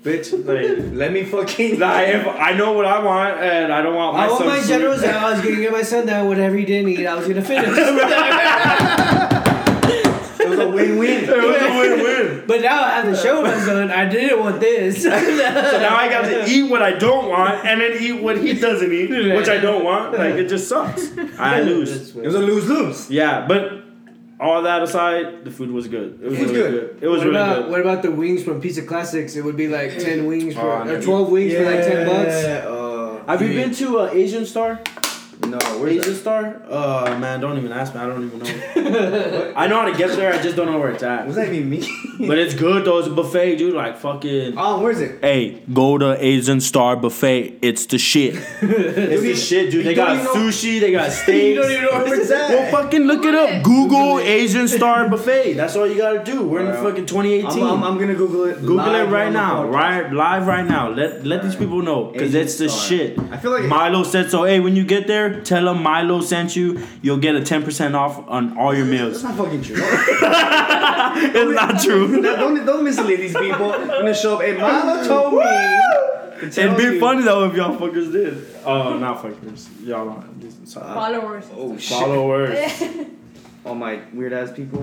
bitch, 0.02 0.32
like, 0.32 0.78
Let 0.94 1.12
me 1.12 1.24
fucking. 1.24 1.78
like 1.78 2.08
if 2.08 2.26
I 2.26 2.54
know 2.54 2.72
what 2.72 2.86
I 2.86 3.04
want, 3.04 3.38
and 3.40 3.70
I 3.70 3.82
don't 3.82 3.94
want 3.94 4.16
my 4.16 4.24
I 4.24 4.28
want 4.28 4.38
son 4.38 4.48
my 4.48 4.60
generals. 4.62 5.04
I 5.04 5.30
was 5.32 5.42
gonna 5.42 5.56
get 5.56 5.70
my 5.70 5.82
son 5.82 6.06
that 6.06 6.22
whatever 6.22 6.56
he 6.56 6.64
didn't 6.64 6.88
eat, 6.88 7.06
I 7.06 7.14
was 7.14 7.28
gonna 7.28 7.42
finish. 7.42 7.68
It 10.60 10.66
was 10.66 10.74
a 10.74 10.76
win-win. 10.76 11.24
It 11.24 11.28
was 11.28 11.62
a 11.62 11.78
win-win. 11.78 12.44
but 12.46 12.60
now 12.60 12.82
I 12.84 12.90
have 12.90 13.04
to 13.04 13.16
show 13.16 13.42
my 13.42 13.58
son 13.60 13.90
I 13.90 14.08
didn't 14.08 14.40
want 14.40 14.60
this. 14.60 15.02
So 15.08 15.10
now 15.10 15.96
I 15.96 16.08
got 16.08 16.22
to 16.22 16.48
eat 16.48 16.70
what 16.70 16.82
I 16.82 16.92
don't 16.92 17.28
want, 17.28 17.64
and 17.66 17.80
then 17.80 17.92
eat 18.00 18.20
what 18.22 18.38
he 18.38 18.54
doesn't 18.54 18.92
eat, 18.92 19.10
which 19.10 19.48
I 19.48 19.58
don't 19.58 19.84
want. 19.84 20.12
Like 20.16 20.34
it 20.34 20.48
just 20.48 20.68
sucks. 20.68 21.10
I 21.38 21.60
lose. 21.60 22.14
It 22.16 22.24
was 22.24 22.34
a 22.34 22.38
lose-lose. 22.40 23.10
Yeah, 23.10 23.46
but 23.46 23.84
all 24.40 24.62
that 24.62 24.82
aside, 24.82 25.44
the 25.44 25.50
food 25.50 25.70
was 25.70 25.88
good. 25.88 26.20
It 26.22 26.28
was, 26.30 26.38
It 26.38 26.42
was 26.42 26.52
really 26.52 26.70
good. 26.70 26.90
good. 27.00 27.02
It 27.02 27.08
was 27.08 27.18
what 27.20 27.26
really 27.28 27.36
about 27.42 27.62
good. 27.62 27.70
what 27.72 27.80
about 27.80 28.02
the 28.02 28.10
wings 28.12 28.42
from 28.44 28.60
Pizza 28.60 28.82
Classics? 28.82 29.34
It 29.36 29.44
would 29.44 29.56
be 29.56 29.68
like 29.68 29.98
ten 29.98 30.26
wings 30.26 30.54
for 30.54 30.60
Oh, 30.60 30.88
or 30.88 31.02
twelve 31.02 31.28
wings 31.30 31.54
for 31.54 31.64
like 31.64 31.80
ten 31.84 32.06
bucks. 32.06 32.34
Uh, 32.44 33.22
Have 33.26 33.42
you 33.42 33.48
been 33.52 33.74
to 33.74 33.98
uh, 34.00 34.10
Asian 34.12 34.46
Star? 34.46 34.80
No, 35.46 35.58
where's 35.78 35.96
Asian 35.98 36.12
that? 36.12 36.18
Star? 36.20 36.62
Uh, 36.68 37.16
man, 37.18 37.40
don't 37.40 37.56
even 37.56 37.72
ask 37.72 37.94
me. 37.94 38.00
I 38.00 38.06
don't 38.06 38.24
even 38.26 38.38
know. 38.40 39.52
I 39.56 39.66
know 39.66 39.80
how 39.80 39.90
to 39.90 39.96
get 39.96 40.10
there. 40.16 40.32
I 40.32 40.42
just 40.42 40.56
don't 40.56 40.66
know 40.66 40.78
where 40.78 40.90
it's 40.90 41.02
at. 41.02 41.26
Was 41.26 41.36
that 41.36 41.52
even 41.52 41.70
me? 41.70 41.88
But 42.18 42.38
it's 42.38 42.54
good 42.54 42.84
though. 42.84 42.98
It's 42.98 43.06
a 43.06 43.12
buffet, 43.12 43.56
dude. 43.56 43.74
Like 43.74 43.96
fucking. 43.98 44.54
oh, 44.58 44.80
where's 44.80 45.00
it? 45.00 45.20
Hey, 45.20 45.62
go 45.72 45.96
to 45.98 46.16
Asian 46.22 46.60
Star 46.60 46.96
Buffet. 46.96 47.58
It's 47.62 47.86
the 47.86 47.98
shit. 47.98 48.34
it's 48.60 49.22
the 49.22 49.34
shit, 49.36 49.70
dude. 49.70 49.86
They 49.86 49.94
got 49.94 50.14
even 50.14 50.24
know- 50.24 50.34
sushi. 50.34 50.80
They 50.80 50.90
got 50.92 51.12
steaks. 51.12 51.28
You 51.48 51.54
don't 51.54 51.70
even 51.70 51.84
know 51.84 52.04
where 52.04 52.20
it's 52.20 52.30
at. 52.30 52.50
Well, 52.50 52.70
fucking 52.82 53.02
look 53.02 53.24
it 53.24 53.34
up. 53.34 53.62
Google 53.62 54.18
Asian 54.18 54.66
Star 54.68 55.08
Buffet. 55.08 55.52
That's 55.54 55.76
all 55.76 55.86
you 55.86 55.96
gotta 55.96 56.24
do. 56.24 56.42
We're 56.46 56.60
in 56.60 56.66
the 56.66 56.74
fucking 56.74 57.06
2018. 57.06 57.62
I'm, 57.62 57.68
I'm, 57.78 57.84
I'm 57.84 57.98
gonna 57.98 58.14
Google 58.14 58.44
it. 58.44 58.60
Google 58.60 58.76
live 58.76 59.08
it 59.08 59.12
right 59.12 59.32
now, 59.32 59.64
right 59.66 60.12
live 60.12 60.46
right 60.46 60.66
now. 60.66 60.90
Let 60.90 61.24
let 61.24 61.42
these 61.42 61.54
people 61.56 61.82
know 61.82 62.06
because 62.06 62.34
it's 62.34 62.58
the 62.58 62.68
Star. 62.68 62.86
shit. 62.88 63.18
I 63.30 63.36
feel 63.36 63.52
like 63.52 63.64
Milo 63.64 64.02
said 64.02 64.30
so. 64.30 64.44
Hey, 64.44 64.58
when 64.60 64.74
you 64.76 64.84
get 64.84 65.06
there, 65.06 65.27
there, 65.32 65.40
tell 65.42 65.64
them 65.66 65.82
Milo 65.82 66.20
sent 66.20 66.56
you. 66.56 66.86
You'll 67.02 67.18
get 67.18 67.34
a 67.36 67.44
ten 67.44 67.62
percent 67.62 67.94
off 67.94 68.26
on 68.28 68.56
all 68.58 68.74
your 68.74 68.86
meals. 68.86 69.22
That's 69.22 69.36
not 69.36 69.44
fucking 69.44 69.62
true. 69.62 69.76
it's 69.80 71.54
not 71.54 71.82
true. 71.82 72.22
don't, 72.22 72.64
don't 72.66 72.84
mislead 72.84 73.20
these 73.20 73.36
people. 73.36 73.72
I'm 73.72 73.86
gonna 73.88 74.14
show 74.14 74.36
up. 74.36 74.42
Hey, 74.42 74.56
Milo 74.56 75.06
told 75.06 75.34
me. 75.34 75.40
to 75.40 76.50
tell 76.50 76.64
It'd 76.66 76.76
be 76.76 76.82
you." 76.94 77.00
funny 77.00 77.22
though 77.22 77.44
if 77.48 77.54
y'all 77.54 77.76
fuckers 77.76 78.12
did. 78.12 78.46
Oh, 78.64 78.98
not 78.98 79.22
fuckers. 79.22 79.68
Y'all 79.84 80.04
don't. 80.06 80.66
Sorry. 80.68 80.94
Followers. 80.94 81.44
Oh 81.54 81.76
shit. 81.78 81.98
Followers. 81.98 82.82
All 83.64 83.74
my 83.74 84.00
weird 84.12 84.32
ass 84.32 84.52
people. 84.52 84.80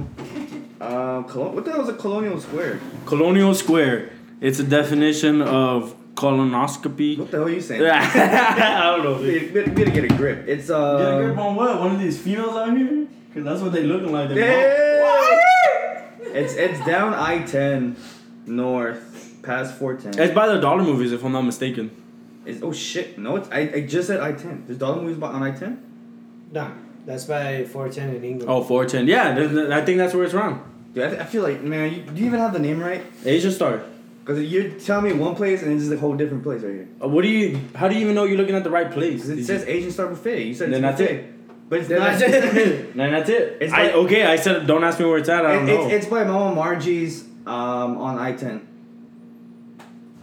Um, 0.82 1.24
Colo- 1.26 1.52
what 1.52 1.64
the 1.66 1.72
hell 1.72 1.82
is 1.82 1.89
a 1.89 1.93
colonial 1.93 2.39
square? 2.39 2.80
Colonial 3.06 3.54
Square. 3.56 4.12
It's 4.41 4.60
a 4.60 4.64
definition 4.64 5.41
of 5.41 5.96
colonoscopy. 6.16 7.18
What 7.20 7.32
the 7.32 7.38
hell 7.38 7.47
are 7.47 7.49
you 7.49 7.61
saying? 7.61 7.82
I 7.86 8.95
don't 8.95 9.03
know. 9.03 9.22
We 9.22 9.39
dude. 9.39 9.53
gotta, 9.53 9.70
we 9.70 9.76
gotta 9.76 9.91
get 9.91 10.11
a 10.11 10.16
grip. 10.16 10.47
It's 10.47 10.70
uh. 10.70 10.97
Get 10.97 11.13
a 11.13 11.24
grip 11.26 11.38
on 11.38 11.55
what? 11.55 11.80
One 11.80 11.91
of 11.95 11.99
these 11.99 12.20
females 12.20 12.55
out 12.55 12.76
here? 12.76 13.07
Cause 13.34 13.43
that's 13.43 13.61
what 13.61 13.74
they 13.74 13.84
looking 13.84 14.11
like. 14.11 14.30
They 14.30 14.36
Yeah. 14.39 16.11
It's 16.34 16.53
it's 16.53 16.86
down 16.86 17.13
I 17.13 17.43
ten 17.43 17.95
north 18.45 19.39
past 19.43 19.78
four 19.78 19.95
ten. 19.95 20.18
It's 20.18 20.34
by 20.34 20.47
the 20.47 20.59
dollar 20.59 20.84
movies, 20.84 21.11
if 21.11 21.24
I'm 21.24 21.32
not 21.32 21.43
mistaken. 21.43 21.91
It's, 22.45 22.61
oh 22.61 22.72
shit! 22.72 23.18
No, 23.18 23.38
it's 23.38 23.49
I, 23.51 23.59
I 23.59 23.82
just 23.88 24.07
said 24.07 24.20
I 24.20 24.34
ten. 24.34 24.63
There's 24.68 24.80
dollar 24.80 25.01
movies 25.01 25.22
on 25.22 25.43
I 25.43 25.51
ten. 25.51 25.82
Nah, 26.51 26.72
that's 27.05 27.26
by 27.26 27.66
410 27.66 28.16
in 28.16 28.24
England. 28.24 28.49
Oh, 28.49 28.63
410. 28.63 29.07
Yeah, 29.07 29.36
th- 29.36 29.49
th- 29.51 29.70
I 29.70 29.84
think 29.84 29.97
that's 29.97 30.13
where 30.13 30.24
it's 30.24 30.34
from. 30.34 30.63
Dude, 30.93 31.03
I, 31.03 31.24
I 31.24 31.26
feel 31.26 31.43
like 31.43 31.61
man, 31.61 31.93
you, 31.93 32.01
do 32.03 32.22
you 32.22 32.28
even 32.28 32.39
have 32.39 32.53
the 32.53 32.59
name 32.59 32.80
right? 32.80 33.03
Asia 33.26 33.51
Star. 33.51 33.82
Because 34.26 34.41
you're 34.43 34.71
telling 34.71 35.05
me 35.05 35.13
one 35.13 35.36
place 35.36 35.61
and 35.61 35.71
this 35.76 35.84
is 35.84 35.91
a 35.91 35.97
whole 35.97 36.15
different 36.15 36.41
place 36.41 36.63
right 36.63 36.73
here. 36.73 36.88
Uh, 37.03 37.07
what 37.07 37.21
do 37.21 37.28
you? 37.28 37.59
How 37.76 37.88
do 37.88 37.93
you 37.93 38.01
even 38.01 38.15
know 38.15 38.23
you're 38.23 38.38
looking 38.38 38.55
at 38.55 38.63
the 38.63 38.71
right 38.71 38.91
place? 38.91 39.30
It 39.30 39.36
Did 39.36 39.45
says 39.45 39.63
Asian 39.67 39.91
Star 39.91 40.07
Buffet. 40.07 40.43
You 40.43 40.53
said 40.55 40.71
Then 40.71 40.84
it's 40.84 40.97
that's 40.97 41.11
buffet. 41.11 41.32
But 41.69 41.80
it's 41.80 41.88
Then 41.89 41.99
not. 41.99 42.19
that's 42.19 42.34
it. 42.34 42.89
And 42.95 43.13
that's 43.13 43.30
it. 43.30 43.57
It's 43.61 43.71
I, 43.73 43.84
like- 43.84 43.93
okay, 43.93 44.23
I 44.26 44.36
said 44.36 44.65
don't 44.65 44.84
ask 44.84 44.99
me 44.99 45.05
where 45.05 45.19
it's 45.19 45.30
at. 45.30 45.45
I 45.45 45.53
don't 45.53 45.69
It- 45.69 45.73
know. 45.76 45.86
it's, 45.86 45.93
it's 45.93 46.05
by 46.07 46.23
Mama 46.23 46.55
Margie's 46.55 47.23
um, 47.45 47.97
on 47.99 48.17
I 48.17 48.32
ten. 48.34 48.67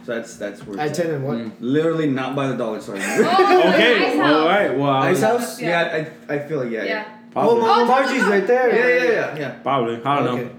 So 0.05 0.15
that's 0.15 0.35
that's 0.35 0.67
where. 0.67 0.77
I 0.81 0.87
it's 0.87 0.97
10 0.97 1.07
at. 1.07 1.13
and 1.13 1.23
what? 1.23 1.37
Mm. 1.37 1.51
Literally 1.61 2.09
not 2.09 2.35
by 2.35 2.47
the 2.47 2.57
dollar 2.57 2.81
store. 2.81 2.95
Oh, 2.99 3.63
okay, 3.73 4.11
all 4.11 4.17
right. 4.17 4.19
all 4.19 4.19
House. 4.19 4.47
right. 4.47 4.77
Well, 4.77 4.89
I 4.89 5.09
Ice 5.11 5.15
was, 5.15 5.21
House? 5.21 5.61
yeah, 5.61 6.05
I, 6.29 6.33
I 6.33 6.39
feel 6.39 6.59
like 6.59 6.71
yeah, 6.71 6.83
yeah. 6.83 6.89
Yeah. 6.89 7.17
Oh, 7.37 7.57
Mama 7.57 7.83
Oh, 7.83 7.85
Margie's 7.85 8.19
no, 8.21 8.25
no. 8.25 8.29
right 8.31 8.45
there. 8.47 8.67
Yeah, 8.69 9.03
yeah, 9.05 9.11
yeah, 9.11 9.37
yeah. 9.39 9.49
probably. 9.63 9.95
I 10.03 10.23
don't 10.23 10.39
Okay. 10.39 10.49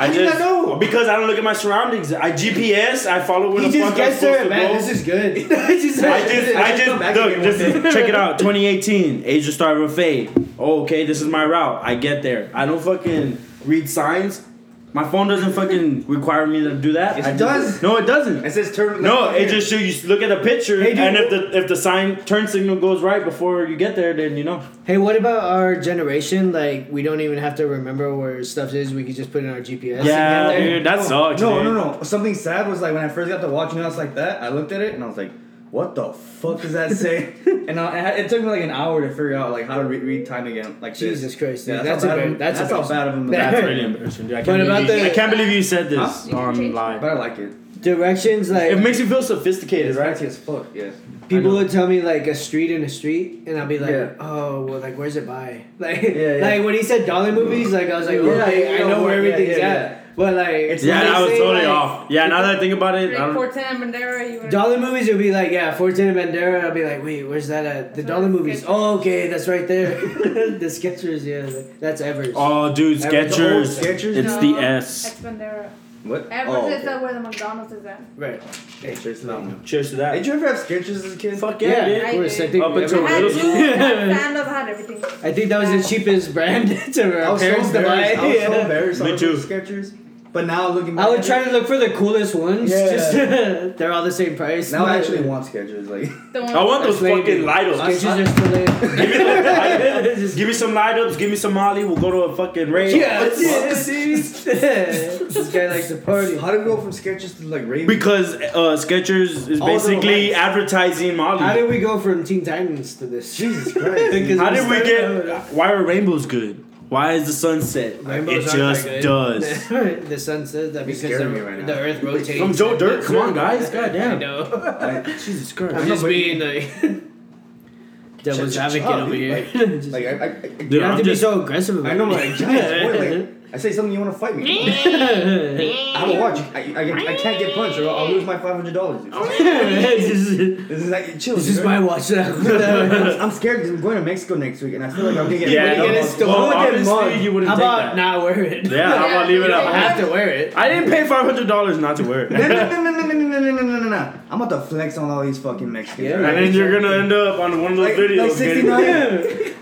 I 0.00 0.06
How 0.06 0.12
just 0.14 0.38
know? 0.38 0.76
because 0.76 1.08
I 1.08 1.16
don't 1.16 1.26
look 1.26 1.36
at 1.36 1.44
my 1.44 1.52
surroundings. 1.52 2.12
I 2.12 2.32
GPS. 2.32 3.06
I 3.06 3.20
follow 3.22 3.52
where 3.52 3.62
He 3.64 3.70
the 3.70 3.80
fuck 3.80 3.92
I'm 3.92 4.18
there, 4.20 4.44
to 4.44 4.48
man. 4.48 4.68
go. 4.68 4.74
This 4.78 4.88
is 4.88 5.02
good. 5.04 5.36
I 5.52 5.78
just, 5.78 6.02
I 6.02 6.76
just, 6.76 7.16
look, 7.16 7.42
this 7.42 7.60
is, 7.60 7.92
check 7.94 8.08
it 8.08 8.14
out. 8.14 8.38
2018, 8.38 9.22
Asia 9.26 9.52
Star 9.52 9.74
Buffet. 9.76 10.30
Oh, 10.58 10.82
okay, 10.84 11.04
this 11.04 11.20
is 11.20 11.28
my 11.28 11.44
route. 11.44 11.82
I 11.84 11.96
get 11.96 12.22
there. 12.22 12.50
I 12.54 12.64
don't 12.66 12.80
fucking 12.82 13.38
read 13.66 13.90
signs. 13.90 14.46
My 14.92 15.04
phone 15.08 15.28
doesn't 15.28 15.52
fucking 15.52 16.06
require 16.08 16.46
me 16.46 16.60
to 16.64 16.74
do 16.74 16.94
that. 16.94 17.16
It 17.18 17.24
I 17.24 17.28
just- 17.36 17.38
does. 17.38 17.82
No, 17.82 17.96
it 17.96 18.06
doesn't. 18.06 18.44
It 18.44 18.50
says 18.52 18.74
turn. 18.74 19.02
No, 19.02 19.30
it 19.30 19.42
here. 19.42 19.48
just 19.48 19.70
shows 19.70 20.02
you 20.02 20.08
look 20.08 20.20
at 20.20 20.28
the 20.30 20.36
picture, 20.38 20.82
Hey, 20.82 20.90
dude. 20.90 20.98
and 20.98 21.16
if 21.16 21.30
the 21.30 21.56
if 21.56 21.68
the 21.68 21.76
sign 21.76 22.16
turn 22.24 22.48
signal 22.48 22.76
goes 22.76 23.00
right 23.00 23.24
before 23.24 23.66
you 23.66 23.76
get 23.76 23.94
there, 23.94 24.12
then 24.14 24.36
you 24.36 24.42
know. 24.44 24.62
Hey, 24.84 24.98
what 24.98 25.16
about 25.16 25.44
our 25.44 25.76
generation? 25.80 26.50
Like, 26.52 26.88
we 26.90 27.02
don't 27.02 27.20
even 27.20 27.38
have 27.38 27.54
to 27.56 27.66
remember 27.68 28.14
where 28.16 28.42
stuff 28.42 28.74
is. 28.74 28.92
We 28.92 29.04
could 29.04 29.14
just 29.14 29.30
put 29.32 29.44
in 29.44 29.50
our 29.50 29.60
GPS. 29.60 30.04
Yeah, 30.04 30.48
and 30.50 30.52
get 30.52 30.58
there. 30.58 30.76
dude, 30.78 30.86
that 30.86 31.02
sucks. 31.04 31.40
No, 31.40 31.62
dude. 31.62 31.64
no, 31.72 31.72
no. 31.92 32.02
Something 32.02 32.34
sad 32.34 32.66
was 32.68 32.80
like 32.80 32.92
when 32.92 33.04
I 33.04 33.08
first 33.08 33.28
got 33.28 33.40
to 33.42 33.48
watching 33.48 33.78
us 33.80 33.96
like 33.96 34.16
that. 34.16 34.42
I 34.42 34.48
looked 34.48 34.72
at 34.72 34.80
it 34.80 34.94
and 34.94 35.04
I 35.04 35.06
was 35.06 35.16
like, 35.16 35.30
"What 35.70 35.94
the 35.94 36.12
fuck 36.12 36.60
does 36.62 36.72
that 36.72 36.92
say?" 36.92 37.32
and 37.68 37.78
I, 37.78 37.86
I 37.86 38.08
it 38.20 38.28
took 38.30 38.42
me 38.42 38.48
like 38.48 38.62
an 38.62 38.70
hour 38.70 39.00
to 39.02 39.08
figure 39.08 39.34
out 39.34 39.52
like 39.52 39.66
how 39.66 39.76
to 39.78 39.84
re- 39.84 39.98
read 39.98 40.26
time 40.26 40.46
again. 40.46 40.76
Like 40.80 40.92
this. 40.92 41.00
Jesus 41.00 41.36
Christ, 41.36 41.66
dude. 41.66 41.76
Yeah, 41.76 41.82
that's 41.82 42.04
how 42.04 42.16
bad 42.16 42.28
of- 42.28 42.38
that's 42.38 42.58
that's 42.58 42.70
how 42.72 42.86
bad 42.88 43.08
of 43.08 43.14
him. 43.14 43.26
That's 43.28 43.42
That's 43.42 43.54
That's 43.56 43.66
really 43.66 43.84
embarrassing, 43.84 44.26
dude. 44.28 44.36
I 44.38 44.42
can't, 44.42 44.62
about 44.62 44.82
believe, 44.86 44.96
you, 44.98 45.04
the- 45.04 45.10
I 45.10 45.14
can't 45.14 45.30
believe 45.30 45.48
you 45.52 45.62
said 45.62 45.88
this 45.90 45.98
Huh? 45.98 46.22
You 46.26 46.30
can 46.30 46.38
on 46.38 46.72
live. 46.72 47.00
But 47.00 47.10
I 47.10 47.14
like 47.14 47.38
it. 47.38 47.52
Directions, 47.80 48.50
like, 48.50 48.72
It 48.72 48.76
makes 48.80 48.98
you 48.98 49.06
feel 49.06 49.22
sophisticated, 49.22 49.92
It's 49.92 49.98
right? 49.98 50.20
as 50.20 50.36
fuck. 50.36 50.66
Yeah. 50.74 50.90
people 51.28 51.50
I 51.52 51.54
know. 51.54 51.54
would 51.62 51.70
tell 51.70 51.86
me, 51.86 52.02
like, 52.02 52.26
a 52.26 52.34
street 52.34 52.70
in 52.70 52.84
a 52.84 52.90
street, 52.90 53.44
and 53.46 53.58
I'll 53.58 53.66
be 53.66 53.78
like, 53.78 53.90
Yeah. 53.90 54.12
oh, 54.20 54.66
well, 54.66 54.80
like, 54.80 54.98
where's 54.98 55.16
it 55.16 55.26
by? 55.26 55.64
Like, 55.78 56.02
Yeah, 56.02 56.10
yeah. 56.36 56.44
like 56.46 56.62
when 56.64 56.74
he 56.74 56.82
said 56.82 57.06
dollar 57.06 57.32
movies, 57.32 57.72
like, 57.72 57.88
I 57.88 57.96
was 57.96 58.06
like, 58.06 58.16
Yeah, 58.16 58.30
okay, 58.44 58.76
yeah, 58.78 58.84
I 58.84 58.88
know 58.88 59.02
where 59.02 59.22
yeah, 59.24 59.32
everything's 59.32 59.58
yeah, 59.58 59.68
at. 59.68 59.99
Yeah. 60.20 60.26
But, 60.26 60.34
like, 60.34 60.48
It's 60.48 60.84
Yeah, 60.84 60.98
when 60.98 61.04
they 61.06 61.10
I 61.12 61.20
was 61.20 61.30
totally 61.30 61.66
like, 61.66 61.68
off. 61.68 62.10
Yeah, 62.10 62.26
now 62.26 62.42
that 62.42 62.56
I 62.56 62.58
think 62.58 62.72
about 62.74 62.94
it, 62.96 62.98
I 62.98 63.04
Like 63.06 63.16
don't, 63.16 63.34
410 63.34 63.82
and 63.82 63.94
Bandera, 63.94 64.32
you 64.32 64.40
would 64.40 64.50
Dollar 64.50 64.78
movies 64.78 65.08
would 65.08 65.18
be 65.18 65.30
like, 65.32 65.50
yeah, 65.50 65.74
410 65.74 66.16
and 66.16 66.16
Bandera. 66.34 66.64
I'll 66.64 66.74
be 66.74 66.84
like, 66.84 67.02
wait, 67.02 67.24
where's 67.24 67.48
that 67.48 67.66
at? 67.66 67.94
The 67.94 68.02
That's 68.02 68.08
dollar 68.08 68.28
movies. 68.28 68.64
Oh, 68.66 68.98
okay, 68.98 69.28
that's 69.28 69.48
right 69.48 69.66
there. 69.66 70.00
the 70.58 70.66
Skechers, 70.66 71.24
yeah, 71.24 71.62
that's 71.80 72.00
Evers. 72.00 72.34
Oh, 72.36 72.72
dude, 72.74 73.02
Every- 73.02 73.28
the 73.28 73.54
old 73.54 73.66
Skechers. 73.66 73.80
Skechers? 73.80 74.16
It's 74.16 74.28
No, 74.28 74.40
the 74.40 74.58
S. 74.60 75.06
Ex 75.06 75.20
Bandera. 75.20 75.70
What? 76.02 76.28
Everett 76.30 76.48
oh, 76.48 76.66
is 76.68 76.74
okay. 76.76 76.84
that 76.86 77.02
where 77.02 77.12
the 77.12 77.20
McDonald's 77.20 77.72
is 77.72 77.84
at. 77.84 78.00
Right. 78.16 78.42
Hey, 78.80 78.96
cheers 78.96 79.20
to 79.20 79.26
that 79.26 79.40
one. 79.40 79.62
Cheers 79.64 79.90
to 79.90 79.96
that. 79.96 80.12
Did 80.14 80.26
you 80.26 80.32
ever 80.32 80.46
have 80.48 80.56
Skechers 80.56 80.88
as 80.88 81.12
a 81.12 81.16
kid? 81.16 81.38
Fuck 81.38 81.60
Yeah, 81.60 81.68
yeah, 81.68 81.96
of 81.96 82.06
dude. 82.06 82.14
course. 82.20 82.34
I 82.36 82.38
did. 82.38 82.52
think 82.52 82.64
Up 82.64 82.74
until 82.74 83.06
I 83.06 83.10
had 83.10 83.22
middle 83.22 83.38
school. 83.38 83.50
I 83.50 83.56
had 83.58 84.16
sandals, 84.16 84.46
I 84.46 84.50
had 84.60 84.68
everything. 84.70 85.04
I 85.22 85.32
think 85.32 85.48
that 85.50 85.58
was 85.60 85.70
the 85.70 85.86
cheapest 85.86 86.32
brand 86.32 86.68
to 86.94 87.02
I 87.02 87.24
our 87.26 87.32
was 87.34 87.42
so 87.42 87.48
parents 87.50 87.70
to 87.72 87.82
buy. 87.82 88.12
I 88.14 88.26
was 88.26 88.38
so 88.38 88.60
embarrassed. 88.60 89.02
Me 89.02 89.18
too. 89.18 89.34
Skechers. 89.34 89.94
But 90.32 90.46
now 90.46 90.68
looking 90.68 90.94
back, 90.94 91.06
I 91.06 91.10
would 91.10 91.22
try 91.24 91.42
to 91.42 91.50
look 91.50 91.66
for 91.66 91.76
the 91.76 91.90
coolest 91.90 92.36
ones. 92.36 92.70
Yeah. 92.70 92.90
Just 92.90 93.12
they're 93.78 93.92
all 93.92 94.04
the 94.04 94.12
same 94.12 94.36
price. 94.36 94.70
Now 94.70 94.86
I 94.86 94.98
actually 94.98 95.22
want 95.22 95.44
Skechers. 95.46 95.88
Like, 95.88 96.08
I 96.54 96.62
want 96.64 96.84
those 96.84 97.00
fucking 97.00 97.24
lame. 97.24 97.44
light 97.44 97.66
ups. 97.66 97.80
Skechers 98.04 98.22
are 98.22 98.26
still 98.26 98.54
in. 98.54 98.66
Give 98.96 99.10
me 99.10 99.18
those 99.18 99.44
light 99.44 99.80
ups. 100.22 100.34
Give 100.36 100.46
me 100.48 100.54
some 100.54 100.72
light 100.74 100.98
ups. 101.00 101.16
Give 101.16 101.30
me 101.30 101.36
some 101.36 101.52
Molly. 101.54 101.84
We'll 101.84 101.96
go 101.96 102.12
to 102.12 102.18
a 102.32 102.36
fucking 102.36 102.70
rave. 102.70 102.96
Yeah, 102.96 103.24
that's 103.24 103.40
it. 103.88 105.28
this 105.30 105.50
guy 105.52 105.66
likes 105.68 105.88
to 105.88 105.96
party. 105.96 106.36
how 106.36 106.52
do 106.52 106.58
we 106.60 106.64
go 106.64 106.76
from 106.80 106.90
Skechers 106.92 107.36
to 107.38 107.46
like 107.46 107.66
Ravens? 107.66 107.88
Because 107.88 108.34
uh, 108.34 108.76
Skechers 108.78 109.48
is 109.48 109.60
All 109.60 109.66
basically 109.66 110.32
advertising 110.34 111.16
Molly. 111.16 111.40
How 111.40 111.54
did 111.54 111.68
we 111.68 111.80
go 111.80 111.98
from 111.98 112.22
Teen 112.24 112.44
Titans 112.44 112.94
to 112.96 113.06
this? 113.06 113.36
Jesus 113.36 113.72
Christ. 113.72 114.12
Because 114.12 114.38
How 114.38 114.50
did 114.50 114.68
we 114.70 114.76
started 114.76 115.26
get? 115.26 115.28
out- 115.36 115.52
Why 115.52 115.72
are 115.72 115.82
rainbows 115.84 116.26
good? 116.26 116.64
Why 116.90 117.12
is 117.12 117.26
the 117.26 117.32
sunset? 117.32 118.04
Rainbows 118.04 118.52
it 118.52 118.60
aren't 118.60 118.76
just 118.78 119.02
does. 119.02 119.68
the 120.08 120.18
sun 120.18 120.44
says 120.46 120.72
that 120.72 120.84
because 120.86 121.02
the, 121.02 121.28
right 121.42 121.64
the 121.64 121.78
Earth 121.78 122.02
rotates. 122.02 122.38
From 122.38 122.52
Joe 122.52 122.76
Dirt, 122.76 123.04
come 123.04 123.16
on, 123.16 123.32
guys. 123.32 123.70
God 123.70 123.84
I 123.90 123.92
damn. 123.92 124.18
know. 124.18 124.42
I, 124.80 125.02
Jesus 125.02 125.52
Christ. 125.52 125.74
I'm 125.76 125.86
Christ. 125.86 125.88
just 125.88 126.04
being 126.04 126.40
like 126.40 126.64
devil's 128.24 128.54
Shut- 128.54 128.72
shut 128.72 128.82
advocate 128.82 129.00
over 129.02 129.14
here. 129.14 129.36
like, 129.36 129.52
Just- 129.52 129.88
like 129.90 130.04
I, 130.04 130.10
I, 130.10 130.24
I, 130.24 130.28
Dude, 130.40 130.72
you 130.72 130.80
don't 130.80 130.82
have 130.82 130.90
I'm 130.92 130.98
to 130.98 131.04
just- 131.04 131.20
be 131.22 131.26
so 131.26 131.42
aggressive 131.42 131.78
about 131.78 131.92
I 131.92 131.94
know 131.94 132.10
it. 132.10 132.30
my 132.30 132.36
giant 132.36 132.82
boy, 132.92 132.98
like 133.18 133.39
I 133.52 133.56
say 133.58 133.72
something 133.72 133.92
you 133.92 134.00
want 134.00 134.12
to 134.12 134.18
fight 134.18 134.36
me. 134.36 134.68
I 134.70 136.04
don't 136.06 136.20
watch. 136.20 136.38
I, 136.54 136.72
I, 136.76 137.12
I 137.12 137.16
can't 137.16 137.38
get 137.38 137.54
punched 137.54 137.78
or 137.78 137.88
I'll, 137.88 137.96
I'll 137.98 138.08
lose 138.08 138.24
my 138.24 138.38
five 138.38 138.54
hundred 138.54 138.74
dollars. 138.74 139.02
this 139.04 140.10
is, 140.10 140.68
This 140.68 140.82
is 140.82 140.88
like 140.90 141.18
chill. 141.18 141.36
this 141.36 141.48
is 141.48 141.56
dude. 141.56 141.64
my 141.64 141.80
watch 141.80 142.10
now. 142.10 142.32
I'm, 142.32 143.20
I'm 143.22 143.30
scared 143.30 143.58
because 143.58 143.70
I'm 143.70 143.80
going 143.80 143.96
to 143.96 144.02
Mexico 144.02 144.36
next 144.36 144.62
week 144.62 144.74
and 144.74 144.84
I 144.84 144.90
feel 144.90 145.04
like 145.06 145.16
I'm 145.16 145.24
gonna 145.24 145.38
get. 145.38 145.48
Yeah, 145.50 145.64
When 145.64 145.72
you 145.72 145.78
no, 145.78 145.86
get 145.86 145.94
it 145.94 146.00
well, 146.00 146.08
stolen, 146.08 146.34
well, 146.34 146.50
get 146.50 146.68
obviously 146.88 147.24
you 147.24 147.32
wouldn't 147.32 147.50
How 147.50 147.56
take 147.56 147.64
about 147.64 147.78
that. 147.82 147.96
not 147.96 148.22
wear 148.22 148.42
it? 148.44 148.66
Yeah, 148.70 148.96
how 148.98 149.06
about 149.08 149.28
leave 149.28 149.42
it 149.42 149.50
I 149.50 149.62
up? 149.64 149.74
have 149.74 149.98
to 150.06 150.10
wear 150.12 150.28
it. 150.28 150.56
I 150.56 150.68
didn't 150.68 150.90
pay 150.90 151.06
five 151.06 151.24
hundred 151.24 151.48
dollars 151.48 151.78
not 151.78 151.96
to 151.96 152.04
wear 152.04 152.24
it. 152.26 152.30
No, 152.30 152.38
no, 152.38 152.48
no, 152.48 152.82
no, 152.82 152.90
no, 152.90 153.00
no, 153.02 153.12
no, 153.14 153.40
no, 153.40 153.40
no, 153.40 153.62
no, 153.62 153.78
no, 153.80 153.88
no. 153.88 154.12
I'm 154.30 154.40
about 154.40 154.60
to 154.60 154.66
flex 154.66 154.96
on 154.96 155.10
all 155.10 155.22
these 155.24 155.38
fucking 155.38 155.70
Mexicans. 155.70 156.08
Yeah, 156.08 156.16
alright? 156.16 156.34
And 156.36 156.46
then 156.46 156.54
you're 156.54 156.70
gonna 156.80 156.94
end 157.02 157.12
up 157.12 157.40
on 157.40 157.62
one 157.62 157.72
of 157.72 157.78
those 157.78 157.88
Like- 157.88 157.96
videos. 157.96 158.28
like 158.28 158.32
69. 158.32 159.54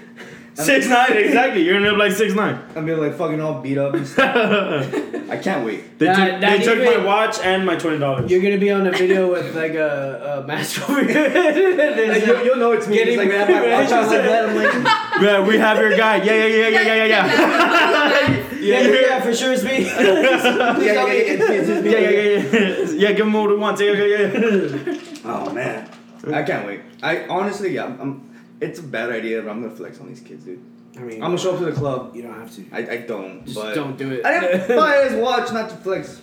Six 0.65 0.89
nine, 0.89 1.13
exactly. 1.17 1.63
You're 1.63 1.75
gonna 1.75 1.87
end 1.87 1.95
up 1.95 2.01
like 2.01 2.13
six 2.13 2.35
nine. 2.35 2.61
I'm 2.75 2.85
be 2.85 2.95
like 2.95 3.15
fucking 3.15 3.41
all 3.41 3.61
beat 3.61 3.79
up 3.79 3.95
and 3.95 4.07
stuff. 4.07 4.93
I 5.31 5.37
can't 5.37 5.65
wait. 5.65 5.99
They 5.99 6.07
That- 6.07 6.17
took, 6.17 6.41
that 6.41 6.59
they 6.59 6.65
took 6.65 6.79
even- 6.79 7.01
my 7.01 7.05
watch 7.05 7.39
and 7.43 7.65
my 7.65 7.77
twenty 7.77 7.99
dollars. 8.01 8.31
You're 8.31 8.43
gonna 8.43 8.59
be 8.59 8.71
on 8.73 8.87
a 8.87 8.91
video 8.91 9.31
with 9.31 9.55
like 9.55 9.75
a, 9.75 10.41
a 10.43 10.47
mask 10.47 10.89
over 10.91 11.03
your 11.03 11.13
head. 11.13 12.09
Like, 12.09 12.27
you'll, 12.27 12.45
you'll 12.45 12.57
know 12.57 12.73
it's 12.73 12.89
me. 12.89 12.97
Getting 12.97 13.21
It's 13.21 13.33
like, 13.35 13.49
man, 13.49 13.51
my 13.71 13.83
watch 13.83 13.93
out 13.93 14.07
like 14.09 14.23
that. 14.23 14.49
I'm 14.49 14.57
like, 14.57 15.23
Yeah, 15.23 15.47
we 15.47 15.59
have 15.59 15.79
your 15.79 15.97
guy. 15.97 16.17
Yeah, 16.23 16.35
yeah, 16.35 16.47
yeah, 16.47 16.69
yeah, 16.69 16.81
yeah, 16.81 16.95
yeah, 16.95 17.05
yeah. 17.05 18.45
yeah, 18.61 18.81
yeah, 18.81 19.01
yeah, 19.01 19.21
for 19.21 19.35
sure 19.35 19.53
it's 19.53 19.63
me. 19.65 19.85
yeah, 19.85 20.01
yeah, 20.01 20.79
yeah, 20.79 21.07
it's 21.13 21.49
me, 21.49 21.57
it's 21.57 21.85
me, 21.85 21.91
Yeah, 21.93 21.99
yeah, 21.99 22.11
yeah, 22.11 22.85
yeah. 22.85 23.09
Yeah, 23.09 23.13
give 23.13 23.27
him 23.27 23.33
what 23.33 23.51
he 23.51 23.57
wants. 23.57 23.81
Yeah, 23.81 23.93
yeah, 23.93 24.17
yeah. 24.17 25.01
Oh 25.25 25.53
man, 25.53 25.89
I 26.33 26.43
can't 26.43 26.67
wait. 26.67 26.81
I 27.03 27.27
honestly, 27.29 27.75
yeah, 27.75 27.85
I'm, 27.85 28.01
I'm. 28.01 28.29
It's 28.61 28.79
a 28.81 28.83
bad 28.83 29.11
idea, 29.11 29.43
but 29.43 29.51
I'm 29.51 29.63
gonna 29.63 29.75
flex 29.75 30.01
on 30.01 30.09
these 30.09 30.21
kids, 30.21 30.45
dude. 30.45 30.61
I 30.97 31.01
mean, 31.01 31.23
I'm 31.23 31.29
gonna 31.31 31.39
show 31.39 31.53
up 31.55 31.59
to 31.61 31.67
the 31.67 31.73
club. 31.73 32.15
you 32.17 32.23
don't 32.23 32.35
have 32.35 32.53
to. 32.57 32.65
I, 32.73 32.79
I 32.79 32.97
don't, 32.99 33.45
Just 33.45 33.57
but 33.57 33.75
don't 33.75 33.97
do 33.97 34.11
it. 34.13 34.25
I 34.27 34.41
didn't 34.41 34.77
buy 34.77 35.05
his 35.09 35.15
watch 35.23 35.53
not 35.53 35.71
to 35.71 35.77
flex. 35.77 36.21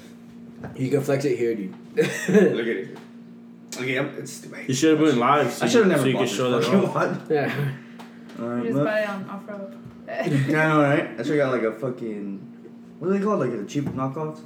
You 0.76 0.90
can 0.90 1.02
flex 1.02 1.24
it 1.26 1.38
here, 1.38 1.56
dude. 1.56 1.74
Look 1.96 2.08
at 2.08 2.68
it. 2.68 2.98
Okay, 3.78 3.98
I'm, 3.98 4.08
it's 4.18 4.32
stupid. 4.34 4.68
You 4.68 4.74
should 4.74 4.98
have 4.98 5.06
been 5.08 5.20
live. 5.20 5.52
So 5.52 5.66
I 5.66 5.70
should 5.70 5.82
have 5.82 5.88
never 5.90 6.02
So 6.02 6.08
you 6.08 6.14
bought 6.14 6.20
could 6.22 6.30
this 6.30 6.36
show 6.38 6.52
that 6.52 6.64
fucking 6.64 6.86
off. 6.90 6.96
watch. 6.96 7.20
yeah. 7.30 7.72
Alright, 8.40 8.64
Just 8.64 8.76
but- 8.78 8.86
buy 8.86 9.00
it 9.02 9.10
on 9.10 9.30
off 9.30 9.48
road. 9.48 9.78
Yeah, 10.08 10.66
I 10.66 10.68
know, 10.70 10.82
right? 10.82 11.20
I 11.20 11.24
sure 11.24 11.36
got 11.38 11.52
like 11.52 11.64
a 11.64 11.72
fucking. 11.80 12.40
What 13.00 13.10
are 13.10 13.18
they 13.18 13.24
called? 13.24 13.40
Like 13.40 13.52
a 13.52 13.66
cheap 13.66 13.86
knockoffs? 13.86 14.40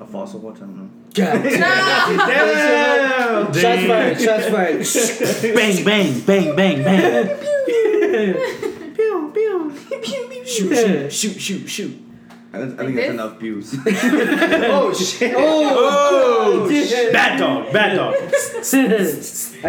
A 0.00 0.06
fossil 0.06 0.40
watch? 0.40 0.56
I 0.56 0.60
don't 0.60 0.76
know. 0.76 0.90
God. 1.16 1.42
Damn! 2.26 3.52
Shots 3.52 3.86
fired. 3.86 4.20
Shots 4.20 4.46
fired. 5.42 5.54
Bang, 5.54 5.84
bang, 5.84 6.20
bang, 6.20 6.56
bang, 6.56 6.82
bang. 6.84 7.38
Pew, 8.94 9.30
pew. 9.34 9.72
Pew, 10.02 10.44
Shoot, 10.46 10.76
shoot, 10.76 11.12
shoot, 11.12 11.40
shoot, 11.40 11.68
shoot. 11.68 12.02
I, 12.52 12.58
don't- 12.58 12.78
I 12.80 12.84
Like 12.84 12.94
think 12.94 12.96
that's 12.96 13.06
this? 13.08 13.14
enough 13.14 13.38
views. 13.40 13.74
oh 13.86 14.94
shit! 14.94 15.34
Oh, 15.36 16.62
oh 16.64 16.70
shit. 16.70 17.12
bad 17.12 17.38
dog, 17.38 17.72
bad 17.72 17.96
dog. 17.96 18.14
I 18.14 18.20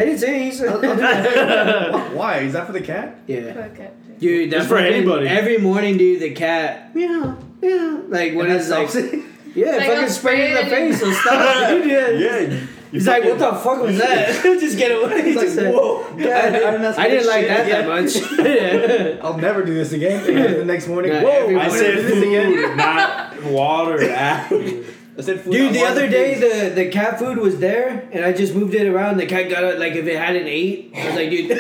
didn't 0.06 0.20
say 0.20 0.44
he 0.44 0.52
said. 0.52 2.14
Why? 2.16 2.38
Is 2.40 2.54
that 2.54 2.66
for 2.68 2.74
the 2.74 2.82
cat? 2.82 3.16
Yeah. 3.28 3.54
Fuck 3.54 3.80
it. 3.80 4.20
Dude, 4.20 4.52
that's 4.52 4.64
It's 4.64 4.70
for 4.72 4.78
anybody. 4.78 5.28
Every 5.28 5.58
morning, 5.58 5.98
dude, 5.98 6.22
the 6.22 6.32
cat, 6.32 6.96
meow, 6.96 7.38
meow. 7.62 8.04
Like 8.08 8.36
when 8.36 8.46
And 8.48 8.56
it's 8.56 8.70
that 8.70 8.80
like, 8.80 8.90
stops 8.90 9.06
it? 9.14 9.24
Yeah, 9.58 9.72
Like, 9.78 9.88
fucking 9.88 10.04
I'm 10.04 10.10
spray 10.10 10.50
in 10.50 10.54
the 10.56 10.70
face, 10.70 11.00
so 11.00 11.12
stop. 11.22 11.70
dude, 11.70 11.86
yeah. 11.90 12.10
Yeah. 12.10 12.60
He's 12.92 13.06
like, 13.06 13.26
what 13.26 13.38
the 13.38 13.52
fuck 13.54 13.82
was 13.82 13.98
that? 13.98 14.42
Just 14.44 14.78
get 14.78 14.92
away. 14.92 15.20
It's 15.20 15.38
like, 15.38 15.50
said- 15.50 15.74
whoa. 15.74 16.06
Yeah, 16.18 16.30
I- 16.38 16.48
I 16.48 16.50
didn't 16.72 17.00
I 17.00 17.08
didn't 17.10 17.28
like 17.28 17.42
shit. 17.42 17.50
that 17.50 17.68
Yeah. 17.68 17.82
that 17.82 19.18
much. 19.20 19.22
I'll 19.24 19.38
never 19.38 19.64
do 19.66 19.74
this 19.74 19.92
again. 19.92 20.24
The 20.26 20.64
next 20.64 20.88
morning, 20.88 21.12
Yeah, 21.12 21.24
whoa! 21.24 21.58
I 21.58 21.66
I 21.66 21.70
said 21.70 21.80
said 21.98 22.06
this 22.06 22.24
again. 22.24 22.78
not 22.78 23.44
water. 23.44 24.00
I 24.02 24.48
said 25.22 25.42
food. 25.42 25.52
Dude, 25.52 25.74
the 25.74 25.80
water, 25.80 25.92
other 25.92 26.08
day 26.10 26.36
the, 26.40 26.74
the 26.74 26.90
cat 26.90 27.20
food 27.20 27.38
was 27.40 27.60
there, 27.60 28.08
and 28.14 28.24
I 28.24 28.32
just 28.34 28.56
moved 28.56 28.74
it 28.74 28.88
around. 28.88 29.18
The 29.18 29.26
cat 29.26 29.50
got 29.50 29.64
it 29.66 29.80
like 29.80 29.94
if 29.94 30.06
it 30.08 30.18
hadn't 30.18 30.48
ate. 30.48 30.94
I 30.96 31.06
was 31.08 31.16
like, 31.16 31.30
dude. 31.30 31.52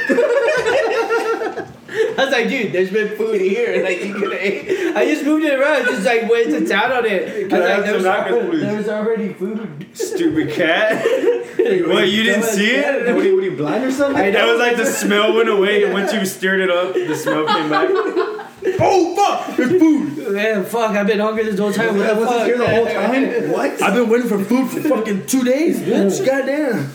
I 2.18 2.24
was 2.26 2.32
like, 2.32 2.48
dude, 2.50 2.72
there's 2.74 2.92
been 2.92 3.16
food 3.18 3.40
here. 3.42 3.84
Like 3.84 4.04
you 4.04 4.14
could 4.14 4.32
have 4.32 4.42
ate. 4.42 4.96
I 4.96 5.06
just 5.06 5.26
moved 5.26 5.46
it 5.46 5.60
around, 5.60 5.86
just 5.86 6.06
like 6.06 6.30
went 6.30 6.48
to 6.52 6.68
town 6.68 6.92
on 6.92 7.06
it. 7.06 7.52
I 7.52 7.58
was 7.58 7.66
I 7.66 7.68
like, 7.68 7.70
have 7.76 7.84
there 7.86 7.94
was, 7.96 8.04
some 8.04 8.14
nachos, 8.14 8.32
already, 8.32 8.50
please? 8.50 8.62
there 8.62 8.78
was 8.78 8.90
already 8.90 9.34
food. 9.34 9.88
Stupid 9.94 10.52
cat. 10.54 11.06
What, 11.68 12.08
you 12.08 12.24
didn't 12.24 12.44
see 12.44 12.70
it? 12.76 13.14
What 13.14 13.26
are 13.26 13.28
you, 13.28 13.36
what 13.36 13.44
are 13.44 13.50
you 13.50 13.58
blind 13.58 13.84
or 13.84 13.92
something? 13.92 14.16
I 14.16 14.32
That 14.32 14.48
was 14.48 14.58
like 14.58 14.78
the 14.78 14.86
smell 14.86 15.34
went 15.36 15.50
away, 15.50 15.84
and 15.84 15.92
once 15.92 16.14
you 16.14 16.24
stirred 16.26 16.62
it 16.62 16.70
up, 16.70 16.94
the 16.94 17.14
smell 17.16 17.46
came 17.46 17.70
back. 17.70 17.90
Oh 18.80 19.16
fuck! 19.16 19.56
There's 19.56 19.70
food. 19.80 20.34
Man, 20.34 20.66
fuck, 20.66 20.92
I've 20.92 21.08
been 21.08 21.20
hungry 21.20 21.44
this 21.44 21.60
whole 21.60 21.72
time. 21.72 21.96
What 21.98 22.10
I 22.10 22.14
the 22.14 22.20
wasn't 22.20 22.38
fuck? 22.38 22.46
here 22.48 22.58
the 22.58 22.68
whole 22.70 22.86
time. 22.86 23.52
What? 23.52 23.82
I've 23.82 23.94
been 23.94 24.10
waiting 24.10 24.28
for 24.28 24.44
food 24.44 24.70
for 24.70 24.82
fucking 24.82 25.26
two 25.26 25.44
days, 25.44 25.80
bitch. 25.80 26.26
Goddamn. 26.26 26.90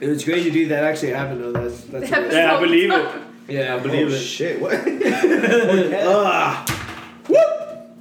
It 0.00 0.08
was 0.08 0.24
great 0.24 0.44
to 0.44 0.50
do 0.50 0.68
that. 0.68 0.84
Actually 0.84 1.12
happened 1.12 1.40
though. 1.42 1.52
That's 1.52 1.80
that's. 1.84 2.10
Yeah. 2.10 2.30
Yeah, 2.30 2.56
I 2.56 2.60
believe 2.60 2.90
it. 2.92 3.22
Yeah, 3.48 3.76
I 3.76 3.78
believe 3.78 4.08
oh, 4.08 4.14
it. 4.14 4.18
shit! 4.18 4.60
What? 4.60 4.74
Ah. 6.08 6.64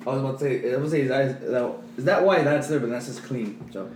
I 0.07 0.09
was 0.09 0.19
about 0.19 0.39
to 0.39 0.45
say. 0.45 0.73
I 0.73 0.77
was 0.77 0.77
about 0.77 0.83
to 0.83 0.89
say, 0.89 1.01
is 1.01 1.09
that, 1.09 1.21
is 1.43 1.51
that, 1.51 1.75
is 1.97 2.05
that 2.05 2.23
why 2.23 2.43
that's 2.43 2.67
there? 2.67 2.79
But 2.79 2.89
that's 2.89 3.07
just 3.07 3.23
clean. 3.23 3.59
So. 3.71 3.89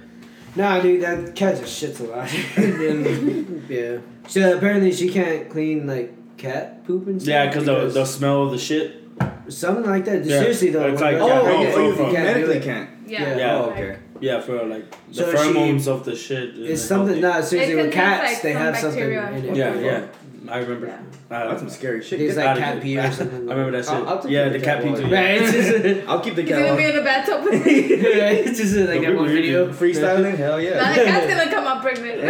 Nah, 0.55 0.79
dude, 0.81 1.01
that 1.03 1.35
cat 1.35 1.59
just 1.59 1.81
shits 1.81 1.99
a 1.99 2.03
lot. 2.03 2.29
Yeah. 3.69 3.99
So 4.27 4.57
apparently 4.57 4.91
she 4.91 5.09
can't 5.09 5.49
clean 5.49 5.85
like 5.85 6.37
cat 6.37 6.85
poop 6.85 7.05
and 7.07 7.21
stuff. 7.21 7.29
Yeah, 7.31 7.47
because 7.47 7.65
the, 7.65 7.89
the 7.89 8.05
smell 8.05 8.45
of 8.45 8.51
the 8.51 8.57
shit. 8.57 9.03
something 9.47 9.85
like 9.85 10.05
that. 10.05 10.25
Yeah. 10.25 10.39
Seriously 10.39 10.71
though. 10.71 10.87
It's 10.87 11.01
like- 11.01 11.17
the- 11.17 11.25
yeah, 11.25 11.39
Oh, 11.39 11.45
no, 11.45 11.61
yeah, 11.61 11.77
you, 11.77 11.95
Can't 11.95 12.13
medically 12.13 12.59
can't. 12.61 12.89
Yeah. 13.05 13.37
Yeah. 13.37 13.55
Oh, 13.57 13.69
okay. 13.71 13.97
Yeah, 14.19 14.41
for 14.41 14.65
like 14.65 14.89
the 15.07 15.13
So 15.13 15.53
she- 15.53 15.89
of 15.89 16.05
the 16.05 16.15
shit. 16.15 16.57
It's 16.57 16.81
something. 16.81 17.21
Nah, 17.21 17.41
seriously, 17.41 17.73
It 17.73 17.83
with 17.83 17.91
contains, 17.91 17.93
cats, 17.93 18.33
like, 18.33 18.41
they 18.41 18.53
some 18.53 18.61
have 18.61 18.77
something 18.77 19.03
in 19.03 19.45
it. 19.45 19.55
Yeah, 19.55 19.79
yeah. 19.79 20.07
I 20.51 20.57
remember. 20.59 20.87
Yeah. 20.87 20.99
Uh, 21.35 21.47
That's 21.49 21.59
some 21.61 21.69
scary 21.69 22.01
shit. 22.03 22.19
It's 22.21 22.35
Get 22.35 22.45
like 22.45 22.57
cat 22.57 22.81
pee 22.81 22.97
or 22.99 23.11
something. 23.19 23.49
I 23.49 23.53
remember 23.53 23.71
that 23.71 23.85
shit. 23.85 23.93
I'll- 23.93 24.07
I'll 24.19 24.29
yeah, 24.29 24.49
the 24.49 24.57
the 24.57 24.65
cat 24.65 24.77
cat 24.83 24.83
pee 24.83 24.89
walk. 24.89 24.99
too. 24.99 25.05
Right, 25.13 25.41
it's 25.41 25.51
just, 25.51 26.07
I'll 26.07 26.19
keep 26.21 26.35
the 26.35 26.41
He's 26.41 26.51
cat 26.51 26.65
gonna 26.65 26.77
be 26.77 26.85
in 26.85 26.97
a 26.97 27.03
bathtub 27.03 27.43
with 27.45 27.65
me. 27.65 27.71
it's 27.71 28.57
just 28.57 28.75
like 28.75 28.87
Don't 28.87 29.01
that 29.03 29.15
one 29.15 29.25
weird, 29.25 29.35
video. 29.35 29.71
Freestyling? 29.73 30.35
Hell 30.37 30.59
yeah. 30.61 30.75
Now 30.77 30.93
the 30.95 31.03
cat's 31.05 31.27
gonna 31.27 31.49
come 31.51 31.67
out 31.67 31.81
pregnant. 31.81 32.21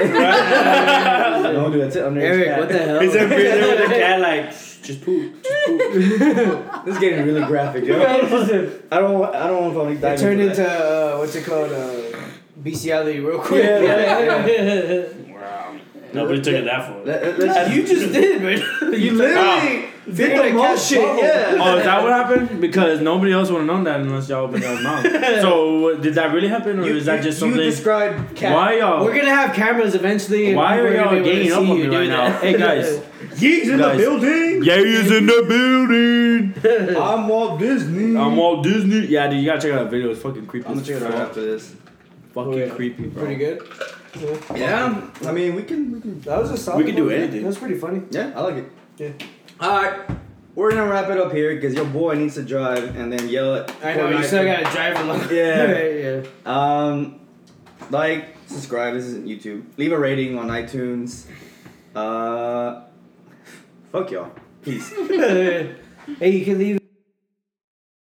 no, 1.53 1.69
dude, 1.71 1.81
that's 1.83 1.95
it. 1.95 2.03
Underage 2.03 2.21
Eric, 2.23 2.45
cat. 2.47 2.59
what 2.59 2.69
the 2.69 2.77
hell? 2.77 2.99
Is 3.01 3.13
there 3.13 3.27
there 3.27 3.77
with 3.79 3.89
the 3.89 3.95
cat 3.95 4.19
like 4.21 4.49
just 4.81 5.01
poop? 5.01 5.43
Just 5.43 5.65
poop. 6.19 6.85
This 6.85 6.93
is 6.95 6.99
getting 6.99 7.25
really 7.25 7.45
graphic, 7.45 7.85
yo. 7.85 8.01
I 8.01 8.17
don't. 8.99 9.35
I 9.35 9.47
don't 9.47 9.63
know 9.63 9.71
if 9.71 9.77
I'm 9.87 10.01
like 10.01 10.13
It 10.13 10.19
turned 10.19 10.41
into 10.41 10.65
uh, 10.67 11.17
what's 11.17 11.35
it 11.35 11.43
called? 11.45 11.71
Uh, 11.71 12.01
bestiality, 12.57 13.19
real 13.19 13.39
quick. 13.39 13.63
Yeah, 13.63 13.79
yeah, 13.79 15.03
Wow. 15.03 15.28
Nobody 16.13 16.41
took 16.41 16.53
it 16.55 16.65
that 16.65 16.87
far. 16.87 17.03
Let, 17.05 17.37
let's, 17.39 17.75
you 17.75 17.85
just 17.85 18.11
did, 18.13 18.41
man. 18.41 18.57
you 18.99 19.11
literally 19.13 19.85
did 20.05 20.15
Figured 20.15 20.45
the 20.45 20.53
most 20.57 20.89
shit. 20.89 21.01
Yeah. 21.01 21.57
Oh, 21.59 21.77
is 21.77 21.83
that 21.85 22.01
what 22.01 22.11
happened? 22.29 22.59
Because 22.59 22.99
nobody 22.99 23.31
else 23.31 23.51
would 23.51 23.59
have 23.59 23.67
known 23.67 23.83
that 23.83 23.99
unless 23.99 24.27
y'all 24.27 24.45
opened 24.45 24.63
y'all's 24.63 24.81
mouth. 24.81 25.05
So 25.41 25.97
did 25.97 26.15
that 26.15 26.33
really 26.33 26.47
happen, 26.47 26.79
or 26.79 26.85
You, 26.85 26.95
is 26.95 27.05
that 27.05 27.17
you- 27.17 27.23
just 27.29 27.41
you 27.43 27.53
described 27.53 28.35
cat. 28.35 28.55
Why 28.55 28.77
y'all? 28.79 29.05
We're 29.05 29.15
gonna 29.15 29.29
have 29.35 29.55
cameras 29.55 29.93
eventually. 29.93 30.55
Why 30.55 30.79
are 30.79 30.93
y'all 30.95 31.15
be 31.15 31.23
ganging 31.23 31.51
up 31.51 31.59
on 31.59 31.67
me 31.79 31.87
right 31.87 32.07
now? 32.09 32.29
that. 32.29 32.41
Hey 32.41 32.57
guys, 32.57 33.01
Ye's 33.39 33.69
in 33.69 33.77
Guys. 33.77 33.97
the 33.97 34.03
building. 34.03 34.63
Ye 34.63 34.71
is 34.73 35.11
in 35.11 35.25
the 35.27 35.45
building. 35.47 36.95
I'm 36.97 37.27
Walt 37.27 37.59
Disney. 37.59 38.17
I'm 38.17 38.35
Walt 38.35 38.63
Disney. 38.63 39.05
Yeah, 39.07 39.27
dude, 39.27 39.39
you 39.41 39.45
gotta 39.45 39.61
check 39.61 39.71
out 39.73 39.83
that 39.83 39.91
video. 39.91 40.09
It's 40.09 40.21
fucking 40.21 40.47
creepy. 40.47 40.67
I'm 40.67 40.73
gonna 40.73 40.85
check 40.85 40.97
it 40.97 41.03
out 41.03 41.13
after 41.13 41.41
this. 41.41 41.75
Fucking 42.33 42.53
Oh, 42.53 42.57
yeah. 42.57 42.69
creepy, 42.69 43.03
bro. 43.07 43.23
Pretty 43.25 43.37
good. 43.39 43.61
Yeah. 44.55 45.09
I 45.25 45.31
mean, 45.31 45.55
we 45.55 45.63
can. 45.63 45.91
We 45.91 46.01
can. 46.01 46.21
That 46.21 46.39
was 46.41 46.51
a 46.51 46.57
solid. 46.57 46.79
We 46.79 46.85
can 46.85 46.95
do 46.95 47.03
one, 47.03 47.13
man. 47.13 47.21
anything. 47.23 47.41
That 47.41 47.47
was 47.47 47.57
pretty 47.57 47.75
funny. 47.75 48.01
Yeah, 48.11 48.31
I 48.35 48.41
like 48.41 48.55
it. 48.55 48.71
Yeah. 48.97 49.11
All 49.59 49.81
right. 49.81 50.09
We're 50.55 50.71
gonna 50.71 50.87
wrap 50.87 51.09
it 51.09 51.17
up 51.17 51.31
here 51.31 51.55
because 51.55 51.73
your 51.73 51.85
boy 51.85 52.15
needs 52.15 52.35
to 52.35 52.43
drive 52.43 52.95
and 52.97 53.13
then 53.13 53.29
yell 53.29 53.55
at. 53.55 53.73
I 53.83 53.93
know 53.95 54.09
you 54.09 54.23
still 54.23 54.43
gotta 54.43 54.63
drive 54.71 54.99
along. 54.99 55.19
Yeah. 55.31 55.83
yeah. 55.83 56.21
Um, 56.45 57.19
like, 57.89 58.35
subscribe. 58.47 58.93
This 58.95 59.05
isn't 59.05 59.25
YouTube. 59.25 59.63
Leave 59.77 59.91
a 59.91 59.99
rating 59.99 60.37
on 60.37 60.47
iTunes. 60.47 61.25
Uh, 61.95 62.81
fuck 63.91 64.11
y'all. 64.11 64.31
Peace. 64.61 64.89
hey, 64.97 65.75
you 66.21 66.45
can 66.45 66.57
leave. 66.57 66.78